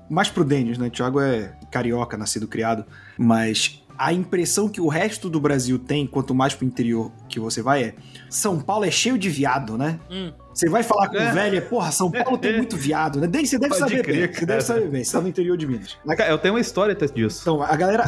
Mais 0.10 0.30
pro 0.30 0.44
Denis, 0.44 0.78
né? 0.78 0.90
Thiago 0.90 1.20
é 1.20 1.56
carioca, 1.72 2.18
nascido 2.18 2.48
criado, 2.48 2.86
mas 3.18 3.85
a 3.98 4.14
impressão 4.14 4.68
que 4.70 4.82
o 4.82 4.88
resto 4.88 5.30
do 5.30 5.40
Brasil 5.40 5.80
tem, 5.80 6.06
quanto 6.06 6.34
mais 6.34 6.54
pro 6.54 6.66
interior 6.66 7.12
que 7.30 7.40
você 7.40 7.62
vai, 7.62 7.84
é 7.84 7.96
São 8.30 8.60
Paulo 8.60 8.86
é 8.86 8.92
cheio 8.92 9.18
de 9.18 9.30
viado, 9.30 9.78
né? 9.78 10.00
Hum. 10.10 10.32
Você 10.56 10.70
vai 10.70 10.84
falar 10.84 11.10
com 11.10 11.16
o 11.16 11.20
é. 11.20 11.34
velho, 11.34 11.58
é, 11.58 11.62
porra, 11.62 11.92
São 11.92 12.10
Paulo 12.10 12.38
tem 12.38 12.56
muito 12.58 12.78
viado, 12.78 13.20
né? 13.20 13.28
Você 13.28 13.60
deve 13.60 13.78
Pode 13.78 13.80
saber 13.90 14.04
crer, 14.04 14.28
bem. 14.28 14.34
Você 14.34 14.46
deve 14.46 14.62
saber 14.62 14.88
bem. 14.88 15.04
Você 15.04 15.12
tá 15.12 15.22
no 15.22 15.28
interior 15.28 15.58
de 15.58 15.68
Minas. 15.68 15.98
Eu 16.30 16.38
tenho 16.38 16.54
uma 16.54 16.62
história 16.62 16.96
disso. 16.96 17.42
Então, 17.42 17.62
a 17.62 17.76
galera. 17.76 18.06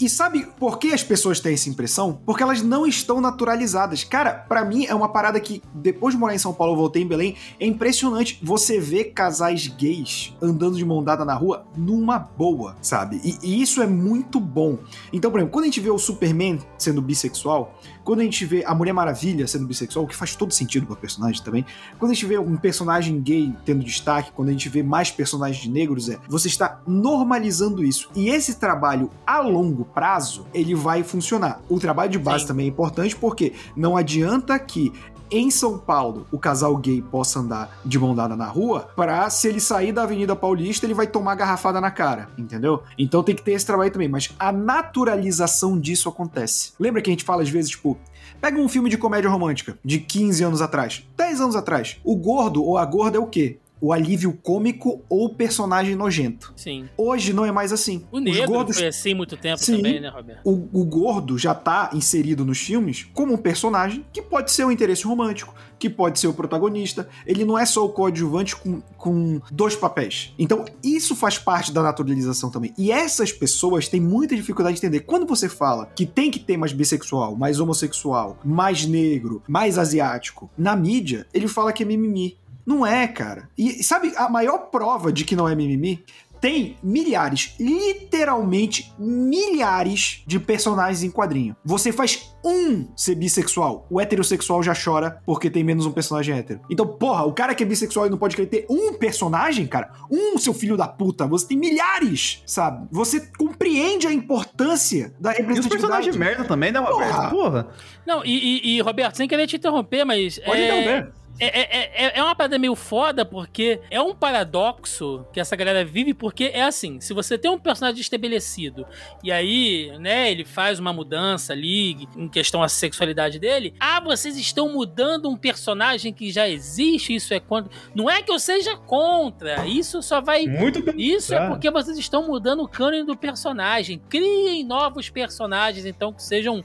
E, 0.00 0.06
e, 0.06 0.08
sabe 0.08 0.48
por 0.58 0.78
que 0.78 0.92
as 0.92 1.02
pessoas 1.04 1.38
têm 1.38 1.52
essa 1.52 1.68
impressão? 1.68 2.18
Porque 2.24 2.42
elas 2.42 2.62
não 2.62 2.86
estão 2.86 3.20
naturalizadas. 3.20 4.04
Cara, 4.04 4.32
para 4.32 4.64
mim 4.64 4.86
é 4.86 4.94
uma 4.94 5.10
parada 5.10 5.38
que, 5.38 5.62
depois 5.74 6.14
de 6.14 6.20
morar 6.20 6.34
em 6.34 6.38
São 6.38 6.54
Paulo, 6.54 6.72
eu 6.72 6.78
voltei 6.78 7.02
em 7.02 7.06
Belém. 7.06 7.36
É 7.60 7.66
impressionante 7.66 8.38
você 8.42 8.80
ver 8.80 9.12
casais 9.12 9.66
gays 9.66 10.34
andando 10.40 10.78
de 10.78 10.84
mão 10.86 11.04
dada 11.04 11.26
na 11.26 11.34
rua 11.34 11.66
numa 11.76 12.18
boa, 12.18 12.74
sabe? 12.80 13.20
E, 13.22 13.38
e 13.42 13.60
isso 13.60 13.82
é 13.82 13.86
muito 13.86 14.40
bom. 14.40 14.78
Então, 15.12 15.30
por 15.30 15.38
exemplo, 15.40 15.52
quando 15.52 15.64
a 15.64 15.68
gente 15.68 15.80
vê 15.80 15.90
o 15.90 15.98
Superman 15.98 16.58
sendo 16.78 17.02
bissexual, 17.02 17.78
quando 18.04 18.20
a 18.20 18.24
gente 18.24 18.44
vê 18.44 18.64
a 18.64 18.74
Mulher 18.74 18.92
Maravilha 18.92 19.46
sendo 19.46 19.66
bissexual, 19.66 20.04
o 20.04 20.08
que 20.08 20.16
faz 20.16 20.34
todo 20.34 20.52
sentido 20.52 20.86
pra 20.86 20.96
personagem 20.96 21.42
também, 21.42 21.64
quando 21.98 22.10
a 22.10 22.14
gente 22.14 22.26
vê 22.26 22.38
um 22.38 22.56
personagem 22.56 23.20
gay 23.20 23.52
tendo 23.64 23.84
destaque, 23.84 24.32
quando 24.32 24.48
a 24.48 24.52
gente 24.52 24.68
vê 24.68 24.82
mais 24.82 25.10
personagens 25.10 25.66
negros, 25.72 26.08
é, 26.08 26.18
você 26.28 26.48
está 26.48 26.80
normalizando 26.86 27.84
isso. 27.84 28.08
E 28.14 28.28
esse 28.28 28.56
trabalho 28.58 29.10
a 29.26 29.40
longo 29.40 29.84
prazo, 29.84 30.46
ele 30.52 30.74
vai 30.74 31.02
funcionar. 31.02 31.60
O 31.68 31.78
trabalho 31.78 32.10
de 32.10 32.18
base 32.18 32.42
Sim. 32.42 32.48
também 32.48 32.66
é 32.66 32.68
importante 32.68 33.16
porque 33.16 33.52
não 33.76 33.96
adianta 33.96 34.58
que 34.58 34.92
em 35.32 35.50
São 35.50 35.78
Paulo 35.78 36.26
o 36.30 36.38
casal 36.38 36.76
gay 36.76 37.02
possa 37.02 37.40
andar 37.40 37.78
de 37.84 37.98
mão 37.98 38.14
dada 38.14 38.36
na 38.36 38.46
rua, 38.46 38.88
para 38.94 39.28
se 39.30 39.48
ele 39.48 39.60
sair 39.60 39.92
da 39.92 40.02
Avenida 40.02 40.36
Paulista, 40.36 40.86
ele 40.86 40.94
vai 40.94 41.06
tomar 41.06 41.34
garrafada 41.34 41.80
na 41.80 41.90
cara, 41.90 42.28
entendeu? 42.36 42.82
Então 42.98 43.22
tem 43.22 43.34
que 43.34 43.42
ter 43.42 43.52
esse 43.52 43.66
trabalho 43.66 43.90
também, 43.90 44.08
mas 44.08 44.34
a 44.38 44.52
naturalização 44.52 45.78
disso 45.78 46.08
acontece. 46.08 46.72
Lembra 46.78 47.00
que 47.00 47.10
a 47.10 47.12
gente 47.12 47.24
fala 47.24 47.42
às 47.42 47.48
vezes, 47.48 47.70
tipo, 47.70 47.98
Pega 48.42 48.58
um 48.58 48.68
filme 48.68 48.90
de 48.90 48.98
comédia 48.98 49.30
romântica 49.30 49.78
de 49.84 50.00
15 50.00 50.42
anos 50.42 50.60
atrás, 50.60 51.06
10 51.16 51.40
anos 51.40 51.54
atrás. 51.54 51.98
O 52.02 52.16
gordo 52.16 52.64
ou 52.64 52.76
a 52.76 52.84
gorda 52.84 53.16
é 53.16 53.20
o 53.20 53.26
quê? 53.26 53.60
O 53.82 53.92
alívio 53.92 54.32
cômico 54.32 55.04
ou 55.08 55.24
o 55.24 55.34
personagem 55.34 55.96
nojento. 55.96 56.52
Sim. 56.54 56.88
Hoje 56.96 57.32
não 57.32 57.44
é 57.44 57.50
mais 57.50 57.72
assim. 57.72 58.06
O 58.12 58.20
negro 58.20 58.46
gordos... 58.46 58.76
foi 58.78 58.86
assim 58.86 59.12
muito 59.12 59.36
tempo 59.36 59.58
Sim, 59.58 59.78
também, 59.78 60.00
né, 60.00 60.08
Roberto? 60.08 60.40
O, 60.44 60.68
o 60.80 60.84
gordo 60.84 61.36
já 61.36 61.52
tá 61.52 61.90
inserido 61.92 62.44
nos 62.44 62.58
filmes 62.58 63.08
como 63.12 63.34
um 63.34 63.36
personagem 63.36 64.06
que 64.12 64.22
pode 64.22 64.52
ser 64.52 64.64
um 64.64 64.70
interesse 64.70 65.04
romântico, 65.04 65.52
que 65.80 65.90
pode 65.90 66.20
ser 66.20 66.28
o 66.28 66.32
protagonista. 66.32 67.08
Ele 67.26 67.44
não 67.44 67.58
é 67.58 67.66
só 67.66 67.84
o 67.84 67.88
coadjuvante 67.88 68.54
com, 68.54 68.80
com 68.96 69.40
dois 69.50 69.74
papéis. 69.74 70.32
Então, 70.38 70.64
isso 70.80 71.16
faz 71.16 71.36
parte 71.36 71.72
da 71.72 71.82
naturalização 71.82 72.52
também. 72.52 72.72
E 72.78 72.92
essas 72.92 73.32
pessoas 73.32 73.88
têm 73.88 74.00
muita 74.00 74.36
dificuldade 74.36 74.78
de 74.78 74.86
entender. 74.86 75.00
Quando 75.00 75.26
você 75.26 75.48
fala 75.48 75.86
que 75.86 76.06
tem 76.06 76.30
que 76.30 76.38
ter 76.38 76.56
mais 76.56 76.72
bissexual, 76.72 77.34
mais 77.34 77.58
homossexual, 77.58 78.38
mais 78.44 78.86
negro, 78.86 79.42
mais 79.48 79.76
asiático, 79.76 80.48
na 80.56 80.76
mídia, 80.76 81.26
ele 81.34 81.48
fala 81.48 81.72
que 81.72 81.82
é 81.82 81.86
mimimi. 81.86 82.38
Não 82.66 82.86
é, 82.86 83.06
cara. 83.08 83.48
E 83.56 83.82
sabe 83.82 84.12
a 84.16 84.28
maior 84.28 84.70
prova 84.70 85.12
de 85.12 85.24
que 85.24 85.36
não 85.36 85.48
é 85.48 85.54
mimimi? 85.54 86.04
tem 86.40 86.76
milhares, 86.82 87.54
literalmente 87.60 88.92
milhares 88.98 90.24
de 90.26 90.40
personagens 90.40 91.04
em 91.04 91.08
quadrinho. 91.10 91.54
Você 91.64 91.92
faz 91.92 92.34
um 92.44 92.88
ser 92.96 93.14
bissexual, 93.14 93.86
o 93.88 94.00
heterossexual 94.00 94.60
já 94.60 94.74
chora 94.74 95.20
porque 95.24 95.48
tem 95.48 95.62
menos 95.62 95.86
um 95.86 95.92
personagem 95.92 96.34
hétero. 96.36 96.58
Então, 96.68 96.84
porra, 96.84 97.22
o 97.24 97.32
cara 97.32 97.54
que 97.54 97.62
é 97.62 97.66
bissexual 97.66 98.08
e 98.08 98.10
não 98.10 98.18
pode 98.18 98.34
querer 98.34 98.48
ter 98.48 98.66
um 98.68 98.92
personagem, 98.94 99.68
cara, 99.68 99.92
um 100.10 100.36
seu 100.36 100.52
filho 100.52 100.76
da 100.76 100.88
puta, 100.88 101.28
você 101.28 101.46
tem 101.46 101.56
milhares, 101.56 102.42
sabe? 102.44 102.88
Você 102.90 103.20
compreende 103.38 104.08
a 104.08 104.12
importância 104.12 105.14
da 105.20 105.30
E 105.30 105.34
os 105.34 105.38
representatividade. 105.38 105.70
personagens 105.80 106.16
merda 106.16 106.44
também, 106.44 106.72
né, 106.72 106.80
Roberto? 106.80 107.12
Porra. 107.14 107.30
Porra. 107.30 107.68
Não, 108.04 108.24
e, 108.24 108.30
e- 108.66 108.76
e, 108.78 108.80
Roberto, 108.80 109.14
sem 109.16 109.28
querer 109.28 109.46
te 109.46 109.54
interromper, 109.54 110.04
mas. 110.04 110.40
Pode 110.40 110.60
é, 110.60 110.64
interromper. 110.66 111.12
É, 111.38 111.46
é, 111.46 112.06
é, 112.06 112.18
é 112.18 112.22
uma 112.22 112.34
parada 112.34 112.58
meio 112.58 112.74
foda, 112.74 113.24
porque 113.24 113.80
é 113.90 114.00
um 114.00 114.14
paradoxo 114.14 115.26
que 115.32 115.40
essa 115.40 115.56
galera 115.56 115.84
vive, 115.84 116.14
porque 116.14 116.50
é 116.52 116.62
assim: 116.62 117.00
se 117.00 117.12
você 117.14 117.38
tem 117.38 117.50
um 117.50 117.58
personagem 117.58 118.00
estabelecido 118.00 118.86
e 119.22 119.32
aí, 119.32 119.92
né, 119.98 120.30
ele 120.30 120.44
faz 120.44 120.78
uma 120.78 120.92
mudança 120.92 121.52
ali 121.52 122.08
em 122.16 122.28
questão 122.28 122.62
à 122.62 122.68
sexualidade 122.68 123.38
dele, 123.38 123.74
ah, 123.80 124.00
vocês 124.00 124.36
estão 124.36 124.72
mudando 124.72 125.28
um 125.28 125.36
personagem 125.36 126.12
que 126.12 126.30
já 126.30 126.48
existe, 126.48 127.14
isso 127.14 127.32
é 127.34 127.40
contra. 127.40 127.70
Não 127.94 128.08
é 128.08 128.22
que 128.22 128.30
eu 128.30 128.38
seja 128.38 128.76
contra, 128.76 129.66
isso 129.66 130.02
só 130.02 130.20
vai. 130.20 130.46
Muito 130.46 130.82
pelo 130.82 131.00
Isso 131.00 131.32
é 131.32 131.38
contrário. 131.38 131.54
porque 131.54 131.70
vocês 131.70 131.98
estão 131.98 132.26
mudando 132.26 132.62
o 132.62 132.68
cânone 132.68 133.04
do 133.04 133.16
personagem. 133.16 134.00
Criem 134.08 134.64
novos 134.64 135.08
personagens, 135.08 135.86
então, 135.86 136.12
que 136.12 136.22
sejam 136.22 136.62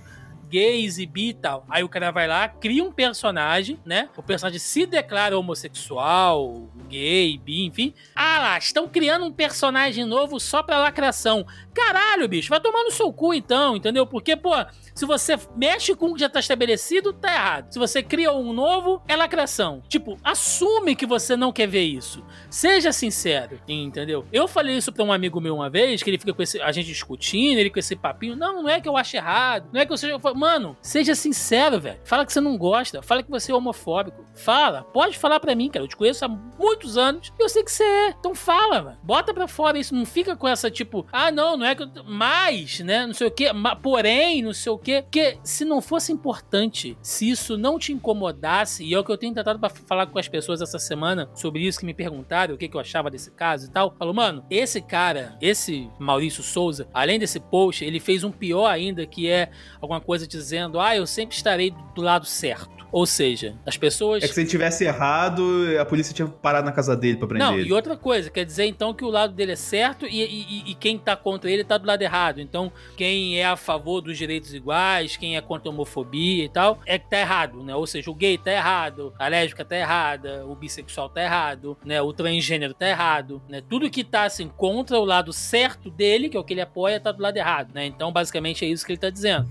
gays 0.49 0.97
e 0.97 1.05
bi 1.05 1.29
e 1.29 1.33
tal. 1.33 1.65
Aí 1.69 1.83
o 1.83 1.89
cara 1.89 2.11
vai 2.11 2.27
lá, 2.27 2.47
cria 2.47 2.83
um 2.83 2.91
personagem, 2.91 3.79
né? 3.85 4.09
O 4.15 4.23
personagem 4.23 4.59
se 4.59 4.85
declara 4.85 5.37
homossexual, 5.37 6.69
gay, 6.87 7.37
bi, 7.37 7.65
enfim. 7.65 7.93
Ah 8.15 8.39
lá, 8.39 8.57
estão 8.57 8.87
criando 8.87 9.25
um 9.25 9.31
personagem 9.31 10.05
novo 10.05 10.39
só 10.39 10.63
pra 10.63 10.79
lacração. 10.79 11.45
Caralho, 11.73 12.27
bicho, 12.27 12.49
vai 12.49 12.59
tomar 12.59 12.83
no 12.83 12.91
seu 12.91 13.11
cu 13.13 13.33
então, 13.33 13.75
entendeu? 13.75 14.05
Porque, 14.05 14.35
pô, 14.35 14.51
se 14.95 15.05
você 15.05 15.37
mexe 15.55 15.93
com 15.95 16.07
o 16.07 16.13
que 16.15 16.21
já 16.21 16.29
tá 16.29 16.39
estabelecido, 16.39 17.13
tá 17.13 17.31
errado. 17.31 17.71
Se 17.71 17.77
você 17.77 18.01
cria 18.01 18.31
um 18.31 18.51
novo, 18.51 19.01
é 19.07 19.15
lacração. 19.15 19.83
Tipo, 19.87 20.17
assume 20.23 20.95
que 20.95 21.05
você 21.05 21.35
não 21.35 21.51
quer 21.51 21.67
ver 21.67 21.83
isso. 21.83 22.25
Seja 22.49 22.91
sincero, 22.91 23.59
entendeu? 23.67 24.25
Eu 24.31 24.47
falei 24.47 24.75
isso 24.75 24.91
pra 24.91 25.03
um 25.03 25.13
amigo 25.13 25.39
meu 25.39 25.55
uma 25.55 25.69
vez, 25.69 26.01
que 26.01 26.09
ele 26.09 26.17
fica 26.17 26.33
com 26.33 26.41
esse, 26.41 26.59
a 26.61 26.71
gente 26.71 26.87
discutindo, 26.87 27.59
ele 27.59 27.69
com 27.69 27.77
esse 27.77 27.95
papinho. 27.95 28.35
Não, 28.35 28.63
não 28.63 28.69
é 28.69 28.81
que 28.81 28.89
eu 28.89 28.97
acho 28.97 29.15
errado. 29.15 29.69
Não 29.71 29.79
é 29.79 29.85
que 29.85 29.93
eu 29.93 29.97
seja. 29.97 30.17
Mano, 30.37 30.77
seja 30.81 31.15
sincero, 31.15 31.79
velho. 31.79 31.99
Fala 32.03 32.25
que 32.25 32.31
você 32.31 32.39
não 32.39 32.57
gosta. 32.57 33.01
Fala 33.01 33.23
que 33.23 33.29
você 33.29 33.51
é 33.51 33.55
homofóbico. 33.55 34.25
Fala. 34.35 34.83
Pode 34.83 35.17
falar 35.17 35.39
pra 35.39 35.55
mim, 35.55 35.69
cara. 35.69 35.83
Eu 35.83 35.89
te 35.89 35.95
conheço 35.95 36.23
há 36.23 36.27
muitos 36.27 36.97
anos. 36.97 37.31
e 37.39 37.43
Eu 37.43 37.49
sei 37.49 37.63
que 37.63 37.71
você 37.71 37.83
é. 37.83 38.09
Então 38.11 38.35
fala, 38.35 38.81
velho. 38.81 38.97
Bota 39.03 39.33
pra 39.33 39.47
fora 39.47 39.79
isso. 39.79 39.95
Não 39.95 40.05
fica 40.05 40.35
com 40.35 40.47
essa 40.47 40.69
tipo, 40.69 41.05
ah, 41.11 41.31
não, 41.31 41.57
não 41.57 41.65
é 41.65 41.73
que 41.75 41.83
eu. 41.83 41.89
Mas, 42.05 42.79
né? 42.81 43.05
Não 43.07 43.13
sei 43.13 43.27
o 43.27 43.31
quê. 43.31 43.51
ma- 43.51 43.75
Porém, 43.75 44.41
não 44.41 44.53
sei 44.53 44.71
o 44.71 44.77
quê. 44.77 45.01
Porque 45.01 45.37
se 45.43 45.65
não 45.65 45.81
fosse 45.81 46.11
importante, 46.11 46.97
se 47.01 47.29
isso 47.29 47.57
não 47.57 47.79
te 47.79 47.91
incomodasse, 47.91 48.83
e 48.83 48.93
é 48.93 48.99
o 48.99 49.03
que 49.03 49.11
eu 49.11 49.17
tenho 49.17 49.33
tentado 49.33 49.59
pra 49.59 49.69
falar 49.69 50.05
com 50.07 50.19
as 50.19 50.27
pessoas 50.27 50.61
essa 50.61 50.77
semana 50.79 51.29
sobre 51.33 51.61
isso 51.65 51.79
que 51.79 51.85
me 51.85 51.93
perguntaram, 51.93 52.53
o 52.53 52.57
que, 52.57 52.67
que 52.67 52.75
eu 52.75 52.81
achava 52.81 53.09
desse 53.09 53.31
caso 53.31 53.65
e 53.65 53.69
tal. 53.69 53.95
Falou, 53.97 54.13
mano, 54.13 54.45
esse 54.49 54.81
cara, 54.81 55.37
esse 55.41 55.89
Maurício 55.99 56.43
Souza, 56.43 56.87
além 56.93 57.17
desse 57.17 57.39
post, 57.39 57.83
ele 57.83 57.99
fez 57.99 58.23
um 58.23 58.31
pior 58.31 58.67
ainda, 58.67 59.05
que 59.05 59.29
é 59.29 59.49
alguma 59.81 60.01
coisa 60.01 60.26
dizendo, 60.27 60.79
ah, 60.79 60.95
eu 60.95 61.07
sempre 61.07 61.35
estarei 61.35 61.73
do 61.95 62.01
lado 62.01 62.25
certo. 62.25 62.77
Ou 62.89 63.05
seja, 63.05 63.53
as 63.65 63.75
pessoas. 63.75 64.23
É 64.23 64.27
que 64.29 64.33
se 64.33 64.39
ele 64.39 64.49
tivesse 64.49 64.85
errado, 64.85 65.43
a 65.77 65.83
polícia 65.83 66.13
tinha 66.13 66.25
parado 66.25 66.65
na 66.65 66.71
casa 66.71 66.95
dele 66.95 67.17
pra 67.17 67.27
prender 67.27 67.45
Não, 67.45 67.59
ele. 67.59 67.67
e 67.67 67.73
outra 67.73 67.97
coisa, 67.97 68.29
quer 68.29 68.45
dizer 68.45 68.65
então 68.65 68.93
que 68.93 69.03
o 69.03 69.09
lado 69.09 69.33
dele 69.33 69.51
é 69.51 69.55
certo 69.57 70.05
e, 70.05 70.23
e- 70.23 70.71
e 70.71 70.73
quem 70.73 70.97
tá 70.97 71.13
contra 71.13 71.51
ele 71.51 71.65
tá 71.65 71.77
do 71.77 71.85
lado 71.85 72.01
errado. 72.01 72.39
Então, 72.39 72.71
quem 72.95 73.37
é 73.37 73.45
a 73.45 73.57
favor 73.57 73.99
dos 73.99 74.17
direitos 74.17 74.53
iguais, 74.53 75.17
quem 75.17 75.35
é 75.35 75.41
contra 75.41 75.69
a 75.69 75.73
homofobia 75.73 76.45
e 76.45 76.49
tal, 76.49 76.79
é 76.85 76.97
que 76.97 77.09
tá 77.09 77.19
errado, 77.19 77.61
né? 77.61 77.75
Ou 77.75 77.85
seja, 77.85 78.09
o 78.09 78.15
gay 78.15 78.37
tá 78.37 78.51
errado, 78.53 79.13
a 79.19 79.27
lésbica 79.27 79.65
tá 79.65 79.75
errada, 79.75 80.45
o 80.45 80.55
bissexual 80.55 81.09
tá 81.09 81.21
errado, 81.21 81.77
né? 81.83 82.01
O 82.01 82.13
transgênero 82.13 82.73
tá 82.73 82.87
errado, 82.87 83.41
né? 83.49 83.61
Tudo 83.69 83.89
que 83.89 84.01
tá 84.03 84.23
assim 84.23 84.47
contra 84.47 84.97
o 84.97 85.03
lado 85.03 85.33
certo 85.33 85.91
dele, 85.91 86.29
que 86.29 86.37
é 86.37 86.39
o 86.39 86.43
que 86.43 86.53
ele 86.53 86.61
apoia, 86.61 87.01
tá 87.01 87.11
do 87.11 87.21
lado 87.21 87.35
errado, 87.35 87.73
né? 87.73 87.85
Então, 87.85 88.13
basicamente 88.13 88.63
é 88.63 88.67
isso 88.69 88.85
que 88.85 88.93
ele 88.93 88.97
tá 88.99 89.09
dizendo. 89.09 89.45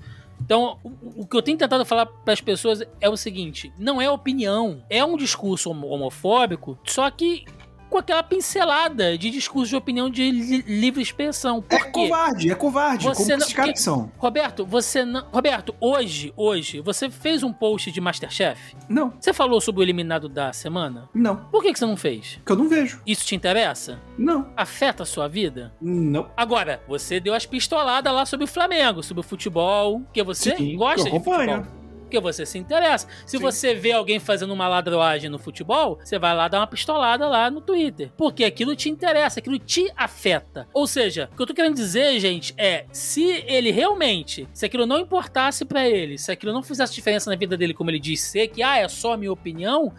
Então, 0.46 0.78
o, 0.84 1.22
o 1.22 1.26
que 1.26 1.36
eu 1.36 1.42
tenho 1.42 1.58
tentado 1.58 1.84
falar 1.84 2.06
para 2.06 2.32
as 2.32 2.40
pessoas 2.40 2.80
é 3.00 3.10
o 3.10 3.16
seguinte: 3.16 3.72
não 3.76 4.00
é 4.00 4.08
opinião, 4.08 4.80
é 4.88 5.04
um 5.04 5.16
discurso 5.16 5.70
homo- 5.70 5.88
homofóbico, 5.88 6.78
só 6.84 7.10
que 7.10 7.44
com 7.88 7.98
aquela 7.98 8.22
pincelada 8.22 9.16
de 9.16 9.30
discurso 9.30 9.70
de 9.70 9.76
opinião 9.76 10.10
de 10.10 10.30
li- 10.30 10.62
livre 10.66 11.02
expressão. 11.02 11.60
Por 11.62 11.74
É 11.76 11.84
quê? 11.84 11.90
covarde, 11.90 12.50
é 12.50 12.54
covarde. 12.54 13.04
Você 13.04 13.22
como 13.22 13.28
não- 13.30 13.36
esses 13.38 13.52
caras 13.52 13.70
porque- 13.70 13.80
são. 13.80 14.10
Roberto, 14.18 14.64
você 14.66 15.04
não. 15.04 15.24
Roberto, 15.32 15.74
hoje, 15.80 16.32
hoje, 16.36 16.80
você 16.80 17.08
fez 17.10 17.42
um 17.42 17.52
post 17.52 17.90
de 17.92 18.00
Masterchef? 18.00 18.74
Não, 18.88 19.12
Você 19.20 19.32
falou 19.32 19.60
sobre 19.60 19.80
o 19.80 19.84
eliminado 19.84 20.28
da 20.28 20.52
semana? 20.52 21.08
não. 21.14 21.36
Por 21.36 21.62
que, 21.62 21.72
que 21.72 21.78
você 21.78 21.86
não 21.86 21.96
fez? 21.96 22.40
Que 22.44 22.52
eu 22.52 22.56
não 22.56 22.68
vejo. 22.68 23.00
Isso 23.06 23.24
te 23.24 23.34
interessa? 23.34 24.00
Não, 24.18 24.50
Afeta 24.56 25.02
a 25.02 25.06
sua 25.06 25.28
vida? 25.28 25.72
não. 25.80 26.30
Agora, 26.36 26.82
você 26.88 27.20
deu 27.20 27.34
as 27.34 27.46
pistoladas 27.46 28.12
lá 28.12 28.26
sobre 28.26 28.44
o 28.44 28.48
Flamengo, 28.48 29.02
sobre 29.02 29.20
o 29.20 29.24
futebol, 29.24 30.02
que 30.12 30.22
você 30.22 30.56
Sim, 30.56 30.76
gosta 30.76 31.08
que 31.08 31.16
eu 31.16 31.18
de 31.20 31.24
futebol. 31.24 31.66
Porque 32.06 32.20
você 32.20 32.46
se 32.46 32.56
interessa. 32.56 33.08
Se 33.26 33.36
Sim. 33.36 33.42
você 33.42 33.74
vê 33.74 33.90
alguém 33.92 34.20
fazendo 34.20 34.54
uma 34.54 34.68
ladroagem 34.68 35.28
no 35.28 35.38
futebol, 35.38 35.98
você 36.02 36.18
vai 36.18 36.34
lá 36.34 36.46
dar 36.46 36.60
uma 36.60 36.66
pistolada 36.66 37.28
lá 37.28 37.50
no 37.50 37.60
Twitter. 37.60 38.10
Porque 38.16 38.44
aquilo 38.44 38.76
te 38.76 38.88
interessa, 38.88 39.40
aquilo 39.40 39.58
te 39.58 39.92
afeta. 39.96 40.68
Ou 40.72 40.86
seja, 40.86 41.28
o 41.32 41.36
que 41.36 41.42
eu 41.42 41.46
tô 41.46 41.54
querendo 41.54 41.74
dizer, 41.74 42.18
gente, 42.20 42.54
é 42.56 42.86
se 42.92 43.44
ele 43.46 43.72
realmente, 43.72 44.48
se 44.54 44.64
aquilo 44.64 44.86
não 44.86 45.00
importasse 45.00 45.64
pra 45.64 45.88
ele, 45.88 46.16
se 46.16 46.30
aquilo 46.30 46.52
não 46.52 46.62
fizesse 46.62 46.94
diferença 46.94 47.28
na 47.28 47.36
vida 47.36 47.56
dele, 47.56 47.74
como 47.74 47.90
ele 47.90 47.98
diz 47.98 48.20
ser, 48.20 48.48
que 48.48 48.62
ah, 48.62 48.78
é 48.78 48.88
só 48.88 49.14
a 49.14 49.16
minha 49.16 49.32
opinião, 49.32 49.92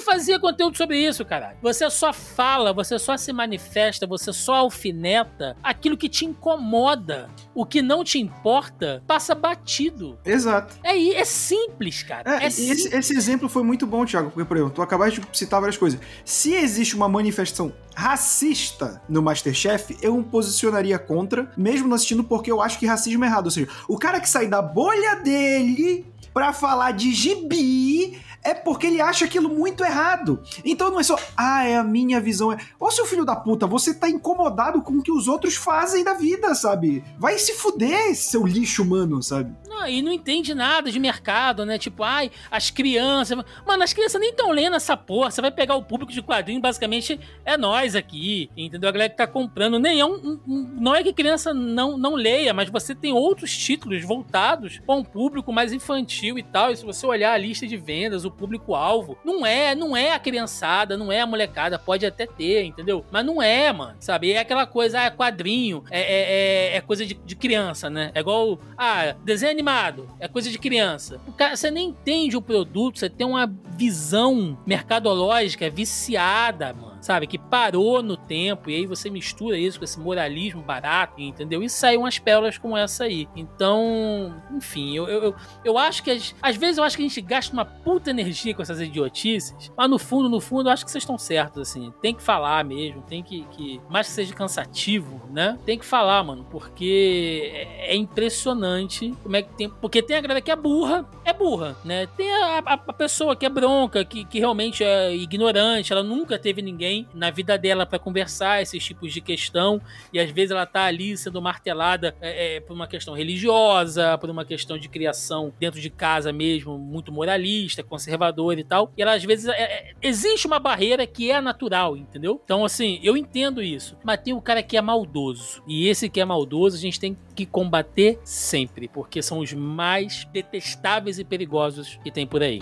não 0.00 0.04
fazia 0.04 0.40
conteúdo 0.40 0.76
sobre 0.76 0.98
isso, 0.98 1.24
caralho. 1.24 1.58
Você 1.62 1.88
só 1.90 2.12
fala, 2.12 2.72
você 2.72 2.98
só 2.98 3.16
se 3.16 3.32
manifesta, 3.32 4.06
você 4.06 4.32
só 4.32 4.54
alfineta 4.54 5.56
aquilo 5.62 5.96
que 5.96 6.08
te 6.08 6.24
incomoda. 6.24 7.28
O 7.54 7.66
que 7.66 7.82
não 7.82 8.02
te 8.02 8.18
importa 8.18 9.02
passa 9.06 9.34
batido. 9.34 10.18
Exato. 10.24 10.74
É, 10.82 10.96
é 11.14 11.24
simples, 11.24 12.02
cara. 12.02 12.42
É, 12.42 12.46
É, 12.46 12.50
simples. 12.50 12.86
esse, 12.86 12.96
esse 12.96 13.16
exemplo 13.16 13.48
foi 13.48 13.62
muito 13.62 13.86
bom, 13.86 14.04
Thiago, 14.06 14.30
porque, 14.30 14.46
por 14.46 14.56
exemplo, 14.56 14.74
tu 14.74 14.82
acabaste 14.82 15.20
de 15.20 15.38
citar 15.38 15.60
várias 15.60 15.76
coisas. 15.76 16.00
Se 16.24 16.54
existe 16.54 16.96
uma 16.96 17.08
manifestação 17.08 17.72
racista 17.94 19.02
no 19.08 19.20
Masterchef, 19.20 19.96
eu 20.00 20.16
me 20.16 20.24
posicionaria 20.24 20.98
contra, 20.98 21.50
mesmo 21.56 21.86
não 21.88 21.96
assistindo, 21.96 22.24
porque 22.24 22.50
eu 22.50 22.62
acho 22.62 22.78
que 22.78 22.86
racismo 22.86 23.24
é 23.24 23.28
errado. 23.28 23.46
Ou 23.46 23.50
seja, 23.50 23.68
o 23.86 23.98
cara 23.98 24.20
que 24.20 24.28
sai 24.28 24.46
da 24.46 24.62
bolha 24.62 25.16
dele 25.16 26.06
pra 26.32 26.52
falar 26.52 26.92
de 26.92 27.12
gibi 27.12 28.18
é 28.42 28.54
porque 28.54 28.86
ele 28.86 29.00
acha 29.00 29.24
aquilo 29.24 29.48
muito 29.48 29.84
errado. 29.84 30.42
Então 30.64 30.90
não 30.90 31.00
é 31.00 31.02
só, 31.02 31.16
ah, 31.36 31.64
é 31.64 31.76
a 31.76 31.84
minha 31.84 32.20
visão. 32.20 32.56
Ô, 32.78 32.90
seu 32.90 33.04
filho 33.06 33.24
da 33.24 33.36
puta, 33.36 33.66
você 33.66 33.92
tá 33.94 34.08
incomodado 34.08 34.80
com 34.82 34.94
o 34.94 35.02
que 35.02 35.12
os 35.12 35.28
outros 35.28 35.56
fazem 35.56 36.02
da 36.02 36.14
vida, 36.14 36.54
sabe? 36.54 37.04
Vai 37.18 37.38
se 37.38 37.54
fuder, 37.54 38.14
seu 38.14 38.46
lixo 38.46 38.82
humano, 38.82 39.22
sabe? 39.22 39.54
Não, 39.68 39.86
e 39.86 40.00
não 40.02 40.12
entende 40.12 40.54
nada 40.54 40.90
de 40.90 40.98
mercado, 40.98 41.64
né? 41.66 41.78
Tipo, 41.78 42.02
ai, 42.02 42.30
as 42.50 42.70
crianças. 42.70 43.36
Mano, 43.66 43.82
as 43.82 43.92
crianças 43.92 44.20
nem 44.20 44.30
estão 44.30 44.50
lendo 44.50 44.76
essa 44.76 44.96
porra. 44.96 45.30
Você 45.30 45.40
vai 45.40 45.50
pegar 45.50 45.74
o 45.76 45.82
público 45.82 46.12
de 46.12 46.22
quadrinho, 46.22 46.60
basicamente 46.60 47.20
é 47.44 47.56
nós 47.56 47.94
aqui, 47.94 48.50
entendeu? 48.56 48.88
A 48.88 48.92
galera 48.92 49.10
que 49.10 49.16
tá 49.16 49.26
comprando. 49.26 49.78
Nem 49.78 50.00
é 50.00 50.04
um- 50.04 50.38
um- 50.46 50.76
não 50.80 50.94
é 50.94 51.02
que 51.02 51.12
criança 51.12 51.52
não, 51.52 51.96
não 51.98 52.14
leia, 52.14 52.52
mas 52.54 52.68
você 52.70 52.94
tem 52.94 53.12
outros 53.12 53.56
títulos 53.56 54.02
voltados 54.04 54.78
para 54.84 54.94
um 54.94 55.04
público 55.04 55.52
mais 55.52 55.72
infantil 55.72 56.38
e 56.38 56.42
tal. 56.42 56.70
E 56.72 56.76
se 56.76 56.84
você 56.84 57.06
olhar 57.06 57.32
a 57.32 57.38
lista 57.38 57.66
de 57.66 57.76
vendas, 57.76 58.24
o 58.30 58.32
público-alvo, 58.32 59.18
não 59.24 59.44
é, 59.44 59.74
não 59.74 59.96
é 59.96 60.12
a 60.12 60.18
criançada, 60.18 60.96
não 60.96 61.12
é 61.12 61.20
a 61.20 61.26
molecada. 61.26 61.78
Pode 61.78 62.06
até 62.06 62.26
ter, 62.26 62.64
entendeu? 62.64 63.04
Mas 63.10 63.24
não 63.24 63.42
é, 63.42 63.72
mano. 63.72 63.96
Sabe? 64.00 64.32
É 64.32 64.38
aquela 64.38 64.66
coisa, 64.66 65.00
ah, 65.00 65.04
é 65.04 65.10
quadrinho, 65.10 65.84
é, 65.90 66.00
é, 66.00 66.72
é- 66.74 66.76
é 66.76 66.80
coisa 66.80 67.04
de, 67.04 67.14
de 67.14 67.36
criança, 67.36 67.90
né? 67.90 68.10
É 68.14 68.20
igual, 68.20 68.58
ah, 68.76 69.14
desenho 69.24 69.52
animado, 69.52 70.08
é 70.18 70.28
coisa 70.28 70.50
de 70.50 70.58
criança. 70.58 71.20
O 71.26 71.32
cara, 71.32 71.56
você 71.56 71.70
nem 71.70 71.88
entende 71.88 72.36
o 72.36 72.42
produto, 72.42 72.98
você 72.98 73.10
tem 73.10 73.26
uma 73.26 73.46
visão 73.76 74.58
mercadológica 74.66 75.68
viciada, 75.70 76.72
mano. 76.72 76.89
Sabe? 77.00 77.26
Que 77.26 77.38
parou 77.38 78.02
no 78.02 78.16
tempo, 78.16 78.68
e 78.70 78.74
aí 78.76 78.86
você 78.86 79.08
mistura 79.08 79.56
isso 79.58 79.78
com 79.78 79.84
esse 79.84 79.98
moralismo 79.98 80.62
barato, 80.62 81.20
entendeu? 81.20 81.62
E 81.62 81.68
saem 81.70 81.98
umas 81.98 82.18
pérolas 82.18 82.58
como 82.58 82.76
essa 82.76 83.04
aí. 83.04 83.26
Então, 83.34 84.34
enfim, 84.54 84.94
eu, 84.96 85.08
eu, 85.08 85.34
eu, 85.64 85.78
acho 85.78 86.02
que 86.02 86.10
às, 86.10 86.34
às 86.42 86.56
vezes 86.56 86.78
eu 86.78 86.84
acho 86.84 86.96
que 86.96 87.02
a 87.02 87.08
gente 87.08 87.20
gasta 87.20 87.52
uma 87.52 87.64
puta 87.64 88.10
energia 88.10 88.54
com 88.54 88.62
essas 88.62 88.80
idiotices, 88.80 89.70
mas 89.76 89.88
no 89.88 89.98
fundo, 89.98 90.28
no 90.28 90.40
fundo, 90.40 90.68
eu 90.68 90.72
acho 90.72 90.84
que 90.84 90.90
vocês 90.90 91.02
estão 91.02 91.16
certos, 91.18 91.62
assim. 91.62 91.92
Tem 92.02 92.14
que 92.14 92.22
falar 92.22 92.64
mesmo, 92.64 93.02
tem 93.02 93.22
que, 93.22 93.44
que. 93.52 93.80
Mais 93.88 94.06
que 94.08 94.12
seja 94.12 94.34
cansativo, 94.34 95.22
né? 95.30 95.58
Tem 95.64 95.78
que 95.78 95.84
falar, 95.86 96.22
mano, 96.22 96.46
porque 96.50 97.50
é, 97.54 97.92
é 97.92 97.96
impressionante 97.96 99.14
como 99.22 99.36
é 99.36 99.42
que 99.42 99.52
tem. 99.54 99.68
Porque 99.68 100.02
tem 100.02 100.16
a 100.16 100.20
galera 100.20 100.40
que 100.40 100.50
é 100.50 100.56
burra, 100.56 101.08
é 101.24 101.32
burra, 101.32 101.76
né? 101.84 102.06
Tem 102.16 102.30
a, 102.30 102.58
a- 102.58 102.80
a 102.88 102.92
pessoa 102.92 103.34
que 103.36 103.46
é 103.46 103.48
bronca, 103.48 104.04
que, 104.04 104.24
que 104.24 104.38
realmente 104.38 104.82
é 104.84 105.14
ignorante, 105.14 105.92
ela 105.92 106.02
nunca 106.02 106.38
teve 106.38 106.60
ninguém 106.62 106.89
alguém 106.90 107.06
na 107.14 107.30
vida 107.30 107.56
dela 107.56 107.86
para 107.86 107.98
conversar 107.98 108.60
esses 108.60 108.84
tipos 108.84 109.12
de 109.12 109.20
questão, 109.20 109.80
e 110.12 110.18
às 110.18 110.30
vezes 110.30 110.50
ela 110.50 110.66
tá 110.66 110.84
ali 110.84 111.16
sendo 111.16 111.40
martelada 111.40 112.14
é, 112.20 112.56
é, 112.56 112.60
por 112.60 112.74
uma 112.74 112.86
questão 112.86 113.14
religiosa, 113.14 114.18
por 114.18 114.28
uma 114.28 114.44
questão 114.44 114.76
de 114.76 114.88
criação 114.88 115.52
dentro 115.58 115.80
de 115.80 115.88
casa 115.88 116.32
mesmo, 116.32 116.76
muito 116.76 117.12
moralista, 117.12 117.82
conservadora 117.82 118.58
e 118.58 118.64
tal, 118.64 118.92
e 118.96 119.02
ela 119.02 119.14
às 119.14 119.24
vezes, 119.24 119.46
é, 119.46 119.62
é, 119.62 119.92
existe 120.02 120.46
uma 120.46 120.58
barreira 120.58 121.06
que 121.06 121.30
é 121.30 121.40
natural, 121.40 121.96
entendeu? 121.96 122.40
Então 122.44 122.64
assim, 122.64 122.98
eu 123.02 123.16
entendo 123.16 123.62
isso, 123.62 123.96
mas 124.02 124.20
tem 124.20 124.34
o 124.34 124.40
cara 124.40 124.62
que 124.62 124.76
é 124.76 124.82
maldoso, 124.82 125.62
e 125.66 125.86
esse 125.86 126.08
que 126.08 126.20
é 126.20 126.24
maldoso 126.24 126.76
a 126.76 126.80
gente 126.80 126.98
tem 126.98 127.16
que 127.34 127.46
combater 127.46 128.18
sempre, 128.24 128.88
porque 128.88 129.22
são 129.22 129.38
os 129.38 129.52
mais 129.52 130.26
detestáveis 130.32 131.18
e 131.18 131.24
perigosos 131.24 131.98
que 132.02 132.10
tem 132.10 132.26
por 132.26 132.42
aí. 132.42 132.58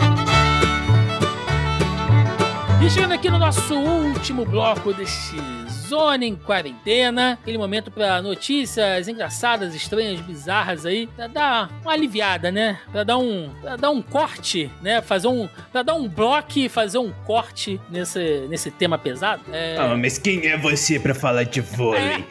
E 2.81 2.89
chegando 2.89 3.13
aqui 3.13 3.29
no 3.29 3.41
nosso 3.41 3.75
último 3.75 4.45
bloco 4.45 4.95
deste 4.95 5.37
Zona 5.69 6.25
em 6.25 6.37
Quarentena, 6.37 7.33
aquele 7.33 7.59
momento 7.59 7.91
para 7.91 8.23
notícias 8.23 9.09
engraçadas, 9.09 9.75
estranhas, 9.75 10.21
bizarras 10.21 10.87
aí, 10.87 11.09
pra 11.09 11.27
dar 11.27 11.71
uma 11.83 11.93
aliviada, 11.93 12.53
né? 12.53 12.79
Pra 12.93 13.03
dar 13.03 13.19
um, 13.19 13.51
pra 13.61 13.75
dar 13.75 13.91
um 13.91 14.01
corte, 14.01 14.71
né? 14.81 15.03
Fazer 15.03 15.27
um, 15.27 15.49
pra 15.73 15.83
dar 15.83 15.95
um 15.95 16.09
bloco 16.09 16.57
e 16.57 16.69
fazer 16.69 16.99
um 16.99 17.11
corte 17.27 17.81
nesse, 17.91 18.47
nesse 18.49 18.71
tema 18.71 18.97
pesado. 18.97 19.43
É... 19.53 19.77
Ah, 19.77 19.97
mas 19.97 20.17
quem 20.17 20.47
é 20.47 20.57
você 20.57 21.01
para 21.01 21.15
falar 21.17 21.43
de 21.43 21.61
vôlei? 21.61 22.25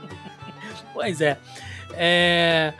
pois 0.94 1.20
é. 1.20 1.36
É... 1.92 2.72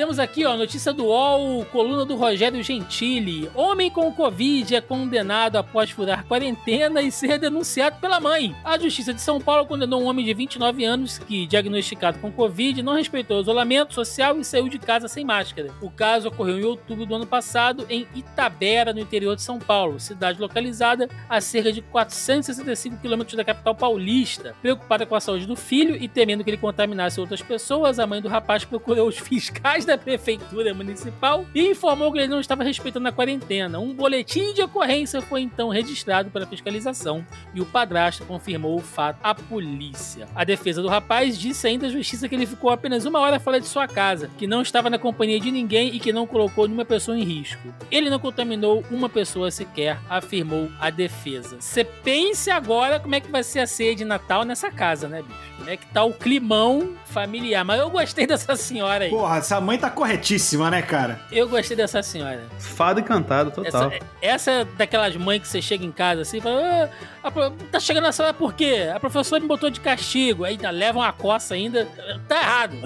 Temos 0.00 0.18
aqui, 0.18 0.46
ó, 0.46 0.56
notícia 0.56 0.94
do 0.94 1.04
UOL, 1.04 1.62
coluna 1.66 2.06
do 2.06 2.16
Rogério 2.16 2.62
Gentili. 2.62 3.50
Homem 3.54 3.90
com 3.90 4.10
Covid 4.10 4.74
é 4.74 4.80
condenado 4.80 5.56
após 5.56 5.90
furar 5.90 6.24
quarentena 6.24 7.02
e 7.02 7.12
ser 7.12 7.38
denunciado 7.38 8.00
pela 8.00 8.18
mãe. 8.18 8.56
A 8.64 8.78
Justiça 8.78 9.12
de 9.12 9.20
São 9.20 9.38
Paulo 9.38 9.66
condenou 9.66 10.00
um 10.00 10.06
homem 10.06 10.24
de 10.24 10.32
29 10.32 10.86
anos 10.86 11.18
que, 11.18 11.46
diagnosticado 11.46 12.18
com 12.18 12.32
Covid, 12.32 12.82
não 12.82 12.94
respeitou 12.94 13.36
o 13.36 13.40
isolamento 13.42 13.92
social 13.92 14.38
e 14.38 14.44
saiu 14.44 14.70
de 14.70 14.78
casa 14.78 15.06
sem 15.06 15.22
máscara. 15.22 15.70
O 15.82 15.90
caso 15.90 16.28
ocorreu 16.28 16.58
em 16.58 16.64
outubro 16.64 17.04
do 17.04 17.16
ano 17.16 17.26
passado 17.26 17.84
em 17.90 18.06
Itabera, 18.14 18.94
no 18.94 19.00
interior 19.00 19.36
de 19.36 19.42
São 19.42 19.58
Paulo, 19.58 20.00
cidade 20.00 20.40
localizada 20.40 21.10
a 21.28 21.42
cerca 21.42 21.70
de 21.70 21.82
465 21.82 22.96
quilômetros 23.02 23.36
da 23.36 23.44
capital 23.44 23.74
paulista. 23.74 24.54
Preocupada 24.62 25.04
com 25.04 25.14
a 25.14 25.20
saúde 25.20 25.44
do 25.44 25.56
filho 25.56 25.94
e 25.94 26.08
temendo 26.08 26.42
que 26.42 26.48
ele 26.48 26.56
contaminasse 26.56 27.20
outras 27.20 27.42
pessoas, 27.42 27.98
a 27.98 28.06
mãe 28.06 28.22
do 28.22 28.28
rapaz 28.28 28.64
procurou 28.64 29.06
os 29.06 29.18
fiscais 29.20 29.89
da 29.90 29.98
prefeitura 29.98 30.72
municipal 30.72 31.44
e 31.52 31.66
informou 31.68 32.12
que 32.12 32.18
ele 32.18 32.28
não 32.28 32.38
estava 32.38 32.62
respeitando 32.62 33.08
a 33.08 33.12
quarentena. 33.12 33.80
Um 33.80 33.92
boletim 33.92 34.54
de 34.54 34.62
ocorrência 34.62 35.20
foi 35.20 35.40
então 35.40 35.68
registrado 35.68 36.30
para 36.30 36.46
fiscalização 36.46 37.26
e 37.52 37.60
o 37.60 37.66
padrasto 37.66 38.24
confirmou 38.24 38.76
o 38.76 38.80
fato 38.80 39.18
à 39.20 39.34
polícia. 39.34 40.28
A 40.32 40.44
defesa 40.44 40.80
do 40.80 40.88
rapaz 40.88 41.36
disse 41.36 41.66
ainda 41.66 41.88
à 41.88 41.90
justiça 41.90 42.28
que 42.28 42.36
ele 42.36 42.46
ficou 42.46 42.70
apenas 42.70 43.04
uma 43.04 43.18
hora 43.18 43.40
fora 43.40 43.60
de 43.60 43.66
sua 43.66 43.88
casa, 43.88 44.30
que 44.38 44.46
não 44.46 44.62
estava 44.62 44.88
na 44.88 44.98
companhia 44.98 45.40
de 45.40 45.50
ninguém 45.50 45.94
e 45.94 45.98
que 45.98 46.12
não 46.12 46.26
colocou 46.26 46.66
nenhuma 46.66 46.84
pessoa 46.84 47.18
em 47.18 47.24
risco. 47.24 47.74
Ele 47.90 48.08
não 48.08 48.20
contaminou 48.20 48.84
uma 48.92 49.08
pessoa 49.08 49.50
sequer, 49.50 49.98
afirmou 50.08 50.70
a 50.78 50.88
defesa. 50.88 51.56
Você 51.58 51.82
pense 51.82 52.48
agora 52.48 53.00
como 53.00 53.16
é 53.16 53.20
que 53.20 53.30
vai 53.30 53.42
ser 53.42 53.58
a 53.58 53.66
ceia 53.66 53.96
de 53.96 54.04
Natal 54.04 54.44
nessa 54.44 54.70
casa, 54.70 55.08
né, 55.08 55.22
bicho? 55.22 55.50
Como 55.56 55.68
é 55.68 55.76
que 55.76 55.86
tá 55.88 56.02
o 56.04 56.14
climão 56.14 56.94
familiar. 57.10 57.64
Mas 57.64 57.80
eu 57.80 57.90
gostei 57.90 58.26
dessa 58.26 58.56
senhora 58.56 59.04
aí. 59.04 59.10
Porra, 59.10 59.38
essa 59.38 59.60
mãe 59.60 59.76
tá 59.78 59.90
corretíssima, 59.90 60.70
né, 60.70 60.80
cara? 60.82 61.20
Eu 61.30 61.48
gostei 61.48 61.76
dessa 61.76 62.02
senhora. 62.02 62.42
Fado 62.58 63.00
e 63.00 63.02
cantado, 63.02 63.50
total. 63.50 63.90
Essa, 63.90 64.04
essa 64.22 64.50
é 64.50 64.64
daquelas 64.64 65.16
mães 65.16 65.42
que 65.42 65.48
você 65.48 65.60
chega 65.60 65.84
em 65.84 65.92
casa 65.92 66.22
assim 66.22 66.38
e 66.38 66.40
fala: 66.40 66.90
ah, 67.22 67.30
tá 67.70 67.80
chegando 67.80 68.04
na 68.04 68.12
sala 68.12 68.32
por 68.32 68.54
quê? 68.54 68.90
A 68.94 68.98
professora 69.00 69.40
me 69.40 69.48
botou 69.48 69.70
de 69.70 69.80
castigo. 69.80 70.44
Aí 70.44 70.52
ainda 70.52 70.70
leva 70.70 70.98
uma 70.98 71.12
coça 71.12 71.54
ainda. 71.54 71.86
Tá 72.26 72.36
errado. 72.36 72.76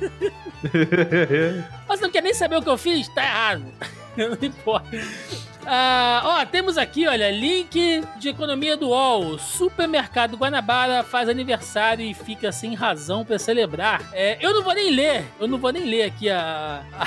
Mas 1.88 2.00
não 2.00 2.10
quer 2.10 2.22
nem 2.22 2.34
saber 2.34 2.56
o 2.56 2.62
que 2.62 2.68
eu 2.68 2.78
fiz? 2.78 3.08
Tá 3.08 3.22
errado. 3.22 3.64
Não 4.16 4.36
importa. 4.42 4.88
Ah, 5.66 6.22
ó, 6.24 6.46
temos 6.46 6.78
aqui, 6.78 7.06
olha, 7.06 7.30
link 7.30 8.02
de 8.18 8.28
economia 8.28 8.76
do 8.76 8.88
UOL. 8.88 9.38
Supermercado 9.38 10.36
Guanabara 10.36 11.02
faz 11.02 11.28
aniversário 11.28 12.04
e 12.04 12.14
fica 12.14 12.50
sem 12.50 12.74
razão 12.74 13.24
para 13.24 13.38
celebrar. 13.38 14.02
É, 14.12 14.38
eu 14.40 14.54
não 14.54 14.62
vou 14.62 14.74
nem 14.74 14.90
ler, 14.90 15.24
eu 15.38 15.46
não 15.46 15.58
vou 15.58 15.72
nem 15.72 15.84
ler 15.84 16.04
aqui 16.04 16.30
a, 16.30 16.82
a, 16.92 17.06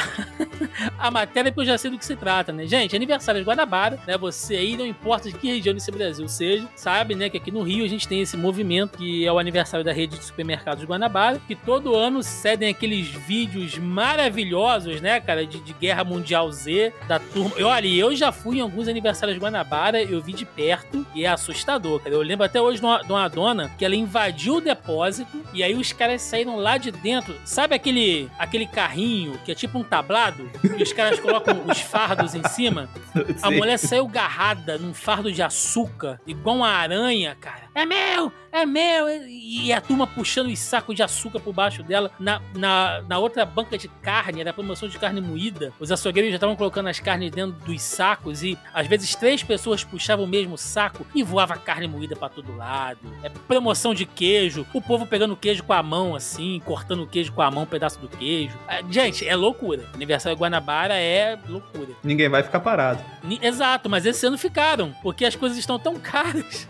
a, 1.07 1.11
matéria 1.11 1.51
porque 1.51 1.61
eu 1.61 1.73
já 1.73 1.77
sei 1.77 1.91
do 1.91 1.97
que 1.97 2.05
se 2.05 2.15
trata, 2.15 2.51
né? 2.51 2.65
Gente, 2.65 2.95
aniversário 2.95 3.41
de 3.41 3.47
Guanabara, 3.47 3.99
né? 4.07 4.17
Você 4.17 4.55
aí, 4.55 4.77
não 4.77 4.85
importa 4.85 5.31
de 5.31 5.37
que 5.37 5.47
região 5.47 5.73
desse 5.73 5.91
Brasil 5.91 6.27
seja, 6.27 6.67
sabe, 6.75 7.15
né? 7.15 7.29
Que 7.29 7.37
aqui 7.37 7.51
no 7.51 7.63
Rio 7.63 7.85
a 7.85 7.89
gente 7.89 8.07
tem 8.07 8.21
esse 8.21 8.37
movimento 8.37 8.97
que 8.97 9.25
é 9.25 9.31
o 9.31 9.39
aniversário 9.39 9.85
da 9.85 9.91
rede 9.91 10.17
de 10.17 10.23
supermercados 10.23 10.85
Guanabara, 10.85 11.41
que 11.47 11.55
todo 11.55 11.95
ano 11.95 12.21
cedem 12.21 12.69
aqueles 12.69 13.07
vídeos 13.07 13.77
maravilhosos, 13.77 15.01
né, 15.01 15.19
cara, 15.19 15.45
de, 15.45 15.59
de 15.59 15.73
Guerra 15.73 16.03
Mundial 16.03 16.51
Z, 16.51 16.93
da 17.07 17.19
turma. 17.19 17.55
Olha, 17.63 17.87
eu 17.87 18.15
já 18.15 18.31
fui 18.31 18.42
em 18.51 18.59
alguns 18.59 18.87
aniversários 18.87 19.37
de 19.37 19.43
Guanabara, 19.43 20.01
eu 20.01 20.19
vi 20.21 20.33
de 20.33 20.45
perto 20.45 21.05
e 21.13 21.23
é 21.23 21.29
assustador, 21.29 21.99
cara. 21.99 22.15
Eu 22.15 22.21
lembro 22.21 22.45
até 22.45 22.59
hoje 22.59 22.79
de 22.79 22.85
uma, 22.85 23.03
de 23.03 23.11
uma 23.11 23.27
dona 23.27 23.69
que 23.77 23.85
ela 23.85 23.95
invadiu 23.95 24.55
o 24.55 24.61
depósito 24.61 25.43
e 25.53 25.63
aí 25.63 25.75
os 25.75 25.93
caras 25.93 26.21
saíram 26.21 26.55
lá 26.55 26.77
de 26.77 26.91
dentro. 26.91 27.35
Sabe 27.45 27.75
aquele, 27.75 28.29
aquele 28.39 28.65
carrinho 28.65 29.37
que 29.45 29.51
é 29.51 29.55
tipo 29.55 29.77
um 29.77 29.83
tablado? 29.83 30.49
Que 30.61 30.81
os 30.81 30.91
caras 30.91 31.19
colocam 31.19 31.63
os 31.69 31.79
fardos 31.79 32.33
em 32.33 32.43
cima? 32.49 32.89
A 33.41 33.51
mulher 33.51 33.77
saiu 33.77 34.07
garrada 34.07 34.77
num 34.77 34.93
fardo 34.93 35.31
de 35.31 35.41
açúcar, 35.41 36.19
igual 36.25 36.57
uma 36.57 36.69
aranha, 36.69 37.37
cara. 37.39 37.63
É 37.75 37.85
meu! 37.85 38.31
É 38.51 38.67
meu! 38.67 39.07
E 39.27 39.73
a 39.73 39.81
turma 39.81 40.05
puxando 40.05 40.47
os 40.47 40.59
sacos 40.59 40.95
de 40.95 41.01
açúcar 41.01 41.39
por 41.39 41.53
baixo 41.53 41.81
dela. 41.81 42.11
Na, 42.19 42.39
na, 42.55 43.01
na 43.01 43.17
outra 43.17 43.45
banca 43.45 43.77
de 43.77 43.87
carne, 43.87 44.41
era 44.41 44.53
promoção 44.53 44.87
de 44.87 44.99
carne 44.99 45.19
moída. 45.19 45.73
Os 45.79 45.91
açougueiros 45.91 46.29
já 46.29 46.35
estavam 46.35 46.55
colocando 46.55 46.87
as 46.87 46.99
carnes 46.99 47.31
dentro 47.31 47.53
dos 47.65 47.81
sacos 47.81 48.43
e 48.43 48.57
às 48.73 48.85
vezes 48.85 49.15
três 49.15 49.41
pessoas 49.41 49.83
puxavam 49.83 50.25
o 50.25 50.27
mesmo 50.27 50.55
saco 50.55 51.05
e 51.15 51.23
voava 51.23 51.57
carne 51.57 51.87
moída 51.87 52.15
para 52.15 52.29
todo 52.29 52.55
lado. 52.55 52.99
É 53.23 53.29
promoção 53.29 53.93
de 53.93 54.05
queijo, 54.05 54.67
o 54.71 54.81
povo 54.81 55.07
pegando 55.07 55.35
queijo 55.35 55.63
com 55.63 55.73
a 55.73 55.81
mão 55.81 56.15
assim, 56.15 56.61
cortando 56.63 57.03
o 57.03 57.07
queijo 57.07 57.31
com 57.33 57.41
a 57.41 57.49
mão, 57.49 57.63
um 57.63 57.67
pedaço 57.67 57.99
do 57.99 58.07
queijo. 58.07 58.57
É, 58.67 58.83
gente, 58.87 59.27
é 59.27 59.35
loucura. 59.35 59.89
Aniversário 59.95 60.37
Guanabara 60.37 60.95
é 60.95 61.39
loucura. 61.47 61.89
Ninguém 62.03 62.29
vai 62.29 62.43
ficar 62.43 62.59
parado. 62.59 63.03
Exato, 63.41 63.89
mas 63.89 64.05
esse 64.05 64.25
ano 64.27 64.37
ficaram, 64.37 64.93
porque 65.01 65.25
as 65.25 65.35
coisas 65.35 65.57
estão 65.57 65.79
tão 65.79 65.95
caras 65.99 66.67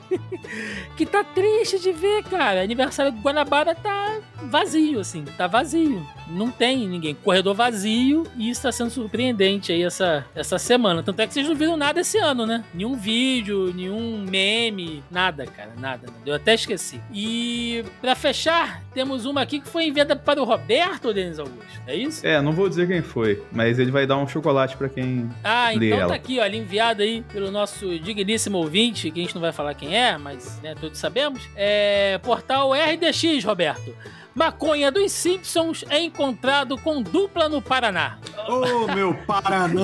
que 0.95 1.05
tá 1.05 1.23
triste 1.23 1.79
de 1.79 1.91
ver, 1.91 2.23
cara. 2.23 2.61
Aniversário 2.61 3.11
do 3.11 3.21
Guanabara 3.21 3.75
tá 3.75 4.19
vazio, 4.43 4.99
assim, 4.99 5.23
tá 5.37 5.47
vazio. 5.47 6.05
Não 6.29 6.49
tem 6.49 6.87
ninguém. 6.87 7.15
Corredor 7.15 7.53
vazio 7.53 8.23
e 8.37 8.49
isso 8.49 8.61
tá 8.61 8.71
sendo 8.71 8.89
surpreendente 8.89 9.71
aí 9.71 9.83
essa, 9.83 10.25
essa 10.33 10.57
semana. 10.57 11.03
Tanto 11.03 11.19
é 11.19 11.27
que 11.27 11.33
vocês 11.33 11.47
não 11.47 11.55
viram 11.55 11.75
nada 11.75 12.01
esse 12.01 12.17
ano, 12.17 12.45
né? 12.45 12.63
Nenhum 12.73 12.95
vídeo, 12.95 13.73
nenhum 13.73 14.25
meme, 14.27 15.03
nada, 15.11 15.45
cara, 15.45 15.71
nada. 15.77 16.07
Eu 16.25 16.35
até 16.35 16.53
esqueci. 16.53 16.99
E 17.13 17.83
para 18.01 18.15
fechar, 18.15 18.81
temos 18.93 19.25
uma 19.25 19.41
aqui 19.41 19.59
que 19.59 19.67
foi 19.67 19.85
enviada 19.85 20.15
para 20.15 20.41
o 20.41 20.45
Roberto, 20.45 21.13
Denis 21.13 21.39
Augusto. 21.39 21.81
É 21.85 21.95
isso? 21.95 22.25
É, 22.25 22.41
não 22.41 22.53
vou 22.53 22.69
dizer 22.69 22.87
quem 22.87 23.01
foi, 23.01 23.41
mas 23.51 23.77
ele 23.79 23.91
vai 23.91 24.07
dar 24.07 24.17
um 24.17 24.27
chocolate 24.27 24.77
para 24.77 24.87
quem. 24.87 25.29
Ah, 25.43 25.73
então 25.73 25.87
ela. 25.87 26.07
tá 26.07 26.15
aqui, 26.15 26.39
ó, 26.39 26.45
enviado 26.45 27.01
aí 27.01 27.23
pelo 27.33 27.51
nosso 27.51 27.99
digníssimo 27.99 28.57
ouvinte, 28.57 29.11
que 29.11 29.19
a 29.19 29.23
gente 29.23 29.35
não 29.35 29.41
vai 29.41 29.51
falar 29.51 29.73
quem 29.73 29.95
é, 29.95 30.17
mas 30.17 30.59
né, 30.61 30.73
todos 30.83 30.97
sabemos. 30.97 31.41
É 31.55 32.19
portal 32.21 32.71
RDX, 32.73 33.43
Roberto. 33.45 33.95
Maconha 34.35 34.91
dos 34.91 35.11
Simpsons 35.11 35.85
é 35.89 36.01
encontrado 36.01 36.75
com 36.79 37.03
dupla 37.03 37.47
no 37.47 37.61
Paraná. 37.61 38.17
Ô, 38.47 38.85
oh, 38.85 38.95
meu 38.95 39.13
Paraná! 39.27 39.77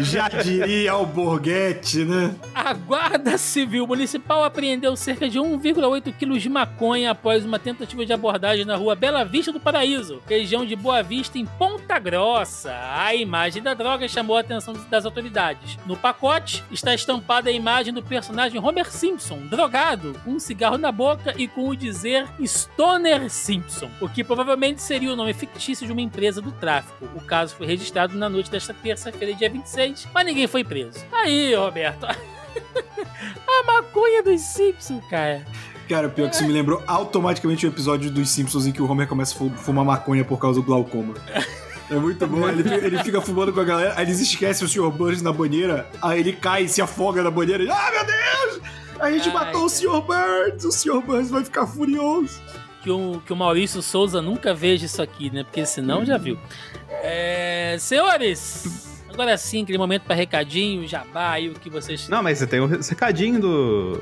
Já 0.00 0.28
diria 0.28 0.94
o 0.96 1.04
Borghetti, 1.04 2.04
né? 2.04 2.36
A 2.54 2.72
Guarda 2.72 3.36
Civil 3.36 3.84
Municipal 3.84 4.44
apreendeu 4.44 4.94
cerca 4.94 5.28
de 5.28 5.40
1,8 5.40 6.14
quilos 6.16 6.40
de 6.40 6.48
maconha 6.48 7.10
após 7.10 7.44
uma 7.44 7.58
tentativa 7.58 8.06
de 8.06 8.12
abordagem 8.12 8.64
na 8.64 8.76
rua 8.76 8.94
Bela 8.94 9.24
Vista 9.24 9.50
do 9.50 9.58
Paraíso, 9.58 10.22
região 10.28 10.64
de 10.64 10.76
Boa 10.76 11.02
Vista, 11.02 11.36
em 11.36 11.44
Ponta 11.44 11.98
Grossa. 11.98 12.72
A 12.94 13.12
imagem 13.12 13.60
da 13.60 13.74
droga 13.74 14.06
chamou 14.06 14.36
a 14.36 14.40
atenção 14.40 14.72
das 14.88 15.04
autoridades. 15.04 15.78
No 15.84 15.96
pacote 15.96 16.62
está 16.70 16.94
estampada 16.94 17.50
a 17.50 17.52
imagem 17.52 17.92
do 17.92 18.02
personagem 18.02 18.64
Homer 18.64 18.88
Simpson, 18.88 19.46
drogado, 19.48 20.16
com 20.24 20.30
um 20.30 20.38
cigarro 20.38 20.78
na 20.78 20.92
boca 20.92 21.34
e 21.36 21.48
com 21.48 21.68
o 21.68 21.76
dizer 21.76 22.28
Stoner 22.46 23.31
Simpson, 23.32 23.90
o 24.00 24.08
que 24.08 24.22
provavelmente 24.22 24.82
seria 24.82 25.12
o 25.12 25.16
nome 25.16 25.32
fictício 25.32 25.86
de 25.86 25.92
uma 25.92 26.00
empresa 26.00 26.40
do 26.40 26.52
tráfico. 26.52 27.08
O 27.14 27.20
caso 27.20 27.54
foi 27.56 27.66
registrado 27.66 28.16
na 28.16 28.28
noite 28.28 28.50
desta 28.50 28.74
terça-feira, 28.74 29.34
dia 29.34 29.50
26, 29.50 30.08
mas 30.12 30.26
ninguém 30.26 30.46
foi 30.46 30.62
preso. 30.62 31.04
Aí, 31.12 31.54
Roberto. 31.54 32.06
a 32.06 33.62
maconha 33.64 34.22
dos 34.22 34.40
Simpsons, 34.40 35.02
cara. 35.08 35.44
Cara, 35.88 36.08
pior 36.08 36.28
que 36.30 36.36
isso 36.36 36.44
me 36.46 36.52
lembrou 36.52 36.82
automaticamente 36.86 37.66
o 37.66 37.68
episódio 37.68 38.10
dos 38.10 38.30
Simpsons 38.30 38.66
em 38.66 38.72
que 38.72 38.80
o 38.80 38.90
Homer 38.90 39.08
começa 39.08 39.34
a 39.34 39.50
fumar 39.58 39.84
maconha 39.84 40.24
por 40.24 40.38
causa 40.38 40.60
do 40.60 40.64
glaucoma. 40.64 41.14
É 41.90 41.96
muito 41.96 42.26
bom. 42.26 42.48
Ele, 42.48 42.74
ele 42.74 43.04
fica 43.04 43.20
fumando 43.20 43.52
com 43.52 43.60
a 43.60 43.64
galera, 43.64 43.94
aí 43.96 44.06
eles 44.06 44.20
esquecem 44.20 44.66
o 44.66 44.68
Sr. 44.68 44.90
Burns 44.90 45.20
na 45.20 45.32
banheira, 45.32 45.86
aí 46.00 46.20
ele 46.20 46.32
cai 46.32 46.64
e 46.64 46.68
se 46.68 46.80
afoga 46.80 47.22
na 47.22 47.30
banheira. 47.30 47.62
E, 47.62 47.70
ah, 47.70 47.90
meu 47.92 48.04
Deus! 48.06 48.72
A 48.98 49.10
gente 49.10 49.28
Ai, 49.28 49.34
matou 49.34 49.66
o 49.66 49.68
cara. 49.68 49.68
Sr. 49.68 50.00
Burns, 50.00 50.64
o 50.64 50.72
Sr. 50.72 51.02
Burns 51.02 51.30
vai 51.30 51.44
ficar 51.44 51.66
furioso. 51.66 52.40
Que 52.82 52.90
o, 52.90 53.22
que 53.24 53.32
o 53.32 53.36
Maurício 53.36 53.80
Souza 53.80 54.20
nunca 54.20 54.52
veja 54.52 54.86
isso 54.86 55.00
aqui, 55.00 55.30
né? 55.30 55.44
Porque 55.44 55.64
senão 55.64 56.04
já 56.04 56.18
viu. 56.18 56.36
É, 57.02 57.76
senhores, 57.78 59.04
agora 59.08 59.36
sim, 59.38 59.62
aquele 59.62 59.78
momento 59.78 60.02
para 60.02 60.16
recadinho, 60.16 60.86
jabá 60.86 61.38
e 61.38 61.48
o 61.48 61.54
que 61.54 61.70
vocês. 61.70 62.08
Não, 62.08 62.22
mas 62.22 62.38
você 62.38 62.46
tem 62.46 62.60
o 62.60 62.66
recadinho 62.66 63.40
do. 63.40 63.92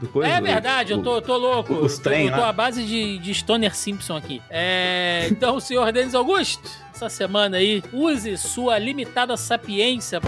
do 0.00 0.08
coisa. 0.08 0.32
é 0.32 0.40
verdade, 0.40 0.92
eu 0.92 1.02
tô, 1.02 1.16
eu 1.16 1.22
tô 1.22 1.36
louco. 1.36 1.74
os 1.74 1.98
eu 1.98 2.02
trem 2.02 2.26
eu 2.26 2.34
tô 2.34 2.40
lá. 2.40 2.48
à 2.48 2.52
base 2.52 2.84
de, 2.84 3.18
de 3.18 3.34
Stoner 3.34 3.76
Simpson 3.76 4.16
aqui. 4.16 4.40
É, 4.48 5.28
então, 5.30 5.60
senhor 5.60 5.92
Denis 5.92 6.14
Augusto, 6.14 6.68
essa 6.94 7.10
semana 7.10 7.58
aí, 7.58 7.82
use 7.92 8.38
sua 8.38 8.78
limitada 8.78 9.36
sapiência. 9.36 10.20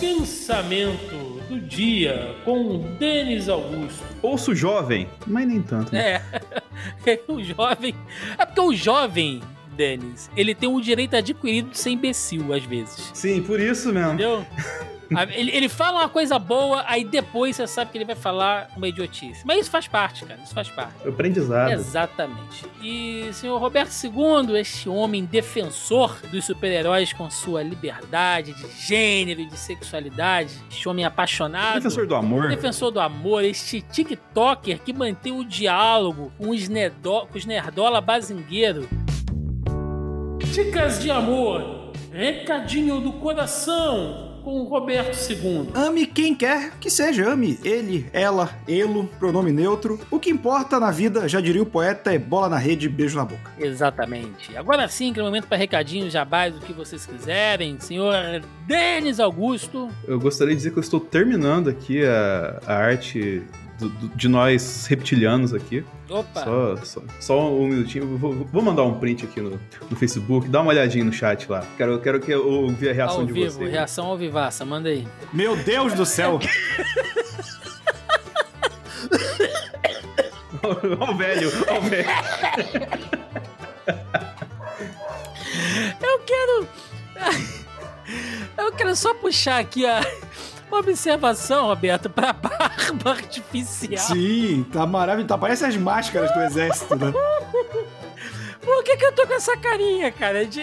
Pensamento 0.00 1.23
dia 1.74 2.34
com 2.44 2.78
Denis 2.98 3.48
Augusto. 3.48 4.04
Ouço 4.22 4.54
jovem, 4.54 5.08
mas 5.26 5.46
nem 5.46 5.60
tanto. 5.60 5.92
né? 5.92 6.22
É. 7.06 7.20
o 7.28 7.42
jovem. 7.42 7.94
É 8.38 8.46
porque 8.46 8.60
o 8.60 8.72
jovem, 8.74 9.40
Denis, 9.76 10.30
ele 10.36 10.54
tem 10.54 10.68
o 10.68 10.80
direito 10.80 11.16
adquirido 11.16 11.70
de 11.70 11.78
ser 11.78 11.90
imbecil, 11.90 12.52
às 12.52 12.64
vezes. 12.64 13.10
Sim, 13.12 13.42
por 13.42 13.58
isso 13.60 13.92
mesmo. 13.92 14.12
Entendeu? 14.14 14.46
Ah, 15.24 15.26
Ele, 15.30 15.50
ele 15.52 15.68
fala 15.68 16.00
uma 16.00 16.08
coisa 16.08 16.38
boa, 16.38 16.84
aí 16.86 17.04
depois 17.04 17.56
você 17.56 17.66
sabe 17.66 17.92
que 17.92 17.98
ele 17.98 18.04
vai 18.04 18.16
falar 18.16 18.68
uma 18.76 18.88
idiotice. 18.88 19.42
Mas 19.44 19.60
isso 19.60 19.70
faz 19.70 19.86
parte, 19.86 20.24
cara. 20.24 20.40
Isso 20.42 20.52
faz 20.52 20.68
parte. 20.68 21.06
Aprendizado. 21.06 21.70
Exatamente. 21.70 22.66
E 22.82 23.28
senhor 23.32 23.58
Roberto 23.58 23.92
II, 23.92 24.58
este 24.58 24.88
homem 24.88 25.24
defensor 25.24 26.18
dos 26.30 26.44
super-heróis 26.44 27.12
com 27.12 27.30
sua 27.30 27.62
liberdade 27.62 28.52
de 28.54 28.86
gênero 28.86 29.40
e 29.40 29.46
de 29.46 29.56
sexualidade, 29.56 30.52
este 30.70 30.88
homem 30.88 31.04
apaixonado. 31.04 31.76
Defensor 31.76 32.06
do 32.06 32.14
amor. 32.14 32.48
Defensor 32.48 32.90
do 32.90 33.00
amor, 33.00 33.44
este 33.44 33.80
TikToker 33.80 34.80
que 34.80 34.92
mantém 34.92 35.32
o 35.32 35.44
diálogo 35.44 36.32
com 36.36 36.50
os, 36.50 36.68
nerdo, 36.68 37.26
com 37.30 37.38
os 37.38 37.46
nerdola 37.46 38.00
bazingueiro. 38.00 38.88
Dicas 40.52 41.00
de 41.00 41.10
amor, 41.10 41.92
recadinho 42.12 43.00
do 43.00 43.14
coração 43.14 44.33
com 44.44 44.60
o 44.60 44.64
Roberto 44.64 45.16
II. 45.30 45.70
Ame 45.74 46.06
quem 46.06 46.34
quer 46.34 46.72
que 46.78 46.90
seja, 46.90 47.32
ame 47.32 47.58
ele, 47.64 48.06
ela, 48.12 48.50
elo, 48.68 49.08
pronome 49.18 49.50
neutro. 49.50 49.98
O 50.10 50.20
que 50.20 50.28
importa 50.28 50.78
na 50.78 50.90
vida, 50.90 51.26
já 51.26 51.40
diria 51.40 51.62
o 51.62 51.66
poeta, 51.66 52.12
é 52.12 52.18
bola 52.18 52.48
na 52.50 52.58
rede, 52.58 52.88
beijo 52.88 53.16
na 53.16 53.24
boca. 53.24 53.50
Exatamente. 53.58 54.54
Agora 54.56 54.86
sim, 54.86 55.12
que 55.12 55.18
é 55.18 55.22
o 55.22 55.26
momento 55.26 55.46
para 55.46 55.56
recadinhos, 55.56 56.12
jabás, 56.12 56.54
o 56.54 56.60
que 56.60 56.74
vocês 56.74 57.06
quiserem. 57.06 57.80
Senhor 57.80 58.14
Denis 58.66 59.18
Augusto. 59.18 59.88
Eu 60.06 60.20
gostaria 60.20 60.52
de 60.52 60.58
dizer 60.58 60.72
que 60.72 60.78
eu 60.78 60.82
estou 60.82 61.00
terminando 61.00 61.70
aqui 61.70 62.04
a, 62.04 62.60
a 62.66 62.74
arte 62.74 63.42
do- 63.78 63.88
do- 63.88 64.08
de 64.16 64.28
nós 64.28 64.86
reptilianos 64.86 65.52
aqui. 65.54 65.84
Opa. 66.08 66.44
Só, 66.44 66.76
só, 66.84 67.02
só 67.20 67.52
um 67.52 67.66
minutinho. 67.68 68.16
Vou, 68.18 68.32
vou 68.32 68.62
mandar 68.62 68.82
um 68.84 68.98
print 68.98 69.24
aqui 69.24 69.40
no, 69.40 69.60
no 69.90 69.96
Facebook. 69.96 70.48
Dá 70.48 70.60
uma 70.60 70.70
olhadinha 70.70 71.04
no 71.04 71.12
chat 71.12 71.50
lá. 71.50 71.64
Quero, 71.76 71.98
quero 72.00 72.20
que 72.20 72.30
eu 72.32 72.46
ouvir 72.46 72.90
a 72.90 72.92
reação 72.92 73.20
ao 73.20 73.26
de 73.26 73.32
vivo, 73.32 73.50
vocês. 73.50 73.70
reação 73.70 74.06
ao 74.06 74.16
vivaça, 74.16 74.64
manda 74.64 74.88
aí. 74.88 75.06
Meu 75.32 75.56
Deus 75.56 75.92
do 75.94 76.04
céu! 76.06 76.38
Ó 81.00 81.10
o 81.10 81.16
velho, 81.16 81.50
ó 81.68 81.78
o 81.78 81.82
velho. 81.82 82.08
Eu 86.02 86.18
quero. 86.20 86.68
Eu 88.56 88.72
quero 88.72 88.94
só 88.94 89.14
puxar 89.14 89.58
aqui 89.60 89.84
a. 89.86 90.00
Uma 90.70 90.80
observação, 90.80 91.66
Roberto, 91.66 92.10
pra 92.10 92.32
barba 92.34 93.10
artificial. 93.10 93.98
Sim, 93.98 94.66
tá 94.72 94.86
maravilhoso. 94.86 95.28
Tá, 95.28 95.38
parece 95.38 95.64
as 95.64 95.76
máscaras 95.76 96.32
do 96.32 96.40
exército, 96.40 96.96
né? 96.96 97.12
Por 98.60 98.82
que, 98.82 98.96
que 98.96 99.04
eu 99.04 99.12
tô 99.12 99.26
com 99.26 99.34
essa 99.34 99.56
carinha, 99.58 100.10
cara? 100.10 100.46
De... 100.46 100.62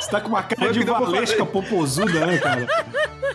Você 0.00 0.10
tá 0.10 0.20
com 0.20 0.28
uma 0.28 0.42
cara 0.42 0.62
Foi 0.62 0.72
de 0.72 0.84
valesca 0.84 1.46
popozuda, 1.46 2.26
né, 2.26 2.38
cara? 2.38 2.66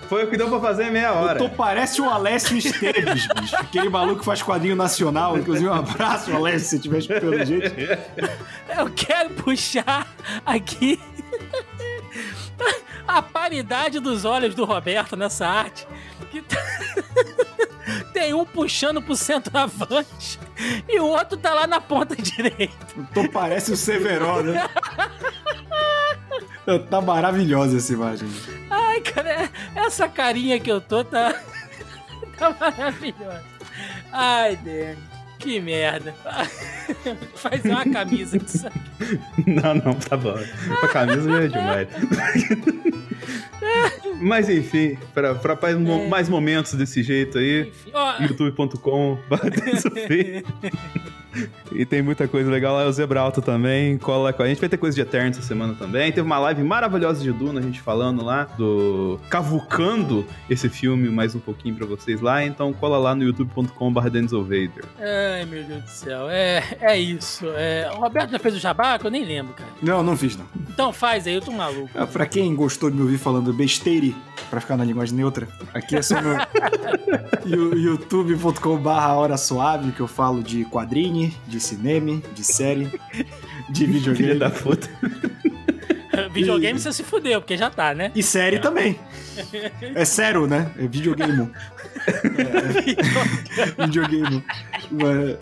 Foi 0.10 0.26
o 0.26 0.30
que 0.30 0.36
deu 0.36 0.50
pra 0.50 0.60
fazer 0.60 0.88
em 0.88 0.92
meia 0.92 1.14
hora. 1.14 1.40
Tu 1.40 1.50
parece 1.50 2.02
o 2.02 2.10
Alessio 2.10 2.58
Esteves, 2.58 3.28
bicho. 3.28 3.56
Aquele 3.56 3.90
maluco 3.90 4.20
que 4.20 4.26
faz 4.26 4.42
quadrinho 4.42 4.76
nacional. 4.76 5.38
Inclusive, 5.38 5.70
um 5.70 5.74
abraço, 5.74 6.36
Alessio, 6.36 6.70
se 6.70 6.80
tiver 6.80 6.98
escutando 7.00 7.46
gente. 7.46 7.74
Eu 8.78 8.90
quero 8.94 9.30
puxar 9.32 10.08
aqui 10.46 11.00
a 13.08 13.22
paridade 13.22 14.00
dos 14.00 14.26
olhos 14.26 14.56
do 14.56 14.66
Roberto 14.66 15.16
nessa 15.16 15.48
arte. 15.48 15.88
Que 16.32 16.42
tá- 16.42 16.58
Tem 18.14 18.34
um 18.34 18.46
puxando 18.46 19.02
pro 19.02 19.16
centroavante 19.16 20.40
e 20.88 21.00
o 21.00 21.06
outro 21.08 21.38
tá 21.38 21.54
lá 21.54 21.68
na 21.68 21.82
ponta 21.82 22.16
direita. 22.16 22.74
Tu 23.14 23.30
parece 23.30 23.72
o 23.74 23.78
Severo, 23.78 24.42
né? 24.44 24.70
Tá 26.90 27.02
maravilhosa 27.02 27.78
essa 27.78 27.92
imagem. 27.92 28.30
Ai, 28.70 29.02
cara, 29.02 29.50
essa 29.76 30.08
carinha 30.08 30.60
que 30.60 30.72
eu 30.72 30.80
tô 30.80 31.04
tá, 31.04 31.36
tá 32.40 32.56
maravilhosa. 32.58 33.44
Ai, 34.12 34.56
Dani, 34.56 34.98
que 35.44 35.60
merda. 35.60 36.14
Fazer 37.36 37.70
uma 37.70 37.86
camisa 37.86 38.38
disso 38.40 38.66
aqui. 38.72 39.50
Não, 39.50 39.76
não, 39.76 39.94
tá 39.96 40.16
bom. 40.18 40.36
A 40.82 40.88
camisa 40.88 41.30
já 41.30 41.44
é 41.44 41.48
demais. 41.48 41.88
Mas 44.22 44.50
enfim, 44.50 44.98
pra, 45.14 45.36
pra 45.36 45.58
mais, 45.62 45.78
mo- 45.78 46.08
mais 46.08 46.30
momentos 46.30 46.74
desse 46.74 47.04
jeito 47.04 47.38
aí, 47.38 47.72
youtube.com 48.22 49.18
E 51.72 51.86
tem 51.86 52.02
muita 52.04 52.28
coisa 52.28 52.52
legal 52.52 52.76
lá, 52.76 52.86
o 52.86 52.92
Zebralto 52.92 53.42
também, 53.42 53.98
cola 53.98 54.32
com 54.32 54.44
a 54.44 54.48
gente. 54.48 54.60
Vai 54.60 54.70
ter 54.70 54.78
coisa 54.78 54.94
de 54.94 55.02
Eterno 55.02 55.30
essa 55.32 55.42
semana 55.42 55.74
também. 55.74 56.12
Teve 56.12 56.22
uma 56.26 56.38
live 56.38 56.64
maravilhosa 56.64 57.24
de 57.24 57.32
Duna, 57.32 57.60
a 57.60 57.64
gente 57.64 57.82
falando 57.82 58.24
lá 58.24 58.44
do 58.58 59.20
Cavucando 59.30 60.26
esse 60.50 60.70
filme 60.70 61.10
mais 61.10 61.34
um 61.34 61.40
pouquinho 61.40 61.76
pra 61.76 61.88
vocês 61.88 62.22
lá. 62.22 62.44
Então 62.46 62.72
cola 62.74 62.98
lá 62.98 63.16
no 63.16 63.24
youtube.com.br 63.24 64.00
Vader. 64.00 64.86
Ai, 65.00 65.46
meu 65.46 65.64
Deus 65.64 65.84
do 65.84 65.90
céu. 65.90 66.30
É, 66.30 66.64
é 66.80 67.00
isso. 67.00 67.46
É, 67.56 67.90
o 67.96 68.00
Roberto 68.00 68.32
já 68.32 68.40
fez 68.40 68.56
o 68.56 68.60
jabá, 68.60 69.00
que 69.00 69.08
eu 69.08 69.12
nem 69.12 69.26
lembro, 69.26 69.54
cara. 69.54 69.70
Não, 69.82 70.04
não 70.04 70.16
fiz, 70.16 70.38
não. 70.38 70.46
Então 70.70 70.94
faz 70.94 71.26
aí, 71.26 71.34
eu 71.34 71.42
tô 71.42 71.52
maluco. 71.52 71.90
Ah, 71.96 72.06
Pra 72.06 72.26
quem 72.28 72.54
gostou 72.56 72.90
de 72.92 72.96
me 72.96 73.02
ouvir 73.02 73.18
falando 73.18 73.52
besteire, 73.52 74.16
pra 74.50 74.62
ficar 74.62 74.78
na 74.78 74.84
linguagem 74.84 75.16
neutra, 75.16 75.48
aqui 75.74 75.96
é 75.96 76.02
só 76.02 76.22
no 76.22 76.36
youtube.com.br 77.76 78.90
Hora 78.90 79.38
Suave, 79.38 79.92
que 79.92 80.00
eu 80.00 80.08
falo 80.08 80.44
de 80.44 80.64
quadrinho, 81.30 81.34
de 81.48 81.60
cinema, 81.60 82.22
de 82.34 82.44
série, 82.44 82.90
de 83.70 83.86
Filha 83.86 83.94
videogame. 84.00 84.40
da 84.40 84.50
puta. 84.50 84.90
Videogame 86.34 86.80
você 86.80 86.92
se 86.92 87.04
fudeu, 87.04 87.42
porque 87.42 87.58
já 87.58 87.70
tá, 87.70 87.94
né? 87.94 88.12
E 88.16 88.22
série 88.24 88.60
também. 88.60 89.00
É 89.82 90.06
sério, 90.06 90.48
né? 90.48 90.72
É 90.78 90.88
videogame. 90.88 91.50
É, 92.08 93.86
videogame. 93.86 94.44
Mas- 94.92 95.38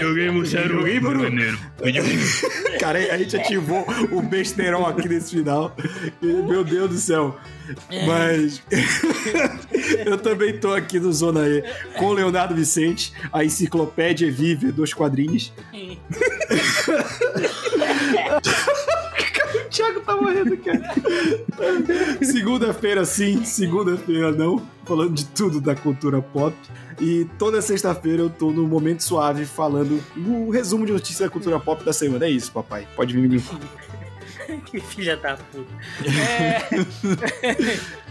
Joguei 0.00 0.46
sério, 0.46 0.82
Videogame, 0.84 1.58
Cara, 2.78 2.98
a 2.98 3.18
gente 3.18 3.36
ativou 3.36 3.84
o 4.12 4.22
besteirão 4.22 4.86
aqui 4.86 5.08
nesse 5.08 5.36
final. 5.36 5.74
Meu 6.22 6.62
Deus 6.62 6.90
do 6.90 6.96
céu. 6.96 7.36
Mas 8.06 8.62
eu 10.06 10.16
também 10.18 10.58
tô 10.58 10.72
aqui 10.72 10.98
no 11.00 11.12
Zona 11.12 11.46
E 11.48 11.62
com 11.98 12.06
o 12.06 12.12
Leonardo 12.12 12.54
Vicente, 12.54 13.12
a 13.32 13.44
enciclopédia 13.44 14.30
vive 14.30 14.70
dos 14.72 14.94
quadrinhos. 14.94 15.52
O 19.78 19.80
Thiago 19.80 20.00
tá 20.00 20.16
morrendo, 20.16 20.56
cara. 20.56 20.92
Segunda-feira 22.20 23.04
sim, 23.04 23.44
segunda-feira 23.44 24.32
não. 24.32 24.60
Falando 24.84 25.14
de 25.14 25.24
tudo 25.26 25.60
da 25.60 25.76
cultura 25.76 26.20
pop. 26.20 26.56
E 27.00 27.26
toda 27.38 27.62
sexta-feira 27.62 28.22
eu 28.22 28.30
tô 28.30 28.50
no 28.50 28.66
Momento 28.66 29.04
Suave 29.04 29.46
falando 29.46 30.02
o 30.16 30.50
resumo 30.50 30.84
de 30.84 30.92
notícias 30.92 31.20
da 31.20 31.30
cultura 31.30 31.60
pop 31.60 31.84
da 31.84 31.92
semana. 31.92 32.26
É 32.26 32.30
isso, 32.30 32.50
papai. 32.50 32.88
Pode 32.96 33.14
vir 33.14 33.20
me 33.20 33.28
limpar. 33.28 33.60
Que 34.66 34.80
filha 34.80 35.16
da 35.16 35.36
puta. 35.36 35.70
É... 36.08 36.58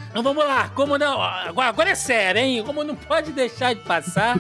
então 0.10 0.24
vamos 0.24 0.46
lá, 0.46 0.70
como 0.70 0.98
não. 0.98 1.22
Agora, 1.22 1.68
agora 1.68 1.90
é 1.90 1.96
sério, 1.96 2.40
hein? 2.40 2.64
Como 2.64 2.84
não 2.84 2.96
pode 2.96 3.34
deixar 3.34 3.74
de 3.74 3.82
passar. 3.82 4.40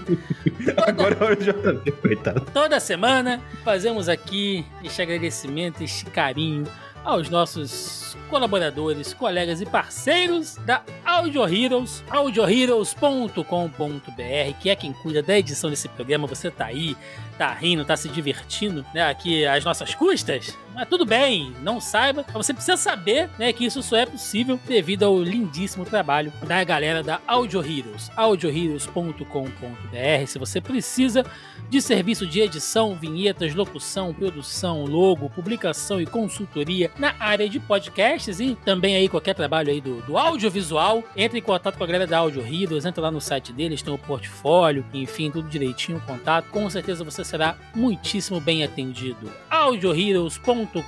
Agora 0.87 1.17
é 1.19 1.33
o 1.33 1.35
JB, 1.35 1.91
coitado. 1.93 2.41
Toda 2.53 2.79
semana 2.79 3.41
fazemos 3.65 4.07
aqui 4.07 4.63
este 4.83 5.01
agradecimento, 5.01 5.83
este 5.83 6.05
carinho 6.05 6.65
aos 7.07 7.29
nossos 7.29 8.17
colaboradores, 8.29 9.13
colegas 9.13 9.61
e 9.61 9.65
parceiros 9.65 10.57
da 10.65 10.84
Audio 11.05 11.47
Heroes, 11.47 12.03
audioheroes.com.br, 12.09 14.59
que 14.59 14.69
é 14.69 14.75
quem 14.75 14.91
cuida 14.91 15.23
da 15.23 15.39
edição 15.39 15.69
desse 15.69 15.88
programa. 15.88 16.27
Você 16.27 16.51
tá 16.51 16.65
aí, 16.65 16.97
tá 17.38 17.53
rindo, 17.53 17.85
tá 17.85 17.95
se 17.95 18.09
divertindo, 18.09 18.85
né? 18.93 19.03
Aqui 19.03 19.45
às 19.45 19.64
nossas 19.64 19.93
custas. 19.93 20.57
Mas 20.77 20.88
tudo 20.88 21.07
bem, 21.07 21.55
não 21.64 21.81
saiba. 21.81 22.23
Você 22.34 22.53
precisa 22.53 22.77
saber 22.77 23.31
né, 23.39 23.51
que 23.51 23.65
isso 23.65 23.81
só 23.81 23.97
é 23.97 24.05
possível 24.05 24.59
devido 24.68 25.03
ao 25.03 25.19
lindíssimo 25.19 25.84
trabalho 25.84 26.31
da 26.45 26.64
galera 26.64 27.01
da 27.01 27.19
Audio 27.26 27.61
Heroes. 27.61 28.11
audioheroes.com.br. 28.15 30.27
Se 30.27 30.38
você 30.38 30.61
precisa 30.61 31.26
de 31.68 31.81
serviço 31.81 32.27
de 32.27 32.41
edição, 32.41 32.95
vinhetas, 32.95 33.55
locução, 33.55 34.14
produção, 34.14 34.85
logo, 34.85 35.31
publicação 35.31 35.99
e 35.99 36.05
consultoria 36.05 36.91
na 36.99 37.15
área 37.19 37.49
de 37.49 37.59
podcasts 37.59 38.39
e 38.39 38.55
também 38.64 38.95
aí 38.95 39.09
qualquer 39.09 39.34
trabalho 39.34 39.72
aí 39.72 39.81
do, 39.81 40.01
do 40.01 40.15
audiovisual, 40.15 41.03
entre 41.15 41.39
em 41.39 41.41
contato 41.41 41.76
com 41.76 41.84
a 41.84 41.88
galera 41.88 42.05
da 42.05 42.19
Audio 42.19 42.41
Heroes, 42.41 42.85
entra 42.85 43.01
lá 43.01 43.09
no 43.09 43.19
site 43.19 43.51
deles, 43.51 43.81
tem 43.81 43.91
o 43.91 43.97
portfólio, 43.97 44.85
enfim, 44.93 45.31
tudo 45.31 45.49
direitinho, 45.49 45.99
contato. 46.05 46.51
Com 46.51 46.69
certeza 46.69 47.03
você 47.03 47.23
será 47.27 47.55
muitíssimo 47.75 48.39
bem 48.39 48.63
atendido. 48.63 49.31
audioheroes.com.br 49.49 50.81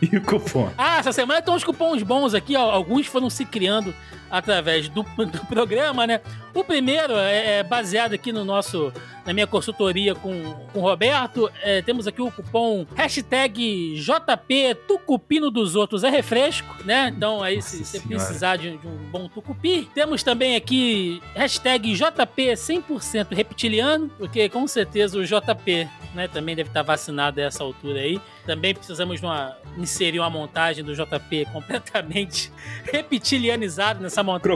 E 0.00 0.16
o 0.16 0.22
cupom? 0.22 0.70
Ah, 0.78 0.98
essa 0.98 1.12
semana 1.12 1.42
tem 1.42 1.52
uns 1.52 1.64
cupons 1.64 2.02
bons 2.02 2.34
aqui, 2.34 2.56
ó. 2.56 2.70
alguns 2.70 3.06
foram 3.06 3.28
se 3.28 3.44
criando 3.44 3.94
através 4.30 4.88
do, 4.88 5.02
do 5.26 5.46
programa, 5.46 6.06
né? 6.06 6.20
O 6.52 6.64
primeiro 6.64 7.14
é, 7.14 7.58
é 7.58 7.62
baseado 7.62 8.14
aqui 8.14 8.32
no 8.32 8.44
nosso 8.44 8.92
na 9.24 9.32
minha 9.32 9.46
consultoria 9.46 10.14
com, 10.14 10.54
com 10.72 10.80
o 10.80 10.82
Roberto. 10.82 11.50
É, 11.62 11.80
temos 11.82 12.06
aqui 12.06 12.20
o 12.20 12.30
cupom 12.30 12.86
hashtag 12.94 13.94
JP 13.94 14.76
Tucupino 14.86 15.50
dos 15.50 15.74
Outros 15.74 16.04
é 16.04 16.10
refresco, 16.10 16.74
né? 16.84 17.12
Então 17.14 17.42
aí 17.42 17.56
Nossa 17.56 17.68
se 17.68 17.84
você 17.84 18.00
precisar 18.00 18.56
de, 18.56 18.76
de, 18.76 18.86
um 18.86 18.96
bom 19.10 19.28
tucupi. 19.28 19.88
Temos 19.94 20.22
também 20.22 20.56
aqui 20.56 21.22
hashtag 21.34 21.94
JP 21.94 22.52
100% 22.52 23.34
reptiliano, 23.34 24.10
porque 24.18 24.48
com 24.48 24.66
certeza 24.84 25.18
o 25.18 25.24
JP 25.24 25.88
né, 26.14 26.28
também 26.28 26.54
deve 26.54 26.68
estar 26.68 26.82
vacinado 26.82 27.40
a 27.40 27.44
essa 27.44 27.64
altura 27.64 28.00
aí. 28.00 28.20
Também 28.46 28.74
precisamos 28.74 29.22
uma, 29.22 29.56
inserir 29.78 30.20
uma 30.20 30.28
montagem 30.28 30.84
do 30.84 30.94
JP 30.94 31.46
completamente 31.52 32.52
reptilianizado 32.84 34.02
nessa, 34.02 34.22
monta 34.22 34.48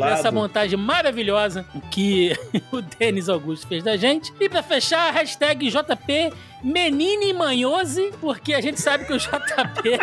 nessa 0.00 0.30
montagem 0.30 0.78
maravilhosa 0.78 1.66
que 1.90 2.32
o 2.70 2.80
Denis 2.80 3.28
Augusto 3.28 3.66
fez 3.66 3.82
da 3.82 3.96
gente. 3.96 4.32
E 4.40 4.48
para 4.48 4.62
fechar, 4.62 5.12
hashtag 5.12 5.68
JP 5.68 6.32
Menine 6.62 7.32
Manhose, 7.32 8.12
porque 8.20 8.54
a 8.54 8.60
gente 8.60 8.80
sabe 8.80 9.04
que 9.04 9.12
o 9.12 9.18
JP 9.18 9.98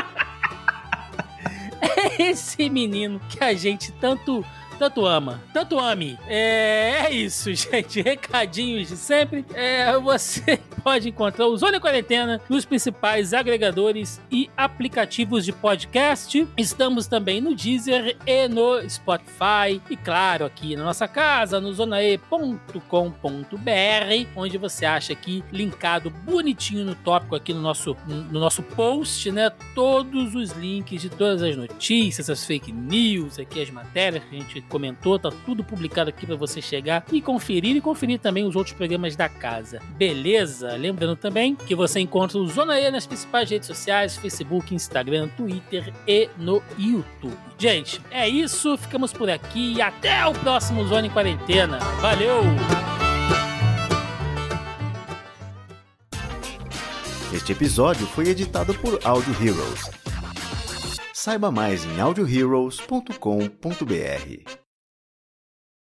é 1.81 2.23
esse 2.23 2.69
menino 2.69 3.21
que 3.29 3.41
a 3.41 3.53
gente 3.53 3.93
tanto 3.93 4.45
tanto 4.79 5.05
ama. 5.05 5.41
Tanto 5.53 5.77
ame. 5.77 6.17
É, 6.25 7.05
é 7.05 7.11
isso, 7.11 7.51
gente. 7.53 8.01
Recadinhos 8.01 8.87
de 8.87 8.95
sempre. 8.95 9.45
É, 9.53 9.95
você 9.99 10.57
pode 10.81 11.09
encontrar 11.09 11.47
o 11.47 11.57
Zona 11.57 11.79
Quarentena 11.79 12.41
nos 12.49 12.63
principais 12.63 13.33
agregadores 13.33 14.21
e 14.31 14.49
aplicativos 14.55 15.43
de 15.43 15.51
podcast. 15.51 16.47
Estamos 16.57 17.07
também 17.07 17.41
no 17.41 17.53
Deezer 17.53 18.15
e 18.25 18.47
no 18.47 18.89
Spotify. 18.89 19.81
E 19.89 19.97
claro, 19.97 20.45
aqui 20.45 20.77
na 20.77 20.85
nossa 20.85 21.07
casa, 21.07 21.59
no 21.59 21.73
zonae.com.br, 21.73 22.79
onde 24.35 24.57
você 24.57 24.85
acha 24.85 25.11
aqui 25.11 25.43
linkado 25.51 26.09
bonitinho 26.09 26.85
no 26.85 26.95
tópico 26.95 27.35
aqui 27.35 27.53
no 27.53 27.61
nosso, 27.61 27.97
no 28.07 28.39
nosso 28.39 28.63
post, 28.63 29.29
né? 29.29 29.51
Todos 29.75 30.35
os 30.35 30.51
links 30.51 31.01
de 31.01 31.09
todas 31.09 31.43
as 31.43 31.57
notícias, 31.57 32.29
as 32.29 32.45
fake 32.45 32.71
news, 32.71 33.37
aqui 33.37 33.61
as 33.61 33.69
matérias 33.69 34.23
que 34.23 34.37
a 34.37 34.39
gente 34.39 34.68
comentou, 34.69 35.19
tá 35.19 35.29
tudo 35.45 35.63
publicado 35.63 36.09
aqui 36.09 36.25
para 36.25 36.35
você 36.35 36.61
chegar 36.61 37.03
e 37.11 37.21
conferir 37.21 37.75
e 37.75 37.81
conferir 37.81 38.19
também 38.19 38.45
os 38.45 38.55
outros 38.55 38.75
programas 38.75 39.15
da 39.15 39.27
casa. 39.27 39.81
Beleza? 39.97 40.75
Lembrando 40.75 41.15
também 41.15 41.55
que 41.55 41.75
você 41.75 41.99
encontra 41.99 42.37
o 42.37 42.47
Zona 42.47 42.79
E 42.79 42.89
nas 42.89 43.05
principais 43.05 43.49
redes 43.49 43.67
sociais, 43.67 44.15
Facebook, 44.15 44.73
Instagram, 44.73 45.27
Twitter 45.35 45.93
e 46.07 46.29
no 46.37 46.63
YouTube. 46.77 47.37
Gente, 47.57 47.99
é 48.11 48.29
isso, 48.29 48.77
ficamos 48.77 49.11
por 49.11 49.29
aqui 49.29 49.73
e 49.73 49.81
até 49.81 50.25
o 50.25 50.33
próximo 50.33 50.87
Zona 50.87 51.07
em 51.07 51.09
Quarentena. 51.09 51.79
Valeu! 52.01 52.43
Este 57.33 57.51
episódio 57.51 58.07
foi 58.07 58.27
editado 58.27 58.73
por 58.75 58.99
Audio 59.03 59.33
Heroes. 59.33 59.89
Saiba 61.13 61.51
mais 61.51 61.85
em 61.85 61.99
audioheroes.com.br. 61.99 64.58